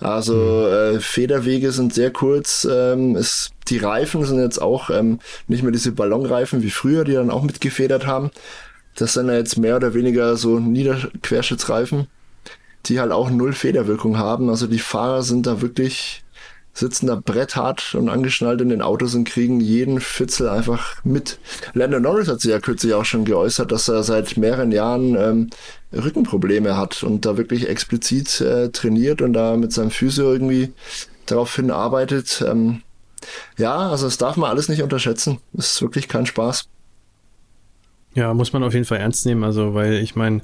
Also 0.00 0.34
mhm. 0.34 0.96
äh, 0.96 1.00
Federwege 1.00 1.72
sind 1.72 1.94
sehr 1.94 2.10
kurz. 2.10 2.66
Ähm, 2.70 3.16
es, 3.16 3.50
die 3.68 3.78
Reifen 3.78 4.24
sind 4.24 4.40
jetzt 4.40 4.60
auch 4.60 4.90
ähm, 4.90 5.20
nicht 5.46 5.62
mehr 5.62 5.72
diese 5.72 5.92
Ballonreifen 5.92 6.62
wie 6.62 6.70
früher, 6.70 7.04
die 7.04 7.12
dann 7.12 7.30
auch 7.30 7.42
mitgefedert 7.42 8.06
haben. 8.06 8.30
Das 8.96 9.14
sind 9.14 9.28
ja 9.28 9.34
jetzt 9.34 9.58
mehr 9.58 9.76
oder 9.76 9.94
weniger 9.94 10.36
so 10.36 10.58
Niederquerschnittsreifen, 10.58 12.06
die 12.86 12.98
halt 12.98 13.12
auch 13.12 13.30
null 13.30 13.52
Federwirkung 13.52 14.18
haben. 14.18 14.48
Also 14.48 14.66
die 14.66 14.78
Fahrer 14.78 15.22
sind 15.22 15.46
da 15.46 15.60
wirklich 15.60 16.24
sitzen 16.72 17.06
da 17.06 17.16
bretthart 17.16 17.94
und 17.94 18.08
angeschnallt 18.08 18.60
in 18.60 18.68
den 18.68 18.82
Autos 18.82 19.14
und 19.14 19.24
kriegen 19.24 19.60
jeden 19.60 20.00
Fitzel 20.00 20.48
einfach 20.48 21.04
mit. 21.04 21.38
Lando 21.74 21.98
Norris 21.98 22.28
hat 22.28 22.40
sich 22.40 22.50
ja 22.50 22.60
kürzlich 22.60 22.94
auch 22.94 23.04
schon 23.04 23.24
geäußert, 23.24 23.72
dass 23.72 23.88
er 23.88 24.02
seit 24.02 24.36
mehreren 24.36 24.72
Jahren 24.72 25.16
ähm, 25.16 25.50
Rückenprobleme 25.92 26.76
hat 26.76 27.02
und 27.02 27.26
da 27.26 27.36
wirklich 27.36 27.68
explizit 27.68 28.40
äh, 28.40 28.70
trainiert 28.70 29.20
und 29.22 29.32
da 29.32 29.56
mit 29.56 29.72
seinem 29.72 29.90
Physio 29.90 30.32
irgendwie 30.32 30.72
daraufhin 31.26 31.70
arbeitet. 31.70 32.44
Ähm, 32.46 32.82
ja, 33.58 33.76
also 33.90 34.06
das 34.06 34.18
darf 34.18 34.36
man 34.36 34.50
alles 34.50 34.68
nicht 34.68 34.82
unterschätzen. 34.82 35.38
Das 35.52 35.72
ist 35.72 35.82
wirklich 35.82 36.08
kein 36.08 36.26
Spaß. 36.26 36.66
Ja, 38.14 38.34
muss 38.34 38.52
man 38.52 38.62
auf 38.62 38.72
jeden 38.72 38.86
Fall 38.86 38.98
ernst 38.98 39.26
nehmen. 39.26 39.44
Also, 39.44 39.74
weil 39.74 39.94
ich 39.94 40.16
meine, 40.16 40.42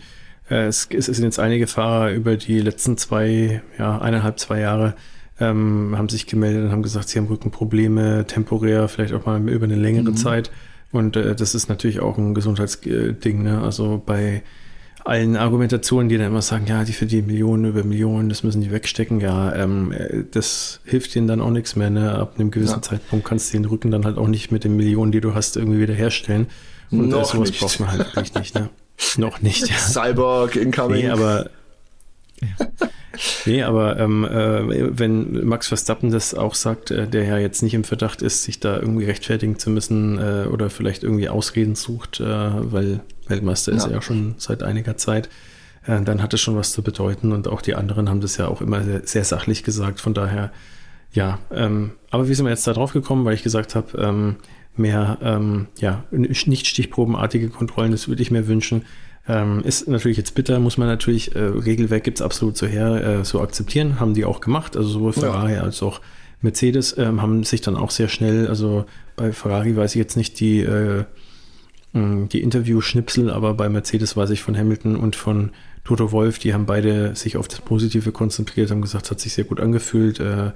äh, 0.50 0.66
es, 0.66 0.88
es 0.90 1.06
sind 1.06 1.24
jetzt 1.24 1.38
einige 1.38 1.66
Fahrer 1.66 2.12
über 2.12 2.36
die 2.36 2.60
letzten 2.60 2.96
zwei, 2.96 3.62
ja, 3.78 3.98
eineinhalb, 3.98 4.38
zwei 4.38 4.60
Jahre 4.60 4.94
ähm, 5.40 5.94
haben 5.96 6.08
sich 6.08 6.26
gemeldet 6.26 6.64
und 6.64 6.72
haben 6.72 6.82
gesagt, 6.82 7.08
sie 7.08 7.18
haben 7.18 7.26
Rückenprobleme, 7.26 8.26
temporär, 8.26 8.88
vielleicht 8.88 9.12
auch 9.14 9.26
mal 9.26 9.46
über 9.48 9.64
eine 9.64 9.76
längere 9.76 10.10
mhm. 10.10 10.16
Zeit. 10.16 10.50
Und 10.92 11.16
äh, 11.16 11.34
das 11.34 11.54
ist 11.54 11.68
natürlich 11.68 12.00
auch 12.00 12.16
ein 12.16 12.34
Gesundheitsding. 12.34 13.42
Ne? 13.42 13.60
Also 13.60 14.02
bei 14.04 14.42
allen 15.04 15.36
Argumentationen, 15.36 16.08
die 16.08 16.18
dann 16.18 16.28
immer 16.28 16.42
sagen, 16.42 16.66
ja, 16.66 16.84
die 16.84 16.92
verdienen 16.92 17.28
Millionen 17.28 17.64
über 17.66 17.84
Millionen, 17.84 18.28
das 18.28 18.42
müssen 18.42 18.60
die 18.60 18.72
wegstecken, 18.72 19.20
ja, 19.20 19.54
ähm, 19.54 19.94
das 20.32 20.80
hilft 20.84 21.14
ihnen 21.14 21.28
dann 21.28 21.40
auch 21.40 21.50
nichts 21.50 21.76
mehr. 21.76 21.90
Ne? 21.90 22.12
Ab 22.12 22.34
einem 22.38 22.50
gewissen 22.50 22.76
ja. 22.76 22.82
Zeitpunkt 22.82 23.24
kannst 23.24 23.52
du 23.52 23.58
den 23.58 23.66
Rücken 23.66 23.90
dann 23.90 24.04
halt 24.04 24.18
auch 24.18 24.26
nicht 24.26 24.50
mit 24.50 24.64
den 24.64 24.76
Millionen, 24.76 25.12
die 25.12 25.20
du 25.20 25.34
hast, 25.34 25.56
irgendwie 25.56 25.78
wieder 25.80 25.94
herstellen. 25.94 26.48
Und 26.90 27.08
Noch 27.08 27.24
sowas 27.24 27.50
nicht. 27.50 27.60
braucht 27.60 27.80
man 27.80 27.90
halt 27.90 28.06
wirklich 28.06 28.34
nicht. 28.34 28.54
Ne? 28.54 28.68
Noch 29.16 29.42
nicht. 29.42 29.68
Ja. 29.68 29.76
Cyborg 29.76 30.56
incoming. 30.56 31.04
Nee, 31.04 31.10
aber 31.10 31.50
ja. 32.40 32.66
Nee, 33.46 33.62
aber 33.62 33.98
ähm, 33.98 34.24
äh, 34.24 34.98
wenn 34.98 35.46
Max 35.46 35.68
Verstappen 35.68 36.10
das 36.10 36.34
auch 36.34 36.54
sagt, 36.54 36.90
äh, 36.90 37.06
der 37.06 37.24
ja 37.24 37.38
jetzt 37.38 37.62
nicht 37.62 37.74
im 37.74 37.84
Verdacht 37.84 38.22
ist, 38.22 38.44
sich 38.44 38.60
da 38.60 38.76
irgendwie 38.76 39.04
rechtfertigen 39.04 39.58
zu 39.58 39.70
müssen 39.70 40.18
äh, 40.18 40.46
oder 40.46 40.70
vielleicht 40.70 41.02
irgendwie 41.02 41.28
Ausreden 41.28 41.74
sucht, 41.74 42.20
äh, 42.20 42.24
weil 42.24 43.00
Weltmeister 43.26 43.72
ja. 43.72 43.78
ist 43.78 43.84
er 43.84 43.92
ja 43.92 44.02
schon 44.02 44.34
seit 44.38 44.62
einiger 44.62 44.96
Zeit, 44.96 45.28
äh, 45.86 46.00
dann 46.02 46.22
hat 46.22 46.34
es 46.34 46.40
schon 46.40 46.56
was 46.56 46.72
zu 46.72 46.82
bedeuten 46.82 47.32
und 47.32 47.48
auch 47.48 47.62
die 47.62 47.74
anderen 47.74 48.08
haben 48.08 48.20
das 48.20 48.36
ja 48.36 48.48
auch 48.48 48.60
immer 48.60 48.82
sehr, 48.82 49.06
sehr 49.06 49.24
sachlich 49.24 49.62
gesagt. 49.64 50.00
Von 50.00 50.14
daher, 50.14 50.52
ja, 51.12 51.38
ähm, 51.50 51.92
aber 52.10 52.28
wie 52.28 52.34
sind 52.34 52.44
wir 52.44 52.50
jetzt 52.50 52.66
da 52.66 52.72
drauf 52.72 52.92
gekommen, 52.92 53.24
weil 53.24 53.34
ich 53.34 53.42
gesagt 53.42 53.74
habe, 53.74 53.98
ähm, 53.98 54.36
mehr 54.76 55.18
ähm, 55.22 55.68
ja, 55.78 56.04
nicht 56.10 56.66
stichprobenartige 56.66 57.48
Kontrollen, 57.48 57.92
das 57.92 58.08
würde 58.08 58.20
ich 58.20 58.30
mir 58.30 58.46
wünschen. 58.46 58.84
Ähm, 59.28 59.62
ist 59.64 59.88
natürlich 59.88 60.16
jetzt 60.16 60.34
bitter, 60.34 60.60
muss 60.60 60.78
man 60.78 60.86
natürlich, 60.86 61.34
äh, 61.34 61.40
Regelwerk 61.40 62.04
gibt 62.04 62.18
es 62.18 62.22
absolut 62.22 62.56
so 62.56 62.66
her, 62.66 63.20
äh, 63.20 63.24
so 63.24 63.40
akzeptieren, 63.40 63.98
haben 63.98 64.14
die 64.14 64.24
auch 64.24 64.40
gemacht, 64.40 64.76
also 64.76 64.88
sowohl 64.88 65.12
Ferrari 65.12 65.54
ja. 65.54 65.62
als 65.62 65.82
auch 65.82 66.00
Mercedes 66.42 66.96
ähm, 66.96 67.20
haben 67.20 67.42
sich 67.42 67.60
dann 67.60 67.76
auch 67.76 67.90
sehr 67.90 68.08
schnell, 68.08 68.46
also 68.46 68.84
bei 69.16 69.32
Ferrari 69.32 69.74
weiß 69.74 69.96
ich 69.96 69.98
jetzt 69.98 70.16
nicht 70.16 70.38
die, 70.38 70.60
äh, 70.60 71.04
die 71.92 72.42
Interview-Schnipsel, 72.42 73.30
aber 73.30 73.54
bei 73.54 73.70
Mercedes 73.70 74.16
weiß 74.16 74.30
ich 74.30 74.42
von 74.42 74.56
Hamilton 74.56 74.96
und 74.96 75.16
von 75.16 75.50
Toto 75.82 76.12
Wolf, 76.12 76.38
die 76.38 76.52
haben 76.52 76.66
beide 76.66 77.16
sich 77.16 77.36
auf 77.36 77.48
das 77.48 77.60
Positive 77.60 78.12
konzentriert, 78.12 78.70
haben 78.70 78.82
gesagt, 78.82 79.06
es 79.06 79.10
hat 79.10 79.20
sich 79.20 79.32
sehr 79.32 79.44
gut 79.44 79.60
angefühlt, 79.60 80.20
äh, 80.20 80.50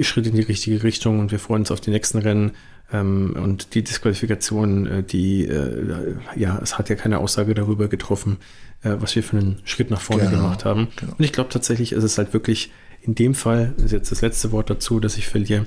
Schritt 0.00 0.26
in 0.26 0.36
die 0.36 0.42
richtige 0.42 0.82
Richtung 0.82 1.18
und 1.18 1.32
wir 1.32 1.38
freuen 1.38 1.62
uns 1.62 1.70
auf 1.70 1.80
die 1.80 1.90
nächsten 1.90 2.18
Rennen. 2.18 2.52
Ähm, 2.92 3.36
und 3.40 3.74
die 3.74 3.82
Disqualifikation, 3.82 4.86
äh, 4.86 5.02
die, 5.02 5.46
äh, 5.46 6.16
ja, 6.36 6.58
es 6.62 6.78
hat 6.78 6.88
ja 6.88 6.96
keine 6.96 7.18
Aussage 7.18 7.54
darüber 7.54 7.88
getroffen, 7.88 8.38
äh, 8.82 8.96
was 8.98 9.14
wir 9.14 9.22
für 9.22 9.38
einen 9.38 9.60
Schritt 9.64 9.90
nach 9.90 10.00
vorne 10.00 10.24
genau, 10.24 10.42
gemacht 10.42 10.64
haben. 10.64 10.88
Genau. 10.96 11.12
Und 11.16 11.24
ich 11.24 11.32
glaube 11.32 11.50
tatsächlich 11.50 11.92
ist 11.92 12.04
es 12.04 12.18
halt 12.18 12.32
wirklich 12.32 12.72
in 13.02 13.14
dem 13.14 13.34
Fall, 13.34 13.74
ist 13.78 13.92
jetzt 13.92 14.10
das 14.10 14.20
letzte 14.22 14.52
Wort 14.52 14.70
dazu, 14.70 15.00
dass 15.00 15.16
ich 15.16 15.28
verliere, 15.28 15.66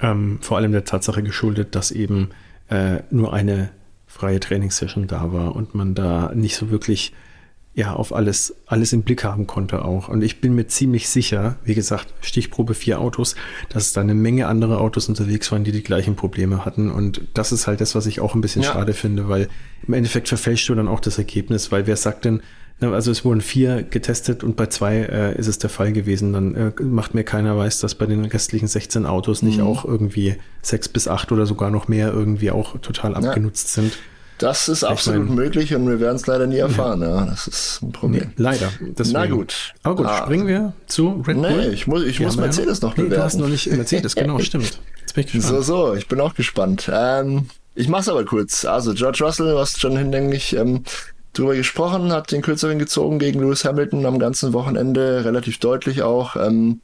ähm, 0.00 0.38
vor 0.40 0.56
allem 0.56 0.72
der 0.72 0.84
Tatsache 0.84 1.22
geschuldet, 1.22 1.74
dass 1.74 1.90
eben 1.90 2.30
äh, 2.68 3.00
nur 3.10 3.32
eine 3.32 3.70
freie 4.06 4.40
Trainingssession 4.40 5.06
da 5.06 5.32
war 5.32 5.56
und 5.56 5.74
man 5.74 5.94
da 5.94 6.32
nicht 6.34 6.56
so 6.56 6.70
wirklich 6.70 7.12
ja, 7.80 7.94
auf 7.94 8.14
alles, 8.14 8.54
alles 8.66 8.92
im 8.92 9.02
Blick 9.02 9.24
haben 9.24 9.46
konnte 9.46 9.86
auch. 9.86 10.08
Und 10.08 10.22
ich 10.22 10.42
bin 10.42 10.54
mir 10.54 10.66
ziemlich 10.66 11.08
sicher, 11.08 11.56
wie 11.64 11.74
gesagt, 11.74 12.08
Stichprobe 12.20 12.74
vier 12.74 13.00
Autos, 13.00 13.36
dass 13.70 13.86
es 13.86 13.92
da 13.94 14.02
eine 14.02 14.14
Menge 14.14 14.48
andere 14.48 14.80
Autos 14.80 15.08
unterwegs 15.08 15.50
waren, 15.50 15.64
die 15.64 15.72
die 15.72 15.82
gleichen 15.82 16.14
Probleme 16.14 16.66
hatten. 16.66 16.90
Und 16.90 17.22
das 17.32 17.52
ist 17.52 17.66
halt 17.66 17.80
das, 17.80 17.94
was 17.94 18.04
ich 18.04 18.20
auch 18.20 18.34
ein 18.34 18.42
bisschen 18.42 18.60
ja. 18.60 18.72
schade 18.72 18.92
finde, 18.92 19.30
weil 19.30 19.48
im 19.88 19.94
Endeffekt 19.94 20.28
verfälscht 20.28 20.68
du 20.68 20.74
dann 20.74 20.88
auch 20.88 21.00
das 21.00 21.16
Ergebnis, 21.16 21.72
weil 21.72 21.86
wer 21.86 21.96
sagt 21.96 22.26
denn, 22.26 22.42
also 22.82 23.10
es 23.10 23.24
wurden 23.24 23.40
vier 23.40 23.82
getestet 23.82 24.44
und 24.44 24.56
bei 24.56 24.66
zwei 24.66 24.96
äh, 24.98 25.38
ist 25.38 25.46
es 25.46 25.58
der 25.58 25.70
Fall 25.70 25.92
gewesen. 25.92 26.34
Dann 26.34 26.54
äh, 26.54 26.82
macht 26.82 27.14
mir 27.14 27.24
keiner 27.24 27.56
weiß, 27.56 27.80
dass 27.80 27.94
bei 27.94 28.04
den 28.04 28.26
restlichen 28.26 28.68
16 28.68 29.06
Autos 29.06 29.40
nicht 29.40 29.58
mhm. 29.58 29.66
auch 29.66 29.86
irgendwie 29.86 30.36
sechs 30.60 30.86
bis 30.88 31.08
acht 31.08 31.32
oder 31.32 31.46
sogar 31.46 31.70
noch 31.70 31.88
mehr 31.88 32.12
irgendwie 32.12 32.50
auch 32.50 32.78
total 32.80 33.14
abgenutzt 33.14 33.74
ja. 33.74 33.82
sind. 33.82 33.98
Das 34.40 34.68
ist 34.68 34.84
absolut 34.84 35.28
mein, 35.28 35.34
möglich 35.34 35.74
und 35.74 35.86
wir 35.86 36.00
werden 36.00 36.16
es 36.16 36.26
leider 36.26 36.46
nie 36.46 36.56
erfahren. 36.56 37.02
Ja. 37.02 37.08
ja. 37.08 37.26
das 37.26 37.46
ist 37.46 37.82
ein 37.82 37.92
Problem. 37.92 38.28
Nee, 38.28 38.42
leider. 38.42 38.70
Deswegen. 38.80 39.12
Na 39.12 39.26
gut. 39.26 39.74
Aber 39.82 39.96
gut, 39.96 40.06
ah. 40.06 40.16
springen 40.16 40.46
wir 40.46 40.72
zu 40.86 41.22
Red 41.26 41.36
Bull. 41.36 41.56
Nee, 41.56 41.68
ich 41.68 41.86
muss, 41.86 42.04
ich 42.04 42.20
muss 42.20 42.38
Mercedes 42.38 42.80
noch 42.80 42.94
bewerten. 42.94 43.10
Nee, 43.10 43.16
du 43.16 43.22
hast 43.22 43.34
noch 43.34 43.48
nicht 43.48 43.70
Mercedes, 43.70 44.14
genau, 44.14 44.38
stimmt. 44.40 44.80
Jetzt 45.02 45.14
bin 45.14 45.24
ich 45.24 45.32
gespannt. 45.32 45.64
So, 45.64 45.88
so, 45.88 45.94
ich 45.94 46.08
bin 46.08 46.20
auch 46.20 46.34
gespannt. 46.34 46.90
Ähm, 46.90 47.50
ich 47.74 47.88
mach's 47.88 48.08
aber 48.08 48.24
kurz. 48.24 48.64
Also, 48.64 48.94
George 48.94 49.22
Russell, 49.22 49.54
was 49.54 49.78
schon 49.78 49.98
hinlänglich 49.98 50.56
ähm, 50.56 50.84
drüber 51.34 51.54
gesprochen, 51.54 52.10
hat 52.10 52.32
den 52.32 52.40
kürzeren 52.40 52.78
gezogen 52.78 53.18
gegen 53.18 53.40
Lewis 53.40 53.66
Hamilton 53.66 54.06
am 54.06 54.18
ganzen 54.18 54.54
Wochenende, 54.54 55.22
relativ 55.22 55.58
deutlich 55.58 56.00
auch. 56.00 56.36
Ähm, 56.36 56.80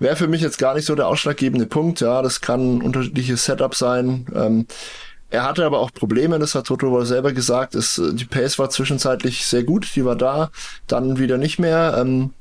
Wäre 0.00 0.16
für 0.16 0.26
mich 0.26 0.40
jetzt 0.40 0.58
gar 0.58 0.74
nicht 0.74 0.86
so 0.86 0.96
der 0.96 1.06
ausschlaggebende 1.06 1.66
Punkt. 1.66 2.00
Ja, 2.00 2.22
das 2.22 2.40
kann 2.40 2.78
ein 2.78 2.82
unterschiedliches 2.82 3.44
Setup 3.44 3.72
sein. 3.72 4.26
Ähm, 4.34 4.66
er 5.32 5.44
hatte 5.44 5.64
aber 5.64 5.80
auch 5.80 5.92
Probleme, 5.92 6.38
das 6.38 6.54
hat 6.54 6.66
Toto 6.66 6.90
wohl 6.90 7.06
selber 7.06 7.32
gesagt. 7.32 7.74
Es, 7.74 8.00
die 8.12 8.26
Pace 8.26 8.58
war 8.58 8.68
zwischenzeitlich 8.68 9.46
sehr 9.46 9.64
gut, 9.64 9.88
die 9.96 10.04
war 10.04 10.14
da, 10.14 10.50
dann 10.86 11.18
wieder 11.18 11.38
nicht 11.38 11.58
mehr. 11.58 11.96
Ähm, 11.98 12.34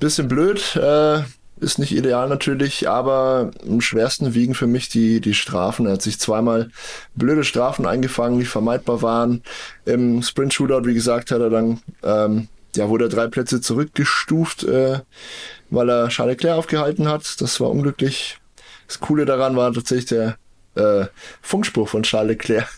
bisschen 0.00 0.26
blöd, 0.26 0.74
äh, 0.74 1.22
ist 1.60 1.78
nicht 1.78 1.94
ideal 1.94 2.28
natürlich, 2.28 2.88
aber 2.88 3.52
am 3.64 3.80
schwersten 3.80 4.34
wiegen 4.34 4.54
für 4.54 4.66
mich 4.66 4.88
die, 4.88 5.20
die 5.20 5.34
Strafen. 5.34 5.86
Er 5.86 5.92
hat 5.92 6.02
sich 6.02 6.18
zweimal 6.18 6.70
blöde 7.14 7.44
Strafen 7.44 7.86
eingefangen, 7.86 8.40
die 8.40 8.44
vermeidbar 8.44 9.00
waren. 9.02 9.42
Im 9.84 10.20
Sprint 10.20 10.52
Shootout, 10.52 10.86
wie 10.86 10.94
gesagt, 10.94 11.30
hat 11.30 11.40
er 11.40 11.50
dann, 11.50 11.80
ähm, 12.02 12.48
ja, 12.74 12.88
wurde 12.88 13.04
er 13.04 13.08
drei 13.08 13.28
Plätze 13.28 13.60
zurückgestuft, 13.60 14.64
äh, 14.64 14.98
weil 15.70 15.88
er 15.88 16.08
Charles 16.08 16.32
Leclerc 16.34 16.58
aufgehalten 16.58 17.08
hat. 17.08 17.40
Das 17.40 17.60
war 17.60 17.70
unglücklich. 17.70 18.40
Das 18.88 18.98
Coole 18.98 19.26
daran 19.26 19.54
war 19.54 19.72
tatsächlich 19.72 20.06
der 20.06 20.36
äh, 20.74 21.06
Funkspruch 21.42 21.88
von 21.88 22.02
Charles 22.02 22.30
Leclerc. 22.30 22.68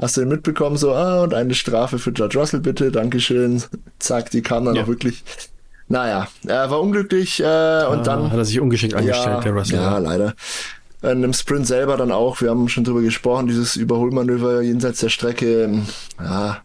Hast 0.00 0.16
du 0.16 0.22
den 0.22 0.28
mitbekommen? 0.28 0.76
So, 0.76 0.92
ah, 0.92 1.22
und 1.22 1.34
eine 1.34 1.54
Strafe 1.54 1.98
für 1.98 2.12
George 2.12 2.38
Russell 2.38 2.60
bitte, 2.60 2.90
Dankeschön. 2.90 3.62
Zack, 3.98 4.30
die 4.30 4.42
kam 4.42 4.64
dann 4.64 4.76
ja. 4.76 4.82
auch 4.82 4.88
wirklich. 4.88 5.22
Naja, 5.88 6.28
er 6.46 6.70
war 6.70 6.80
unglücklich 6.80 7.40
äh, 7.40 7.44
ah, 7.44 7.88
und 7.88 8.06
dann. 8.06 8.30
Hat 8.30 8.38
er 8.38 8.44
sich 8.44 8.60
ungeschickt 8.60 8.94
angestellt, 8.94 9.36
ja, 9.36 9.40
der 9.40 9.52
Russell. 9.52 9.76
Ja, 9.76 9.98
leider. 9.98 10.34
In 11.02 11.20
dem 11.20 11.34
Sprint 11.34 11.66
selber 11.66 11.98
dann 11.98 12.10
auch, 12.10 12.40
wir 12.40 12.48
haben 12.48 12.68
schon 12.70 12.84
drüber 12.84 13.02
gesprochen, 13.02 13.46
dieses 13.46 13.76
Überholmanöver 13.76 14.62
jenseits 14.62 15.00
der 15.00 15.10
Strecke, 15.10 15.82
ja, 16.18 16.62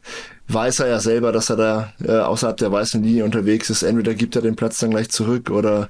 weiß 0.47 0.79
er 0.79 0.87
ja 0.87 0.99
selber, 0.99 1.33
dass 1.33 1.49
er 1.49 1.57
da 1.57 1.93
äh, 2.01 2.17
außerhalb 2.17 2.55
der 2.55 2.71
weißen 2.71 3.03
Linie 3.03 3.25
unterwegs 3.25 3.69
ist. 3.69 3.83
Entweder 3.83 4.13
gibt 4.13 4.37
er 4.37 4.41
den 4.41 4.55
Platz 4.55 4.79
dann 4.79 4.91
gleich 4.91 5.09
zurück 5.09 5.49
oder, 5.49 5.89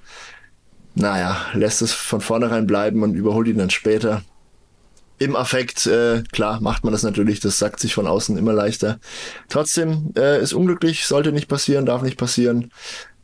naja, 0.95 1.37
lässt 1.53 1.83
es 1.83 1.93
von 1.93 2.21
vornherein 2.21 2.65
bleiben 2.65 3.03
und 3.03 3.13
überholt 3.13 3.47
ihn 3.47 3.59
dann 3.59 3.69
später 3.69 4.23
im 5.19 5.35
Affekt, 5.35 5.85
äh, 5.85 6.23
klar, 6.31 6.61
macht 6.61 6.83
man 6.83 6.93
das 6.93 7.03
natürlich, 7.03 7.39
das 7.39 7.59
sagt 7.59 7.79
sich 7.79 7.93
von 7.93 8.07
außen 8.07 8.37
immer 8.37 8.53
leichter. 8.53 8.99
Trotzdem 9.49 10.13
äh, 10.17 10.41
ist 10.41 10.53
unglücklich, 10.53 11.05
sollte 11.05 11.31
nicht 11.31 11.47
passieren, 11.47 11.85
darf 11.85 12.01
nicht 12.01 12.17
passieren. 12.17 12.71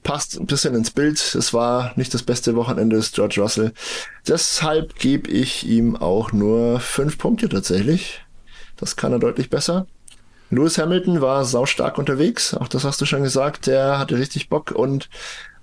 Passt 0.04 0.40
ein 0.40 0.46
bisschen 0.46 0.76
ins 0.76 0.92
Bild. 0.92 1.18
Es 1.34 1.54
war 1.54 1.94
nicht 1.96 2.14
das 2.14 2.22
beste 2.22 2.56
Wochenende 2.56 2.98
des 2.98 3.12
George 3.12 3.42
Russell. 3.42 3.74
Deshalb 4.28 5.00
gebe 5.00 5.32
ich 5.32 5.66
ihm 5.66 5.96
auch 5.96 6.32
nur 6.32 6.80
fünf 6.80 7.18
Punkte 7.18 7.50
tatsächlich. 7.50 8.24
Das 8.78 8.98
kann 8.98 9.14
er 9.14 9.20
deutlich 9.20 9.50
besser. 9.50 9.88
Lewis 10.52 10.78
Hamilton 10.78 11.22
war 11.22 11.44
saustark 11.44 11.98
unterwegs, 11.98 12.54
auch 12.54 12.68
das 12.68 12.84
hast 12.84 13.02
du 13.02 13.06
schon 13.06 13.24
gesagt, 13.24 13.66
der 13.66 13.98
hatte 13.98 14.18
richtig 14.18 14.48
Bock 14.48 14.72
und 14.72 15.10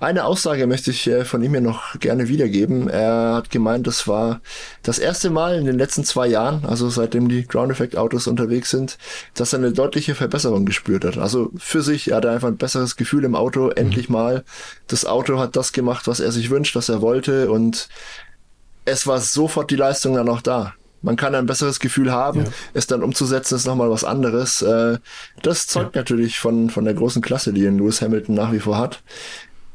eine 0.02 0.24
Aussage 0.24 0.66
möchte 0.66 0.90
ich 0.90 1.06
äh, 1.06 1.24
von 1.24 1.42
ihm 1.44 1.54
ja 1.54 1.60
noch 1.60 1.98
gerne 2.00 2.28
wiedergeben. 2.28 2.88
Er 2.88 3.34
hat 3.34 3.50
gemeint, 3.50 3.86
das 3.86 4.08
war 4.08 4.40
das 4.82 4.98
erste 4.98 5.30
Mal 5.30 5.56
in 5.56 5.64
den 5.64 5.78
letzten 5.78 6.02
zwei 6.02 6.26
Jahren, 6.26 6.64
also 6.64 6.90
seitdem 6.90 7.28
die 7.28 7.46
Ground 7.46 7.70
Effect 7.70 7.96
Autos 7.96 8.26
unterwegs 8.26 8.70
sind, 8.70 8.98
dass 9.34 9.52
er 9.52 9.60
eine 9.60 9.72
deutliche 9.72 10.16
Verbesserung 10.16 10.66
gespürt 10.66 11.04
hat. 11.04 11.18
Also 11.18 11.50
für 11.56 11.82
sich, 11.82 12.10
er 12.10 12.16
hatte 12.16 12.30
einfach 12.30 12.48
ein 12.48 12.56
besseres 12.56 12.96
Gefühl 12.96 13.22
im 13.22 13.36
Auto, 13.36 13.66
mhm. 13.66 13.72
endlich 13.76 14.08
mal. 14.08 14.42
Das 14.88 15.06
Auto 15.06 15.38
hat 15.38 15.54
das 15.54 15.72
gemacht, 15.72 16.08
was 16.08 16.18
er 16.18 16.32
sich 16.32 16.50
wünscht, 16.50 16.74
was 16.74 16.88
er 16.88 17.00
wollte 17.00 17.50
und 17.50 17.88
es 18.84 19.06
war 19.06 19.20
sofort 19.20 19.70
die 19.70 19.76
Leistung 19.76 20.16
dann 20.16 20.28
auch 20.28 20.40
da. 20.40 20.74
Man 21.00 21.14
kann 21.16 21.34
ein 21.36 21.46
besseres 21.46 21.78
Gefühl 21.78 22.10
haben, 22.10 22.40
ja. 22.40 22.50
es 22.74 22.88
dann 22.88 23.04
umzusetzen, 23.04 23.54
ist 23.54 23.66
nochmal 23.66 23.90
was 23.90 24.02
anderes. 24.02 24.62
Äh, 24.62 24.98
das 25.42 25.68
zeugt 25.68 25.94
ja. 25.94 26.00
natürlich 26.00 26.40
von, 26.40 26.70
von 26.70 26.84
der 26.84 26.94
großen 26.94 27.22
Klasse, 27.22 27.52
die 27.52 27.62
Lewis 27.62 28.02
Hamilton 28.02 28.34
nach 28.34 28.52
wie 28.52 28.60
vor 28.60 28.78
hat 28.78 29.00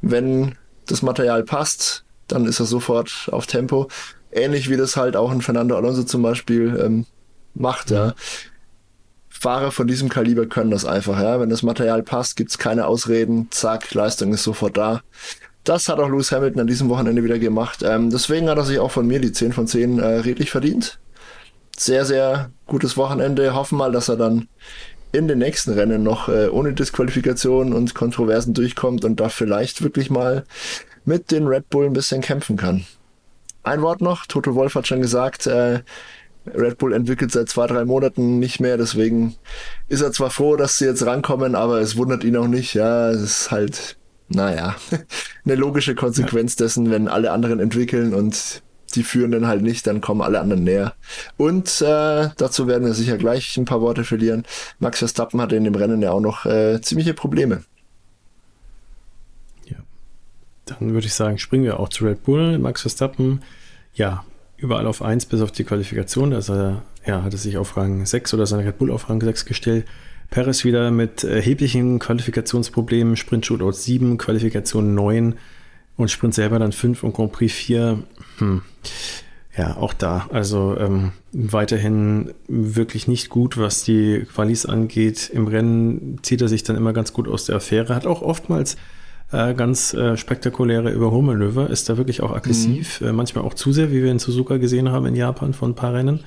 wenn 0.01 0.55
das 0.85 1.01
Material 1.01 1.43
passt, 1.43 2.05
dann 2.27 2.45
ist 2.45 2.59
er 2.59 2.65
sofort 2.65 3.29
auf 3.31 3.47
Tempo. 3.47 3.87
Ähnlich 4.31 4.69
wie 4.69 4.77
das 4.77 4.97
halt 4.97 5.15
auch 5.15 5.31
ein 5.31 5.41
Fernando 5.41 5.75
Alonso 5.75 6.03
zum 6.03 6.21
Beispiel 6.21 6.79
ähm, 6.83 7.05
macht, 7.53 7.91
ja. 7.91 8.13
Fahrer 9.29 9.71
von 9.71 9.85
diesem 9.85 10.09
Kaliber 10.09 10.47
können 10.47 10.71
das 10.71 10.85
einfach, 10.85 11.19
ja. 11.21 11.39
Wenn 11.39 11.49
das 11.49 11.63
Material 11.63 12.03
passt, 12.03 12.35
gibt's 12.35 12.57
keine 12.57 12.87
Ausreden, 12.87 13.47
zack, 13.51 13.93
Leistung 13.93 14.33
ist 14.33 14.43
sofort 14.43 14.77
da. 14.77 15.01
Das 15.63 15.89
hat 15.89 15.99
auch 15.99 16.07
Lewis 16.07 16.31
Hamilton 16.31 16.61
an 16.61 16.67
diesem 16.67 16.89
Wochenende 16.89 17.23
wieder 17.23 17.39
gemacht. 17.39 17.83
Ähm, 17.83 18.09
deswegen 18.09 18.49
hat 18.49 18.57
er 18.57 18.63
sich 18.63 18.79
auch 18.79 18.91
von 18.91 19.05
mir 19.05 19.19
die 19.19 19.31
10 19.31 19.53
von 19.53 19.67
10 19.67 19.99
äh, 19.99 20.05
redlich 20.05 20.49
verdient. 20.49 20.99
Sehr, 21.77 22.05
sehr 22.05 22.51
gutes 22.65 22.97
Wochenende. 22.97 23.53
Hoffen 23.53 23.77
mal, 23.77 23.91
dass 23.91 24.09
er 24.09 24.15
dann 24.15 24.47
in 25.17 25.27
den 25.27 25.39
nächsten 25.39 25.73
Rennen 25.73 26.03
noch 26.03 26.29
äh, 26.29 26.47
ohne 26.47 26.73
Disqualifikation 26.73 27.73
und 27.73 27.95
Kontroversen 27.95 28.53
durchkommt 28.53 29.03
und 29.03 29.19
da 29.19 29.29
vielleicht 29.29 29.81
wirklich 29.81 30.09
mal 30.09 30.43
mit 31.05 31.31
den 31.31 31.47
Red 31.47 31.69
Bull 31.69 31.87
ein 31.87 31.93
bisschen 31.93 32.21
kämpfen 32.21 32.55
kann. 32.55 32.85
Ein 33.63 33.81
Wort 33.81 34.01
noch, 34.01 34.27
Toto 34.27 34.53
Wolf 34.55 34.75
hat 34.75 34.87
schon 34.87 35.01
gesagt, 35.01 35.47
äh, 35.47 35.81
Red 36.53 36.77
Bull 36.77 36.93
entwickelt 36.93 37.31
seit 37.31 37.49
zwei, 37.49 37.67
drei 37.67 37.83
Monaten 37.83 38.39
nicht 38.39 38.59
mehr, 38.59 38.77
deswegen 38.77 39.35
ist 39.89 40.01
er 40.01 40.11
zwar 40.11 40.29
froh, 40.29 40.55
dass 40.55 40.77
sie 40.77 40.85
jetzt 40.85 41.05
rankommen, 41.05 41.55
aber 41.55 41.81
es 41.81 41.97
wundert 41.97 42.23
ihn 42.23 42.37
auch 42.37 42.47
nicht. 42.47 42.73
Ja, 42.73 43.09
es 43.09 43.21
ist 43.21 43.51
halt, 43.51 43.97
naja, 44.29 44.75
eine 45.45 45.55
logische 45.55 45.95
Konsequenz 45.95 46.55
dessen, 46.55 46.91
wenn 46.91 47.07
alle 47.07 47.31
anderen 47.31 47.59
entwickeln 47.59 48.13
und 48.13 48.61
die 48.97 49.03
führen 49.03 49.31
dann 49.31 49.47
halt 49.47 49.61
nicht, 49.61 49.85
dann 49.87 50.01
kommen 50.01 50.21
alle 50.21 50.39
anderen 50.39 50.63
näher. 50.63 50.93
Und 51.37 51.81
äh, 51.81 52.29
dazu 52.35 52.67
werden 52.67 52.85
wir 52.85 52.93
sicher 52.93 53.17
gleich 53.17 53.55
ein 53.57 53.65
paar 53.65 53.79
Worte 53.79 54.03
verlieren. 54.03 54.43
Max 54.79 54.99
Verstappen 54.99 55.39
hatte 55.39 55.55
in 55.55 55.63
dem 55.63 55.75
Rennen 55.75 56.01
ja 56.01 56.11
auch 56.11 56.19
noch 56.19 56.45
äh, 56.45 56.81
ziemliche 56.81 57.13
Probleme. 57.13 57.63
Ja. 59.65 59.77
Dann 60.65 60.93
würde 60.93 61.07
ich 61.07 61.13
sagen, 61.13 61.37
springen 61.37 61.63
wir 61.63 61.79
auch 61.79 61.89
zu 61.89 62.05
Red 62.05 62.23
Bull. 62.23 62.57
Max 62.57 62.81
Verstappen, 62.81 63.43
ja, 63.93 64.25
überall 64.57 64.87
auf 64.87 65.01
1 65.03 65.27
bis 65.27 65.41
auf 65.41 65.51
die 65.51 65.63
Qualifikation. 65.63 66.33
Also 66.33 66.53
er 66.53 66.83
ja, 67.05 67.23
hatte 67.23 67.37
sich 67.37 67.57
auf 67.57 67.77
Rang 67.77 68.05
6 68.05 68.33
oder 68.33 68.47
seine 68.47 68.65
Red 68.65 68.79
Bull 68.79 68.91
auf 68.91 69.09
Rang 69.09 69.21
6 69.21 69.45
gestellt. 69.45 69.85
Perez 70.31 70.65
wieder 70.65 70.91
mit 70.91 71.23
erheblichen 71.23 71.99
Qualifikationsproblemen, 71.99 73.15
Sprint 73.15 73.45
Shootout 73.45 73.71
7, 73.73 74.17
Qualifikation 74.17 74.93
9 74.93 75.35
und 75.95 76.11
Sprint 76.11 76.33
selber 76.33 76.59
dann 76.59 76.73
5 76.73 77.03
und 77.03 77.13
Grand 77.13 77.31
Prix 77.31 77.53
4. 77.53 78.03
Hm. 78.37 78.61
Ja, 79.57 79.75
auch 79.77 79.93
da. 79.93 80.27
Also 80.31 80.77
ähm, 80.79 81.13
weiterhin 81.31 82.31
wirklich 82.47 83.07
nicht 83.07 83.29
gut, 83.29 83.57
was 83.57 83.83
die 83.83 84.25
Qualis 84.31 84.67
angeht. 84.67 85.31
Im 85.33 85.47
Rennen 85.47 86.19
zieht 86.21 86.41
er 86.41 86.47
sich 86.47 86.63
dann 86.63 86.75
immer 86.75 86.93
ganz 86.93 87.11
gut 87.11 87.27
aus 87.27 87.45
der 87.45 87.55
Affäre. 87.55 87.95
Hat 87.95 88.05
auch 88.05 88.21
oftmals 88.21 88.77
äh, 89.31 89.55
ganz 89.55 89.95
äh, 89.95 90.15
spektakuläre 90.15 90.91
Überholmanöver. 90.91 91.71
Ist 91.71 91.89
da 91.89 91.97
wirklich 91.97 92.21
auch 92.21 92.35
aggressiv. 92.35 93.01
Mhm. 93.01 93.07
Äh, 93.07 93.11
manchmal 93.13 93.45
auch 93.45 93.55
zu 93.55 93.73
sehr, 93.73 93.91
wie 93.91 94.03
wir 94.03 94.11
in 94.11 94.19
Suzuka 94.19 94.57
gesehen 94.57 94.91
haben 94.91 95.07
in 95.07 95.15
Japan 95.15 95.55
von 95.55 95.71
ein 95.71 95.75
paar 95.75 95.95
Rennen. 95.95 96.23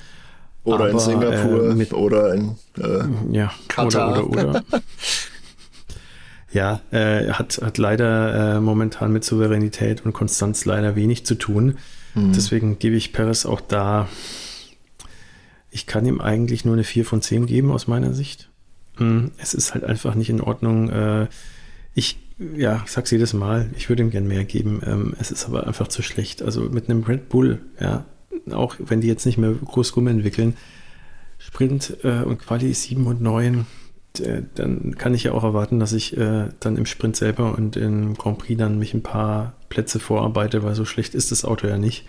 Oder 0.65 0.75
Aber, 0.75 0.89
in 0.91 0.99
Singapur 0.99 1.69
äh, 1.69 1.73
mit, 1.73 1.93
oder 1.93 2.33
in 2.33 2.57
äh, 2.77 3.05
ja, 3.31 3.51
Katar. 3.69 4.11
Oder, 4.11 4.29
oder, 4.29 4.49
oder. 4.49 4.63
Ja, 6.53 6.81
äh, 6.91 7.29
hat, 7.29 7.61
hat 7.63 7.77
leider 7.77 8.59
momentan 8.59 9.13
mit 9.13 9.23
Souveränität 9.23 10.05
und 10.05 10.11
Konstanz 10.11 10.65
leider 10.65 10.97
wenig 10.97 11.25
zu 11.25 11.35
tun. 11.35 11.77
Mhm. 12.15 12.33
Deswegen 12.33 12.79
gebe 12.79 12.95
ich 12.95 13.13
Perez 13.13 13.45
auch 13.45 13.61
da 13.61 14.07
Ich 15.69 15.85
kann 15.85 16.05
ihm 16.05 16.19
eigentlich 16.19 16.65
nur 16.65 16.73
eine 16.73 16.83
4 16.83 17.05
von 17.05 17.21
10 17.21 17.45
geben 17.45 17.71
aus 17.71 17.87
meiner 17.87 18.13
Sicht. 18.13 18.49
Hm, 18.97 19.31
es 19.37 19.53
ist 19.53 19.73
halt 19.73 19.83
einfach 19.83 20.15
nicht 20.15 20.29
in 20.29 20.41
Ordnung. 20.41 20.89
Äh, 20.89 21.27
ich, 21.93 22.17
ja, 22.55 22.81
ich 22.85 22.91
sag's 22.91 23.11
jedes 23.11 23.33
Mal, 23.33 23.69
ich 23.77 23.87
würde 23.89 24.03
ihm 24.03 24.11
gern 24.11 24.27
mehr 24.27 24.43
geben. 24.43 24.81
Ähm, 24.85 25.15
es 25.19 25.31
ist 25.31 25.45
aber 25.45 25.67
einfach 25.67 25.87
zu 25.87 26.01
schlecht. 26.01 26.41
Also 26.41 26.61
mit 26.61 26.89
einem 26.89 27.03
Red 27.03 27.29
Bull, 27.29 27.61
ja, 27.79 28.05
auch 28.51 28.75
wenn 28.79 29.01
die 29.01 29.07
jetzt 29.07 29.25
nicht 29.25 29.37
mehr 29.37 29.51
groß 29.51 29.95
entwickeln, 29.95 30.55
Sprint 31.37 31.97
äh, 32.03 32.21
und 32.21 32.39
Quali 32.39 32.73
7 32.73 33.07
und 33.07 33.21
9, 33.21 33.59
äh, 33.59 33.63
dann 34.55 34.95
kann 34.97 35.13
ich 35.13 35.23
ja 35.23 35.31
auch 35.31 35.43
erwarten, 35.43 35.79
dass 35.79 35.93
ich 35.93 36.17
äh, 36.17 36.49
dann 36.59 36.77
im 36.77 36.85
Sprint 36.85 37.15
selber 37.15 37.57
und 37.57 37.77
im 37.77 38.15
Grand 38.15 38.39
Prix 38.39 38.59
dann 38.59 38.77
mich 38.77 38.93
ein 38.93 39.03
paar 39.03 39.53
Plätze 39.69 39.99
vorarbeite, 39.99 40.63
weil 40.63 40.75
so 40.75 40.85
schlecht 40.85 41.15
ist 41.15 41.31
das 41.31 41.45
Auto 41.45 41.67
ja 41.67 41.77
nicht. 41.77 42.05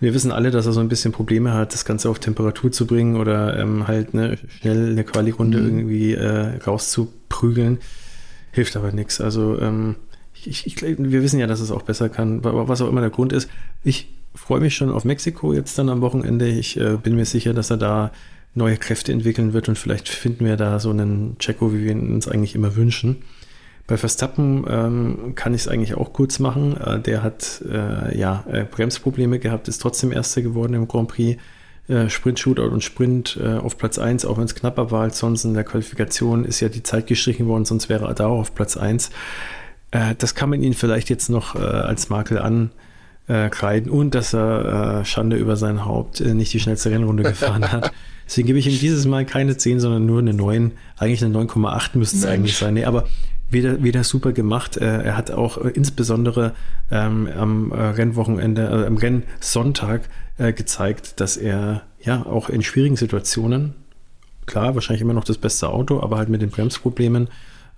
Wir 0.00 0.14
wissen 0.14 0.30
alle, 0.30 0.50
dass 0.50 0.66
er 0.66 0.72
so 0.72 0.80
ein 0.80 0.88
bisschen 0.88 1.12
Probleme 1.12 1.52
hat, 1.54 1.72
das 1.72 1.84
Ganze 1.84 2.08
auf 2.08 2.18
Temperatur 2.20 2.70
zu 2.70 2.86
bringen 2.86 3.16
oder 3.16 3.58
ähm, 3.58 3.88
halt 3.88 4.14
ne, 4.14 4.38
schnell 4.60 4.90
eine 4.90 5.04
Quali-Runde 5.04 5.58
mhm. 5.58 5.66
irgendwie 5.66 6.14
äh, 6.14 6.58
rauszuprügeln. 6.58 7.78
Hilft 8.52 8.76
aber 8.76 8.92
nichts. 8.92 9.20
Also 9.20 9.60
ähm, 9.60 9.96
ich, 10.44 10.66
ich, 10.66 10.80
wir 10.80 11.22
wissen 11.22 11.40
ja, 11.40 11.46
dass 11.46 11.60
es 11.60 11.72
auch 11.72 11.82
besser 11.82 12.08
kann, 12.08 12.44
was 12.44 12.80
auch 12.80 12.88
immer 12.88 13.00
der 13.00 13.10
Grund 13.10 13.32
ist. 13.32 13.50
Ich 13.82 14.14
freue 14.34 14.60
mich 14.60 14.76
schon 14.76 14.90
auf 14.90 15.04
Mexiko 15.04 15.52
jetzt 15.52 15.76
dann 15.78 15.88
am 15.88 16.00
Wochenende. 16.00 16.46
Ich 16.46 16.78
äh, 16.78 16.96
bin 16.96 17.16
mir 17.16 17.24
sicher, 17.24 17.54
dass 17.54 17.70
er 17.70 17.76
da 17.76 18.12
neue 18.54 18.76
Kräfte 18.76 19.12
entwickeln 19.12 19.52
wird 19.52 19.68
und 19.68 19.78
vielleicht 19.78 20.08
finden 20.08 20.44
wir 20.44 20.56
da 20.56 20.78
so 20.80 20.90
einen 20.90 21.36
Checo, 21.38 21.72
wie 21.72 21.84
wir 21.84 21.92
uns 21.94 22.28
eigentlich 22.28 22.54
immer 22.54 22.76
wünschen. 22.76 23.22
Bei 23.88 23.96
Verstappen 23.96 24.66
ähm, 24.68 25.32
kann 25.34 25.54
ich 25.54 25.62
es 25.62 25.68
eigentlich 25.68 25.94
auch 25.94 26.12
kurz 26.12 26.38
machen. 26.40 26.76
Äh, 26.76 27.00
der 27.00 27.22
hat 27.22 27.62
äh, 27.66 28.18
ja 28.18 28.44
äh, 28.50 28.64
Bremsprobleme 28.64 29.38
gehabt, 29.38 29.66
ist 29.66 29.78
trotzdem 29.78 30.12
Erster 30.12 30.42
geworden 30.42 30.74
im 30.74 30.86
Grand 30.86 31.08
Prix. 31.08 31.40
Äh, 31.88 32.10
Sprint, 32.10 32.38
Shootout 32.38 32.68
und 32.68 32.84
Sprint 32.84 33.38
äh, 33.42 33.54
auf 33.56 33.78
Platz 33.78 33.98
1, 33.98 34.26
auch 34.26 34.36
wenn 34.36 34.44
es 34.44 34.54
knapper 34.54 34.90
war 34.90 35.02
als 35.02 35.18
sonst 35.18 35.44
in 35.44 35.54
der 35.54 35.64
Qualifikation, 35.64 36.44
ist 36.44 36.60
ja 36.60 36.68
die 36.68 36.82
Zeit 36.82 37.06
gestrichen 37.06 37.46
worden, 37.46 37.64
sonst 37.64 37.88
wäre 37.88 38.06
er 38.06 38.14
da 38.14 38.26
auch 38.26 38.40
auf 38.40 38.54
Platz 38.54 38.76
1. 38.76 39.08
Äh, 39.92 40.14
das 40.18 40.34
kann 40.34 40.50
man 40.50 40.62
ihn 40.62 40.74
vielleicht 40.74 41.08
jetzt 41.08 41.30
noch 41.30 41.54
als 41.54 42.10
Makel 42.10 42.38
ankreiden 43.26 43.90
und 43.90 44.14
dass 44.14 44.34
er 44.34 45.06
Schande 45.06 45.36
über 45.36 45.56
sein 45.56 45.86
Haupt 45.86 46.20
nicht 46.20 46.52
die 46.52 46.60
schnellste 46.60 46.90
Rennrunde 46.90 47.22
gefahren 47.30 47.72
hat. 47.72 47.90
Deswegen 48.28 48.46
gebe 48.46 48.58
ich 48.58 48.66
ihm 48.66 48.78
dieses 48.78 49.06
Mal 49.06 49.24
keine 49.24 49.56
10, 49.56 49.80
sondern 49.80 50.04
nur 50.04 50.18
eine 50.18 50.34
9. 50.34 50.72
Eigentlich 50.98 51.24
eine 51.24 51.34
9,8 51.34 51.96
müsste 51.96 52.18
es 52.18 52.26
eigentlich 52.26 52.58
sein. 52.58 52.74
Nee, 52.74 52.84
aber 52.84 53.06
wieder, 53.48 53.82
wieder 53.82 54.04
super 54.04 54.32
gemacht. 54.32 54.76
Äh, 54.76 55.02
er 55.02 55.16
hat 55.16 55.30
auch 55.30 55.56
äh, 55.64 55.70
insbesondere 55.70 56.54
ähm, 56.90 57.26
am 57.34 57.72
äh, 57.72 57.80
Rennwochenende, 57.80 58.62
äh, 58.66 58.86
am 58.86 58.98
Rennsonntag 58.98 60.10
äh, 60.36 60.52
gezeigt, 60.52 61.20
dass 61.20 61.38
er 61.38 61.84
ja 62.00 62.26
auch 62.26 62.50
in 62.50 62.62
schwierigen 62.62 62.96
Situationen, 62.96 63.72
klar, 64.44 64.74
wahrscheinlich 64.74 65.00
immer 65.00 65.14
noch 65.14 65.24
das 65.24 65.38
beste 65.38 65.70
Auto, 65.70 66.02
aber 66.02 66.18
halt 66.18 66.28
mit 66.28 66.42
den 66.42 66.50
Bremsproblemen 66.50 67.28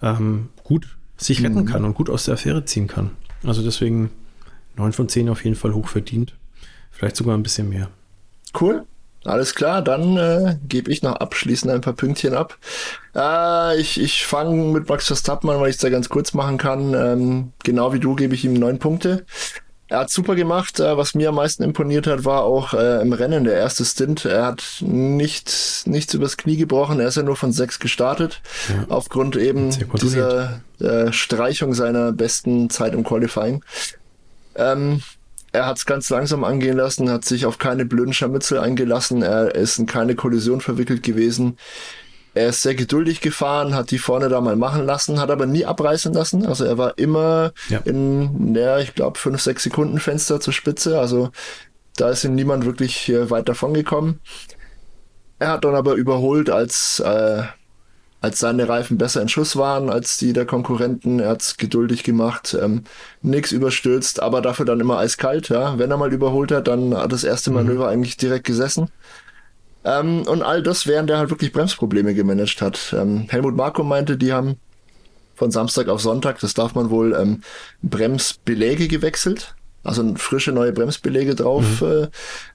ähm, 0.02 0.48
gut 0.64 0.96
sich 1.16 1.44
retten 1.44 1.60
mhm. 1.60 1.66
kann 1.66 1.84
und 1.84 1.94
gut 1.94 2.10
aus 2.10 2.24
der 2.24 2.34
Affäre 2.34 2.64
ziehen 2.64 2.88
kann. 2.88 3.12
Also 3.44 3.62
deswegen 3.62 4.10
9 4.76 4.92
von 4.92 5.08
10 5.08 5.28
auf 5.28 5.44
jeden 5.44 5.54
Fall 5.54 5.74
hoch 5.74 5.86
verdient. 5.86 6.34
Vielleicht 6.90 7.14
sogar 7.14 7.36
ein 7.36 7.44
bisschen 7.44 7.68
mehr. 7.68 7.88
Cool. 8.60 8.84
Alles 9.24 9.54
klar, 9.54 9.82
dann 9.82 10.16
äh, 10.16 10.56
gebe 10.66 10.90
ich 10.90 11.02
noch 11.02 11.16
abschließend 11.16 11.70
ein 11.70 11.82
paar 11.82 11.92
Pünktchen 11.92 12.34
ab. 12.34 12.56
Äh, 13.14 13.78
ich 13.78 14.00
ich 14.00 14.24
fange 14.26 14.72
mit 14.72 14.88
Max 14.88 15.08
Verstappen 15.08 15.50
an, 15.50 15.60
weil 15.60 15.68
ich 15.68 15.76
es 15.76 15.82
da 15.82 15.90
ganz 15.90 16.08
kurz 16.08 16.32
machen 16.32 16.56
kann. 16.56 16.94
Ähm, 16.94 17.52
genau 17.62 17.92
wie 17.92 18.00
du 18.00 18.14
gebe 18.14 18.34
ich 18.34 18.44
ihm 18.44 18.54
neun 18.54 18.78
Punkte. 18.78 19.26
Er 19.88 19.98
hat 19.98 20.10
super 20.10 20.36
gemacht. 20.36 20.80
Äh, 20.80 20.96
was 20.96 21.14
mir 21.14 21.28
am 21.28 21.34
meisten 21.34 21.64
imponiert 21.64 22.06
hat, 22.06 22.24
war 22.24 22.44
auch 22.44 22.72
äh, 22.72 23.02
im 23.02 23.12
Rennen 23.12 23.44
der 23.44 23.54
erste 23.54 23.84
Stint. 23.84 24.24
Er 24.24 24.46
hat 24.46 24.62
nicht, 24.80 25.82
nichts 25.84 26.14
übers 26.14 26.36
Knie 26.36 26.56
gebrochen. 26.56 27.00
Er 27.00 27.08
ist 27.08 27.16
ja 27.16 27.24
nur 27.24 27.36
von 27.36 27.52
sechs 27.52 27.78
gestartet. 27.80 28.40
Ja. 28.68 28.86
Aufgrund 28.88 29.36
eben 29.36 29.70
dieser 30.00 30.60
äh, 30.78 31.12
Streichung 31.12 31.74
seiner 31.74 32.12
besten 32.12 32.70
Zeit 32.70 32.94
im 32.94 33.04
Qualifying. 33.04 33.64
Ähm, 34.54 35.02
er 35.52 35.66
hat 35.66 35.78
es 35.78 35.86
ganz 35.86 36.10
langsam 36.10 36.44
angehen 36.44 36.76
lassen, 36.76 37.10
hat 37.10 37.24
sich 37.24 37.46
auf 37.46 37.58
keine 37.58 37.84
blöden 37.84 38.12
Scharmützel 38.12 38.58
eingelassen, 38.58 39.22
er 39.22 39.54
ist 39.54 39.78
in 39.78 39.86
keine 39.86 40.14
Kollision 40.14 40.60
verwickelt 40.60 41.02
gewesen. 41.02 41.56
Er 42.32 42.50
ist 42.50 42.62
sehr 42.62 42.76
geduldig 42.76 43.20
gefahren, 43.20 43.74
hat 43.74 43.90
die 43.90 43.98
vorne 43.98 44.28
da 44.28 44.40
mal 44.40 44.54
machen 44.54 44.86
lassen, 44.86 45.18
hat 45.18 45.30
aber 45.30 45.46
nie 45.46 45.66
abreißen 45.66 46.12
lassen. 46.12 46.46
Also 46.46 46.64
er 46.64 46.78
war 46.78 46.96
immer 46.96 47.52
ja. 47.68 47.80
in, 47.84 48.54
ja, 48.54 48.78
ich 48.78 48.94
glaube, 48.94 49.18
fünf, 49.18 49.40
sechs 49.40 49.64
Sekunden 49.64 49.98
Fenster 49.98 50.38
zur 50.38 50.52
Spitze. 50.52 51.00
Also 51.00 51.30
da 51.96 52.10
ist 52.10 52.22
ihm 52.22 52.36
niemand 52.36 52.66
wirklich 52.66 53.08
äh, 53.08 53.30
weit 53.30 53.48
davon 53.48 53.74
gekommen. 53.74 54.20
Er 55.40 55.48
hat 55.48 55.64
dann 55.64 55.74
aber 55.74 55.94
überholt, 55.94 56.50
als 56.50 57.00
äh, 57.00 57.42
als 58.20 58.38
seine 58.38 58.68
Reifen 58.68 58.98
besser 58.98 59.22
in 59.22 59.28
Schuss 59.28 59.56
waren 59.56 59.88
als 59.88 60.18
die 60.18 60.32
der 60.32 60.46
Konkurrenten. 60.46 61.20
Er 61.20 61.30
hat's 61.30 61.56
geduldig 61.56 62.04
gemacht, 62.04 62.56
ähm, 62.60 62.84
nichts 63.22 63.52
überstürzt, 63.52 64.22
aber 64.22 64.42
dafür 64.42 64.66
dann 64.66 64.80
immer 64.80 64.98
eiskalt. 64.98 65.48
Ja, 65.48 65.78
wenn 65.78 65.90
er 65.90 65.96
mal 65.96 66.12
überholt 66.12 66.52
hat, 66.52 66.68
dann 66.68 66.94
hat 66.94 67.12
das 67.12 67.24
erste 67.24 67.50
mhm. 67.50 67.56
Manöver 67.56 67.84
mhm. 67.84 67.92
eigentlich 67.92 68.16
direkt 68.16 68.46
gesessen. 68.46 68.90
Ähm, 69.84 70.22
und 70.26 70.42
all 70.42 70.62
das, 70.62 70.86
während 70.86 71.08
er 71.08 71.18
halt 71.18 71.30
wirklich 71.30 71.52
Bremsprobleme 71.52 72.14
gemanagt 72.14 72.60
hat. 72.60 72.94
Ähm, 72.96 73.26
Helmut 73.30 73.56
Marko 73.56 73.82
meinte, 73.82 74.18
die 74.18 74.32
haben 74.32 74.56
von 75.34 75.50
Samstag 75.50 75.88
auf 75.88 76.02
Sonntag, 76.02 76.38
das 76.40 76.52
darf 76.52 76.74
man 76.74 76.90
wohl, 76.90 77.16
ähm, 77.18 77.42
Bremsbeläge 77.82 78.88
gewechselt 78.88 79.54
also 79.82 80.14
frische 80.16 80.52
neue 80.52 80.72
Bremsbeläge 80.72 81.34
drauf 81.34 81.80
mhm. 81.80 81.86
äh, 81.86 82.08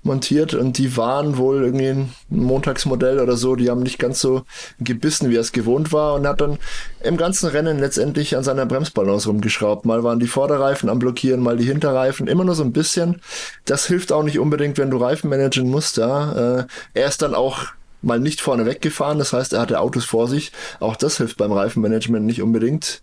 montiert 0.04 0.54
und 0.54 0.78
die 0.78 0.96
waren 0.96 1.38
wohl 1.38 1.64
irgendwie 1.64 1.88
ein 1.88 2.14
Montagsmodell 2.30 3.20
oder 3.20 3.36
so, 3.36 3.56
die 3.56 3.70
haben 3.70 3.82
nicht 3.82 3.98
ganz 3.98 4.22
so 4.22 4.44
gebissen, 4.80 5.30
wie 5.30 5.36
er 5.36 5.42
es 5.42 5.52
gewohnt 5.52 5.92
war 5.92 6.14
und 6.16 6.28
hat 6.28 6.42
dann 6.42 6.60
im 7.04 7.18
ganzen 7.18 7.50
Rennen 7.50 7.80
letztendlich 7.80 8.38
an 8.38 8.44
seiner 8.44 8.66
Bremsbalance 8.66 9.28
rumgeschraubt. 9.28 9.86
Mal 9.86 10.04
waren 10.04 10.20
die 10.20 10.28
Vorderreifen 10.28 10.90
am 10.90 11.00
Blockieren, 11.00 11.42
mal 11.42 11.58
die 11.58 11.66
Hinterreifen, 11.66 12.28
immer 12.28 12.44
nur 12.44 12.56
so 12.56 12.64
ein 12.64 12.74
bisschen. 12.74 13.22
Das 13.66 13.88
hilft 13.88 14.12
auch 14.12 14.24
nicht 14.24 14.40
unbedingt, 14.40 14.78
wenn 14.78 14.92
du 14.92 14.98
Reifen 14.98 15.30
managen 15.30 15.70
musst, 15.70 15.98
ja. 15.98 16.60
Äh, 16.60 16.66
er 16.94 17.08
ist 17.08 17.22
dann 17.22 17.34
auch 17.34 17.66
mal 18.02 18.20
nicht 18.20 18.40
vorne 18.40 18.68
weggefahren, 18.68 19.18
das 19.18 19.34
heißt, 19.34 19.54
er 19.54 19.62
hatte 19.62 19.80
Autos 19.80 20.06
vor 20.06 20.28
sich. 20.28 20.52
Auch 20.80 20.96
das 20.96 21.18
hilft 21.18 21.38
beim 21.38 21.52
Reifenmanagement 21.52 22.26
nicht 22.26 22.42
unbedingt. 22.42 23.02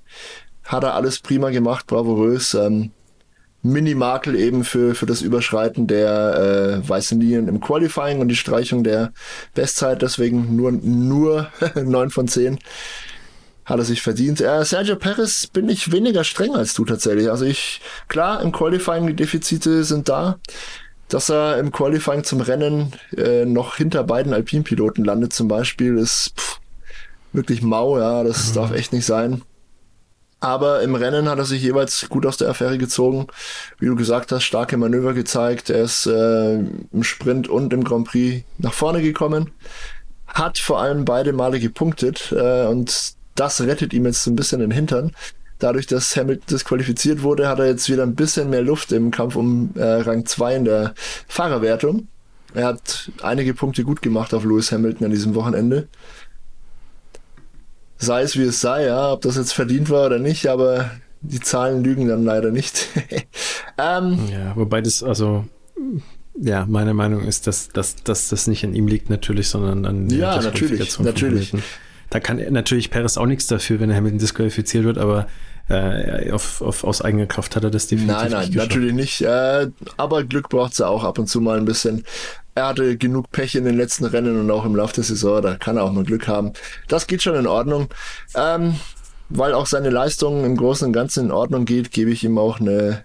Hat 0.64 0.84
er 0.84 0.94
alles 0.94 1.18
prima 1.18 1.50
gemacht, 1.50 1.88
bravourös. 1.88 2.54
Ähm, 2.54 2.92
Minimakel 3.62 4.34
eben 4.34 4.64
für, 4.64 4.94
für 4.94 5.06
das 5.06 5.22
Überschreiten 5.22 5.86
der 5.86 6.82
äh, 6.84 6.89
weißen 6.89 7.20
Linien 7.20 7.48
im 7.48 7.60
Qualifying 7.60 8.20
und 8.20 8.28
die 8.28 8.36
Streichung 8.36 8.82
der 8.82 9.12
Bestzeit, 9.55 10.02
deswegen 10.02 10.56
nur, 10.56 10.72
nur 10.72 11.48
9 11.74 12.10
von 12.10 12.28
10 12.28 12.59
hat 13.64 13.78
er 13.78 13.84
sich 13.84 14.02
verdient. 14.02 14.40
Äh, 14.40 14.64
Sergio 14.64 14.97
Perez 14.97 15.47
bin 15.47 15.68
ich 15.68 15.93
weniger 15.93 16.24
streng 16.24 16.55
als 16.55 16.74
du 16.74 16.84
tatsächlich. 16.84 17.30
Also 17.30 17.44
ich, 17.44 17.80
klar, 18.09 18.43
im 18.43 18.51
Qualifying 18.52 19.06
die 19.06 19.14
Defizite 19.14 19.84
sind 19.84 20.09
da. 20.09 20.39
Dass 21.09 21.28
er 21.28 21.59
im 21.59 21.70
Qualifying 21.72 22.24
zum 22.24 22.40
Rennen 22.40 22.93
äh, 23.16 23.44
noch 23.44 23.76
hinter 23.76 24.02
beiden 24.02 24.32
Alpinpiloten 24.32 25.05
landet 25.05 25.34
zum 25.34 25.47
Beispiel, 25.47 25.98
ist 25.98 26.32
pff, 26.39 26.59
wirklich 27.32 27.60
mau, 27.62 27.98
ja, 27.98 28.24
das 28.24 28.51
mhm. 28.51 28.55
darf 28.55 28.72
echt 28.72 28.93
nicht 28.93 29.05
sein. 29.05 29.43
Aber 30.43 30.82
im 30.82 30.97
Rennen 30.97 31.28
hat 31.28 31.39
er 31.39 31.44
sich 31.44 31.62
jeweils 31.62 32.09
gut 32.09 32.27
aus 32.27 32.36
der 32.36 32.48
Affäre 32.48 32.77
gezogen. 32.77 33.28
Wie 33.78 33.86
du 33.86 33.94
gesagt 33.94 34.32
hast, 34.32 34.43
starke 34.43 34.77
Manöver 34.77 35.14
gezeigt. 35.14 35.70
Er 35.70 35.82
ist 35.82 36.06
äh, 36.06 36.55
im 36.55 37.02
Sprint 37.05 37.47
und 37.47 37.73
im 37.73 37.85
Grand 37.85 38.09
Prix 38.09 38.44
nach 38.59 38.73
vorne 38.73 39.02
gekommen. 39.02 39.52
Hat 40.27 40.59
vor 40.59 40.81
allem 40.81 41.05
beide 41.05 41.32
Male 41.32 41.60
gepunktet 41.60 42.32
äh, 42.32 42.66
und 42.66 43.14
das 43.36 43.60
rettet 43.60 43.93
ihm 43.93 44.05
jetzt 44.05 44.24
so 44.24 44.32
ein 44.32 44.36
bisschen 44.36 44.59
den 44.59 44.73
Hintern. 44.73 45.12
Dadurch, 45.60 45.86
dass 45.86 46.16
Hamilton 46.16 46.47
disqualifiziert 46.51 47.23
wurde, 47.23 47.48
hat 47.48 47.60
er 47.60 47.66
jetzt 47.66 47.89
wieder 47.89 48.02
ein 48.02 48.16
bisschen 48.16 48.51
mehr 48.51 48.62
Luft 48.62 48.90
im 48.90 49.12
Kampf 49.12 49.36
um 49.36 49.70
äh, 49.77 49.85
Rang 49.85 50.27
2 50.27 50.56
in 50.56 50.64
der 50.64 50.94
Fahrerwertung. 51.28 52.09
Er 52.52 52.66
hat 52.66 53.12
einige 53.23 53.55
Punkte 53.55 53.85
gut 53.85 54.02
gemacht 54.02 54.35
auf 54.35 54.43
Lewis 54.43 54.73
Hamilton 54.73 55.05
an 55.05 55.12
diesem 55.12 55.36
Wochenende 55.36 55.86
sei 58.02 58.22
es 58.22 58.36
wie 58.36 58.42
es 58.42 58.60
sei, 58.60 58.86
ja, 58.86 59.12
ob 59.12 59.22
das 59.22 59.36
jetzt 59.36 59.52
verdient 59.52 59.90
war 59.90 60.06
oder 60.06 60.18
nicht, 60.18 60.48
aber 60.48 60.90
die 61.20 61.40
Zahlen 61.40 61.82
lügen 61.84 62.08
dann 62.08 62.24
leider 62.24 62.50
nicht. 62.50 62.88
ähm, 63.78 64.18
ja, 64.30 64.54
wobei 64.56 64.80
das, 64.80 65.02
also, 65.02 65.44
ja, 66.40 66.66
meine 66.68 66.94
Meinung 66.94 67.24
ist, 67.24 67.46
dass, 67.46 67.68
dass, 67.68 67.96
dass 68.02 68.28
das 68.28 68.46
nicht 68.46 68.64
an 68.64 68.74
ihm 68.74 68.88
liegt 68.88 69.10
natürlich, 69.10 69.48
sondern 69.48 69.86
an 69.86 70.08
der 70.08 70.18
Ja, 70.18 70.42
natürlich, 70.42 70.98
natürlich. 70.98 71.52
Da 72.10 72.20
kann 72.20 72.42
natürlich 72.50 72.90
Perez 72.90 73.16
auch 73.16 73.26
nichts 73.26 73.46
dafür, 73.46 73.80
wenn 73.80 73.88
er 73.88 73.96
Hamilton 73.96 74.18
disqualifiziert 74.18 74.84
wird, 74.84 74.98
aber 74.98 75.28
äh, 75.68 76.30
auf, 76.32 76.60
auf, 76.60 76.84
aus 76.84 77.02
eigener 77.02 77.26
Kraft 77.26 77.56
hat 77.56 77.64
er 77.64 77.70
das 77.70 77.86
definitiv 77.86 78.16
Nein, 78.16 78.30
nein, 78.30 78.47
nicht 78.48 78.56
natürlich 78.56 78.93
nicht. 78.93 79.22
Äh, 79.22 79.68
aber 79.97 80.24
Glück 80.24 80.48
braucht 80.48 80.72
es 80.72 80.78
ja 80.78 80.89
auch 80.89 81.05
ab 81.05 81.18
und 81.18 81.28
zu 81.28 81.40
mal 81.40 81.59
ein 81.59 81.64
bisschen 81.64 82.05
er 82.55 82.66
hatte 82.66 82.97
genug 82.97 83.30
Pech 83.30 83.55
in 83.55 83.64
den 83.64 83.76
letzten 83.76 84.05
Rennen 84.05 84.39
und 84.39 84.51
auch 84.51 84.66
im 84.66 84.76
Laufe 84.76 84.94
der 84.94 85.05
Saison, 85.05 85.40
da 85.40 85.56
kann 85.56 85.78
er 85.78 85.84
auch 85.84 85.93
mal 85.93 86.05
Glück 86.05 86.28
haben. 86.28 86.52
Das 86.86 87.06
geht 87.06 87.22
schon 87.22 87.34
in 87.34 87.47
Ordnung. 87.47 87.89
Ähm, 88.34 88.76
weil 89.30 89.55
auch 89.55 89.66
seine 89.66 89.89
Leistung 89.89 90.44
im 90.44 90.56
Großen 90.56 90.86
und 90.86 90.93
Ganzen 90.93 91.26
in 91.26 91.30
Ordnung 91.30 91.64
geht, 91.64 91.90
gebe 91.90 92.10
ich 92.10 92.22
ihm 92.24 92.36
auch 92.36 92.60
eine 92.60 93.05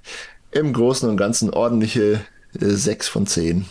im 0.51 0.73
Großen 0.73 1.09
und 1.09 1.15
Ganzen 1.17 1.49
ordentliche 1.49 2.19
äh, 2.59 2.65
6 2.65 3.07
von 3.07 3.27
10. 3.27 3.65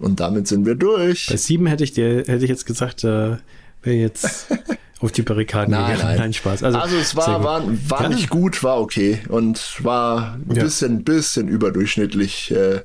Und 0.00 0.18
damit 0.18 0.48
sind 0.48 0.66
wir 0.66 0.74
durch. 0.74 1.28
Bei 1.28 1.36
sieben 1.36 1.66
hätte 1.66 1.84
ich 1.84 1.92
dir, 1.92 2.24
hätte 2.26 2.42
ich 2.42 2.50
jetzt 2.50 2.66
gesagt, 2.66 3.04
äh, 3.04 3.36
wäre 3.82 3.96
jetzt 3.96 4.48
auf 5.02 5.12
die 5.12 5.22
Barrikaden 5.22 5.72
nein, 5.72 5.92
gegangen. 5.92 6.08
Nein. 6.08 6.18
nein, 6.18 6.32
Spaß. 6.32 6.62
Also, 6.62 6.78
also 6.78 6.96
es 6.96 7.16
war, 7.16 7.42
war, 7.42 7.62
war 7.88 8.08
nicht 8.08 8.30
gut, 8.30 8.62
war 8.62 8.80
okay 8.80 9.20
und 9.28 9.84
war 9.84 10.34
ein 10.34 10.44
bisschen, 10.46 10.96
ja. 10.96 11.02
bisschen 11.02 11.48
überdurchschnittlich 11.48 12.50
äh, 12.52 12.80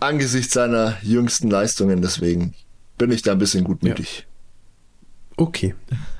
angesichts 0.00 0.54
seiner 0.54 0.96
jüngsten 1.02 1.50
Leistungen. 1.50 2.02
Deswegen 2.02 2.54
bin 2.98 3.12
ich 3.12 3.22
da 3.22 3.32
ein 3.32 3.38
bisschen 3.38 3.64
gutmütig. 3.64 4.26
Ja. 5.38 5.44
Okay. 5.44 5.74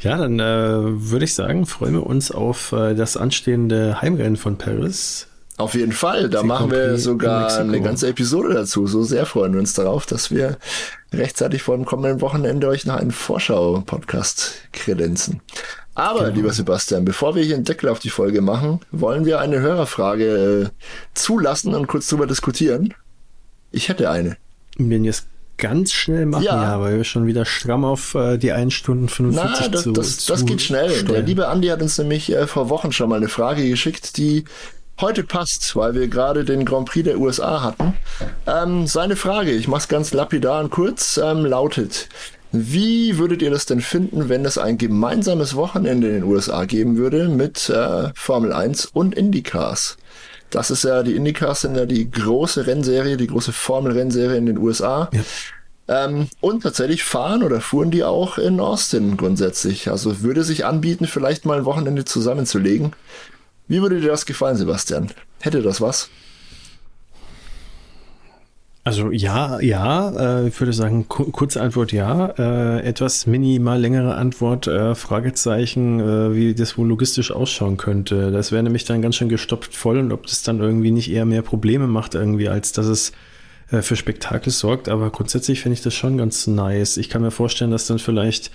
Ja, 0.00 0.16
dann 0.16 0.38
äh, 0.38 1.10
würde 1.10 1.24
ich 1.24 1.34
sagen, 1.34 1.66
freuen 1.66 1.94
wir 1.94 2.06
uns 2.06 2.30
auf 2.30 2.70
äh, 2.70 2.94
das 2.94 3.16
anstehende 3.16 4.00
Heimrennen 4.00 4.36
von 4.36 4.56
Paris. 4.56 5.26
Auf 5.58 5.74
jeden 5.74 5.92
Fall, 5.92 6.30
da 6.30 6.44
machen 6.44 6.70
wir 6.70 6.98
sogar 6.98 7.58
eine 7.58 7.80
ganze 7.80 8.06
Episode 8.06 8.54
dazu. 8.54 8.86
So 8.86 9.02
sehr 9.02 9.26
freuen 9.26 9.52
wir 9.54 9.60
uns 9.60 9.74
darauf, 9.74 10.06
dass 10.06 10.30
wir 10.30 10.56
rechtzeitig 11.12 11.62
vor 11.62 11.76
dem 11.76 11.84
kommenden 11.84 12.20
Wochenende 12.20 12.68
euch 12.68 12.86
noch 12.86 12.94
einen 12.94 13.10
Vorschau-Podcast 13.10 14.52
kredenzen. 14.72 15.40
Aber, 15.96 16.26
genau. 16.26 16.36
lieber 16.36 16.52
Sebastian, 16.52 17.04
bevor 17.04 17.34
wir 17.34 17.42
hier 17.42 17.56
einen 17.56 17.64
Deckel 17.64 17.88
auf 17.88 17.98
die 17.98 18.08
Folge 18.08 18.40
machen, 18.40 18.78
wollen 18.92 19.24
wir 19.24 19.40
eine 19.40 19.58
Hörerfrage 19.58 20.70
äh, 20.70 20.84
zulassen 21.14 21.74
und 21.74 21.88
kurz 21.88 22.06
drüber 22.06 22.28
diskutieren. 22.28 22.94
Ich 23.72 23.88
hätte 23.88 24.10
eine. 24.10 24.36
Wenn 24.76 25.04
ihr 25.04 25.10
es 25.10 25.26
ganz 25.56 25.92
schnell 25.92 26.26
machen, 26.26 26.44
ja. 26.44 26.62
ja, 26.62 26.80
weil 26.80 26.98
wir 26.98 27.04
schon 27.04 27.26
wieder 27.26 27.44
stramm 27.44 27.84
auf 27.84 28.14
äh, 28.14 28.38
die 28.38 28.52
1 28.52 28.72
Stunde 28.72 29.08
45 29.08 29.60
Na, 29.60 29.68
das, 29.68 29.82
zu, 29.82 29.90
das, 29.92 30.16
zu 30.18 30.32
das 30.32 30.46
geht 30.46 30.62
schnell. 30.62 30.90
Steuern. 30.90 31.12
Der 31.12 31.22
liebe 31.22 31.48
Andi 31.48 31.66
hat 31.66 31.82
uns 31.82 31.98
nämlich 31.98 32.32
äh, 32.32 32.46
vor 32.46 32.70
Wochen 32.70 32.92
schon 32.92 33.08
mal 33.08 33.16
eine 33.16 33.28
Frage 33.28 33.68
geschickt, 33.68 34.16
die 34.18 34.44
heute 35.00 35.22
passt, 35.24 35.76
weil 35.76 35.94
wir 35.94 36.08
gerade 36.08 36.44
den 36.44 36.64
Grand 36.64 36.88
Prix 36.88 37.04
der 37.04 37.18
USA 37.18 37.62
hatten. 37.62 37.94
Ähm, 38.46 38.86
seine 38.86 39.16
Frage, 39.16 39.52
ich 39.52 39.68
mache 39.68 39.82
es 39.82 39.88
ganz 39.88 40.12
lapidar 40.12 40.60
und 40.62 40.70
kurz, 40.70 41.18
ähm, 41.18 41.44
lautet, 41.44 42.08
wie 42.50 43.18
würdet 43.18 43.42
ihr 43.42 43.50
das 43.50 43.66
denn 43.66 43.80
finden, 43.80 44.28
wenn 44.28 44.44
es 44.44 44.56
ein 44.56 44.78
gemeinsames 44.78 45.54
Wochenende 45.54 46.08
in 46.08 46.14
den 46.14 46.24
USA 46.24 46.64
geben 46.64 46.96
würde 46.96 47.28
mit 47.28 47.68
äh, 47.68 48.10
Formel 48.14 48.52
1 48.52 48.86
und 48.86 49.14
IndyCars? 49.14 49.98
Das 50.50 50.70
ist 50.70 50.84
ja, 50.84 51.02
die 51.02 51.14
IndyCars 51.14 51.60
sind 51.60 51.76
ja 51.76 51.84
die 51.84 52.10
große 52.10 52.66
Rennserie, 52.66 53.18
die 53.18 53.26
große 53.26 53.52
Formel-Rennserie 53.52 54.38
in 54.38 54.46
den 54.46 54.56
USA. 54.58 55.10
Ja. 55.12 56.04
Ähm, 56.04 56.28
und 56.40 56.62
tatsächlich 56.62 57.04
fahren 57.04 57.42
oder 57.42 57.60
fuhren 57.60 57.90
die 57.90 58.04
auch 58.04 58.38
in 58.38 58.60
Austin 58.60 59.16
grundsätzlich. 59.16 59.90
Also 59.90 60.22
würde 60.22 60.42
sich 60.42 60.64
anbieten, 60.64 61.06
vielleicht 61.06 61.44
mal 61.44 61.58
ein 61.58 61.64
Wochenende 61.66 62.04
zusammenzulegen. 62.06 62.92
Wie 63.68 63.82
würde 63.82 64.00
dir 64.00 64.08
das 64.08 64.26
gefallen, 64.26 64.56
Sebastian? 64.56 65.08
Hätte 65.40 65.62
das 65.62 65.80
was? 65.80 66.08
Also 68.88 69.10
ja, 69.10 69.60
ja, 69.60 70.38
äh, 70.40 70.48
ich 70.48 70.58
würde 70.58 70.72
sagen, 70.72 71.06
kurze 71.08 71.60
Antwort 71.60 71.92
ja. 71.92 72.28
Äh, 72.38 72.80
etwas 72.80 73.26
minimal 73.26 73.78
längere 73.78 74.14
Antwort, 74.14 74.66
äh, 74.66 74.94
Fragezeichen, 74.94 76.00
wie 76.34 76.54
das 76.54 76.78
wohl 76.78 76.88
logistisch 76.88 77.30
ausschauen 77.30 77.76
könnte. 77.76 78.30
Das 78.30 78.50
wäre 78.50 78.62
nämlich 78.62 78.86
dann 78.86 79.02
ganz 79.02 79.16
schön 79.16 79.28
gestopft 79.28 79.76
voll 79.76 79.98
und 79.98 80.10
ob 80.10 80.26
das 80.26 80.42
dann 80.42 80.60
irgendwie 80.60 80.90
nicht 80.90 81.10
eher 81.10 81.26
mehr 81.26 81.42
Probleme 81.42 81.86
macht 81.86 82.14
irgendwie, 82.14 82.48
als 82.48 82.72
dass 82.72 82.86
es 82.86 83.12
für 83.66 83.96
Spektakel 83.96 84.50
sorgt. 84.50 84.88
Aber 84.88 85.10
grundsätzlich 85.10 85.60
finde 85.60 85.74
ich 85.74 85.82
das 85.82 85.92
schon 85.92 86.16
ganz 86.16 86.46
nice. 86.46 86.96
Ich 86.96 87.10
kann 87.10 87.20
mir 87.20 87.30
vorstellen, 87.30 87.70
dass 87.70 87.86
dann 87.86 87.98
vielleicht 87.98 88.50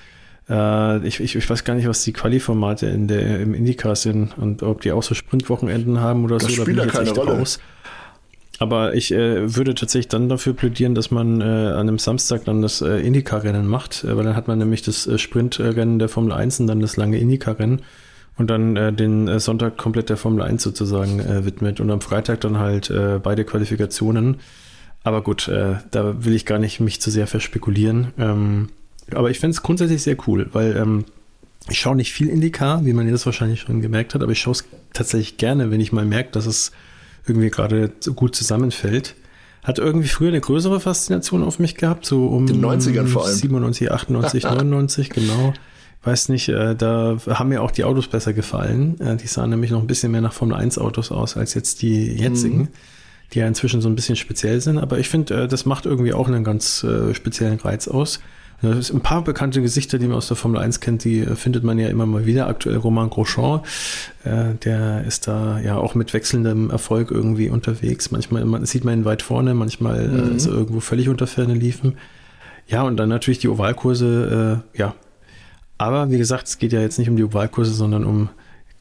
äh, 0.50 1.08
ich, 1.08 1.20
ich, 1.20 1.36
ich, 1.36 1.50
weiß 1.50 1.64
gar 1.64 1.76
nicht, 1.76 1.88
was 1.88 2.04
die 2.04 2.14
Quali-Formate 2.14 2.88
in 2.88 3.08
der, 3.08 3.40
im 3.40 3.54
IndyCar 3.54 3.96
sind 3.96 4.38
und 4.38 4.64
ob 4.64 4.82
die 4.82 4.92
auch 4.92 5.04
so 5.04 5.16
Sprintwochenenden 5.16 6.00
haben 6.00 6.26
oder 6.26 6.38
das 6.38 6.48
so. 6.48 6.56
Da 6.58 6.62
spielt 6.64 6.78
ja 6.78 6.86
keine 6.88 7.12
Rolle. 7.12 7.38
Raus. 7.38 7.60
Aber 8.60 8.94
ich 8.94 9.12
äh, 9.12 9.56
würde 9.56 9.74
tatsächlich 9.74 10.10
dann 10.10 10.30
dafür 10.30 10.54
plädieren, 10.54 10.96
dass 10.96 11.12
man 11.12 11.42
äh, 11.42 11.44
an 11.44 11.88
einem 11.88 12.00
Samstag 12.00 12.46
dann 12.46 12.62
das 12.62 12.82
äh, 12.82 13.00
Indycar-Rennen 13.00 13.68
macht, 13.68 14.04
äh, 14.04 14.16
weil 14.16 14.24
dann 14.26 14.36
hat 14.36 14.48
man 14.48 14.60
nämlich 14.60 14.84
das 14.84 15.08
äh, 15.08 15.18
Sprintrennen 15.18 16.00
der 16.00 16.08
Formel 16.08 16.32
1 16.32 16.60
und 16.60 16.68
dann 16.68 16.80
das 16.80 16.96
lange 16.96 17.18
Indycar-Rennen 17.18 17.82
und 18.38 18.50
dann 18.50 18.76
äh, 18.78 18.94
den 18.94 19.40
Sonntag 19.40 19.78
komplett 19.78 20.10
der 20.10 20.18
Formel 20.18 20.44
1 20.44 20.62
sozusagen 20.62 21.46
widmet 21.46 21.80
und 21.80 21.92
am 21.92 22.02
Freitag 22.02 22.42
dann 22.42 22.58
halt 22.58 22.92
beide 23.22 23.46
Qualifikationen. 23.46 24.38
Aber 25.04 25.22
gut, 25.22 25.50
da 25.50 26.26
will 26.26 26.34
ich 26.34 26.46
gar 26.46 26.58
nicht 26.58 26.80
mich 26.80 27.00
zu 27.00 27.12
sehr 27.12 27.28
verspekulieren. 27.28 28.08
Ähm, 28.18 28.70
aber 29.12 29.30
ich 29.30 29.40
fände 29.40 29.56
es 29.56 29.62
grundsätzlich 29.62 30.04
sehr 30.04 30.18
cool, 30.28 30.50
weil 30.54 30.76
ähm, 30.78 31.06
ich 31.70 31.80
schaue 31.80 31.96
nicht 31.96 32.12
viel 32.12 32.28
Indycar, 32.28 32.86
wie 32.86 32.94
man 32.94 33.08
jetzt 33.08 33.26
wahrscheinlich 33.26 33.62
schon 33.62 33.82
gemerkt 33.82 34.14
hat, 34.14 34.22
aber 34.22 34.32
ich 34.32 34.40
schaue 34.40 34.54
es 34.54 34.66
tatsächlich 34.94 35.38
gerne, 35.38 35.72
wenn 35.72 35.80
ich 35.80 35.92
mal 35.92 36.06
merke, 36.06 36.32
dass 36.32 36.46
es 36.46 36.72
irgendwie 37.26 37.50
gerade 37.50 37.92
so 38.00 38.14
gut 38.14 38.36
zusammenfällt. 38.36 39.16
Hat 39.64 39.80
irgendwie 39.80 40.10
früher 40.10 40.28
eine 40.28 40.42
größere 40.42 40.82
Faszination 40.82 41.42
auf 41.42 41.58
mich 41.58 41.76
gehabt, 41.76 42.06
so 42.06 42.28
um 42.28 42.48
den 42.48 42.64
90ern 42.64 43.08
vor 43.08 43.26
allem. 43.26 43.36
97, 43.36 43.92
98, 43.92 44.44
99, 44.44 45.10
genau. 45.10 45.54
Weiß 46.04 46.28
nicht, 46.28 46.50
äh, 46.50 46.76
da 46.76 47.18
haben 47.30 47.48
mir 47.48 47.62
auch 47.62 47.72
die 47.72 47.86
Autos 47.86 48.08
besser 48.08 48.34
gefallen. 48.34 49.00
Äh, 49.00 49.16
die 49.16 49.28
sahen 49.28 49.52
nämlich 49.52 49.72
noch 49.72 49.80
ein 49.80 49.88
bisschen 49.88 50.12
mehr 50.12 50.20
nach 50.20 50.34
Formel 50.34 50.58
1 50.58 50.78
Autos 50.78 51.14
aus 51.14 51.38
als 51.38 51.54
jetzt 51.54 51.82
die 51.82 52.08
jetzigen, 52.08 52.58
mhm. 52.58 52.68
die 53.34 53.40
ja 53.40 53.48
inzwischen 53.48 53.80
so 53.80 53.88
ein 53.88 53.96
bisschen 53.96 54.18
speziell 54.18 54.60
sind. 54.60 54.80
Aber 54.80 55.00
ich 55.00 55.08
finde, 55.08 55.44
äh, 55.44 55.48
das 55.48 55.66
macht 55.66 55.86
irgendwie 55.86 56.12
auch 56.12 56.28
einen 56.28 56.44
ganz 56.44 56.84
äh, 56.84 57.14
speziellen 57.14 57.58
Reiz 57.58 57.88
aus. 57.88 58.20
Ein 58.62 59.02
paar 59.02 59.24
bekannte 59.24 59.62
Gesichter, 59.62 60.00
die 60.00 60.08
man 60.08 60.18
aus 60.18 60.28
der 60.28 60.38
Formel 60.38 60.62
1 60.62 60.80
kennt, 60.80 61.04
die 61.04 61.20
äh, 61.20 61.36
findet 61.36 61.64
man 61.64 61.78
ja 61.80 61.90
immer 61.90 62.06
mal 62.06 62.26
wieder. 62.26 62.48
Aktuell 62.48 62.78
Romain 62.78 63.10
Grosjean, 63.10 63.62
äh, 64.24 64.54
der 64.64 65.04
ist 65.06 65.28
da 65.28 65.60
ja 65.60 65.76
auch 65.76 65.96
mit 65.96 66.14
wechselndem 66.14 66.70
Erfolg 66.70 67.12
irgendwie 67.12 67.50
unterwegs. 67.50 68.12
Manchmal 68.12 68.46
man, 68.46 68.66
sieht 68.66 68.86
man 68.86 69.00
ihn 69.00 69.06
weit 69.06 69.22
vorne, 69.22 69.54
manchmal 69.54 70.06
äh, 70.06 70.08
mhm. 70.08 70.32
äh, 70.32 70.36
ist 70.36 70.46
er 70.46 70.54
irgendwo 70.54 70.80
völlig 70.80 71.10
unter 71.10 71.28
Ferne 71.28 71.54
liefen. 71.54 71.98
Ja, 72.68 72.84
und 72.84 72.96
dann 72.98 73.10
natürlich 73.10 73.40
die 73.40 73.50
Ovalkurse, 73.50 74.64
äh, 74.74 74.78
ja. 74.78 74.96
Aber 75.78 76.10
wie 76.12 76.18
gesagt, 76.18 76.48
es 76.48 76.58
geht 76.58 76.72
ja 76.72 76.80
jetzt 76.80 77.00
nicht 77.00 77.10
um 77.10 77.18
die 77.18 77.24
Ovalkurse, 77.26 77.74
sondern 77.74 78.06
um 78.06 78.30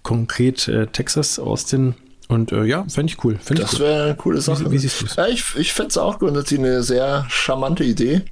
konkret 0.04 0.68
äh, 0.68 0.86
Texas, 0.86 1.40
Austin, 1.40 1.94
und 2.28 2.50
äh, 2.50 2.64
ja, 2.64 2.84
fände 2.88 3.12
ich 3.12 3.24
cool. 3.24 3.38
Fänd 3.42 3.60
das 3.60 3.78
wäre 3.78 4.04
eine 4.04 4.14
coole 4.14 4.40
Sache. 4.40 4.66
Wie, 4.66 4.72
wie 4.72 4.78
siehst 4.78 5.02
du 5.02 5.06
es? 5.06 5.16
Ja, 5.16 5.26
ich 5.26 5.44
ich 5.56 5.72
fände 5.72 5.90
es 5.90 5.98
auch 5.98 6.18
grundsätzlich 6.18 6.60
eine 6.60 6.82
sehr 6.82 7.26
charmante 7.28 7.84
Idee. 7.84 8.22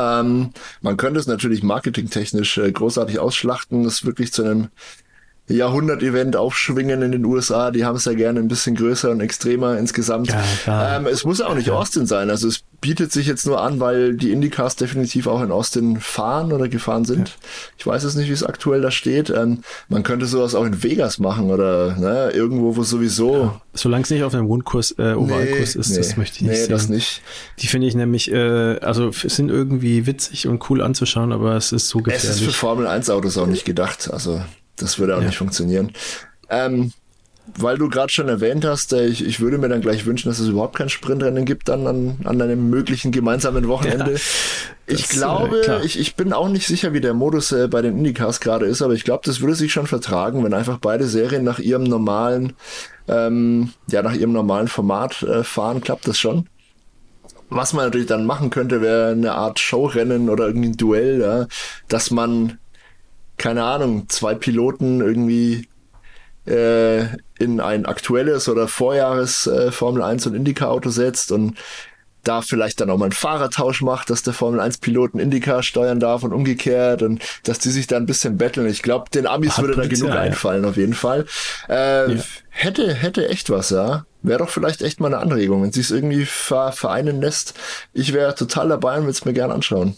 Ähm, 0.00 0.52
man 0.80 0.96
könnte 0.96 1.20
es 1.20 1.26
natürlich 1.26 1.62
marketingtechnisch 1.62 2.56
äh, 2.58 2.72
großartig 2.72 3.18
ausschlachten, 3.18 3.84
das 3.84 4.04
wirklich 4.06 4.32
zu 4.32 4.42
einem 4.42 4.68
Jahrhundert-Event 5.54 6.36
aufschwingen 6.36 7.02
in 7.02 7.12
den 7.12 7.24
USA. 7.24 7.70
Die 7.70 7.84
haben 7.84 7.96
es 7.96 8.04
ja 8.04 8.14
gerne 8.14 8.40
ein 8.40 8.48
bisschen 8.48 8.74
größer 8.74 9.10
und 9.10 9.20
extremer 9.20 9.78
insgesamt. 9.78 10.34
Ja, 10.66 10.96
ähm, 10.96 11.06
es 11.06 11.24
muss 11.24 11.40
auch 11.40 11.54
nicht 11.54 11.68
ja. 11.68 11.74
Austin 11.74 12.06
sein. 12.06 12.30
Also 12.30 12.48
es 12.48 12.62
bietet 12.80 13.12
sich 13.12 13.26
jetzt 13.26 13.46
nur 13.46 13.60
an, 13.60 13.78
weil 13.80 14.14
die 14.14 14.32
Indycars 14.32 14.76
definitiv 14.76 15.26
auch 15.26 15.42
in 15.42 15.50
Austin 15.50 16.00
fahren 16.00 16.52
oder 16.52 16.68
gefahren 16.68 17.04
sind. 17.04 17.28
Ja. 17.28 17.34
Ich 17.78 17.86
weiß 17.86 18.04
es 18.04 18.14
nicht, 18.14 18.28
wie 18.28 18.32
es 18.32 18.42
aktuell 18.42 18.80
da 18.80 18.90
steht. 18.90 19.30
Ähm, 19.30 19.62
man 19.88 20.02
könnte 20.02 20.26
sowas 20.26 20.54
auch 20.54 20.64
in 20.64 20.82
Vegas 20.82 21.18
machen 21.18 21.50
oder 21.50 21.96
ne, 21.96 22.30
irgendwo, 22.30 22.76
wo 22.76 22.82
sowieso. 22.82 23.60
Solange 23.74 24.04
es 24.04 24.10
nicht 24.10 24.22
auf 24.22 24.34
einem 24.34 24.46
Rundkurs, 24.46 24.94
äh, 24.98 25.12
Ovalkurs 25.14 25.74
nee, 25.74 25.80
ist, 25.80 25.90
nee, 25.90 25.96
das 25.96 26.16
möchte 26.16 26.36
ich 26.36 26.42
nicht. 26.42 26.50
Nee, 26.50 26.56
sehen. 26.56 26.70
das 26.70 26.88
nicht. 26.88 27.22
Die 27.58 27.66
finde 27.66 27.86
ich 27.86 27.94
nämlich, 27.94 28.32
äh, 28.32 28.78
also 28.78 29.10
sind 29.12 29.50
irgendwie 29.50 30.06
witzig 30.06 30.48
und 30.48 30.68
cool 30.70 30.80
anzuschauen, 30.80 31.32
aber 31.32 31.56
es 31.56 31.72
ist 31.72 31.88
so 31.88 31.98
gefährlich. 31.98 32.30
Es 32.30 32.36
ist 32.36 32.44
für 32.44 32.52
Formel 32.52 32.86
1 32.86 33.10
Autos 33.10 33.36
auch 33.36 33.46
nicht 33.46 33.64
gedacht. 33.64 34.10
Also 34.10 34.40
das 34.82 34.98
würde 34.98 35.16
auch 35.16 35.20
ja. 35.20 35.26
nicht 35.26 35.38
funktionieren. 35.38 35.92
Ähm, 36.48 36.92
weil 37.56 37.78
du 37.78 37.88
gerade 37.88 38.12
schon 38.12 38.28
erwähnt 38.28 38.64
hast, 38.64 38.92
äh, 38.92 39.06
ich, 39.06 39.24
ich 39.24 39.40
würde 39.40 39.58
mir 39.58 39.68
dann 39.68 39.80
gleich 39.80 40.06
wünschen, 40.06 40.28
dass 40.28 40.38
es 40.38 40.48
überhaupt 40.48 40.76
kein 40.76 40.88
Sprintrennen 40.88 41.44
gibt 41.44 41.68
dann 41.68 41.86
an, 41.86 42.18
an 42.24 42.40
einem 42.40 42.70
möglichen 42.70 43.12
gemeinsamen 43.12 43.66
Wochenende. 43.68 44.12
Ja, 44.12 44.18
ich 44.86 45.08
glaube, 45.08 45.66
äh, 45.66 45.84
ich, 45.84 45.98
ich 45.98 46.16
bin 46.16 46.32
auch 46.32 46.48
nicht 46.48 46.66
sicher, 46.66 46.92
wie 46.92 47.00
der 47.00 47.14
Modus 47.14 47.52
äh, 47.52 47.68
bei 47.68 47.82
den 47.82 47.98
Indycars 47.98 48.40
gerade 48.40 48.66
ist, 48.66 48.82
aber 48.82 48.94
ich 48.94 49.04
glaube, 49.04 49.22
das 49.24 49.40
würde 49.40 49.54
sich 49.54 49.72
schon 49.72 49.86
vertragen, 49.86 50.44
wenn 50.44 50.54
einfach 50.54 50.78
beide 50.78 51.06
Serien 51.06 51.44
nach 51.44 51.58
ihrem 51.58 51.84
normalen, 51.84 52.54
ähm, 53.08 53.72
ja, 53.90 54.02
nach 54.02 54.14
ihrem 54.14 54.32
normalen 54.32 54.68
Format 54.68 55.22
äh, 55.22 55.42
fahren, 55.42 55.80
klappt 55.80 56.06
das 56.06 56.18
schon. 56.18 56.46
Was 57.48 57.72
man 57.72 57.86
natürlich 57.86 58.06
dann 58.06 58.26
machen 58.26 58.50
könnte, 58.50 58.80
wäre 58.80 59.10
eine 59.10 59.32
Art 59.32 59.58
Showrennen 59.58 60.30
oder 60.30 60.46
irgendwie 60.46 60.68
ein 60.68 60.76
Duell, 60.76 61.20
ja, 61.20 61.46
dass 61.88 62.12
man 62.12 62.59
keine 63.40 63.64
Ahnung, 63.64 64.06
zwei 64.10 64.34
Piloten 64.34 65.00
irgendwie 65.00 65.66
äh, 66.46 67.04
in 67.38 67.58
ein 67.58 67.86
aktuelles 67.86 68.50
oder 68.50 68.68
Vorjahres 68.68 69.46
äh, 69.46 69.72
Formel 69.72 70.02
1 70.02 70.26
und 70.26 70.34
Indycar-Auto 70.34 70.90
setzt 70.90 71.32
und 71.32 71.56
da 72.22 72.42
vielleicht 72.42 72.82
dann 72.82 72.90
auch 72.90 72.98
mal 72.98 73.06
einen 73.06 73.12
Fahrertausch 73.12 73.80
macht, 73.80 74.10
dass 74.10 74.22
der 74.22 74.34
Formel 74.34 74.60
1 74.60 74.78
Piloten 74.78 75.18
Indycar 75.18 75.62
steuern 75.62 76.00
darf 76.00 76.22
und 76.22 76.34
umgekehrt 76.34 77.02
und 77.02 77.22
dass 77.44 77.58
die 77.58 77.70
sich 77.70 77.86
da 77.86 77.96
ein 77.96 78.04
bisschen 78.04 78.36
betteln. 78.36 78.66
Ich 78.68 78.82
glaube, 78.82 79.08
den 79.08 79.26
Amis 79.26 79.56
Hat 79.56 79.64
würde 79.64 79.80
da 79.80 79.88
genug 79.88 80.10
ja. 80.10 80.20
einfallen, 80.20 80.66
auf 80.66 80.76
jeden 80.76 80.92
Fall. 80.92 81.24
Äh, 81.70 82.12
ja. 82.12 82.22
Hätte, 82.50 82.92
hätte 82.92 83.26
echt 83.30 83.48
was, 83.48 83.70
ja. 83.70 84.04
Wäre 84.20 84.40
doch 84.40 84.50
vielleicht 84.50 84.82
echt 84.82 85.00
mal 85.00 85.06
eine 85.06 85.16
Anregung, 85.16 85.62
wenn 85.62 85.72
sie 85.72 85.80
es 85.80 85.90
irgendwie 85.90 86.26
vereinen 86.26 87.22
lässt. 87.22 87.54
Ich 87.94 88.12
wäre 88.12 88.34
total 88.34 88.68
dabei 88.68 88.96
und 88.96 89.04
würde 89.04 89.12
es 89.12 89.24
mir 89.24 89.32
gern 89.32 89.50
anschauen. 89.50 89.96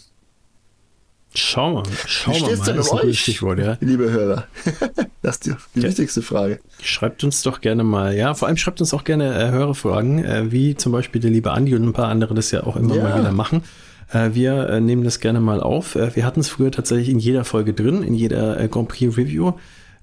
Schau 1.35 1.73
mal, 1.73 1.83
schau 2.05 2.31
mal, 2.31 2.41
mal. 2.41 2.55
Das 2.55 2.67
ist 2.67 2.93
ein 2.93 3.13
Stichwort, 3.13 3.59
ja. 3.59 3.77
Liebe 3.79 4.11
Hörer. 4.11 4.45
das 5.23 5.35
ist 5.35 5.45
die, 5.45 5.55
die 5.73 5.81
ja. 5.81 5.87
wichtigste 5.87 6.21
Frage. 6.21 6.59
Schreibt 6.81 7.23
uns 7.23 7.41
doch 7.41 7.59
gerne 7.61 7.83
mal, 7.83 8.15
ja, 8.15 8.33
vor 8.35 8.47
allem 8.47 8.57
schreibt 8.57 8.81
uns 8.81 8.93
auch 8.93 9.03
gerne 9.03 9.33
äh, 9.33 9.49
Hörerfragen, 9.49 10.23
äh, 10.23 10.51
wie 10.51 10.75
zum 10.75 10.91
Beispiel 10.91 11.21
der 11.21 11.31
liebe 11.31 11.51
Andi 11.51 11.75
und 11.75 11.83
ein 11.83 11.93
paar 11.93 12.09
andere 12.09 12.35
das 12.35 12.51
ja 12.51 12.63
auch 12.63 12.75
immer 12.75 12.95
ja. 12.95 13.03
mal 13.03 13.19
wieder 13.19 13.31
machen. 13.31 13.63
Äh, 14.11 14.31
wir 14.33 14.69
äh, 14.69 14.79
nehmen 14.79 15.03
das 15.03 15.19
gerne 15.19 15.39
mal 15.39 15.61
auf. 15.61 15.95
Äh, 15.95 16.15
wir 16.15 16.25
hatten 16.25 16.39
es 16.39 16.49
früher 16.49 16.71
tatsächlich 16.71 17.09
in 17.09 17.19
jeder 17.19 17.45
Folge 17.45 17.73
drin, 17.73 18.03
in 18.03 18.13
jeder 18.13 18.59
äh, 18.59 18.67
Grand 18.67 18.89
Prix 18.89 19.17
Review. 19.17 19.53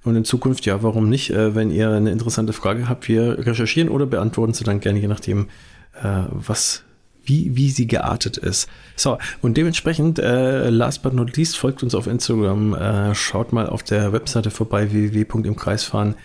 Und 0.02 0.16
in 0.16 0.24
Zukunft, 0.24 0.64
ja, 0.64 0.82
warum 0.82 1.10
nicht? 1.10 1.30
wenn 1.30 1.70
ihr 1.70 1.90
eine 1.90 2.10
interessante 2.10 2.54
Frage 2.54 2.88
habt, 2.88 3.06
wir 3.06 3.46
recherchieren 3.46 3.90
oder 3.90 4.06
beantworten 4.06 4.54
sie 4.54 4.64
dann 4.64 4.80
gerne, 4.80 4.98
je 4.98 5.08
nachdem, 5.08 5.50
was 6.30 6.84
wie, 7.24 7.56
wie 7.56 7.70
sie 7.70 7.86
geartet 7.86 8.36
ist. 8.36 8.68
So, 8.96 9.18
und 9.42 9.56
dementsprechend, 9.56 10.18
äh, 10.18 10.68
last 10.70 11.02
but 11.02 11.14
not 11.14 11.36
least, 11.36 11.56
folgt 11.56 11.82
uns 11.82 11.94
auf 11.94 12.06
Instagram, 12.06 12.74
äh, 12.74 13.14
schaut 13.14 13.52
mal 13.52 13.66
auf 13.66 13.82
der 13.82 14.12
Webseite 14.12 14.50
vorbei, 14.50 14.92
www.imkreisfahren.de. 14.92 16.16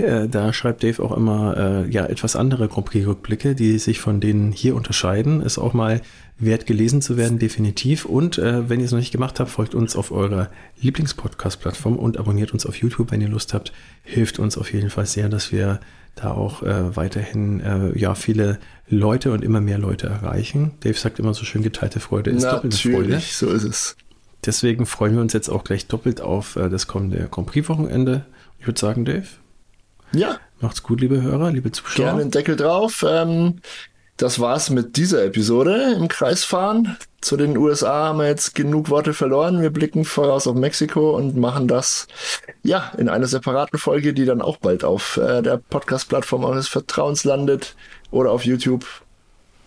Äh, 0.00 0.28
da 0.28 0.52
schreibt 0.52 0.82
Dave 0.82 1.02
auch 1.02 1.16
immer 1.16 1.56
äh, 1.56 1.90
ja 1.90 2.06
etwas 2.06 2.36
andere 2.36 2.68
Grand 2.68 2.86
Prix-Rückblicke, 2.86 3.54
die 3.54 3.78
sich 3.78 4.00
von 4.00 4.20
denen 4.20 4.52
hier 4.52 4.76
unterscheiden. 4.76 5.40
Ist 5.42 5.58
auch 5.58 5.72
mal 5.72 6.00
wert 6.38 6.66
gelesen 6.66 7.00
zu 7.00 7.16
werden, 7.16 7.38
definitiv. 7.38 8.04
Und 8.04 8.38
äh, 8.38 8.68
wenn 8.68 8.80
ihr 8.80 8.86
es 8.86 8.92
noch 8.92 8.98
nicht 8.98 9.12
gemacht 9.12 9.40
habt, 9.40 9.50
folgt 9.50 9.74
uns 9.74 9.96
auf 9.96 10.12
eurer 10.12 10.50
Lieblingspodcast-Plattform 10.80 11.96
und 11.96 12.18
abonniert 12.18 12.52
uns 12.52 12.66
auf 12.66 12.76
YouTube, 12.76 13.10
wenn 13.10 13.20
ihr 13.22 13.28
Lust 13.28 13.54
habt. 13.54 13.72
Hilft 14.02 14.38
uns 14.38 14.58
auf 14.58 14.72
jeden 14.72 14.90
Fall 14.90 15.06
sehr, 15.06 15.28
dass 15.28 15.50
wir 15.50 15.80
da 16.14 16.32
auch 16.32 16.62
äh, 16.62 16.96
weiterhin 16.96 17.60
äh, 17.60 17.98
ja 17.98 18.14
viele 18.14 18.58
Leute 18.88 19.32
und 19.32 19.42
immer 19.42 19.60
mehr 19.60 19.78
Leute 19.78 20.06
erreichen. 20.06 20.72
Dave 20.80 20.94
sagt 20.96 21.18
immer 21.18 21.34
so 21.34 21.44
schön, 21.44 21.62
geteilte 21.62 22.00
Freude 22.00 22.30
ist 22.30 22.44
doppelte 22.44 22.76
Freude. 22.76 23.20
so 23.20 23.48
ist 23.48 23.64
es. 23.64 23.96
Deswegen 24.44 24.86
freuen 24.86 25.14
wir 25.14 25.22
uns 25.22 25.32
jetzt 25.32 25.48
auch 25.48 25.64
gleich 25.64 25.86
doppelt 25.88 26.20
auf 26.20 26.56
äh, 26.56 26.68
das 26.68 26.86
kommende 26.86 27.28
Grand 27.30 27.48
Prix-Wochenende. 27.48 28.26
Ich 28.60 28.66
würde 28.66 28.78
sagen, 28.78 29.04
Dave. 29.04 29.26
Ja. 30.12 30.38
Macht's 30.60 30.82
gut, 30.82 31.00
liebe 31.00 31.20
Hörer, 31.20 31.50
liebe 31.50 31.72
Zuschauer. 31.72 32.06
Gerne 32.06 32.20
einen 32.22 32.30
Deckel 32.30 32.54
drauf. 32.54 33.04
Ähm, 33.06 33.60
das 34.16 34.40
war's 34.40 34.70
mit 34.70 34.96
dieser 34.96 35.24
Episode 35.24 35.94
im 35.98 36.08
Kreisfahren. 36.08 36.96
Zu 37.20 37.36
den 37.36 37.58
USA 37.58 38.06
haben 38.06 38.18
wir 38.20 38.28
jetzt 38.28 38.54
genug 38.54 38.88
Worte 38.88 39.12
verloren. 39.12 39.60
Wir 39.60 39.70
blicken 39.70 40.04
voraus 40.04 40.46
auf 40.46 40.54
Mexiko 40.54 41.14
und 41.14 41.36
machen 41.36 41.68
das 41.68 42.06
ja 42.62 42.92
in 42.96 43.08
einer 43.10 43.26
separaten 43.26 43.78
Folge, 43.78 44.14
die 44.14 44.24
dann 44.24 44.40
auch 44.40 44.56
bald 44.56 44.84
auf 44.84 45.18
äh, 45.18 45.42
der 45.42 45.58
Podcast-Plattform 45.58 46.44
eures 46.44 46.68
Vertrauens 46.68 47.24
landet 47.24 47.74
oder 48.10 48.30
auf 48.30 48.44
YouTube. 48.44 48.84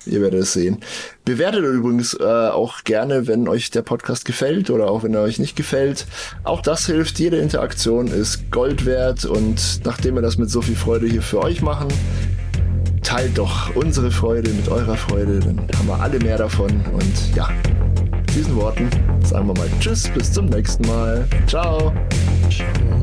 Ihr 0.06 0.22
werdet 0.22 0.41
es 0.41 0.53
sehen. 0.53 0.80
Bewertet 1.26 1.64
übrigens 1.64 2.14
äh, 2.14 2.24
auch 2.24 2.84
gerne, 2.84 3.28
wenn 3.28 3.48
euch 3.48 3.70
der 3.70 3.82
Podcast 3.82 4.26
gefällt 4.26 4.70
oder 4.70 4.90
auch 4.90 5.03
wenn 5.03 5.14
er 5.14 5.22
euch 5.22 5.40
nicht 5.40 5.56
gefällt. 5.56 6.06
Auch 6.44 6.61
das 6.61 6.86
hilft. 6.86 7.20
Jede 7.20 7.38
Interaktion 7.38 8.07
ist 8.07 8.49
Gold 8.49 8.86
wert 8.86 9.26
und 9.26 9.82
nachdem 9.84 10.16
wir 10.16 10.22
das 10.22 10.38
mit 10.38 10.49
so 10.49 10.61
viel 10.61 10.76
Freude 10.76 11.06
hier 11.06 11.22
für 11.22 11.41
euch 11.41 11.61
machen, 11.61 11.90
teilt 13.03 13.38
doch 13.38 13.76
unsere 13.76 14.11
Freude 14.11 14.52
mit 14.52 14.70
eurer 14.70 14.95
Freude, 14.95 15.40
dann 15.40 15.68
haben 15.78 15.88
wir 15.88 15.99
alle 15.99 16.20
mehr 16.20 16.38
davon. 16.38 16.70
Und 16.94 17.36
ja, 17.36 17.49
mit 18.11 18.36
diesen 18.36 18.56
Worten 18.56 18.90
sagen 19.24 19.48
wir 19.48 19.53
mal 19.53 19.70
Tschüss, 19.80 20.10
bis 20.14 20.32
zum 20.32 20.45
nächsten 20.45 20.88
Mal. 20.88 21.28
Ciao. 21.48 21.94
Ciao. 22.49 22.99